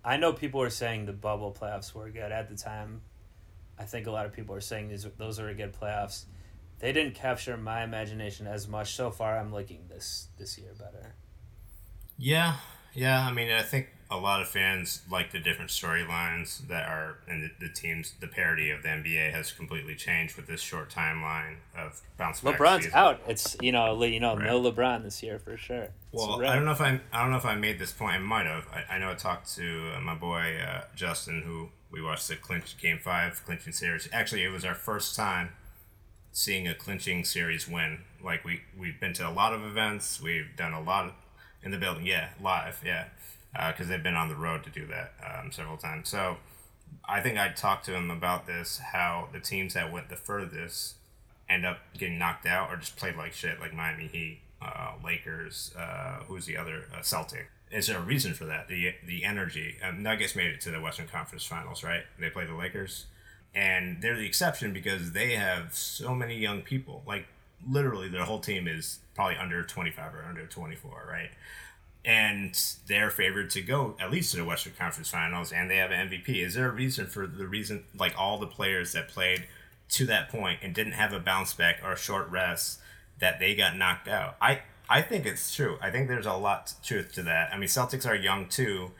I 0.03 0.17
know 0.17 0.33
people 0.33 0.61
were 0.61 0.69
saying 0.69 1.05
the 1.05 1.13
bubble 1.13 1.55
playoffs 1.57 1.93
were 1.93 2.09
good 2.09 2.31
at 2.31 2.49
the 2.49 2.55
time. 2.55 3.01
I 3.79 3.83
think 3.83 4.07
a 4.07 4.11
lot 4.11 4.25
of 4.25 4.33
people 4.33 4.53
are 4.55 4.61
saying 4.61 4.89
these 4.89 5.07
those 5.17 5.39
are 5.39 5.51
good 5.53 5.73
playoffs. 5.73 6.25
They 6.79 6.91
didn't 6.91 7.15
capture 7.15 7.57
my 7.57 7.83
imagination 7.83 8.45
as 8.47 8.67
much 8.67 8.95
so 8.95 9.09
far. 9.09 9.37
I'm 9.37 9.51
liking 9.51 9.85
this 9.89 10.27
this 10.37 10.57
year 10.57 10.71
better. 10.77 11.15
Yeah, 12.17 12.55
yeah. 12.93 13.25
I 13.25 13.31
mean, 13.31 13.49
I 13.51 13.61
think 13.61 13.87
a 14.11 14.17
lot 14.17 14.41
of 14.41 14.49
fans 14.49 15.03
like 15.09 15.31
the 15.31 15.39
different 15.39 15.69
storylines 15.69 16.67
that 16.67 16.87
are 16.89 17.19
and 17.27 17.43
the, 17.43 17.67
the, 17.67 17.73
teams. 17.73 18.13
The 18.19 18.27
parody 18.27 18.71
of 18.71 18.83
the 18.83 18.89
NBA 18.89 19.31
has 19.31 19.51
completely 19.51 19.95
changed 19.95 20.35
with 20.35 20.47
this 20.47 20.61
short 20.61 20.89
timeline 20.89 21.57
of 21.77 22.01
bounce. 22.17 22.41
LeBron's 22.41 22.85
season. 22.85 22.97
out. 22.97 23.21
It's 23.27 23.55
you 23.61 23.71
know 23.71 24.03
you 24.03 24.19
know 24.19 24.35
right. 24.35 24.45
no 24.45 24.61
LeBron 24.61 25.03
this 25.03 25.23
year 25.23 25.39
for 25.39 25.55
sure. 25.55 25.83
It's 25.83 25.93
well, 26.11 26.45
I 26.45 26.55
don't 26.55 26.65
know 26.65 26.71
if 26.71 26.81
I 26.81 26.99
I 27.13 27.21
don't 27.21 27.31
know 27.31 27.37
if 27.37 27.45
I 27.45 27.55
made 27.55 27.79
this 27.79 27.93
point. 27.93 28.15
I 28.15 28.19
might 28.19 28.45
have. 28.45 28.67
I, 28.73 28.95
I 28.95 28.99
know 28.99 29.11
I 29.11 29.15
talked 29.15 29.55
to 29.55 29.93
uh, 29.95 30.01
my 30.01 30.15
boy 30.15 30.57
uh, 30.59 30.83
Justin, 30.95 31.43
who 31.43 31.69
we 31.91 32.01
watched 32.01 32.27
the 32.27 32.35
clinch 32.35 32.77
game 32.77 32.99
five 32.99 33.41
clinching 33.45 33.73
series. 33.73 34.07
Actually, 34.11 34.43
it 34.43 34.51
was 34.51 34.65
our 34.65 34.75
first 34.75 35.15
time 35.15 35.49
seeing 36.31 36.67
a 36.67 36.75
clinching 36.75 37.23
series 37.23 37.67
win. 37.67 37.99
Like 38.23 38.43
we 38.43 38.61
we've 38.77 38.99
been 38.99 39.13
to 39.13 39.27
a 39.27 39.31
lot 39.31 39.53
of 39.53 39.63
events. 39.63 40.21
We've 40.21 40.55
done 40.55 40.73
a 40.73 40.81
lot 40.81 41.05
of, 41.05 41.13
in 41.63 41.71
the 41.71 41.77
building. 41.77 42.05
Yeah, 42.05 42.29
live. 42.41 42.81
Yeah 42.85 43.05
because 43.53 43.87
uh, 43.87 43.89
they've 43.89 44.03
been 44.03 44.15
on 44.15 44.29
the 44.29 44.35
road 44.35 44.63
to 44.63 44.69
do 44.69 44.85
that 44.87 45.13
um, 45.25 45.51
several 45.51 45.77
times. 45.77 46.09
So 46.09 46.37
I 47.07 47.21
think 47.21 47.37
I 47.37 47.49
talked 47.49 47.85
to 47.85 47.95
him 47.95 48.11
about 48.11 48.45
this 48.45 48.79
how 48.91 49.29
the 49.31 49.39
teams 49.39 49.73
that 49.73 49.91
went 49.91 50.09
the 50.09 50.15
furthest 50.15 50.95
end 51.49 51.65
up 51.65 51.79
getting 51.97 52.19
knocked 52.19 52.45
out 52.45 52.71
or 52.71 52.77
just 52.77 52.95
played 52.95 53.15
like 53.15 53.33
shit, 53.33 53.59
like 53.59 53.73
Miami 53.73 54.07
Heat, 54.07 54.39
uh, 54.61 54.93
Lakers, 55.03 55.73
uh, 55.77 56.19
who's 56.27 56.45
the 56.45 56.57
other 56.57 56.85
uh, 56.95 57.01
Celtic. 57.01 57.49
Is 57.71 57.87
there 57.87 57.97
a 57.97 58.01
reason 58.01 58.33
for 58.33 58.45
that? 58.45 58.67
The 58.67 58.93
the 59.05 59.23
energy. 59.23 59.77
Um, 59.83 60.01
Nuggets 60.01 60.35
made 60.35 60.51
it 60.51 60.61
to 60.61 60.71
the 60.71 60.81
Western 60.81 61.07
Conference 61.07 61.45
Finals, 61.45 61.83
right? 61.83 62.03
They 62.19 62.29
play 62.29 62.45
the 62.45 62.55
Lakers, 62.55 63.05
and 63.53 64.01
they're 64.01 64.17
the 64.17 64.25
exception 64.25 64.73
because 64.73 65.11
they 65.11 65.33
have 65.35 65.73
so 65.73 66.15
many 66.15 66.37
young 66.37 66.61
people. 66.61 67.03
Like 67.05 67.27
literally, 67.67 68.09
their 68.09 68.23
whole 68.23 68.39
team 68.39 68.67
is 68.67 68.99
probably 69.13 69.35
under 69.35 69.63
twenty 69.63 69.91
five 69.91 70.15
or 70.15 70.23
under 70.27 70.45
twenty 70.47 70.75
four, 70.75 71.07
right? 71.09 71.29
and 72.05 72.57
they're 72.87 73.09
favored 73.09 73.49
to 73.51 73.61
go 73.61 73.95
at 73.99 74.09
least 74.11 74.31
to 74.31 74.37
the 74.37 74.45
Western 74.45 74.73
Conference 74.77 75.09
Finals, 75.09 75.51
and 75.51 75.69
they 75.69 75.77
have 75.77 75.91
an 75.91 76.09
MVP. 76.09 76.43
Is 76.43 76.53
there 76.53 76.69
a 76.69 76.71
reason 76.71 77.07
for 77.07 77.27
the 77.27 77.47
reason, 77.47 77.83
like 77.97 78.13
all 78.17 78.37
the 78.37 78.47
players 78.47 78.93
that 78.93 79.09
played 79.09 79.45
to 79.89 80.05
that 80.05 80.29
point 80.29 80.59
and 80.61 80.73
didn't 80.73 80.93
have 80.93 81.13
a 81.13 81.19
bounce 81.19 81.53
back 81.53 81.81
or 81.83 81.91
a 81.91 81.97
short 81.97 82.29
rest, 82.29 82.79
that 83.19 83.39
they 83.39 83.53
got 83.53 83.75
knocked 83.75 84.07
out? 84.07 84.37
I 84.41 84.61
I 84.89 85.01
think 85.03 85.25
it's 85.25 85.55
true. 85.55 85.77
I 85.81 85.91
think 85.91 86.07
there's 86.07 86.25
a 86.25 86.33
lot 86.33 86.71
of 86.71 86.85
truth 86.85 87.13
to 87.13 87.23
that. 87.23 87.53
I 87.53 87.57
mean, 87.57 87.69
Celtics 87.69 88.07
are 88.07 88.15
young 88.15 88.47
too. 88.47 88.91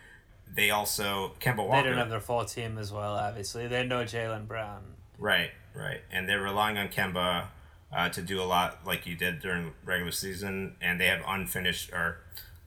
They 0.53 0.69
also 0.69 1.33
Kemba 1.39 1.67
Walker. 1.67 1.83
They 1.83 1.89
don't 1.89 1.97
have 1.97 2.09
their 2.09 2.19
full 2.19 2.45
team 2.45 2.77
as 2.77 2.91
well. 2.91 3.15
Obviously, 3.15 3.67
they 3.67 3.83
know 3.85 4.03
Jaylen 4.03 4.47
Brown. 4.47 4.83
Right, 5.17 5.51
right, 5.73 6.01
and 6.11 6.29
they're 6.29 6.41
relying 6.41 6.77
on 6.77 6.89
Kemba 6.89 7.47
uh, 7.91 8.09
to 8.09 8.21
do 8.21 8.41
a 8.41 8.45
lot 8.45 8.85
like 8.85 9.05
you 9.05 9.15
did 9.15 9.39
during 9.39 9.73
regular 9.83 10.11
season, 10.11 10.75
and 10.79 11.01
they 11.01 11.07
have 11.07 11.21
unfinished 11.27 11.91
or 11.91 12.19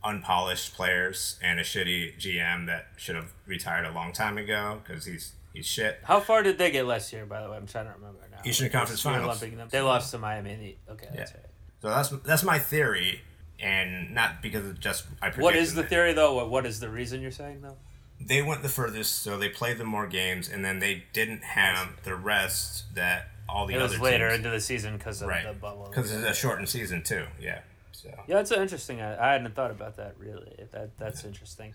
unpolished 0.04 0.74
players 0.74 1.38
and 1.42 1.60
a 1.60 1.62
shitty 1.62 2.18
GM 2.18 2.66
that 2.66 2.88
should 2.96 3.14
have 3.14 3.32
retired 3.46 3.86
a 3.86 3.92
long 3.92 4.12
time 4.12 4.36
ago 4.36 4.80
because 4.84 5.04
he's 5.04 5.32
he's 5.52 5.66
shit. 5.66 6.00
How 6.02 6.20
far 6.20 6.42
did 6.42 6.58
they 6.58 6.70
get 6.70 6.86
last 6.86 7.12
year? 7.12 7.24
By 7.24 7.42
the 7.42 7.50
way, 7.50 7.56
I'm 7.56 7.66
trying 7.66 7.86
to 7.86 7.92
remember 7.92 8.20
now. 8.30 8.38
Eastern 8.44 8.70
Conference 8.70 9.00
Finals. 9.00 9.40
Them. 9.40 9.68
They 9.70 9.80
lost 9.80 10.10
to 10.10 10.18
Miami. 10.18 10.78
Okay, 10.90 11.06
yeah. 11.10 11.16
that's 11.18 11.32
right. 11.34 11.51
So 11.82 11.88
that's 11.88 12.10
that's 12.10 12.44
my 12.44 12.60
theory, 12.60 13.22
and 13.58 14.14
not 14.14 14.40
because 14.40 14.64
of 14.64 14.78
just 14.78 15.04
I. 15.20 15.30
What 15.30 15.56
is 15.56 15.74
the 15.74 15.82
theory 15.82 16.12
though? 16.12 16.34
What 16.34 16.48
what 16.48 16.64
is 16.64 16.78
the 16.78 16.88
reason 16.88 17.20
you're 17.20 17.32
saying 17.32 17.60
though? 17.60 17.76
They 18.20 18.40
went 18.40 18.62
the 18.62 18.68
furthest, 18.68 19.22
so 19.22 19.36
they 19.36 19.48
played 19.48 19.78
the 19.78 19.84
more 19.84 20.06
games, 20.06 20.48
and 20.48 20.64
then 20.64 20.78
they 20.78 21.02
didn't 21.12 21.42
have 21.42 22.04
the 22.04 22.14
rest 22.14 22.94
that 22.94 23.30
all 23.48 23.66
the 23.66 23.74
it 23.74 23.78
other. 23.78 23.86
It 23.86 23.98
was 23.98 24.00
later 24.00 24.28
teams. 24.28 24.38
into 24.38 24.50
the 24.50 24.60
season 24.60 24.96
because 24.96 25.22
of 25.22 25.28
right. 25.28 25.44
the 25.44 25.54
bubble. 25.54 25.86
Because 25.88 26.12
it's 26.12 26.24
a 26.24 26.32
shortened 26.32 26.68
season 26.68 27.02
too. 27.02 27.26
Yeah. 27.40 27.62
So 27.90 28.10
yeah, 28.28 28.36
that's 28.36 28.52
interesting. 28.52 29.00
I, 29.00 29.30
I 29.30 29.32
hadn't 29.32 29.52
thought 29.56 29.72
about 29.72 29.96
that 29.96 30.14
really. 30.18 30.54
That 30.70 30.96
that's 30.98 31.22
yeah. 31.22 31.30
interesting. 31.30 31.74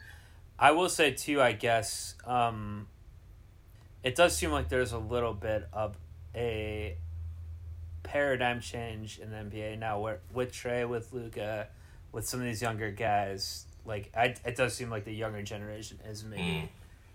I 0.58 0.72
will 0.72 0.88
say 0.88 1.12
too. 1.12 1.41
I 1.41 1.51
guess 1.51 2.16
um, 2.26 2.88
it 4.03 4.16
does 4.16 4.38
seem 4.38 4.51
like 4.51 4.70
there's 4.70 4.93
a 4.93 4.99
little 4.99 5.34
bit 5.34 5.68
of 5.74 5.97
a 6.34 6.95
paradigm 8.08 8.62
change 8.62 9.20
in 9.20 9.30
the 9.30 9.38
NBA 9.38 9.80
now, 9.80 9.99
where 9.99 10.20
with 10.34 10.51
Trae, 10.51 10.88
with 10.88 11.14
Luka, 11.14 11.68
with 12.12 12.28
some 12.28 12.39
of 12.39 12.45
these 12.45 12.62
younger 12.62 12.91
guys. 12.91 13.66
Like 13.86 14.12
I, 14.16 14.36
it 14.45 14.55
does 14.55 14.74
seem 14.74 14.89
like 14.89 15.05
the 15.05 15.14
younger 15.14 15.41
generation 15.43 15.99
is 16.05 16.24
maybe 16.24 16.41
mm. 16.41 16.70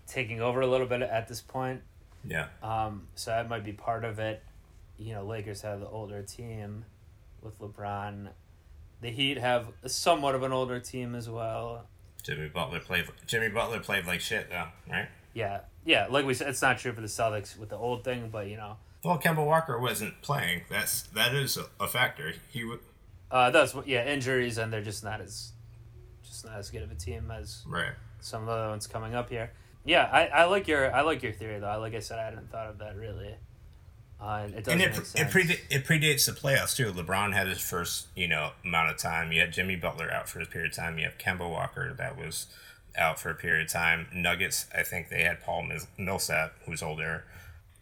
taking 0.07 0.41
over 0.41 0.61
a 0.61 0.67
little 0.67 0.87
bit 0.87 1.01
at 1.01 1.27
this 1.27 1.41
point. 1.41 1.81
Yeah. 2.23 2.47
Um. 2.61 3.07
So 3.15 3.31
that 3.31 3.49
might 3.49 3.63
be 3.63 3.73
part 3.73 4.05
of 4.05 4.19
it. 4.19 4.43
You 4.97 5.13
know, 5.13 5.23
Lakers 5.23 5.61
have 5.61 5.81
the 5.81 5.87
older 5.87 6.21
team 6.23 6.85
with 7.41 7.59
LeBron 7.59 8.29
the 9.03 9.11
Heat 9.11 9.37
have 9.37 9.67
somewhat 9.85 10.33
of 10.33 10.41
an 10.43 10.51
older 10.51 10.79
team 10.79 11.13
as 11.13 11.29
well. 11.29 11.85
Jimmy 12.23 12.47
Butler 12.47 12.79
played. 12.79 13.05
Jimmy 13.27 13.49
Butler 13.49 13.81
played 13.81 14.07
like 14.07 14.21
shit 14.21 14.49
though, 14.49 14.67
right? 14.89 15.09
Yeah, 15.33 15.59
yeah. 15.85 16.07
Like 16.09 16.25
we 16.25 16.33
said, 16.33 16.47
it's 16.47 16.61
not 16.61 16.79
true 16.79 16.93
for 16.93 17.01
the 17.01 17.07
Celtics 17.07 17.57
with 17.57 17.69
the 17.69 17.75
old 17.75 18.03
thing, 18.03 18.29
but 18.31 18.47
you 18.47 18.57
know. 18.57 18.77
Well, 19.03 19.19
Kemba 19.19 19.45
Walker 19.45 19.77
wasn't 19.77 20.21
playing. 20.21 20.61
That's 20.69 21.03
that 21.13 21.35
is 21.35 21.57
a, 21.79 21.87
factor. 21.87 22.33
He 22.49 22.63
would. 22.63 22.79
Uh, 23.29 23.51
that's 23.51 23.75
yeah, 23.85 24.05
injuries, 24.05 24.57
and 24.57 24.71
they're 24.71 24.81
just 24.81 25.03
not 25.03 25.19
as, 25.19 25.51
just 26.23 26.45
not 26.45 26.57
as 26.57 26.69
good 26.69 26.83
of 26.83 26.91
a 26.91 26.95
team 26.95 27.29
as 27.29 27.63
right. 27.67 27.91
Some 28.21 28.43
of 28.43 28.47
the 28.47 28.53
other 28.53 28.69
ones 28.69 28.87
coming 28.87 29.13
up 29.13 29.29
here. 29.29 29.51
Yeah, 29.83 30.09
I, 30.11 30.27
I 30.27 30.43
like 30.45 30.67
your 30.69 30.93
I 30.93 31.01
like 31.01 31.21
your 31.21 31.33
theory 31.33 31.59
though. 31.59 31.77
Like 31.79 31.93
I 31.93 31.99
said, 31.99 32.19
I 32.19 32.23
hadn't 32.23 32.49
thought 32.49 32.67
of 32.67 32.77
that 32.77 32.95
really. 32.95 33.35
Uh, 34.21 34.47
it 34.55 34.67
and 34.69 34.79
it, 34.79 34.95
it, 34.95 35.27
preda- 35.27 35.59
it 35.69 35.83
predates 35.83 36.25
the 36.25 36.31
playoffs 36.31 36.77
too. 36.77 36.93
LeBron 36.93 37.33
had 37.33 37.47
his 37.47 37.59
first 37.59 38.07
you 38.15 38.29
know 38.29 38.51
amount 38.63 38.89
of 38.89 38.97
time. 38.97 39.33
You 39.33 39.41
had 39.41 39.51
Jimmy 39.51 39.75
Butler 39.75 40.09
out 40.09 40.29
for 40.29 40.39
a 40.39 40.45
period 40.45 40.71
of 40.71 40.77
time. 40.77 40.97
You 40.97 41.03
have 41.03 41.17
Kemba 41.17 41.49
Walker 41.49 41.93
that 41.97 42.17
was 42.17 42.47
out 42.97 43.19
for 43.19 43.29
a 43.31 43.35
period 43.35 43.65
of 43.65 43.71
time. 43.73 44.07
Nuggets, 44.13 44.67
I 44.73 44.83
think 44.83 45.09
they 45.09 45.23
had 45.23 45.41
Paul 45.41 45.67
Millsap, 45.97 46.53
who's 46.65 46.81
older. 46.81 47.25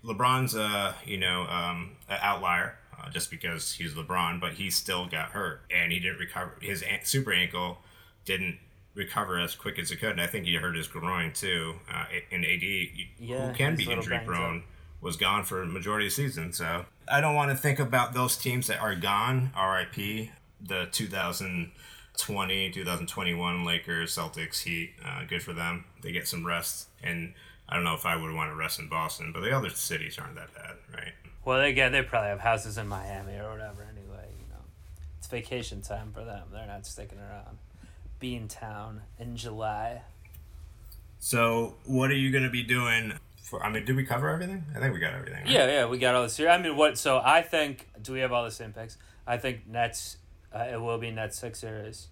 LeBron's 0.03 0.55
a 0.55 0.95
you 1.05 1.17
know 1.17 1.43
um, 1.43 1.91
an 2.09 2.17
outlier 2.21 2.77
uh, 2.99 3.09
just 3.09 3.29
because 3.29 3.73
he's 3.73 3.93
LeBron, 3.93 4.39
but 4.39 4.53
he 4.53 4.69
still 4.69 5.07
got 5.07 5.29
hurt 5.29 5.61
and 5.69 5.91
he 5.91 5.99
didn't 5.99 6.19
recover. 6.19 6.57
His 6.61 6.83
super 7.03 7.33
ankle 7.33 7.79
didn't 8.25 8.57
recover 8.93 9.39
as 9.39 9.55
quick 9.55 9.79
as 9.79 9.91
it 9.91 9.97
could, 9.97 10.11
and 10.11 10.21
I 10.21 10.27
think 10.27 10.45
he 10.45 10.55
hurt 10.55 10.75
his 10.75 10.87
groin 10.87 11.33
too. 11.33 11.75
Uh, 11.91 12.05
in 12.29 12.43
AD, 12.43 12.63
yeah, 13.19 13.47
who 13.47 13.53
can 13.53 13.75
be 13.75 13.89
injury 13.91 14.19
prone. 14.25 14.57
Up 14.57 14.63
was 15.01 15.17
gone 15.17 15.43
for 15.43 15.63
a 15.63 15.65
majority 15.65 16.05
of 16.05 16.11
the 16.11 16.15
season. 16.15 16.53
So 16.53 16.85
I 17.11 17.19
don't 17.19 17.33
want 17.35 17.49
to 17.49 17.57
think 17.57 17.79
about 17.79 18.13
those 18.13 18.37
teams 18.37 18.67
that 18.67 18.79
are 18.79 18.95
gone. 18.95 19.51
RIP 19.57 20.29
the 20.63 20.87
2020, 20.91 22.69
2021 22.69 23.65
Lakers, 23.65 24.15
Celtics, 24.15 24.61
Heat. 24.63 24.91
Uh, 25.03 25.23
good 25.27 25.41
for 25.41 25.53
them. 25.53 25.85
They 26.01 26.11
get 26.11 26.27
some 26.27 26.45
rest. 26.45 26.87
And 27.03 27.33
I 27.71 27.75
don't 27.75 27.85
know 27.85 27.93
if 27.93 28.05
I 28.05 28.17
would 28.17 28.33
want 28.33 28.51
to 28.51 28.55
rest 28.55 28.79
in 28.79 28.89
Boston, 28.89 29.31
but 29.31 29.41
the 29.41 29.55
other 29.55 29.69
cities 29.69 30.19
aren't 30.19 30.35
that 30.35 30.53
bad, 30.53 30.75
right? 30.93 31.13
Well, 31.45 31.59
they 31.59 31.73
get 31.73 31.91
they 31.91 32.01
probably 32.01 32.29
have 32.29 32.41
houses 32.41 32.77
in 32.77 32.87
Miami 32.87 33.33
or 33.37 33.49
whatever. 33.49 33.87
Anyway, 33.89 34.27
you 34.39 34.47
know, 34.49 34.61
it's 35.17 35.27
vacation 35.27 35.81
time 35.81 36.11
for 36.13 36.23
them. 36.23 36.47
They're 36.51 36.67
not 36.67 36.85
sticking 36.85 37.19
around. 37.19 37.57
Beantown 38.21 38.41
in 38.41 38.47
town 38.47 39.01
in 39.19 39.37
July. 39.37 40.01
So, 41.17 41.75
what 41.85 42.11
are 42.11 42.15
you 42.15 42.31
going 42.31 42.43
to 42.43 42.49
be 42.49 42.61
doing 42.61 43.13
for, 43.51 43.63
I 43.63 43.69
mean, 43.69 43.83
did 43.83 43.95
we 43.95 44.05
cover 44.05 44.29
everything? 44.29 44.63
I 44.75 44.79
think 44.79 44.93
we 44.93 44.99
got 44.99 45.13
everything. 45.13 45.43
Right? 45.43 45.49
Yeah, 45.49 45.65
yeah, 45.67 45.85
we 45.85 45.97
got 45.97 46.15
all 46.15 46.23
this 46.23 46.37
here. 46.37 46.49
I 46.49 46.57
mean, 46.57 46.75
what? 46.77 46.97
So 46.97 47.21
I 47.23 47.41
think. 47.41 47.87
Do 48.01 48.13
we 48.13 48.19
have 48.19 48.31
all 48.31 48.43
the 48.43 48.51
same 48.51 48.73
picks? 48.73 48.97
I 49.27 49.37
think 49.37 49.67
Nets. 49.67 50.17
Uh, 50.53 50.67
it 50.71 50.81
will 50.81 50.97
be 50.97 51.11
Nets 51.11 51.37
Sixers, 51.37 52.07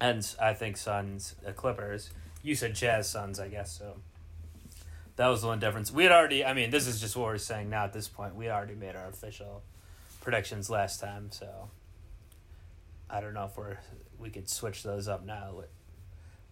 and 0.00 0.26
I 0.40 0.54
think 0.54 0.76
Suns 0.76 1.34
uh, 1.46 1.52
Clippers. 1.52 2.10
You 2.42 2.54
said 2.54 2.74
Jazz 2.74 3.08
Suns, 3.08 3.38
I 3.38 3.48
guess 3.48 3.78
so. 3.78 3.96
That 5.16 5.28
was 5.28 5.40
the 5.40 5.48
one 5.48 5.58
difference. 5.58 5.90
We 5.92 6.02
had 6.02 6.12
already. 6.12 6.44
I 6.44 6.52
mean, 6.52 6.70
this 6.70 6.86
is 6.86 7.00
just 7.00 7.16
what 7.16 7.26
we're 7.26 7.38
saying 7.38 7.70
now. 7.70 7.84
At 7.84 7.92
this 7.92 8.08
point, 8.08 8.34
we 8.34 8.50
already 8.50 8.74
made 8.74 8.96
our 8.96 9.08
official 9.08 9.62
predictions 10.20 10.68
last 10.68 11.00
time, 11.00 11.30
so 11.30 11.70
I 13.08 13.20
don't 13.20 13.34
know 13.34 13.44
if 13.44 13.56
we're 13.56 13.78
we 14.18 14.30
could 14.30 14.48
switch 14.48 14.82
those 14.82 15.08
up 15.08 15.24
now. 15.24 15.62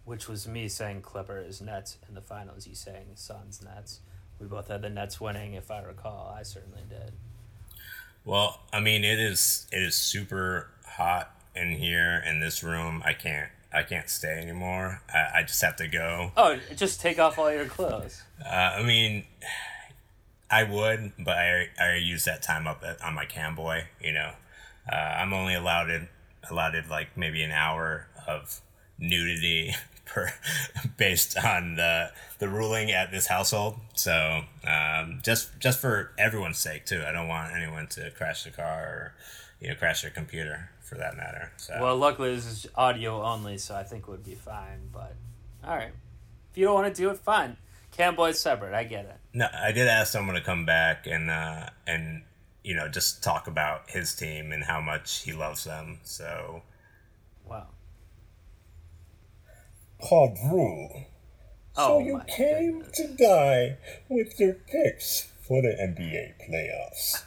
which 0.03 0.27
was 0.27 0.47
me 0.47 0.67
saying 0.67 1.01
Clippers 1.01 1.61
Nets 1.61 1.97
in 2.07 2.15
the 2.15 2.21
finals. 2.21 2.67
You 2.67 2.75
saying 2.75 3.07
Suns 3.15 3.61
Nets. 3.63 3.99
We 4.39 4.47
both 4.47 4.67
had 4.67 4.81
the 4.81 4.89
Nets 4.89 5.21
winning, 5.21 5.53
if 5.53 5.71
I 5.71 5.81
recall. 5.81 6.35
I 6.37 6.43
certainly 6.43 6.83
did. 6.89 7.13
Well, 8.25 8.59
I 8.73 8.79
mean, 8.79 9.03
it 9.03 9.19
is 9.19 9.67
it 9.71 9.81
is 9.81 9.95
super 9.95 10.69
hot 10.85 11.31
in 11.55 11.71
here 11.71 12.23
in 12.27 12.39
this 12.39 12.63
room. 12.63 13.03
I 13.05 13.13
can't 13.13 13.49
I 13.75 13.83
can't 13.83 14.09
stay 14.09 14.39
anymore. 14.41 15.01
I, 15.13 15.39
I 15.39 15.43
just 15.43 15.61
have 15.61 15.75
to 15.77 15.87
go. 15.87 16.31
Oh, 16.37 16.57
just 16.75 17.01
take 17.01 17.19
off 17.19 17.37
all 17.37 17.51
your 17.51 17.65
clothes. 17.65 18.23
Uh, 18.43 18.49
I 18.49 18.83
mean, 18.83 19.25
I 20.49 20.63
would, 20.63 21.11
but 21.19 21.37
I 21.37 21.67
I 21.79 21.95
use 21.95 22.23
that 22.25 22.41
time 22.41 22.67
up 22.67 22.83
at, 22.83 23.03
on 23.03 23.13
my 23.13 23.25
camboy. 23.25 23.83
You 24.01 24.13
know, 24.13 24.31
uh, 24.91 24.95
I'm 24.95 25.33
only 25.33 25.55
allowed 25.55 25.89
in, 25.89 26.07
allowed 26.49 26.75
in 26.75 26.87
like 26.87 27.17
maybe 27.17 27.43
an 27.43 27.51
hour 27.51 28.07
of 28.25 28.61
nudity 28.97 29.75
per 30.05 30.33
based 30.97 31.37
on 31.37 31.75
the 31.75 32.11
the 32.39 32.47
ruling 32.47 32.91
at 32.91 33.11
this 33.11 33.27
household. 33.27 33.77
So 33.95 34.43
um, 34.65 35.19
just 35.21 35.59
just 35.59 35.79
for 35.79 36.11
everyone's 36.17 36.59
sake 36.59 36.85
too, 36.85 37.03
I 37.05 37.11
don't 37.11 37.27
want 37.27 37.53
anyone 37.53 37.87
to 37.87 38.11
crash 38.11 38.45
the 38.45 38.51
car 38.51 38.83
or 38.83 39.13
you 39.59 39.69
know 39.69 39.75
crash 39.75 40.03
their 40.03 40.11
computer 40.11 40.69
for 40.85 40.95
that 40.95 41.17
matter. 41.17 41.51
So 41.57 41.77
Well, 41.81 41.97
luckily 41.97 42.33
this 42.35 42.45
is 42.45 42.67
audio 42.75 43.21
only, 43.23 43.57
so 43.57 43.75
I 43.75 43.83
think 43.83 44.03
it 44.03 44.09
would 44.09 44.23
be 44.23 44.35
fine. 44.35 44.89
But 44.93 45.15
all 45.63 45.75
right, 45.75 45.91
if 46.51 46.57
you 46.57 46.65
don't 46.65 46.75
want 46.75 46.93
to 46.95 47.01
do 47.01 47.09
it, 47.09 47.17
fine. 47.17 47.57
Camboy's 47.91 48.39
separate. 48.39 48.73
I 48.73 48.83
get 48.83 49.05
it. 49.05 49.17
no, 49.33 49.47
I 49.53 49.71
did 49.71 49.87
ask 49.87 50.11
someone 50.11 50.35
to 50.35 50.41
come 50.41 50.65
back 50.65 51.07
and 51.07 51.29
uh, 51.29 51.69
and 51.87 52.23
you 52.63 52.75
know 52.75 52.87
just 52.87 53.23
talk 53.23 53.47
about 53.47 53.89
his 53.89 54.13
team 54.15 54.51
and 54.51 54.63
how 54.63 54.79
much 54.81 55.23
he 55.23 55.33
loves 55.33 55.63
them. 55.63 55.99
So 56.03 56.61
Wow. 57.45 57.67
PodDrew. 60.03 61.05
Oh, 61.77 61.87
So 61.87 61.99
you 61.99 62.21
came 62.27 62.79
goodness. 62.79 62.97
to 62.97 63.07
die 63.15 63.77
with 64.09 64.39
your 64.39 64.53
picks 64.53 65.31
for 65.41 65.61
the 65.61 65.69
NBA 65.69 66.33
playoffs. 66.49 67.23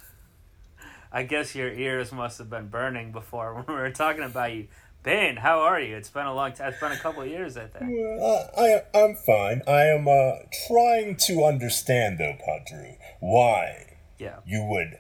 I 1.13 1.23
guess 1.23 1.55
your 1.55 1.73
ears 1.73 2.13
must 2.13 2.39
have 2.39 2.51
been 2.51 2.69
burning 2.69 3.13
before 3.13 3.55
when 3.55 3.65
we 3.67 3.75
were 3.75 3.91
talking 3.91 4.23
about 4.25 4.53
you. 4.55 4.69
Bane, 5.05 5.37
how 5.37 5.61
are 5.61 5.81
you? 5.81 5.97
It's 5.97 6.11
been 6.11 6.27
a 6.27 6.35
long 6.35 6.53
time. 6.53 6.69
It's 6.73 6.81
been 6.81 6.93
a 6.93 6.99
couple 6.99 7.23
of 7.23 7.29
years, 7.29 7.57
I 7.57 7.67
think. 7.67 7.91
Well, 7.93 8.51
I, 8.59 8.63
I, 8.99 9.01
I'm 9.05 9.15
fine. 9.15 9.63
I 9.67 9.83
am 9.85 10.09
uh, 10.09 10.33
trying 10.67 11.17
to 11.29 11.45
understand, 11.45 12.19
though, 12.19 12.37
Padre, 12.45 12.99
why 13.21 13.97
Yeah. 14.19 14.41
you 14.45 14.65
would 14.65 14.99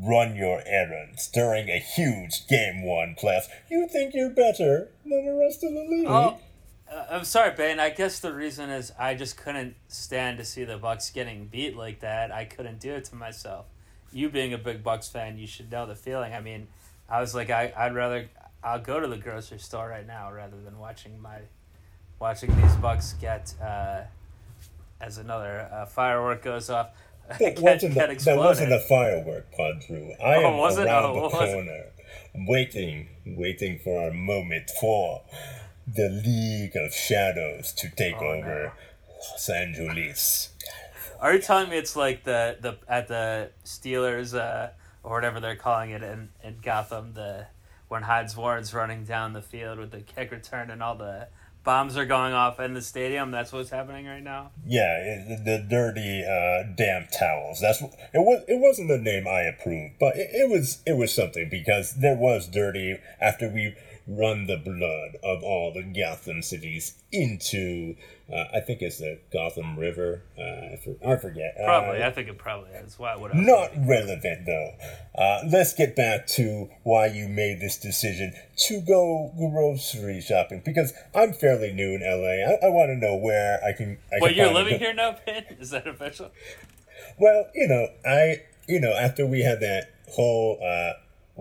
run 0.00 0.36
your 0.36 0.62
errands 0.64 1.28
during 1.28 1.68
a 1.68 1.78
huge 1.80 2.46
Game 2.46 2.82
1 2.84 3.16
playoffs. 3.20 3.48
You 3.68 3.88
think 3.88 4.14
you're 4.14 4.30
better 4.30 4.88
than 5.04 5.26
the 5.26 5.34
rest 5.34 5.64
of 5.64 5.72
the 5.72 5.86
league. 5.90 6.06
Oh, 6.08 6.38
uh, 6.90 7.06
I'm 7.10 7.24
sorry, 7.24 7.50
Bane. 7.56 7.80
I 7.80 7.90
guess 7.90 8.20
the 8.20 8.32
reason 8.32 8.70
is 8.70 8.92
I 8.98 9.14
just 9.14 9.36
couldn't 9.36 9.74
stand 9.88 10.38
to 10.38 10.44
see 10.44 10.62
the 10.64 10.78
Bucks 10.78 11.10
getting 11.10 11.46
beat 11.46 11.76
like 11.76 12.00
that. 12.00 12.30
I 12.32 12.44
couldn't 12.44 12.78
do 12.78 12.92
it 12.92 13.04
to 13.06 13.16
myself. 13.16 13.66
You 14.12 14.28
being 14.28 14.52
a 14.52 14.58
big 14.58 14.82
Bucks 14.82 15.08
fan, 15.08 15.38
you 15.38 15.46
should 15.46 15.70
know 15.70 15.86
the 15.86 15.94
feeling. 15.94 16.32
I 16.34 16.40
mean, 16.40 16.66
I 17.08 17.20
was 17.20 17.34
like, 17.34 17.50
I, 17.50 17.72
I'd 17.76 17.94
rather 17.94 18.28
I'll 18.62 18.80
go 18.80 19.00
to 19.00 19.06
the 19.06 19.16
grocery 19.16 19.58
store 19.58 19.88
right 19.88 20.06
now 20.06 20.32
rather 20.32 20.60
than 20.60 20.78
watching 20.78 21.20
my 21.20 21.38
watching 22.18 22.54
these 22.60 22.74
Bucks 22.76 23.14
get 23.20 23.54
uh, 23.62 24.02
as 25.00 25.18
another 25.18 25.68
uh, 25.72 25.86
firework 25.86 26.42
goes 26.42 26.70
off. 26.70 26.88
That 27.38 27.38
get, 27.38 27.60
wasn't, 27.60 27.94
get 27.94 28.10
a, 28.10 28.24
that 28.24 28.36
wasn't 28.36 28.72
a 28.72 28.80
firework, 28.80 29.54
PodDrew. 29.56 30.20
I 30.20 30.42
Oh, 30.42 30.48
am 30.48 30.58
around 30.88 31.04
Oh, 31.04 31.14
the 31.14 31.20
what 31.20 31.32
was 31.32 31.48
it? 31.48 31.52
corner, 31.54 31.84
waiting, 32.34 33.08
waiting 33.24 33.78
for 33.78 34.08
a 34.08 34.12
moment 34.12 34.68
for 34.80 35.22
the 35.86 36.08
League 36.08 36.74
of 36.74 36.92
Shadows 36.92 37.72
to 37.74 37.88
take 37.88 38.16
Oh, 38.20 38.26
over 38.26 38.72
Los 39.30 39.48
Angeles. 39.48 40.49
Are 41.20 41.34
you 41.34 41.40
telling 41.40 41.68
me 41.68 41.76
it's 41.76 41.96
like 41.96 42.24
the 42.24 42.56
the 42.60 42.78
at 42.88 43.08
the 43.08 43.50
Steelers 43.64 44.34
uh, 44.34 44.70
or 45.02 45.12
whatever 45.12 45.38
they're 45.38 45.56
calling 45.56 45.90
it 45.90 46.02
in, 46.02 46.30
in 46.42 46.56
Gotham 46.62 47.12
the 47.12 47.46
when 47.88 48.02
Hines 48.02 48.36
Ward's 48.36 48.72
running 48.72 49.04
down 49.04 49.32
the 49.32 49.42
field 49.42 49.78
with 49.78 49.90
the 49.90 50.00
kick 50.00 50.30
return 50.30 50.70
and 50.70 50.82
all 50.82 50.94
the 50.94 51.28
bombs 51.62 51.96
are 51.96 52.06
going 52.06 52.32
off 52.32 52.58
in 52.60 52.74
the 52.74 52.82
stadium? 52.82 53.30
That's 53.30 53.52
what's 53.52 53.70
happening 53.70 54.06
right 54.06 54.22
now. 54.22 54.50
Yeah, 54.66 54.96
it, 54.96 55.44
the 55.44 55.58
dirty, 55.68 56.24
uh, 56.24 56.74
damp 56.74 57.10
towels. 57.10 57.60
That's 57.60 57.82
it 57.82 57.90
was. 58.14 58.44
It 58.48 58.58
wasn't 58.58 58.88
the 58.88 58.98
name 58.98 59.26
I 59.28 59.42
approved, 59.42 59.94
but 59.98 60.16
it, 60.16 60.30
it 60.32 60.50
was. 60.50 60.82
It 60.86 60.96
was 60.96 61.12
something 61.12 61.48
because 61.50 61.96
there 61.96 62.16
was 62.16 62.48
dirty 62.48 62.98
after 63.20 63.48
we 63.48 63.74
run 64.10 64.46
the 64.46 64.56
blood 64.56 65.16
of 65.22 65.42
all 65.42 65.72
the 65.72 65.82
Gotham 65.82 66.42
cities 66.42 66.94
into. 67.12 67.94
Uh, 68.32 68.44
I 68.54 68.60
think 68.60 68.82
it's 68.82 68.98
the 68.98 69.18
Gotham 69.32 69.78
River. 69.78 70.22
Uh, 70.38 70.42
I, 70.42 70.80
for, 70.82 70.96
I 71.06 71.16
forget. 71.16 71.56
Uh, 71.60 71.64
Probably, 71.64 72.02
I 72.02 72.10
think 72.10 72.28
it 72.28 72.38
probably 72.38 72.70
is. 72.70 72.98
Why 72.98 73.16
would 73.16 73.32
I? 73.32 73.34
Not 73.38 73.70
relevant 73.76 74.46
though. 74.46 74.74
Uh, 75.14 75.40
let's 75.50 75.74
get 75.74 75.96
back 75.96 76.26
to 76.28 76.68
why 76.82 77.06
you 77.06 77.28
made 77.28 77.60
this 77.60 77.78
decision 77.78 78.34
to 78.68 78.80
go 78.80 79.32
grocery 79.36 80.20
shopping 80.20 80.62
because 80.64 80.92
I'm 81.14 81.32
fairly 81.32 81.72
new 81.72 81.94
in 81.94 82.02
LA. 82.02 82.52
I, 82.52 82.66
I 82.66 82.70
want 82.70 82.90
to 82.90 82.96
know 82.96 83.16
where 83.16 83.62
I 83.64 83.72
can. 83.72 83.98
I 84.12 84.18
Well, 84.20 84.30
can 84.30 84.38
you're 84.38 84.54
living 84.54 84.78
here 84.78 84.94
now, 84.94 85.12
Pin? 85.12 85.44
Is 85.60 85.70
that 85.70 85.86
official? 85.86 86.30
Well, 87.18 87.46
you 87.54 87.68
know, 87.68 87.88
I 88.04 88.42
you 88.68 88.80
know 88.80 88.92
after 88.92 89.26
we 89.26 89.40
had 89.40 89.60
that 89.60 89.92
whole 90.10 90.58
uh, 90.62 90.92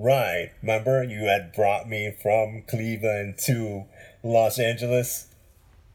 ride, 0.01 0.51
remember 0.61 1.03
you 1.03 1.25
had 1.25 1.53
brought 1.53 1.87
me 1.87 2.15
from 2.21 2.63
Cleveland 2.67 3.37
to 3.45 3.85
Los 4.23 4.59
Angeles. 4.59 5.27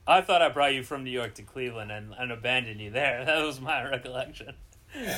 I 0.06 0.20
thought 0.20 0.42
I 0.42 0.48
brought 0.50 0.74
you 0.74 0.82
from 0.82 1.04
New 1.04 1.10
York 1.10 1.34
to 1.34 1.42
Cleveland 1.42 1.90
and, 1.90 2.14
and 2.18 2.30
abandoned 2.30 2.80
you 2.80 2.90
there. 2.90 3.24
That 3.26 3.44
was 3.44 3.60
my 3.60 3.88
recollection. 3.88 4.54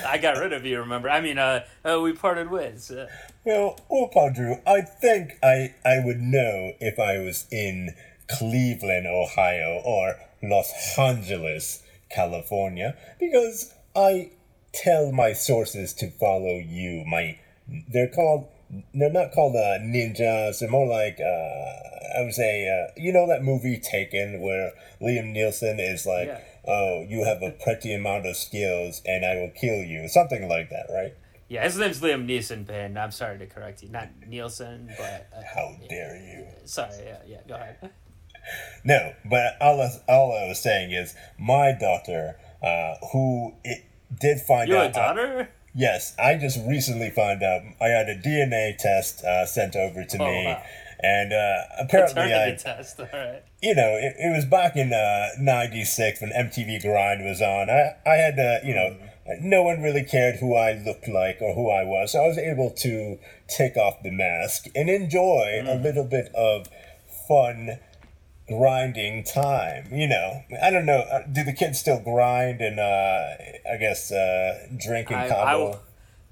I 0.07 0.19
got 0.19 0.39
rid 0.39 0.53
of 0.53 0.65
you. 0.65 0.79
Remember? 0.79 1.11
I 1.11 1.21
mean, 1.21 1.39
uh, 1.39 1.65
uh 1.85 2.01
we 2.01 2.13
parted 2.13 2.51
ways. 2.51 2.91
Uh, 2.91 3.09
Well, 3.45 3.79
well, 3.89 4.33
Drew, 4.35 4.57
I 4.67 4.81
think 4.81 5.39
I 5.43 5.75
I 5.85 6.03
would 6.05 6.21
know 6.21 6.73
if 6.81 6.99
I 6.99 7.19
was 7.19 7.47
in 7.51 7.95
Cleveland, 8.29 9.07
Ohio, 9.07 9.83
or 9.85 10.17
Los 10.43 10.73
Angeles, 10.99 11.83
California, 12.11 12.97
because 13.21 13.75
I 13.95 14.31
tell 14.73 15.13
my 15.13 15.33
sources 15.33 15.93
to 15.95 16.11
follow 16.11 16.57
you. 16.57 17.05
My 17.07 17.39
they're 17.69 18.09
called 18.09 18.49
they're 18.95 19.13
not 19.13 19.33
called 19.33 19.55
uh, 19.57 19.79
ninjas. 19.81 20.61
They're 20.61 20.71
more 20.71 20.87
like 20.87 21.19
uh, 21.21 22.19
I 22.19 22.23
would 22.23 22.35
say 22.35 22.69
uh, 22.69 22.93
you 22.97 23.13
know 23.13 23.27
that 23.29 23.43
movie 23.43 23.79
Taken 23.79 24.41
where 24.41 24.73
Liam 25.01 25.33
Nielsen 25.33 25.79
is 25.81 26.07
like, 26.07 26.29
Yeah. 26.29 26.41
oh, 26.67 27.05
you 27.09 27.25
have 27.25 27.43
a 27.43 27.51
pretty 27.51 27.93
amount 27.95 28.27
of 28.27 28.37
skills 28.37 29.03
and 29.07 29.25
I 29.25 29.37
will 29.37 29.51
kill 29.55 29.83
you, 29.83 30.09
something 30.09 30.49
like 30.49 30.71
that, 30.71 30.87
right? 30.93 31.15
Yeah, 31.49 31.63
his 31.63 31.79
name's 31.79 32.01
Liam 32.01 32.27
Neeson, 32.27 32.67
Ben. 32.67 32.97
I'm 32.99 33.13
sorry 33.13 33.39
to 33.39 33.47
correct 33.47 33.81
you. 33.83 33.89
Not 33.89 34.09
Nielsen, 34.27 34.91
but. 34.99 35.29
Uh, 35.37 35.43
How 35.55 35.77
dare 35.89 36.17
you? 36.17 36.47
sorry, 36.65 36.91
yeah, 37.05 37.19
yeah, 37.27 37.37
go 37.47 37.55
ahead. 37.55 37.91
No, 38.85 39.13
but 39.29 39.57
all 39.61 39.81
I, 39.81 39.91
all 40.09 40.31
I 40.33 40.47
was 40.49 40.63
saying 40.63 40.93
is 40.93 41.15
my 41.37 41.73
daughter, 41.73 42.37
uh, 42.63 42.95
who 43.13 43.55
it 43.65 43.85
did 44.21 44.39
find 44.41 44.69
You 44.69 44.77
out. 44.77 44.91
a 44.91 44.93
daughter? 44.93 45.49
Yes, 45.77 46.15
I 46.19 46.35
just 46.37 46.59
recently 46.67 47.11
found 47.11 47.43
out. 47.43 47.63
I 47.81 47.89
had 47.89 48.09
a 48.09 48.17
DNA 48.19 48.77
test 48.79 49.23
uh, 49.25 49.47
sent 49.47 49.77
over 49.77 50.05
to 50.05 50.19
Oh, 50.23 50.27
me, 50.27 50.45
wow. 50.47 50.63
and 51.01 51.33
uh, 51.33 51.59
apparently 51.79 52.23
I, 52.35 52.57
test, 52.59 52.99
alright. 52.99 53.43
you 53.63 53.75
know, 53.75 53.91
it, 54.01 54.17
it 54.19 54.35
was 54.35 54.45
back 54.47 54.75
in 54.77 54.91
'96 55.39 56.21
when 56.21 56.31
MTV 56.31 56.83
Grind 56.83 57.25
was 57.25 57.41
on. 57.43 57.69
I 57.71 57.97
I 58.07 58.15
had 58.17 58.37
to, 58.37 58.61
you 58.65 58.75
know. 58.75 58.97
No 59.41 59.65
one 59.65 59.83
really 59.83 60.05
cared 60.05 60.37
who 60.37 60.55
I 60.55 60.75
looked 60.75 61.09
like 61.09 61.39
or 61.43 61.53
who 61.53 61.69
I 61.69 61.83
was, 61.83 62.13
so 62.13 62.23
I 62.23 62.29
was 62.29 62.39
able 62.39 62.71
to 62.71 63.19
take 63.49 63.77
off 63.77 64.01
the 64.05 64.13
mask 64.13 64.67
and 64.73 64.89
enjoy 64.89 65.65
a 65.67 65.75
little 65.75 66.05
bit 66.05 66.29
of 66.33 66.69
fun 67.27 67.81
grinding 68.49 69.25
time. 69.25 69.89
You 69.93 70.09
know, 70.09 70.43
I 70.63 70.71
don't 70.71 70.87
know. 70.87 71.01
uh, 71.01 71.23
Do 71.31 71.45
the 71.45 71.53
kids 71.53 71.79
still 71.79 72.01
grind 72.01 72.61
and 72.61 72.79
uh, 72.79 73.35
I 73.73 73.77
guess 73.79 74.13
uh, 74.13 74.67
drink 74.77 75.11
and 75.11 75.21
I, 75.21 75.25
I, 75.27 75.53
w- 75.53 75.79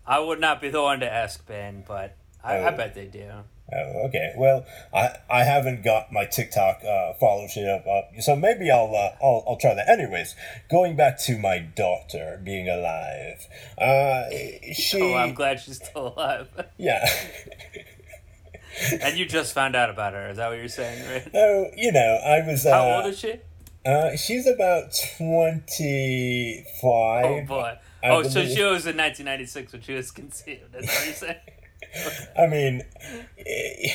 I 0.07 0.19
would 0.21 0.41
not 0.41 0.61
be 0.61 0.69
the 0.71 0.83
one 0.83 1.01
to 1.01 1.11
ask 1.13 1.47
Ben, 1.47 1.85
but 1.87 2.17
I, 2.43 2.57
I 2.59 2.73
Oh. 2.73 2.77
bet 2.77 2.95
they 2.95 3.07
do. 3.07 3.31
Oh, 3.73 4.07
okay. 4.09 4.35
Well, 4.37 4.67
I 4.93 5.17
I 5.31 5.43
haven't 5.45 5.83
got 5.83 6.13
my 6.13 6.27
TikTok 6.27 6.83
uh, 6.85 7.15
followership 7.21 7.89
up, 7.89 8.11
so 8.21 8.37
maybe 8.37 8.71
I'll 8.71 8.95
uh, 8.95 9.17
I'll 9.25 9.43
I'll 9.49 9.57
try 9.57 9.73
that. 9.73 9.89
Anyways, 9.89 10.37
going 10.71 10.97
back 10.97 11.19
to 11.21 11.39
my 11.39 11.61
daughter 11.61 12.39
being 12.45 12.69
alive. 12.69 13.49
Uh, 13.79 14.25
she 14.75 15.01
Oh, 15.01 15.15
I'm 15.15 15.33
glad 15.33 15.61
she's 15.61 15.77
still 15.83 16.09
alive. 16.15 16.49
yeah. 16.77 17.09
and 19.03 19.17
you 19.19 19.27
just 19.27 19.53
found 19.55 19.75
out 19.77 19.91
about 19.91 20.13
her. 20.15 20.29
Is 20.29 20.37
that 20.39 20.49
what 20.49 20.59
you're 20.59 20.69
saying, 20.69 21.07
right? 21.09 21.29
Oh, 21.35 21.67
you 21.77 21.93
know, 21.93 22.21
I 22.25 22.47
was. 22.47 22.67
Uh, 22.67 22.73
How 22.73 22.97
old 22.97 23.07
is 23.07 23.19
she? 23.19 23.35
Uh, 23.87 24.17
she's 24.17 24.47
about 24.47 24.93
twenty 25.19 26.65
five. 26.81 27.25
Oh, 27.25 27.45
boy. 27.47 27.75
I 28.03 28.09
Oh, 28.09 28.23
so 28.23 28.45
she 28.45 28.63
was 28.63 28.87
in 28.87 28.99
1996 28.99 29.73
when 29.73 29.83
she 29.83 29.95
was 29.95 30.11
conceived. 30.11 30.75
Is 30.75 30.87
that 30.87 30.95
what 30.95 31.05
you're 31.07 31.15
saying? 31.15 31.37
I 32.39 32.47
mean, 32.47 32.83
eh, 33.39 33.89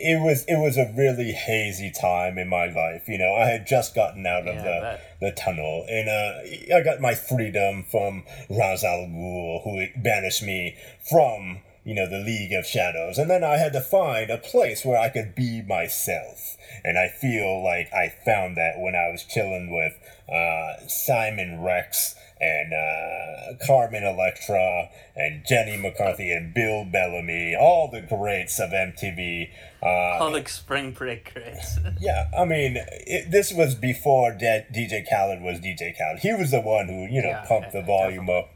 it 0.00 0.22
was 0.22 0.44
it 0.46 0.58
was 0.58 0.76
a 0.76 0.92
really 0.96 1.32
hazy 1.32 1.90
time 1.90 2.38
in 2.38 2.48
my 2.48 2.66
life. 2.66 3.08
You 3.08 3.18
know, 3.18 3.34
I 3.34 3.46
had 3.46 3.66
just 3.66 3.94
gotten 3.94 4.26
out 4.26 4.44
Yeah, 4.44 4.52
of 4.52 4.62
the 4.62 5.26
the 5.26 5.32
tunnel, 5.32 5.84
and 5.88 6.08
uh, 6.08 6.76
I 6.76 6.82
got 6.82 7.00
my 7.00 7.14
freedom 7.14 7.84
from 7.90 8.24
Ra's 8.50 8.84
al 8.84 9.06
Ghul, 9.06 9.62
who 9.64 9.86
banished 10.00 10.42
me 10.42 10.76
from 11.08 11.60
you 11.88 11.94
know 11.94 12.06
the 12.06 12.18
League 12.18 12.52
of 12.52 12.66
Shadows, 12.66 13.16
and 13.16 13.30
then 13.30 13.42
I 13.42 13.56
had 13.56 13.72
to 13.72 13.80
find 13.80 14.28
a 14.30 14.36
place 14.36 14.84
where 14.84 14.98
I 14.98 15.08
could 15.08 15.34
be 15.34 15.62
myself. 15.62 16.58
And 16.84 16.98
I 16.98 17.08
feel 17.08 17.64
like 17.64 17.90
I 17.94 18.12
found 18.26 18.58
that 18.58 18.74
when 18.78 18.94
I 18.94 19.08
was 19.10 19.24
chilling 19.24 19.74
with 19.74 19.94
uh, 20.30 20.86
Simon 20.86 21.62
Rex 21.62 22.14
and 22.38 22.74
uh, 22.74 23.64
Carmen 23.66 24.04
Electra 24.04 24.90
and 25.16 25.46
Jenny 25.48 25.78
McCarthy 25.78 26.30
and 26.30 26.52
Bill 26.52 26.84
Bellamy, 26.84 27.56
all 27.58 27.90
the 27.90 28.02
greats 28.02 28.60
of 28.60 28.68
MTV. 28.70 29.48
Uh, 29.82 29.86
All 30.22 30.30
the 30.30 30.46
spring 30.46 30.92
break 30.92 31.32
greats. 31.32 31.78
yeah, 32.00 32.28
I 32.38 32.44
mean, 32.44 32.76
it, 32.76 33.30
this 33.30 33.50
was 33.50 33.74
before 33.74 34.32
De- 34.32 34.66
DJ 34.74 35.08
Khaled 35.08 35.40
was 35.40 35.58
DJ 35.58 35.96
Khaled. 35.96 36.18
He 36.20 36.34
was 36.34 36.50
the 36.50 36.60
one 36.60 36.88
who, 36.88 37.06
you 37.06 37.22
know, 37.22 37.30
Yeah, 37.30 37.46
pumped 37.48 37.72
the 37.72 37.82
volume 37.82 38.28
up. 38.28 38.50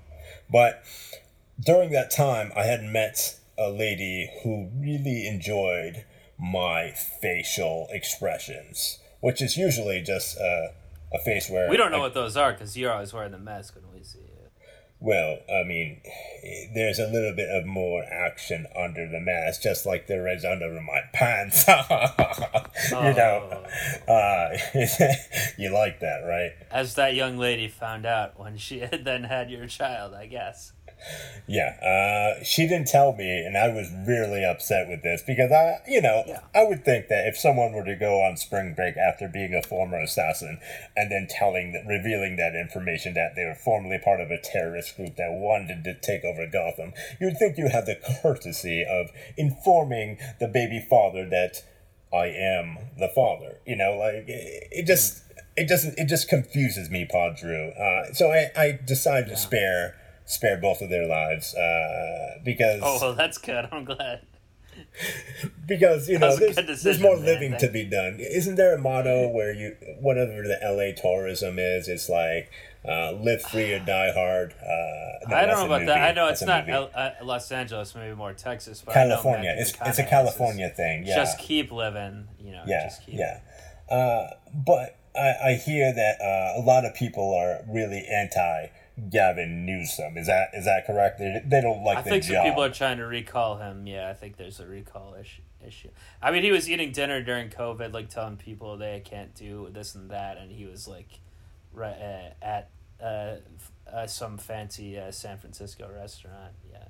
But 0.50 0.82
during 1.64 1.90
that 1.92 2.10
time, 2.10 2.52
I 2.56 2.64
had 2.64 2.82
met 2.82 3.38
a 3.58 3.70
lady 3.70 4.30
who 4.42 4.70
really 4.74 5.26
enjoyed 5.26 6.04
my 6.38 6.92
facial 7.20 7.86
expressions, 7.90 8.98
which 9.20 9.40
is 9.40 9.56
usually 9.56 10.00
just 10.02 10.38
uh, 10.38 10.68
a 11.12 11.18
face 11.24 11.48
where 11.48 11.68
we 11.70 11.76
don't 11.76 11.90
know 11.90 11.98
I- 11.98 12.00
what 12.00 12.14
those 12.14 12.36
are 12.36 12.52
because 12.52 12.76
you're 12.76 12.92
always 12.92 13.12
wearing 13.12 13.32
the 13.32 13.38
mask 13.38 13.74
when 13.76 13.84
we 13.94 14.02
see 14.02 14.18
you. 14.18 14.26
Well, 15.04 15.38
I 15.52 15.64
mean, 15.64 16.00
there's 16.74 17.00
a 17.00 17.08
little 17.08 17.34
bit 17.34 17.48
of 17.48 17.66
more 17.66 18.04
action 18.04 18.68
under 18.76 19.08
the 19.08 19.18
mask, 19.18 19.60
just 19.62 19.84
like 19.84 20.06
there 20.06 20.28
is 20.28 20.44
under 20.44 20.70
my 20.80 21.00
pants. 21.12 21.66
you 22.90 22.94
know, 23.12 23.64
uh, 24.06 24.50
you 25.58 25.72
like 25.74 25.98
that, 26.00 26.20
right? 26.24 26.52
As 26.70 26.94
that 26.94 27.16
young 27.16 27.36
lady 27.36 27.66
found 27.66 28.06
out 28.06 28.38
when 28.38 28.56
she 28.56 28.78
then 29.02 29.24
had 29.24 29.50
your 29.50 29.66
child, 29.66 30.14
I 30.14 30.26
guess. 30.26 30.72
Yeah, 31.48 31.74
uh, 31.82 32.44
she 32.44 32.68
didn't 32.68 32.86
tell 32.86 33.14
me, 33.14 33.44
and 33.44 33.58
I 33.58 33.68
was 33.68 33.90
really 34.06 34.44
upset 34.44 34.88
with 34.88 35.02
this 35.02 35.22
because 35.26 35.50
I, 35.50 35.80
you 35.88 36.00
know, 36.00 36.22
Yeah. 36.26 36.40
I 36.54 36.64
would 36.64 36.84
think 36.84 37.08
that 37.08 37.26
if 37.26 37.36
someone 37.36 37.72
were 37.72 37.84
to 37.84 37.96
go 37.96 38.22
on 38.22 38.36
spring 38.36 38.74
break 38.74 38.96
after 38.96 39.26
being 39.28 39.52
a 39.52 39.62
former 39.62 39.98
assassin 39.98 40.60
and 40.96 41.10
then 41.10 41.26
telling, 41.28 41.72
that, 41.72 41.84
revealing 41.86 42.36
that 42.36 42.54
information 42.54 43.14
that 43.14 43.34
they 43.34 43.44
were 43.44 43.56
formerly 43.56 43.98
part 43.98 44.20
of 44.20 44.30
a 44.30 44.40
terrorist 44.40 44.96
group 44.96 45.16
that 45.16 45.32
wanted 45.32 45.82
to 45.84 45.94
take 45.94 46.24
over 46.24 46.46
Gotham, 46.46 46.92
you'd 47.20 47.36
think 47.36 47.58
you 47.58 47.68
had 47.68 47.86
the 47.86 47.96
courtesy 48.22 48.84
of 48.88 49.10
informing 49.36 50.18
the 50.38 50.48
baby 50.48 50.84
father 50.88 51.28
that 51.28 51.64
I 52.12 52.26
am 52.26 52.78
the 52.98 53.08
father. 53.08 53.58
You 53.66 53.76
know, 53.76 53.96
like 53.96 54.28
it, 54.28 54.68
it 54.70 54.86
just. 54.86 55.24
It 55.54 55.68
doesn't. 55.68 55.98
It 55.98 56.06
just 56.06 56.28
confuses 56.30 56.88
me, 56.88 57.06
Paul 57.10 57.34
Drew. 57.38 57.72
Uh, 57.72 58.14
so 58.14 58.32
I, 58.32 58.50
I 58.56 58.78
decided 58.86 59.28
to 59.28 59.36
spare 59.36 59.94
spare 60.32 60.56
both 60.56 60.80
of 60.80 60.88
their 60.90 61.06
lives 61.06 61.54
uh, 61.54 62.38
because 62.44 62.80
Oh, 62.82 62.98
well, 63.00 63.14
that's 63.14 63.38
good. 63.38 63.68
I'm 63.70 63.84
glad. 63.84 64.22
because 65.66 66.08
you 66.08 66.18
know 66.18 66.34
there's, 66.36 66.56
good 66.56 66.66
there's 66.66 67.00
more 67.00 67.16
man. 67.16 67.24
living 67.24 67.56
to 67.58 67.68
be 67.68 67.84
done. 67.84 68.18
Isn't 68.18 68.54
there 68.56 68.74
a 68.74 68.78
motto 68.78 69.28
where 69.28 69.52
you 69.52 69.76
whatever 70.00 70.42
the 70.42 70.58
LA 70.62 70.98
tourism 71.00 71.58
is? 71.58 71.88
It's 71.88 72.08
like 72.08 72.50
uh, 72.88 73.12
live 73.12 73.42
free 73.42 73.72
or 73.74 73.80
die 73.80 74.12
hard. 74.12 74.52
Uh, 74.54 75.28
no, 75.28 75.36
I 75.36 75.46
don't 75.46 75.58
know 75.58 75.66
about 75.74 75.86
that. 75.86 75.98
I 76.02 76.12
know 76.12 76.26
That's 76.26 76.40
it's 76.42 76.48
not. 76.48 76.68
L- 76.68 76.90
uh, 76.94 77.10
Los 77.22 77.52
Angeles, 77.52 77.94
maybe 77.94 78.14
more 78.14 78.32
Texas, 78.32 78.82
but 78.84 78.94
California. 78.94 79.54
It's 79.58 79.74
it's 79.84 79.98
a 79.98 80.04
California 80.04 80.66
is 80.68 80.76
thing. 80.76 81.06
Yeah, 81.06 81.16
Just 81.16 81.38
keep 81.38 81.70
living, 81.70 82.28
you 82.40 82.52
know. 82.52 82.64
yeah, 82.66 82.84
just 82.88 83.04
keep. 83.04 83.16
yeah. 83.18 83.40
Uh, 83.94 84.30
but 84.54 84.96
I, 85.14 85.50
I 85.50 85.54
hear 85.54 85.92
that 85.92 86.20
uh, 86.20 86.60
a 86.60 86.62
lot 86.62 86.84
of 86.86 86.94
people 86.94 87.34
are 87.34 87.60
really 87.70 88.06
anti 88.10 88.68
Gavin 89.10 89.64
Newsom. 89.64 90.16
Is 90.16 90.26
that 90.26 90.50
is 90.54 90.64
that 90.64 90.86
correct? 90.86 91.18
They, 91.18 91.42
they 91.44 91.60
don't 91.60 91.82
like. 91.82 91.98
I 91.98 92.02
think 92.02 92.24
some 92.24 92.44
people 92.44 92.62
are 92.62 92.70
trying 92.70 92.98
to 92.98 93.06
recall 93.06 93.56
him. 93.56 93.86
Yeah, 93.86 94.08
I 94.08 94.14
think 94.14 94.36
there's 94.36 94.60
a 94.60 94.66
recall 94.66 95.16
issue. 95.20 95.42
Issue. 95.64 95.90
I 96.20 96.32
mean, 96.32 96.42
he 96.42 96.50
was 96.50 96.68
eating 96.68 96.90
dinner 96.90 97.22
during 97.22 97.48
COVID, 97.48 97.92
like 97.92 98.08
telling 98.10 98.36
people 98.36 98.76
they 98.76 99.00
can't 99.04 99.32
do 99.32 99.68
this 99.70 99.94
and 99.94 100.10
that, 100.10 100.36
and 100.36 100.50
he 100.50 100.64
was 100.64 100.88
like, 100.88 101.20
right 101.72 101.96
uh, 101.96 102.44
at 102.44 102.70
uh, 103.00 103.36
uh, 103.92 104.06
some 104.06 104.38
fancy 104.38 104.98
uh, 104.98 105.12
San 105.12 105.38
Francisco 105.38 105.88
restaurant. 105.94 106.52
Yeah, 106.70 106.84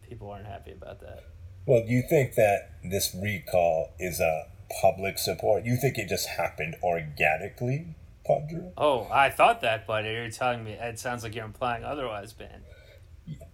people 0.00 0.30
aren't 0.30 0.46
happy 0.46 0.72
about 0.72 1.00
that. 1.00 1.24
Well, 1.66 1.84
do 1.86 1.92
you 1.92 2.02
think 2.08 2.34
that 2.34 2.72
this 2.82 3.14
recall 3.14 3.94
is 3.98 4.20
a 4.20 4.46
public 4.80 5.18
support? 5.18 5.64
You 5.64 5.76
think 5.76 5.98
it 5.98 6.08
just 6.08 6.28
happened 6.28 6.76
organically, 6.82 7.94
Padre? 8.26 8.72
Oh, 8.76 9.08
I 9.12 9.30
thought 9.30 9.60
that, 9.60 9.86
but 9.86 10.04
you're 10.04 10.30
telling 10.30 10.64
me 10.64 10.72
it 10.72 10.98
sounds 10.98 11.22
like 11.22 11.34
you're 11.34 11.44
implying 11.44 11.84
otherwise, 11.84 12.32
Ben. 12.32 12.62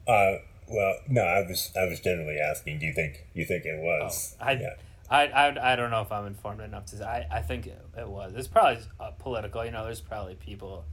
Uh, 0.07 0.37
well, 0.68 0.95
no, 1.09 1.23
I 1.23 1.47
was 1.47 1.73
I 1.77 1.85
was 1.87 2.01
generally 2.01 2.39
asking. 2.39 2.79
Do 2.79 2.87
you 2.87 2.93
think 2.93 3.27
you 3.35 3.45
think 3.45 3.64
it 3.64 3.81
was? 3.83 4.37
I, 4.41 4.53
yeah. 4.53 4.75
I, 5.11 5.27
I, 5.27 5.73
I 5.73 5.77
don't 5.77 5.91
know 5.91 6.03
if 6.03 6.12
I'm 6.12 6.27
informed 6.27 6.61
enough 6.61 6.87
to. 6.87 6.99
Say. 6.99 7.05
I, 7.05 7.39
I 7.39 7.43
think 7.43 7.66
it, 7.66 7.85
it 7.99 8.09
was. 8.09 8.35
It's 8.37 8.49
probably 8.49 8.83
uh, 9.01 9.11
political. 9.12 9.64
You 9.64 9.73
know, 9.73 9.85
there's 9.85 10.01
probably 10.01 10.37
people 10.37 10.85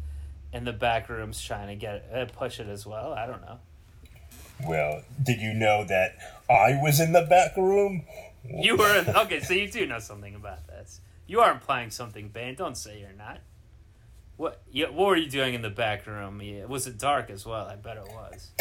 in 0.51 0.63
the 0.63 0.73
back 0.73 1.09
rooms 1.09 1.41
trying 1.41 1.67
to 1.67 1.75
get 1.75 2.09
uh, 2.13 2.25
push 2.25 2.59
it 2.59 2.67
as 2.67 2.85
well. 2.85 3.13
I 3.13 3.27
don't 3.27 3.41
know. 3.41 3.59
Well, 4.65 5.03
did 5.21 5.39
you 5.39 5.53
know 5.53 5.85
that 5.85 6.15
I 6.49 6.79
was 6.81 6.99
in 6.99 7.13
the 7.13 7.21
back 7.21 7.55
room? 7.55 8.05
You 8.43 8.75
were 8.75 9.05
okay, 9.07 9.41
so 9.41 9.53
you 9.53 9.69
do 9.69 9.85
know 9.85 9.99
something 9.99 10.33
about 10.33 10.67
this. 10.67 11.01
You 11.27 11.41
are 11.41 11.51
implying 11.51 11.91
something, 11.91 12.29
Ben. 12.29 12.55
Don't 12.55 12.77
say 12.77 12.99
you're 12.99 13.11
not. 13.11 13.39
What? 14.37 14.61
Yeah, 14.71 14.89
what 14.89 15.07
were 15.07 15.15
you 15.15 15.29
doing 15.29 15.53
in 15.55 15.61
the 15.61 15.69
back 15.69 16.05
room? 16.05 16.41
Yeah, 16.41 16.65
was 16.65 16.87
it 16.87 16.97
dark 16.97 17.29
as 17.29 17.45
well? 17.45 17.65
I 17.65 17.75
bet 17.75 17.97
it 17.97 18.07
was. 18.07 18.51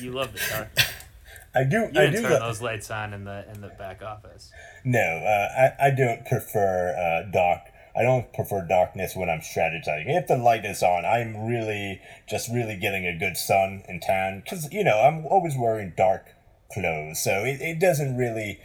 You 0.00 0.12
love 0.12 0.32
the 0.32 0.40
dark. 0.50 0.68
I 1.54 1.62
do. 1.62 1.76
You 1.76 2.00
I 2.00 2.06
didn't 2.06 2.22
do. 2.22 2.28
turn 2.28 2.40
those 2.40 2.60
lights 2.60 2.90
on 2.90 3.14
in 3.14 3.24
the 3.24 3.44
in 3.52 3.60
the 3.60 3.68
back 3.68 4.02
office. 4.02 4.50
No, 4.84 4.98
uh, 4.98 5.72
I 5.80 5.86
I 5.86 5.90
don't 5.90 6.26
prefer 6.26 6.94
uh, 6.96 7.30
dark. 7.30 7.60
I 7.96 8.02
don't 8.02 8.32
prefer 8.32 8.66
darkness 8.66 9.14
when 9.14 9.30
I'm 9.30 9.38
strategizing. 9.38 10.06
If 10.08 10.26
the 10.26 10.36
light 10.36 10.64
is 10.64 10.82
on, 10.82 11.04
I'm 11.04 11.46
really 11.46 12.00
just 12.28 12.50
really 12.50 12.76
getting 12.76 13.06
a 13.06 13.16
good 13.16 13.36
sun 13.36 13.84
and 13.88 14.02
tan 14.02 14.40
because 14.40 14.72
you 14.72 14.82
know 14.82 15.00
I'm 15.00 15.24
always 15.26 15.56
wearing 15.56 15.92
dark 15.96 16.26
clothes, 16.72 17.22
so 17.22 17.44
it, 17.44 17.60
it 17.60 17.78
doesn't 17.78 18.16
really 18.16 18.58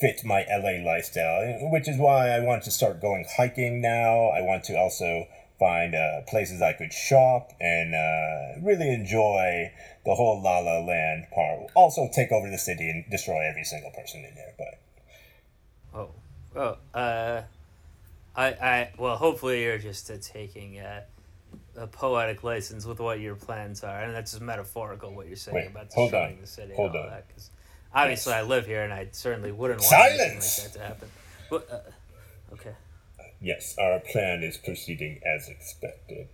fit 0.00 0.24
my 0.24 0.46
LA 0.48 0.84
lifestyle. 0.84 1.70
Which 1.72 1.88
is 1.88 1.98
why 1.98 2.30
I 2.30 2.40
want 2.40 2.62
to 2.64 2.70
start 2.70 3.00
going 3.00 3.24
hiking 3.36 3.80
now. 3.80 4.26
I 4.28 4.40
want 4.42 4.62
to 4.64 4.78
also 4.78 5.26
find 5.58 5.94
uh, 5.94 6.20
places 6.28 6.60
I 6.62 6.72
could 6.74 6.92
shop 6.92 7.52
and 7.60 7.94
uh, 7.94 8.60
really 8.66 8.88
enjoy 8.92 9.72
the 10.04 10.14
whole 10.14 10.42
La 10.42 10.58
La 10.58 10.78
Land 10.80 11.26
part. 11.34 11.70
Also 11.74 12.08
take 12.12 12.30
over 12.32 12.50
the 12.50 12.58
city 12.58 12.88
and 12.90 13.04
destroy 13.10 13.40
every 13.48 13.64
single 13.64 13.90
person 13.90 14.20
in 14.24 14.34
there, 14.34 14.52
but. 14.58 14.78
Oh, 15.98 16.10
well, 16.54 16.78
uh, 16.94 17.42
I, 18.36 18.46
I, 18.46 18.90
well, 18.98 19.16
hopefully 19.16 19.62
you're 19.62 19.78
just 19.78 20.10
uh, 20.10 20.16
taking 20.20 20.78
uh, 20.78 21.02
a 21.76 21.86
poetic 21.86 22.44
license 22.44 22.84
with 22.84 23.00
what 23.00 23.20
your 23.20 23.34
plans 23.34 23.82
are, 23.82 24.02
and 24.02 24.14
that's 24.14 24.32
just 24.32 24.42
metaphorical 24.42 25.14
what 25.14 25.26
you're 25.26 25.36
saying 25.36 25.54
Wait, 25.56 25.66
about 25.68 25.90
destroying 25.90 26.38
the 26.40 26.46
city 26.46 26.74
hold 26.74 26.90
and 26.90 26.98
all 26.98 27.04
on. 27.04 27.10
that. 27.10 27.28
Because 27.28 27.50
obviously 27.94 28.32
Yes. 28.32 28.44
I 28.44 28.46
live 28.46 28.66
here, 28.66 28.82
and 28.82 28.92
I 28.92 29.08
certainly 29.12 29.52
wouldn't 29.52 29.80
want 29.80 29.92
anything 29.94 30.40
Silence! 30.40 30.62
like 30.64 30.72
that 30.72 30.78
to 30.78 30.84
happen. 30.86 31.08
But 31.48 31.70
uh, 31.70 32.54
okay, 32.54 32.74
Yes, 33.46 33.76
our 33.78 34.00
plan 34.00 34.42
is 34.42 34.56
proceeding 34.56 35.20
as 35.24 35.48
expected. 35.48 36.26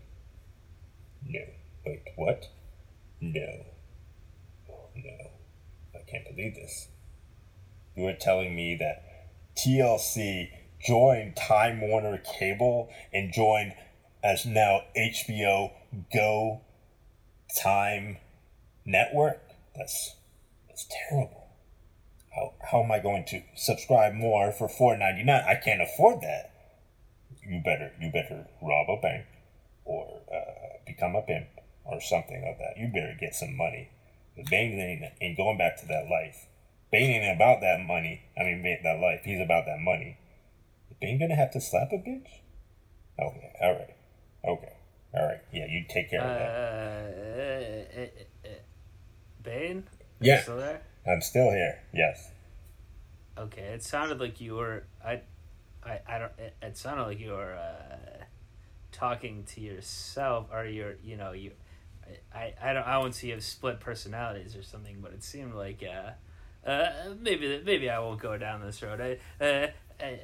No. 1.28 1.40
Wait, 1.84 2.00
what? 2.16 2.48
No. 3.20 3.66
No. 4.96 5.30
I 5.94 6.10
can't 6.10 6.24
believe 6.26 6.54
this. 6.54 6.88
You 7.94 8.06
are 8.06 8.14
telling 8.18 8.56
me 8.56 8.76
that 8.76 9.28
TLC 9.58 10.52
joined 10.80 11.36
Time 11.36 11.82
Warner 11.82 12.16
Cable 12.16 12.88
and 13.12 13.30
joined 13.30 13.74
as 14.24 14.46
now 14.46 14.80
HBO 14.96 15.70
Go 16.14 16.62
Time 17.62 18.16
Network? 18.86 19.42
That's 19.76 20.14
that's 20.66 20.88
terrible. 21.10 21.48
How, 22.34 22.54
how 22.70 22.82
am 22.82 22.90
I 22.90 23.00
going 23.00 23.26
to 23.26 23.42
subscribe 23.54 24.14
more 24.14 24.50
for 24.50 24.66
four 24.66 24.96
ninety 24.96 25.22
nine? 25.22 25.44
I 25.46 25.56
can't 25.56 25.82
afford 25.82 26.22
that 26.22 26.51
you 27.46 27.60
better 27.64 27.92
you 28.00 28.10
better 28.10 28.46
rob 28.62 28.88
a 28.90 29.00
bank 29.00 29.26
or 29.84 30.20
uh, 30.32 30.78
become 30.86 31.14
a 31.16 31.22
pimp 31.22 31.46
or 31.84 32.00
something 32.00 32.44
of 32.48 32.58
that. 32.58 32.78
You 32.78 32.88
better 32.88 33.16
get 33.18 33.34
some 33.34 33.56
money. 33.56 33.88
Bane 34.50 34.78
ain't, 34.78 35.12
ain't 35.20 35.36
going 35.36 35.58
back 35.58 35.78
to 35.80 35.86
that 35.88 36.08
life. 36.08 36.46
Bane 36.90 37.22
ain't 37.22 37.36
about 37.36 37.60
that 37.60 37.80
money. 37.80 38.22
I 38.38 38.44
mean, 38.44 38.62
that 38.62 39.00
life. 39.00 39.20
He's 39.24 39.40
about 39.40 39.66
that 39.66 39.80
money. 39.80 40.16
Is 40.90 40.96
Bane 41.00 41.18
gonna 41.18 41.34
have 41.36 41.50
to 41.52 41.60
slap 41.60 41.92
a 41.92 41.96
bitch? 41.96 42.28
Okay, 43.18 43.52
all 43.60 43.72
right, 43.72 43.94
okay, 44.44 44.72
all 45.14 45.26
right. 45.26 45.40
Yeah, 45.52 45.66
you 45.66 45.84
take 45.88 46.10
care 46.10 46.20
of 46.20 46.26
that. 46.38 47.98
uh, 47.98 48.00
uh, 48.00 48.02
uh, 48.02 48.50
uh, 48.50 48.58
Bane, 49.42 49.84
Are 50.20 50.24
you 50.24 50.30
Yeah. 50.32 50.42
still 50.42 50.56
there? 50.56 50.82
I'm 51.06 51.20
still 51.20 51.50
here. 51.50 51.82
Yes. 51.92 52.30
Okay, 53.36 53.62
it 53.62 53.82
sounded 53.82 54.20
like 54.20 54.40
you 54.40 54.54
were. 54.54 54.84
I, 55.04 55.22
I, 55.84 56.00
I 56.06 56.18
don't. 56.18 56.32
It, 56.38 56.54
it 56.62 56.76
sounded 56.76 57.04
like 57.04 57.20
you 57.20 57.32
were 57.32 57.54
uh, 57.54 58.24
talking 58.92 59.44
to 59.54 59.60
yourself, 59.60 60.46
or 60.52 60.64
you're. 60.64 60.94
You 61.02 61.16
know, 61.16 61.32
you. 61.32 61.52
I, 62.34 62.54
I 62.62 62.72
don't. 62.72 62.86
I 62.86 62.98
won't 62.98 63.14
see 63.14 63.28
you 63.28 63.34
have 63.34 63.44
split 63.44 63.80
personalities 63.80 64.56
or 64.56 64.62
something, 64.62 64.98
but 65.00 65.12
it 65.12 65.22
seemed 65.22 65.54
like. 65.54 65.82
Uh, 65.82 66.10
uh, 66.68 67.14
maybe 67.20 67.60
maybe 67.64 67.90
I 67.90 67.98
won't 67.98 68.20
go 68.20 68.38
down 68.38 68.60
this 68.62 68.82
road. 68.82 69.00
I, 69.00 69.44
uh, 69.44 69.66
I, 70.00 70.20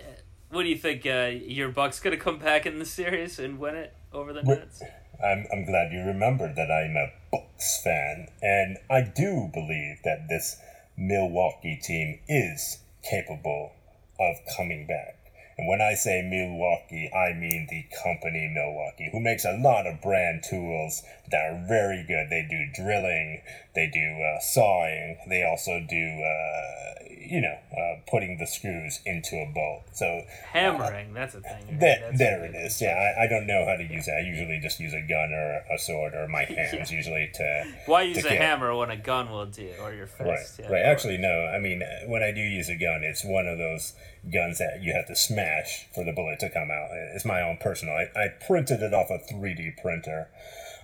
what 0.51 0.63
do 0.63 0.69
you 0.69 0.79
think? 0.79 1.05
Uh, 1.05 1.31
your 1.33 1.69
Bucks 1.69 2.01
gonna 2.01 2.17
come 2.17 2.39
back 2.39 2.67
in 2.67 2.79
the 2.79 2.85
series 2.85 3.39
and 3.39 3.59
win 3.59 3.75
it 3.75 3.95
over 4.13 4.33
the 4.33 4.43
Nets? 4.43 4.83
I'm, 5.23 5.47
I'm 5.53 5.65
glad 5.65 5.93
you 5.93 6.01
remembered 6.01 6.55
that 6.57 6.71
I'm 6.71 6.97
a 6.97 7.11
Bucks 7.33 7.83
fan, 7.83 8.29
and 8.41 8.79
I 8.89 9.01
do 9.03 9.51
believe 9.53 9.99
that 10.05 10.29
this 10.29 10.61
Milwaukee 10.97 11.77
team 11.83 12.21
is 12.29 12.79
capable 13.03 13.73
of 14.21 14.37
coming 14.57 14.87
back. 14.87 15.18
And 15.59 15.67
when 15.67 15.81
I 15.81 15.95
say 15.95 16.23
Milwaukee, 16.23 17.11
I 17.13 17.33
mean 17.35 17.67
the 17.69 17.85
company 18.03 18.49
Milwaukee, 18.55 19.09
who 19.11 19.19
makes 19.21 19.45
a 19.45 19.57
lot 19.59 19.87
of 19.89 20.01
brand 20.01 20.45
tools 20.49 21.03
that 21.33 21.45
are 21.51 21.65
very 21.67 22.05
good. 22.07 22.31
They 22.31 22.47
do 22.49 22.65
drilling, 22.73 23.43
they 23.75 23.89
do 23.93 24.23
uh, 24.23 24.39
sawing, 24.41 25.19
they 25.29 25.43
also 25.43 25.81
do, 25.81 26.23
uh, 26.23 26.95
you 27.21 27.41
know, 27.41 27.59
uh, 27.77 28.01
putting 28.09 28.39
the 28.39 28.47
screws 28.47 29.01
into 29.05 29.37
a 29.37 29.47
bolt. 29.53 29.83
So 29.93 30.23
hammering, 30.53 31.13
that's 31.13 31.35
a 31.35 31.41
thing. 31.41 31.67
Right? 31.69 31.81
There, 31.81 31.99
That's 32.07 32.19
there 32.19 32.45
a 32.45 32.49
it 32.49 32.55
is. 32.55 32.81
Yeah, 32.81 32.95
I, 33.19 33.25
I 33.25 33.27
don't 33.27 33.47
know 33.47 33.67
how 33.67 33.75
to 33.77 33.83
use 33.85 34.07
it. 34.09 34.13
I 34.13 34.21
usually 34.21 34.61
just 34.61 34.79
use 34.81 34.95
a 34.95 35.03
gun 35.03 35.33
or 35.33 35.63
a 35.75 35.79
sword 35.79 36.15
or 36.15 36.29
my 36.29 36.45
hands 36.45 36.91
usually 36.93 37.31
to. 37.35 37.65
Why 37.87 38.03
use 38.03 38.19
to 38.23 38.27
a 38.29 38.31
kill. 38.31 38.39
hammer 38.41 38.75
when 38.77 38.91
a 38.91 38.97
gun 38.97 39.29
will 39.31 39.47
do, 39.47 39.63
it? 39.67 39.81
or 39.83 39.93
your 39.93 40.09
Right, 40.21 40.39
fist? 40.39 40.61
yeah. 40.63 40.71
right. 40.73 40.83
Actually, 40.85 41.19
no. 41.19 41.47
I 41.47 41.59
mean, 41.59 41.83
when 42.07 42.23
I 42.23 42.31
do 42.31 42.41
use 42.41 42.69
a 42.69 42.77
gun, 42.77 43.03
it's 43.03 43.25
one 43.25 43.47
of 43.49 43.59
those 43.59 43.93
guns 44.33 44.59
that 44.59 44.83
you 44.83 44.93
have 44.93 45.07
to 45.07 45.17
smash 45.17 45.87
for 45.95 46.05
the 46.05 46.13
bullet 46.13 46.39
to 46.41 46.51
come 46.51 46.71
out. 46.71 46.89
It's 47.15 47.25
my 47.25 47.43
own 47.43 47.59
personal. 47.59 47.95
I, 47.95 48.09
I 48.19 48.29
printed 48.29 48.83
it 48.83 48.95
off 48.95 49.11
a 49.11 49.19
3D 49.19 49.81
printer. 49.81 50.29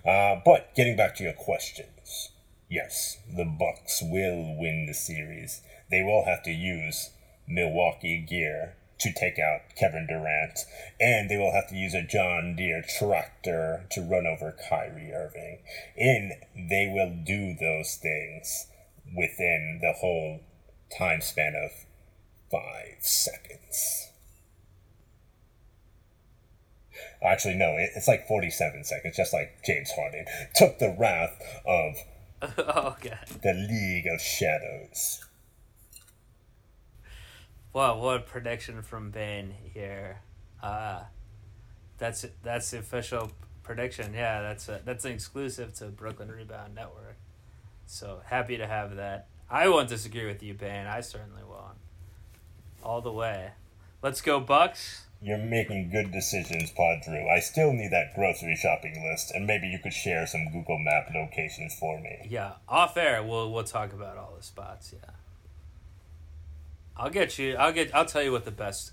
Uh, 0.07 0.41
but 0.45 0.75
getting 0.75 0.97
back 0.97 1.15
to 1.17 1.25
your 1.25 1.33
questions, 1.33 2.31
yes, 2.69 3.19
the 3.35 3.45
Bucks 3.45 4.03
will 4.03 4.57
win 4.59 4.87
the 4.87 4.95
series. 4.95 5.63
They 5.91 6.03
will 6.03 6.25
have 6.25 6.43
to 6.45 6.51
use 6.51 7.11
Milwaukee 7.49 8.19
gear 8.19 8.77
to 9.01 9.13
take 9.13 9.39
out 9.39 9.75
Kevin 9.77 10.07
Durant, 10.07 10.61
and 11.01 11.29
they 11.29 11.37
will 11.37 11.53
have 11.53 11.69
to 11.69 11.75
use 11.75 11.95
a 11.95 12.03
John 12.03 12.55
Deere 12.57 12.83
tractor 12.99 13.87
to 13.91 14.01
run 14.01 14.27
over 14.27 14.57
Kyrie 14.69 15.13
Irving. 15.13 15.59
And 15.97 16.33
they 16.71 16.91
will 16.93 17.15
do 17.25 17.55
those 17.55 17.97
things 17.97 18.67
within 19.17 19.81
the 19.83 19.93
whole 19.93 20.41
time 20.97 21.21
span 21.21 21.55
of 21.55 21.71
five 22.51 22.99
seconds. 23.01 24.11
Actually, 27.23 27.55
no, 27.55 27.75
it's 27.79 28.07
like 28.07 28.27
47 28.27 28.85
seconds, 28.85 29.17
just 29.17 29.33
like 29.33 29.63
James 29.65 29.91
Harden 29.93 30.27
took 30.55 30.79
the 30.79 30.95
wrath 30.99 31.41
of 31.67 31.97
oh 32.59 32.97
god! 33.01 33.27
the 33.43 33.55
League 33.55 34.07
of 34.07 34.21
Shadows. 34.21 35.25
Wow, 37.73 37.99
what 37.99 38.17
a 38.17 38.21
prediction 38.21 38.83
from 38.83 39.11
Bane 39.11 39.55
here. 39.73 40.21
Uh, 40.63 41.05
that's 41.99 42.27
that's 42.43 42.71
the 42.71 42.79
official 42.79 43.33
prediction. 43.63 44.13
Yeah, 44.15 44.43
that's 44.43 44.69
a, 44.69 44.81
that's 44.85 45.05
an 45.05 45.13
exclusive 45.13 45.73
to 45.75 45.87
Brooklyn 45.87 46.31
Rebound 46.31 46.75
Network. 46.75 47.17
So 47.87 48.21
happy 48.27 48.59
to 48.59 48.67
have 48.67 48.97
that. 48.97 49.29
I 49.51 49.69
won't 49.69 49.89
disagree 49.89 50.27
with 50.27 50.43
you, 50.43 50.55
Bane. 50.55 50.87
I 50.87 51.01
certainly 51.01 51.43
won't. 51.43 51.79
All 52.85 53.01
the 53.01 53.13
way. 53.13 53.53
Let's 54.03 54.21
go, 54.21 54.39
Bucks. 54.41 55.07
You're 55.23 55.39
making 55.39 55.89
good 55.91 56.13
decisions, 56.13 56.71
Pod 56.71 57.01
Drew. 57.03 57.27
I 57.31 57.41
still 57.41 57.73
need 57.73 57.91
that 57.93 58.15
grocery 58.15 58.57
shopping 58.57 59.03
list, 59.11 59.33
and 59.35 59.47
maybe 59.47 59.67
you 59.67 59.79
could 59.79 59.95
share 59.95 60.27
some 60.27 60.53
Google 60.53 60.79
Map 60.79 61.09
locations 61.15 61.75
for 61.75 61.99
me. 61.99 62.27
Yeah, 62.29 62.53
off 62.69 62.99
air. 62.99 63.23
We'll 63.23 63.51
we'll 63.51 63.65
talk 63.65 63.95
about 63.95 64.19
all 64.19 64.35
the 64.37 64.43
spots. 64.43 64.93
Yeah. 64.93 65.11
I'll 66.95 67.09
get 67.09 67.39
you. 67.39 67.57
I'll 67.57 67.73
get. 67.73 67.95
I'll 67.95 68.05
tell 68.05 68.23
you 68.23 68.33
what 68.33 68.45
the 68.45 68.51
best. 68.51 68.93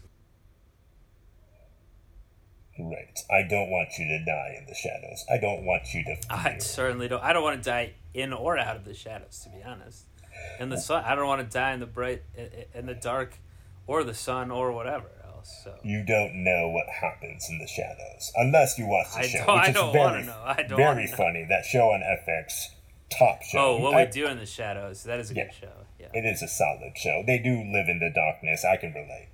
Great. 2.77 3.19
I 3.30 3.45
don't 3.47 3.69
want 3.69 3.89
you 3.99 4.05
to 4.05 4.23
die 4.23 4.55
in 4.57 4.65
the 4.68 4.73
shadows. 4.73 5.26
I 5.30 5.38
don't 5.38 5.65
want 5.65 5.93
you 5.93 6.05
to. 6.05 6.15
I 6.30 6.57
certainly 6.59 7.09
don't. 7.09 7.22
I 7.22 7.34
don't 7.34 7.43
want 7.43 7.61
to 7.61 7.69
die 7.69 7.95
in 8.13 8.31
or 8.31 8.57
out 8.57 8.77
of 8.77 8.85
the 8.85 8.93
shadows. 8.93 9.41
To 9.43 9.49
be 9.49 9.61
honest, 9.63 10.05
in 10.59 10.69
the 10.69 10.77
uh, 10.77 10.80
sun. 10.80 11.03
I 11.05 11.15
don't 11.15 11.27
want 11.27 11.41
to 11.41 11.53
die 11.53 11.73
in 11.73 11.81
the 11.81 11.85
bright, 11.85 12.23
in 12.73 12.85
the 12.85 12.95
dark, 12.95 13.38
or 13.88 14.03
the 14.03 14.14
sun, 14.14 14.52
or 14.52 14.72
whatever 14.72 15.08
else. 15.26 15.62
So 15.64 15.76
You 15.84 16.03
don't 16.06 16.44
know 16.44 16.70
what 16.70 16.88
happens 16.88 17.48
in 17.49 17.58
the 17.60 17.68
shadows 17.68 18.32
unless 18.36 18.78
you 18.78 18.86
watch 18.88 19.12
the 19.14 19.20
I 19.20 19.28
show, 19.28 19.45
don't- 19.45 19.56
which 19.56 19.64
I 19.66 19.68
is 19.70 19.74
don't 19.76 19.94
very, 19.94 20.06
wanna 20.06 20.24
know. 20.26 20.41
I 20.45 20.53
don't 20.64 20.78
very 20.78 20.95
wanna 20.95 21.08
know. 21.08 21.16
funny. 21.18 21.45
That 21.49 21.66
show 21.66 21.90
on 21.91 22.02
FX, 22.03 22.70
top 23.10 23.41
show. 23.44 23.58
oh, 23.60 23.80
what 23.82 23.95
I- 23.95 24.06
we 24.06 24.12
do 24.12 24.28
in 24.28 24.38
the 24.38 24.45
shadows. 24.45 25.03
That 25.03 25.20
is 25.20 25.32
a 25.32 25.34
Yeah. 25.36 25.45
good 25.45 25.53
show. 25.53 25.74
Yeah. 25.99 26.08
It 26.14 26.26
is 26.26 26.41
a 26.44 26.48
solid 26.48 26.98
show. 26.98 27.24
They 27.26 27.40
do 27.40 27.64
live 27.64 27.90
in 27.90 27.99
the 27.99 28.10
darkness. 28.10 28.64
I 28.64 28.78
can 28.78 28.94
relate. 28.94 29.30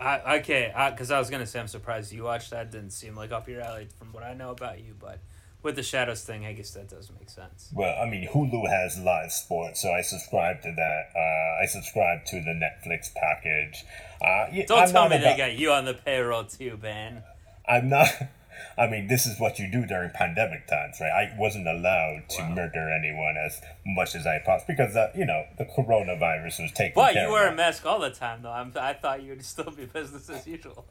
I, 0.00 0.38
okay, 0.38 0.72
because 0.90 1.10
I 1.12 1.18
was 1.18 1.30
gonna 1.30 1.46
say 1.46 1.60
I'm 1.60 1.68
surprised 1.68 2.12
you 2.12 2.24
watched 2.24 2.50
that. 2.50 2.70
Didn't 2.72 2.90
seem 2.90 3.14
like 3.16 3.30
up 3.30 3.48
your 3.48 3.60
alley 3.62 3.88
from 3.98 4.12
what 4.12 4.24
I 4.24 4.34
know 4.34 4.50
about 4.50 4.80
you, 4.80 4.94
but 4.98 5.20
with 5.64 5.76
the 5.76 5.82
shadows 5.82 6.22
thing, 6.22 6.44
I 6.46 6.52
guess 6.52 6.70
that 6.72 6.88
does 6.88 7.10
make 7.18 7.28
sense. 7.30 7.70
Well, 7.74 7.96
I 8.00 8.08
mean, 8.08 8.28
Hulu 8.28 8.68
has 8.68 8.98
live 9.00 9.32
sports, 9.32 9.80
so 9.82 9.90
I 9.92 10.02
subscribe 10.02 10.62
to 10.62 10.72
that. 10.76 11.02
Uh, 11.16 11.62
I 11.62 11.66
subscribe 11.66 12.24
to 12.26 12.36
the 12.40 12.50
Netflix 12.52 13.12
package. 13.14 13.84
Uh, 14.22 14.46
yeah, 14.52 14.66
Don't 14.66 14.78
I'm 14.82 14.88
tell 14.90 15.08
me 15.08 15.16
about- 15.16 15.24
they 15.32 15.36
got 15.36 15.54
you 15.58 15.72
on 15.72 15.84
the 15.86 15.94
payroll 15.94 16.44
too, 16.44 16.76
Ben. 16.76 17.22
I'm 17.68 17.88
not. 17.88 18.08
I 18.78 18.86
mean, 18.88 19.08
this 19.08 19.26
is 19.26 19.38
what 19.40 19.58
you 19.58 19.68
do 19.70 19.84
during 19.84 20.10
pandemic 20.10 20.66
times, 20.68 20.98
right? 21.00 21.10
I 21.10 21.36
wasn't 21.38 21.66
allowed 21.66 22.22
to 22.30 22.42
Wow. 22.42 22.50
murder 22.50 22.88
anyone 22.92 23.36
as 23.36 23.60
much 23.84 24.14
as 24.14 24.26
I 24.28 24.38
possibly 24.44 24.76
because 24.76 24.94
uh, 24.96 25.10
you 25.14 25.24
know 25.24 25.44
the 25.58 25.64
coronavirus 25.64 26.60
was 26.62 26.72
taking. 26.72 26.94
But 26.94 27.14
you 27.14 27.30
wear 27.32 27.48
a 27.48 27.54
mask 27.54 27.84
all 27.84 27.98
the 28.00 28.10
time, 28.10 28.42
though. 28.42 28.50
I'm, 28.52 28.72
I 28.76 28.92
thought 28.92 29.22
you 29.22 29.30
would 29.30 29.44
still 29.44 29.70
be 29.70 29.86
business 29.86 30.28
as 30.30 30.46
usual. 30.46 30.84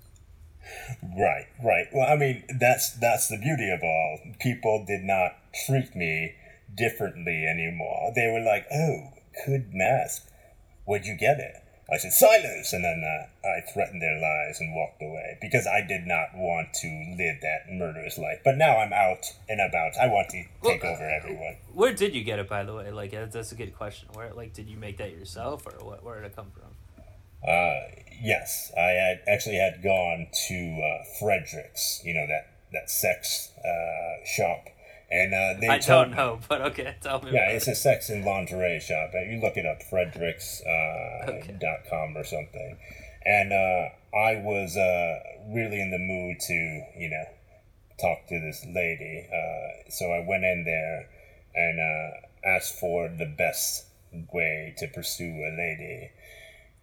Right, 1.02 1.48
right. 1.64 1.88
Well, 1.94 2.12
I 2.12 2.16
mean, 2.16 2.44
that's 2.60 2.92
that's 2.92 3.28
the 3.28 3.38
beauty 3.38 3.70
of 3.70 3.84
all. 3.84 4.20
People 4.40 4.86
did 4.86 5.04
not 5.04 5.36
treat 5.66 5.96
me 5.96 6.36
differently 6.74 7.46
anymore. 7.46 8.12
They 8.16 8.28
were 8.28 8.40
like, 8.40 8.68
"Oh, 8.74 9.14
good 9.46 9.74
mask. 9.74 10.28
Where'd 10.86 11.06
you 11.06 11.16
get 11.16 11.40
it?" 11.40 11.56
I 11.92 11.98
said, 11.98 12.14
"Silence," 12.14 12.74
and 12.74 12.84
then 12.84 13.04
uh, 13.04 13.48
I 13.48 13.62
threatened 13.62 14.02
their 14.02 14.20
lives 14.20 14.60
and 14.60 14.74
walked 14.74 15.02
away 15.02 15.38
because 15.42 15.68
I 15.68 15.82
did 15.82 16.08
not 16.08 16.30
want 16.34 16.74
to 16.76 17.16
live 17.18 17.42
that 17.42 17.72
murderous 17.72 18.18
life. 18.18 18.40
But 18.44 18.58
now 18.58 18.78
I'm 18.78 18.94
out 18.94 19.26
and 19.50 19.60
about. 19.60 19.98
I 20.02 20.08
want 20.08 20.30
to 20.30 20.44
take 20.64 20.84
Well, 20.84 20.94
over 20.94 21.10
everyone. 21.10 21.58
Where 21.74 21.94
did 21.94 22.16
you 22.16 22.24
get 22.24 22.40
it, 22.40 22.48
by 22.48 22.64
the 22.64 22.74
way? 22.74 22.92
Like, 22.92 23.12
that's 23.12 23.52
a 23.52 23.56
good 23.56 23.76
question. 23.76 24.10
Where, 24.14 24.34
like, 24.34 24.54
did 24.54 24.70
you 24.70 24.78
make 24.78 24.98
that 24.98 25.12
yourself, 25.12 25.68
or 25.68 25.86
what? 25.86 26.04
Where 26.04 26.22
did 26.22 26.32
it 26.32 26.36
come 26.36 26.52
from? 26.52 26.73
Uh, 27.48 27.82
yes, 28.22 28.72
I 28.78 28.92
had 28.92 29.22
actually 29.28 29.58
had 29.58 29.82
gone 29.84 30.28
to 30.48 30.82
uh, 30.82 31.04
Frederick's, 31.20 32.02
you 32.04 32.14
know 32.14 32.26
that 32.28 32.48
that 32.72 32.90
sex 32.90 33.52
uh, 33.64 34.26
shop, 34.26 34.66
and 35.12 35.34
uh, 35.34 35.60
they 35.60 35.70
I 35.70 35.78
told 35.80 36.06
don't 36.06 36.12
me- 36.12 36.18
know, 36.18 36.40
but 36.50 36.62
okay, 36.62 36.96
tell 37.02 37.22
me. 37.22 37.32
Yeah, 37.34 37.50
it's 37.50 37.68
it. 37.68 37.72
a 37.72 37.76
sex 37.76 38.10
and 38.10 38.24
lingerie 38.26 38.80
shop. 38.80 39.12
Uh, 39.14 39.20
You 39.20 39.40
look 39.42 39.58
it 39.58 39.66
up, 39.66 39.84
Fredericks 39.84 40.62
uh, 40.66 41.30
Okay. 41.32 41.58
dot 41.60 41.80
com 41.90 42.16
or 42.18 42.24
something. 42.24 42.78
And 43.26 43.54
uh, 43.54 43.90
I 44.18 44.36
was 44.44 44.76
uh, 44.76 45.20
really 45.54 45.80
in 45.82 45.92
the 45.92 45.98
mood 46.00 46.40
to, 46.42 46.54
you 46.98 47.10
know, 47.10 47.24
talk 48.02 48.28
to 48.28 48.40
this 48.40 48.66
lady. 48.66 49.28
Uh, 49.32 49.90
so 49.90 50.12
I 50.12 50.26
went 50.28 50.44
in 50.44 50.66
there 50.66 51.08
and 51.56 51.80
uh, 51.80 52.48
asked 52.58 52.78
for 52.80 53.08
the 53.08 53.26
best 53.26 53.86
way 54.34 54.74
to 54.78 54.88
pursue 54.88 55.32
a 55.32 55.56
lady. 55.58 56.12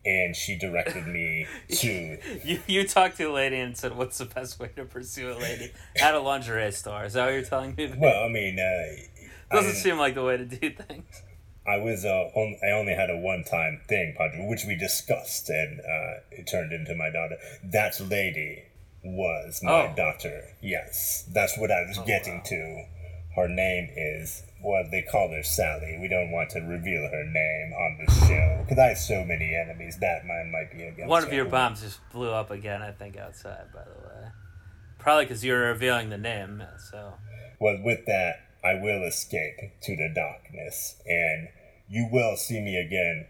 And 0.04 0.34
she 0.34 0.56
directed 0.56 1.06
me 1.06 1.46
to 1.68 2.18
You 2.42 2.60
you 2.66 2.86
talked 2.88 3.18
to 3.18 3.24
a 3.24 3.32
lady 3.32 3.58
and 3.60 3.76
said, 3.76 3.96
"What's 3.96 4.16
the 4.18 4.24
best 4.24 4.58
way 4.58 4.70
to 4.76 4.84
pursue 4.86 5.30
a 5.32 5.36
lady 5.38 5.72
at 6.00 6.14
a 6.14 6.20
lingerie 6.20 6.72
store?" 6.72 7.04
Is 7.04 7.12
that 7.12 7.26
what 7.26 7.34
you're 7.34 7.42
telling 7.42 7.74
me? 7.74 7.92
well, 7.98 8.24
I 8.24 8.28
mean, 8.28 8.58
uh, 8.58 9.54
Doesn't 9.54 9.72
I- 9.72 9.74
seem 9.74 9.98
like 9.98 10.14
the 10.14 10.24
way 10.24 10.36
to 10.38 10.44
do 10.46 10.70
things. 10.70 11.22
I 11.66 11.76
was 11.76 12.06
uh, 12.06 12.30
on, 12.34 12.58
I 12.66 12.70
only 12.70 12.94
had 12.94 13.10
a 13.10 13.16
one 13.18 13.44
time 13.44 13.82
thing, 13.88 14.14
Padre, 14.16 14.46
which 14.48 14.64
we 14.66 14.74
discussed, 14.76 15.50
and 15.50 15.80
uh, 15.80 16.20
it 16.30 16.46
turned 16.50 16.72
into 16.72 16.94
my 16.94 17.10
daughter. 17.10 17.36
That 17.62 18.00
lady 18.00 18.62
was 19.04 19.60
my 19.62 19.88
Oh. 19.88 19.94
daughter. 19.94 20.44
Yes, 20.62 21.26
that's 21.30 21.58
what 21.58 21.70
I 21.70 21.82
was 21.86 21.98
getting 22.06 22.36
wow. 22.38 22.42
to. 22.46 22.84
Her 23.40 23.48
name 23.48 23.88
is 23.96 24.42
well, 24.62 24.84
they 24.90 25.00
call 25.00 25.30
her 25.30 25.42
Sally. 25.42 25.96
We 25.98 26.08
don't 26.08 26.30
want 26.30 26.50
to 26.50 26.60
reveal 26.60 27.08
her 27.10 27.24
name 27.24 27.72
on 27.72 28.04
the 28.04 28.12
show 28.26 28.58
because 28.62 28.78
I 28.78 28.88
have 28.88 28.98
so 28.98 29.24
many 29.24 29.54
enemies. 29.54 29.96
Batman 29.98 30.52
might 30.52 30.70
be 30.70 30.82
against 30.82 31.08
One 31.08 31.22
of 31.22 31.32
your 31.32 31.46
bombs 31.46 31.80
just 31.80 32.00
blew 32.12 32.30
up 32.30 32.50
again. 32.50 32.82
I 32.82 32.92
think 32.92 33.16
outside, 33.16 33.72
by 33.72 33.84
the 33.84 34.06
way. 34.06 34.28
Probably 34.98 35.24
because 35.24 35.42
you 35.42 35.54
were 35.54 35.60
revealing 35.60 36.10
the 36.10 36.18
name. 36.18 36.62
So 36.90 37.14
Well, 37.58 37.78
with 37.82 38.04
that, 38.04 38.40
I 38.62 38.74
will 38.74 39.04
escape 39.04 39.56
to 39.84 39.96
the 39.96 40.12
darkness, 40.14 41.00
and 41.06 41.48
you 41.88 42.10
will 42.12 42.36
see 42.36 42.60
me 42.60 42.76
again 42.76 43.26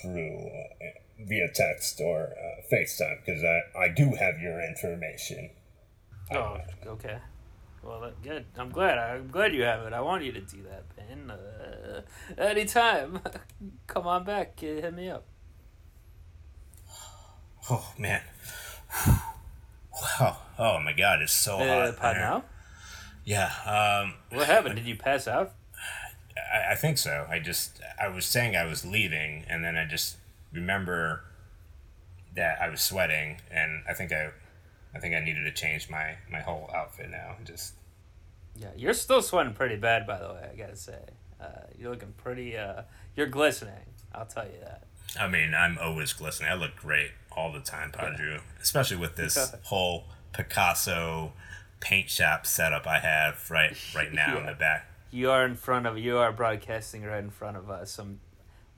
Drew 0.00 0.46
uh, 0.46 0.86
via 1.26 1.48
text 1.52 2.00
or 2.00 2.28
uh, 2.28 2.62
FaceTime 2.72 3.24
because 3.26 3.42
I, 3.42 3.62
I 3.76 3.88
do 3.88 4.14
have 4.14 4.38
your 4.38 4.64
information. 4.64 5.50
Oh, 6.30 6.58
okay. 6.86 7.18
Well, 7.88 8.00
that, 8.02 8.20
good. 8.22 8.44
I'm 8.58 8.68
glad. 8.70 8.98
I'm 8.98 9.28
glad 9.28 9.54
you 9.54 9.62
have 9.62 9.86
it. 9.86 9.94
I 9.94 10.00
want 10.02 10.22
you 10.22 10.32
to 10.32 10.40
do 10.42 10.58
that, 10.64 10.84
Ben. 10.94 11.30
Uh, 11.30 12.02
anytime. 12.36 13.20
Come 13.86 14.06
on 14.06 14.24
back. 14.24 14.60
Hit 14.60 14.92
me 14.94 15.08
up. 15.10 15.24
Oh 17.70 17.92
man. 17.98 18.22
Wow. 20.20 20.36
Oh 20.58 20.78
my 20.80 20.92
god, 20.92 21.22
it's 21.22 21.32
so 21.32 21.58
Uh, 21.58 21.92
hot. 21.96 22.14
now? 22.16 22.44
Yeah. 23.24 23.50
Um 23.66 24.14
What 24.30 24.46
happened? 24.46 24.76
Did 24.76 24.86
you 24.86 24.96
pass 24.96 25.26
out? 25.26 25.54
I, 26.36 26.72
I 26.72 26.74
think 26.76 26.98
so. 26.98 27.26
I 27.28 27.40
just 27.40 27.80
I 28.00 28.06
was 28.08 28.24
saying 28.24 28.54
I 28.54 28.64
was 28.64 28.84
leaving 28.86 29.44
and 29.48 29.64
then 29.64 29.76
I 29.76 29.86
just 29.86 30.16
remember 30.52 31.24
that 32.36 32.60
I 32.62 32.68
was 32.68 32.80
sweating 32.80 33.40
and 33.50 33.82
I 33.88 33.92
think 33.92 34.12
I 34.12 34.30
I 34.94 35.00
think 35.00 35.14
I 35.16 35.20
needed 35.20 35.42
to 35.44 35.52
change 35.52 35.90
my 35.90 36.16
my 36.30 36.40
whole 36.40 36.70
outfit 36.74 37.10
now. 37.10 37.36
Just 37.44 37.74
Yeah, 38.60 38.68
you're 38.76 38.94
still 38.94 39.22
sweating 39.22 39.54
pretty 39.54 39.76
bad, 39.76 40.06
by 40.06 40.18
the 40.18 40.28
way. 40.28 40.48
I 40.52 40.56
gotta 40.56 40.76
say, 40.76 40.98
uh, 41.40 41.46
you're 41.78 41.90
looking 41.90 42.12
pretty. 42.16 42.56
Uh, 42.56 42.82
you're 43.14 43.26
glistening. 43.26 43.74
I'll 44.14 44.26
tell 44.26 44.44
you 44.44 44.60
that. 44.62 44.84
I 45.18 45.28
mean, 45.28 45.54
I'm 45.54 45.78
always 45.78 46.12
glistening. 46.12 46.50
I 46.50 46.54
look 46.54 46.76
great 46.76 47.12
all 47.32 47.52
the 47.52 47.60
time, 47.60 47.92
Padre. 47.92 48.40
Especially 48.60 48.96
with 48.96 49.16
this 49.16 49.54
whole 49.64 50.04
Picasso 50.32 51.32
paint 51.80 52.10
shop 52.10 52.46
setup 52.46 52.86
I 52.86 52.98
have 52.98 53.48
right 53.50 53.76
right 53.94 54.12
now 54.12 54.38
in 54.38 54.46
the 54.46 54.54
back. 54.54 54.90
You 55.10 55.30
are 55.30 55.44
in 55.46 55.54
front 55.54 55.86
of. 55.86 55.98
You 55.98 56.18
are 56.18 56.32
broadcasting 56.32 57.04
right 57.04 57.22
in 57.22 57.30
front 57.30 57.56
of 57.56 57.70
us. 57.70 57.90
Some 57.90 58.20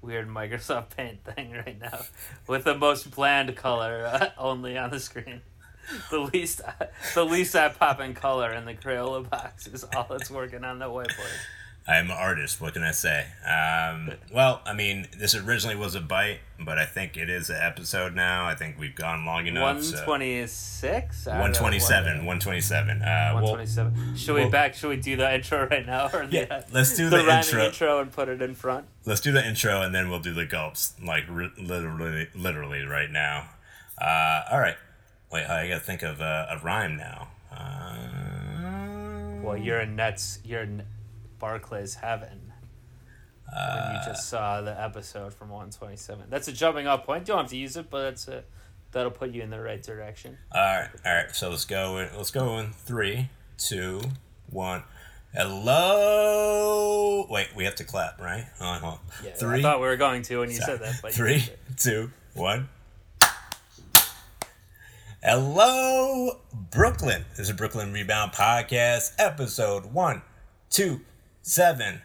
weird 0.02 0.28
Microsoft 0.28 0.90
Paint 0.96 1.24
thing 1.24 1.52
right 1.52 1.78
now, 1.80 2.00
with 2.46 2.64
the 2.64 2.76
most 2.76 3.10
bland 3.10 3.54
color 3.56 4.06
uh, 4.06 4.30
only 4.38 4.76
on 4.78 4.90
the 4.90 5.00
screen. 5.00 5.42
The 6.10 6.18
least, 6.20 6.60
the 7.14 7.24
least 7.24 7.54
I 7.56 7.68
pop 7.68 8.00
in 8.00 8.14
color 8.14 8.52
in 8.52 8.64
the 8.64 8.74
Crayola 8.74 9.28
box 9.28 9.66
is 9.66 9.84
all 9.84 10.06
that's 10.10 10.30
working 10.30 10.64
on 10.64 10.78
the 10.78 10.86
whiteboard. 10.86 11.36
I'm 11.88 12.06
an 12.06 12.16
artist. 12.16 12.60
What 12.60 12.74
can 12.74 12.82
I 12.84 12.92
say? 12.92 13.26
Um, 13.44 14.12
well, 14.32 14.60
I 14.64 14.74
mean, 14.74 15.08
this 15.18 15.34
originally 15.34 15.74
was 15.76 15.94
a 15.94 16.00
bite, 16.00 16.38
but 16.64 16.78
I 16.78 16.84
think 16.84 17.16
it 17.16 17.28
is 17.28 17.50
an 17.50 17.56
episode 17.60 18.14
now. 18.14 18.46
I 18.46 18.54
think 18.54 18.78
we've 18.78 18.94
gone 18.94 19.24
long 19.24 19.46
enough. 19.46 19.76
126? 19.78 21.24
So. 21.24 21.30
127. 21.30 22.18
127. 22.18 23.02
Uh, 23.02 23.40
well. 23.42 23.66
Should 24.14 24.34
we 24.34 24.42
well- 24.42 24.50
back? 24.50 24.74
Should 24.74 24.90
we 24.90 24.96
do 24.96 25.16
the 25.16 25.34
intro 25.34 25.66
right 25.68 25.86
now, 25.86 26.10
or 26.12 26.26
the, 26.26 26.36
Yeah, 26.36 26.62
let's 26.70 26.96
do 26.96 27.08
the, 27.10 27.22
the 27.22 27.36
intro. 27.38 27.64
intro 27.64 28.00
and 28.00 28.12
put 28.12 28.28
it 28.28 28.40
in 28.42 28.54
front? 28.54 28.86
let's 29.06 29.20
do 29.20 29.32
the 29.32 29.44
intro 29.44 29.80
and 29.80 29.94
then 29.94 30.10
we'll 30.10 30.20
do 30.20 30.34
the 30.34 30.46
gulps, 30.46 30.94
like 31.04 31.24
literally, 31.58 32.28
literally 32.34 32.82
right 32.84 33.10
now. 33.10 33.48
Uh, 34.00 34.42
all 34.52 34.60
right. 34.60 34.76
Wait, 35.32 35.46
I 35.46 35.68
gotta 35.68 35.80
think 35.80 36.02
of 36.02 36.20
uh, 36.20 36.46
a 36.50 36.58
rhyme 36.58 36.96
now. 36.96 37.28
Uh, 37.52 39.40
Well, 39.42 39.56
you're 39.56 39.80
in 39.80 39.96
Nets. 39.96 40.38
You're 40.44 40.62
in 40.62 40.82
Barclays 41.38 41.94
heaven. 41.96 42.52
when 43.46 43.94
you 43.94 44.00
just 44.04 44.28
saw 44.28 44.60
the 44.60 44.80
episode 44.80 45.32
from 45.34 45.48
127. 45.50 46.26
That's 46.30 46.48
a 46.48 46.52
jumping 46.52 46.86
off 46.86 47.04
point. 47.04 47.22
You 47.22 47.26
don't 47.34 47.38
have 47.42 47.50
to 47.50 47.56
use 47.56 47.76
it, 47.76 47.90
but 47.90 48.12
it's 48.12 48.28
a 48.28 48.44
that'll 48.92 49.10
put 49.12 49.30
you 49.30 49.42
in 49.42 49.50
the 49.50 49.60
right 49.60 49.82
direction. 49.82 50.36
All 50.52 50.60
right, 50.60 50.88
all 51.06 51.14
right. 51.14 51.34
So 51.34 51.48
let's 51.50 51.64
go. 51.64 51.98
In, 51.98 52.08
let's 52.16 52.30
go 52.30 52.58
in 52.58 52.72
three, 52.72 53.28
two, 53.56 54.00
one. 54.48 54.82
Hello. 55.34 57.26
Wait, 57.30 57.48
we 57.54 57.64
have 57.64 57.76
to 57.76 57.84
clap, 57.84 58.20
right? 58.20 58.46
Hold 58.58 58.74
on, 58.74 58.80
hold 58.80 58.94
on. 58.94 59.00
Yeah, 59.24 59.30
Three, 59.34 59.60
I 59.60 59.62
thought 59.62 59.80
we 59.80 59.86
were 59.86 59.96
going 59.96 60.22
to 60.22 60.38
when 60.40 60.50
you 60.50 60.56
said 60.56 60.80
that, 60.80 60.98
but 61.02 61.12
three, 61.14 61.44
two, 61.76 62.10
one. 62.34 62.68
Hello, 65.22 66.40
Brooklyn. 66.70 67.26
This 67.36 67.50
is 67.50 67.54
Brooklyn 67.54 67.92
Rebound 67.92 68.32
Podcast, 68.32 69.12
episode 69.18 69.92
one, 69.92 70.22
two, 70.70 71.02
seven. 71.42 72.00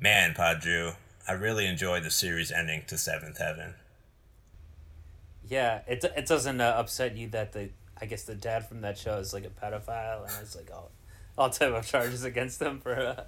Man, 0.00 0.32
PodDrew, 0.32 0.96
I 1.28 1.32
really 1.32 1.66
enjoyed 1.66 2.04
the 2.04 2.10
series 2.10 2.50
ending 2.50 2.84
to 2.86 2.96
Seventh 2.96 3.36
Heaven. 3.36 3.74
Yeah, 5.46 5.82
it 5.86 6.02
it 6.16 6.24
doesn't 6.24 6.58
uh, 6.62 6.74
upset 6.78 7.18
you 7.18 7.28
that 7.28 7.52
the 7.52 7.68
I 8.00 8.06
guess 8.06 8.22
the 8.22 8.34
dad 8.34 8.66
from 8.66 8.80
that 8.80 8.96
show 8.96 9.18
is 9.18 9.34
like 9.34 9.44
a 9.44 9.50
pedophile 9.50 10.22
and 10.22 10.32
it's 10.40 10.56
like 10.56 10.70
all 10.72 10.90
all 11.36 11.50
type 11.50 11.74
of 11.74 11.86
charges 11.86 12.24
against 12.24 12.62
him 12.62 12.80
for 12.80 12.94
uh, 12.94 13.24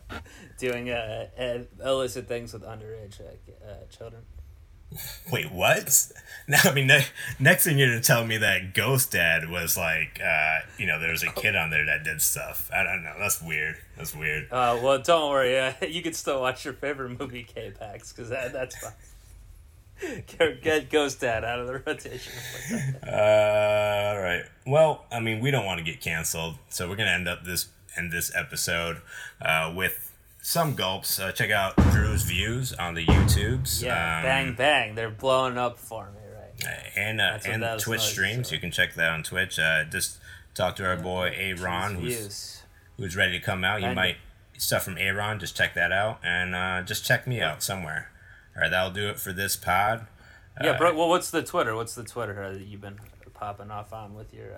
doing 0.59 0.89
uh, 0.89 1.27
uh, 1.39 1.59
illicit 1.85 2.27
things 2.27 2.55
with 2.55 2.63
underage 2.63 3.21
uh, 3.21 3.85
children. 3.95 4.23
Wait, 5.31 5.51
what? 5.51 6.13
Now, 6.49 6.59
I 6.65 6.75
mean, 6.75 6.89
ne- 6.89 7.07
next 7.39 7.63
thing 7.63 7.79
you're 7.79 7.87
gonna 7.87 8.01
tell 8.01 8.27
me 8.27 8.37
that 8.39 8.75
Ghost 8.75 9.13
Dad 9.13 9.49
was 9.49 9.77
like, 9.77 10.21
uh, 10.21 10.61
you 10.79 10.87
know, 10.87 10.99
there 10.99 11.13
was 11.13 11.23
a 11.23 11.31
kid 11.31 11.55
on 11.55 11.71
there 11.71 11.87
that 11.87 12.03
did 12.03 12.21
stuff. 12.21 12.69
I 12.75 12.83
don't 12.83 13.05
know. 13.05 13.15
That's 13.21 13.41
weird. 13.41 13.77
That's 13.97 14.17
weird. 14.17 14.51
Uh, 14.51 14.81
well, 14.83 14.99
don't 14.99 15.31
worry. 15.31 15.57
Uh, 15.57 15.75
you 15.89 16.03
can 16.03 16.13
still 16.13 16.41
watch 16.41 16.65
your 16.65 16.75
favorite 16.75 17.17
movie, 17.21 17.45
K-Pax, 17.45 18.13
because 18.13 18.31
that, 18.31 18.53
that's 18.53 18.77
fine. 18.79 18.93
Get, 20.27 20.63
get 20.63 20.91
Ghost 20.91 21.21
Dad 21.21 21.45
out 21.45 21.61
of 21.61 21.69
the 21.69 21.75
rotation. 21.87 22.33
Uh, 23.07 24.13
all 24.15 24.21
right. 24.21 24.45
Well, 24.67 25.05
I 25.13 25.21
mean, 25.21 25.41
we 25.41 25.53
don't 25.53 25.67
want 25.67 25.79
to 25.79 25.85
get 25.85 26.01
canceled, 26.01 26.57
so 26.69 26.89
we're 26.89 26.97
gonna 26.97 27.11
end 27.11 27.29
up 27.29 27.45
this 27.45 27.69
end 27.97 28.11
this 28.11 28.33
episode 28.35 29.03
uh, 29.43 29.73
with 29.77 30.10
some 30.43 30.75
gulps. 30.75 31.19
Uh, 31.21 31.33
check 31.33 31.51
out 31.51 31.77
Drew's 31.93 32.23
views 32.23 32.73
on 32.73 32.95
the 32.95 33.05
YouTubes. 33.07 33.83
Yeah, 33.83 34.19
um, 34.19 34.23
bang 34.25 34.55
bang, 34.55 34.95
they're 34.95 35.11
blowing 35.11 35.59
up 35.59 35.79
for 35.79 36.11
me, 36.11 36.21
right? 36.35 36.77
and 36.97 37.21
uh, 37.21 37.39
and 37.47 37.81
Twitch 37.81 38.01
streams. 38.03 38.49
so. 38.49 38.55
You 38.55 38.61
can 38.61 38.71
check 38.71 38.95
that 38.95 39.11
on 39.11 39.23
Twitch. 39.23 39.59
Uh, 39.59 39.85
just 39.85 40.19
talk 40.55 40.77
to 40.77 40.87
our 40.87 40.97
boy 40.97 41.33
Aaron, 41.37 41.97
who's 41.97 42.17
Views. 42.17 42.63
who's 42.97 43.17
ready 43.17 43.39
to 43.39 43.45
come 43.45 43.65
out. 43.65 43.81
You 43.81 43.89
And- 43.89 43.97
might 43.97 44.17
stuff 44.59 44.83
from 44.85 44.99
Aaron. 44.99 45.39
Just 45.39 45.57
check 45.57 45.75
that 45.75 45.91
out, 45.93 46.21
and 46.23 46.55
uh, 46.55 46.83
just 46.83 47.05
check 47.07 47.27
me 47.27 47.41
out 47.41 47.63
somewhere. 47.63 48.11
All 48.57 48.63
right, 48.63 48.71
that'll 48.71 48.91
do 48.91 49.09
it 49.09 49.19
for 49.19 49.33
this 49.33 49.57
pod. 49.57 50.07
Yeah, 50.63 50.73
Uh, 50.73 50.79
bro. 50.79 50.95
Well, 50.95 51.09
what's 51.09 51.31
the 51.31 51.43
Twitter? 51.43 51.75
What's 51.75 51.95
the 51.95 52.05
Twitter 52.05 52.43
uh, 52.43 52.53
that 52.53 52.61
you've 52.67 52.81
been 52.83 52.99
popping 53.33 53.71
off 53.71 53.93
on 53.95 54.15
with 54.15 54.35
your? 54.35 54.53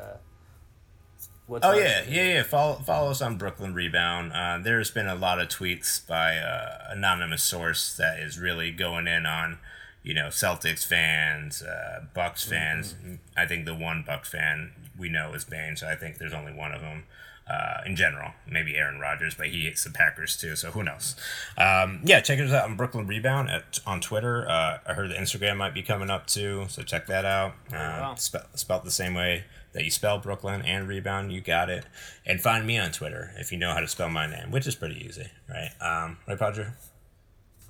What's 1.52 1.66
Oh 1.66 1.72
yeah, 1.72 2.02
yeah, 2.08 2.24
yeah. 2.28 2.42
Follow 2.44 2.76
follow 2.76 3.10
us 3.10 3.20
on 3.20 3.36
Brooklyn 3.36 3.74
Rebound. 3.74 4.32
Uh, 4.32 4.58
there's 4.62 4.90
been 4.90 5.06
a 5.06 5.14
lot 5.14 5.38
of 5.38 5.48
tweets 5.48 6.04
by 6.06 6.38
uh, 6.38 6.78
anonymous 6.88 7.42
source 7.42 7.94
that 7.98 8.18
is 8.20 8.38
really 8.38 8.70
going 8.70 9.06
in 9.06 9.26
on, 9.26 9.58
you 10.02 10.14
know, 10.14 10.28
Celtics 10.28 10.86
fans, 10.86 11.60
uh, 11.62 12.04
Bucks 12.14 12.42
fans. 12.42 12.94
I 13.36 13.44
think 13.44 13.66
the 13.66 13.74
one 13.74 14.02
Bucks 14.06 14.30
fan 14.30 14.72
we 14.96 15.10
know 15.10 15.34
is 15.34 15.44
Bane, 15.44 15.76
so 15.76 15.86
I 15.86 15.94
think 15.94 16.16
there's 16.16 16.32
only 16.32 16.54
one 16.54 16.72
of 16.72 16.80
them. 16.80 17.04
Uh, 17.46 17.82
in 17.84 17.96
general, 17.96 18.30
maybe 18.48 18.76
Aaron 18.76 19.00
Rodgers, 19.00 19.34
but 19.34 19.48
he 19.48 19.64
hates 19.64 19.82
the 19.84 19.90
Packers 19.90 20.36
too, 20.36 20.54
so 20.54 20.70
who 20.70 20.82
knows? 20.82 21.16
Um, 21.58 22.00
yeah, 22.04 22.20
check 22.20 22.38
us 22.38 22.52
out 22.52 22.64
on 22.64 22.76
Brooklyn 22.76 23.06
Rebound 23.06 23.50
at, 23.50 23.80
on 23.84 24.00
Twitter. 24.00 24.48
Uh, 24.48 24.78
I 24.86 24.94
heard 24.94 25.10
the 25.10 25.16
Instagram 25.16 25.56
might 25.56 25.74
be 25.74 25.82
coming 25.82 26.08
up 26.08 26.28
too, 26.28 26.66
so 26.68 26.82
check 26.82 27.08
that 27.08 27.24
out. 27.24 27.54
Uh, 27.70 27.74
wow. 27.76 28.14
spe- 28.16 28.46
spelled 28.54 28.84
the 28.84 28.92
same 28.92 29.14
way 29.14 29.44
that 29.72 29.84
you 29.84 29.90
spell 29.90 30.18
Brooklyn 30.18 30.62
and 30.62 30.86
rebound, 30.86 31.32
you 31.32 31.40
got 31.40 31.70
it. 31.70 31.84
And 32.26 32.40
find 32.40 32.66
me 32.66 32.78
on 32.78 32.92
Twitter 32.92 33.32
if 33.38 33.52
you 33.52 33.58
know 33.58 33.72
how 33.72 33.80
to 33.80 33.88
spell 33.88 34.08
my 34.08 34.26
name, 34.26 34.50
which 34.50 34.66
is 34.66 34.74
pretty 34.74 35.04
easy, 35.04 35.28
right? 35.48 35.70
Um, 35.80 36.18
right, 36.28 36.38
Padre? 36.38 36.66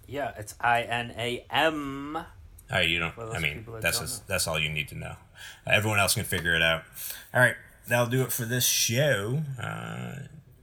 Yeah, 0.06 0.32
it's 0.36 0.54
I 0.60 0.82
N 0.82 1.14
A 1.16 1.44
M. 1.50 2.16
All 2.16 2.24
right, 2.70 2.88
you 2.88 2.98
don't. 2.98 3.18
I 3.18 3.38
mean, 3.38 3.64
that 3.66 3.82
that's 3.82 4.00
just, 4.00 4.26
that's 4.26 4.46
all 4.46 4.58
you 4.58 4.68
need 4.68 4.88
to 4.88 4.94
know. 4.94 5.16
Uh, 5.66 5.70
everyone 5.70 5.98
else 5.98 6.14
can 6.14 6.24
figure 6.24 6.54
it 6.54 6.62
out. 6.62 6.82
All 7.32 7.40
right, 7.40 7.56
that'll 7.86 8.06
do 8.06 8.22
it 8.22 8.32
for 8.32 8.44
this 8.44 8.66
show. 8.66 9.42
Uh, 9.62 10.14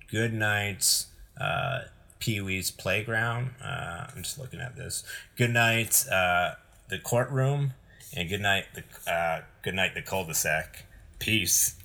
good 0.10 0.34
night, 0.34 1.06
uh, 1.40 1.82
Pee 2.20 2.42
Wee's 2.42 2.72
Playground. 2.72 3.52
Uh, 3.64 4.08
I'm 4.16 4.24
just 4.24 4.38
looking 4.40 4.60
at 4.60 4.76
this. 4.76 5.04
Good 5.36 5.52
night, 5.52 6.06
uh, 6.12 6.56
the 6.90 7.00
courtroom, 7.00 7.74
and 8.16 8.28
good 8.28 8.42
night, 8.42 8.66
the 8.74 9.12
uh, 9.12 9.42
good 9.62 9.76
night, 9.76 9.94
the 9.94 10.02
cul-de-sac. 10.02 10.86
Peace. 11.20 11.76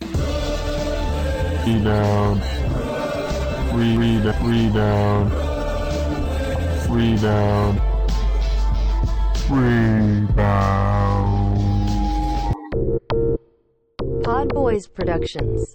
Rebound. 1.66 2.40
Re- 3.74 3.96
re- 3.96 4.32
rebound. 4.40 5.32
Rebound. 6.88 7.80
Rebound. 9.50 10.14
Pod 14.22 14.54
Boys 14.54 14.86
Productions. 14.86 15.74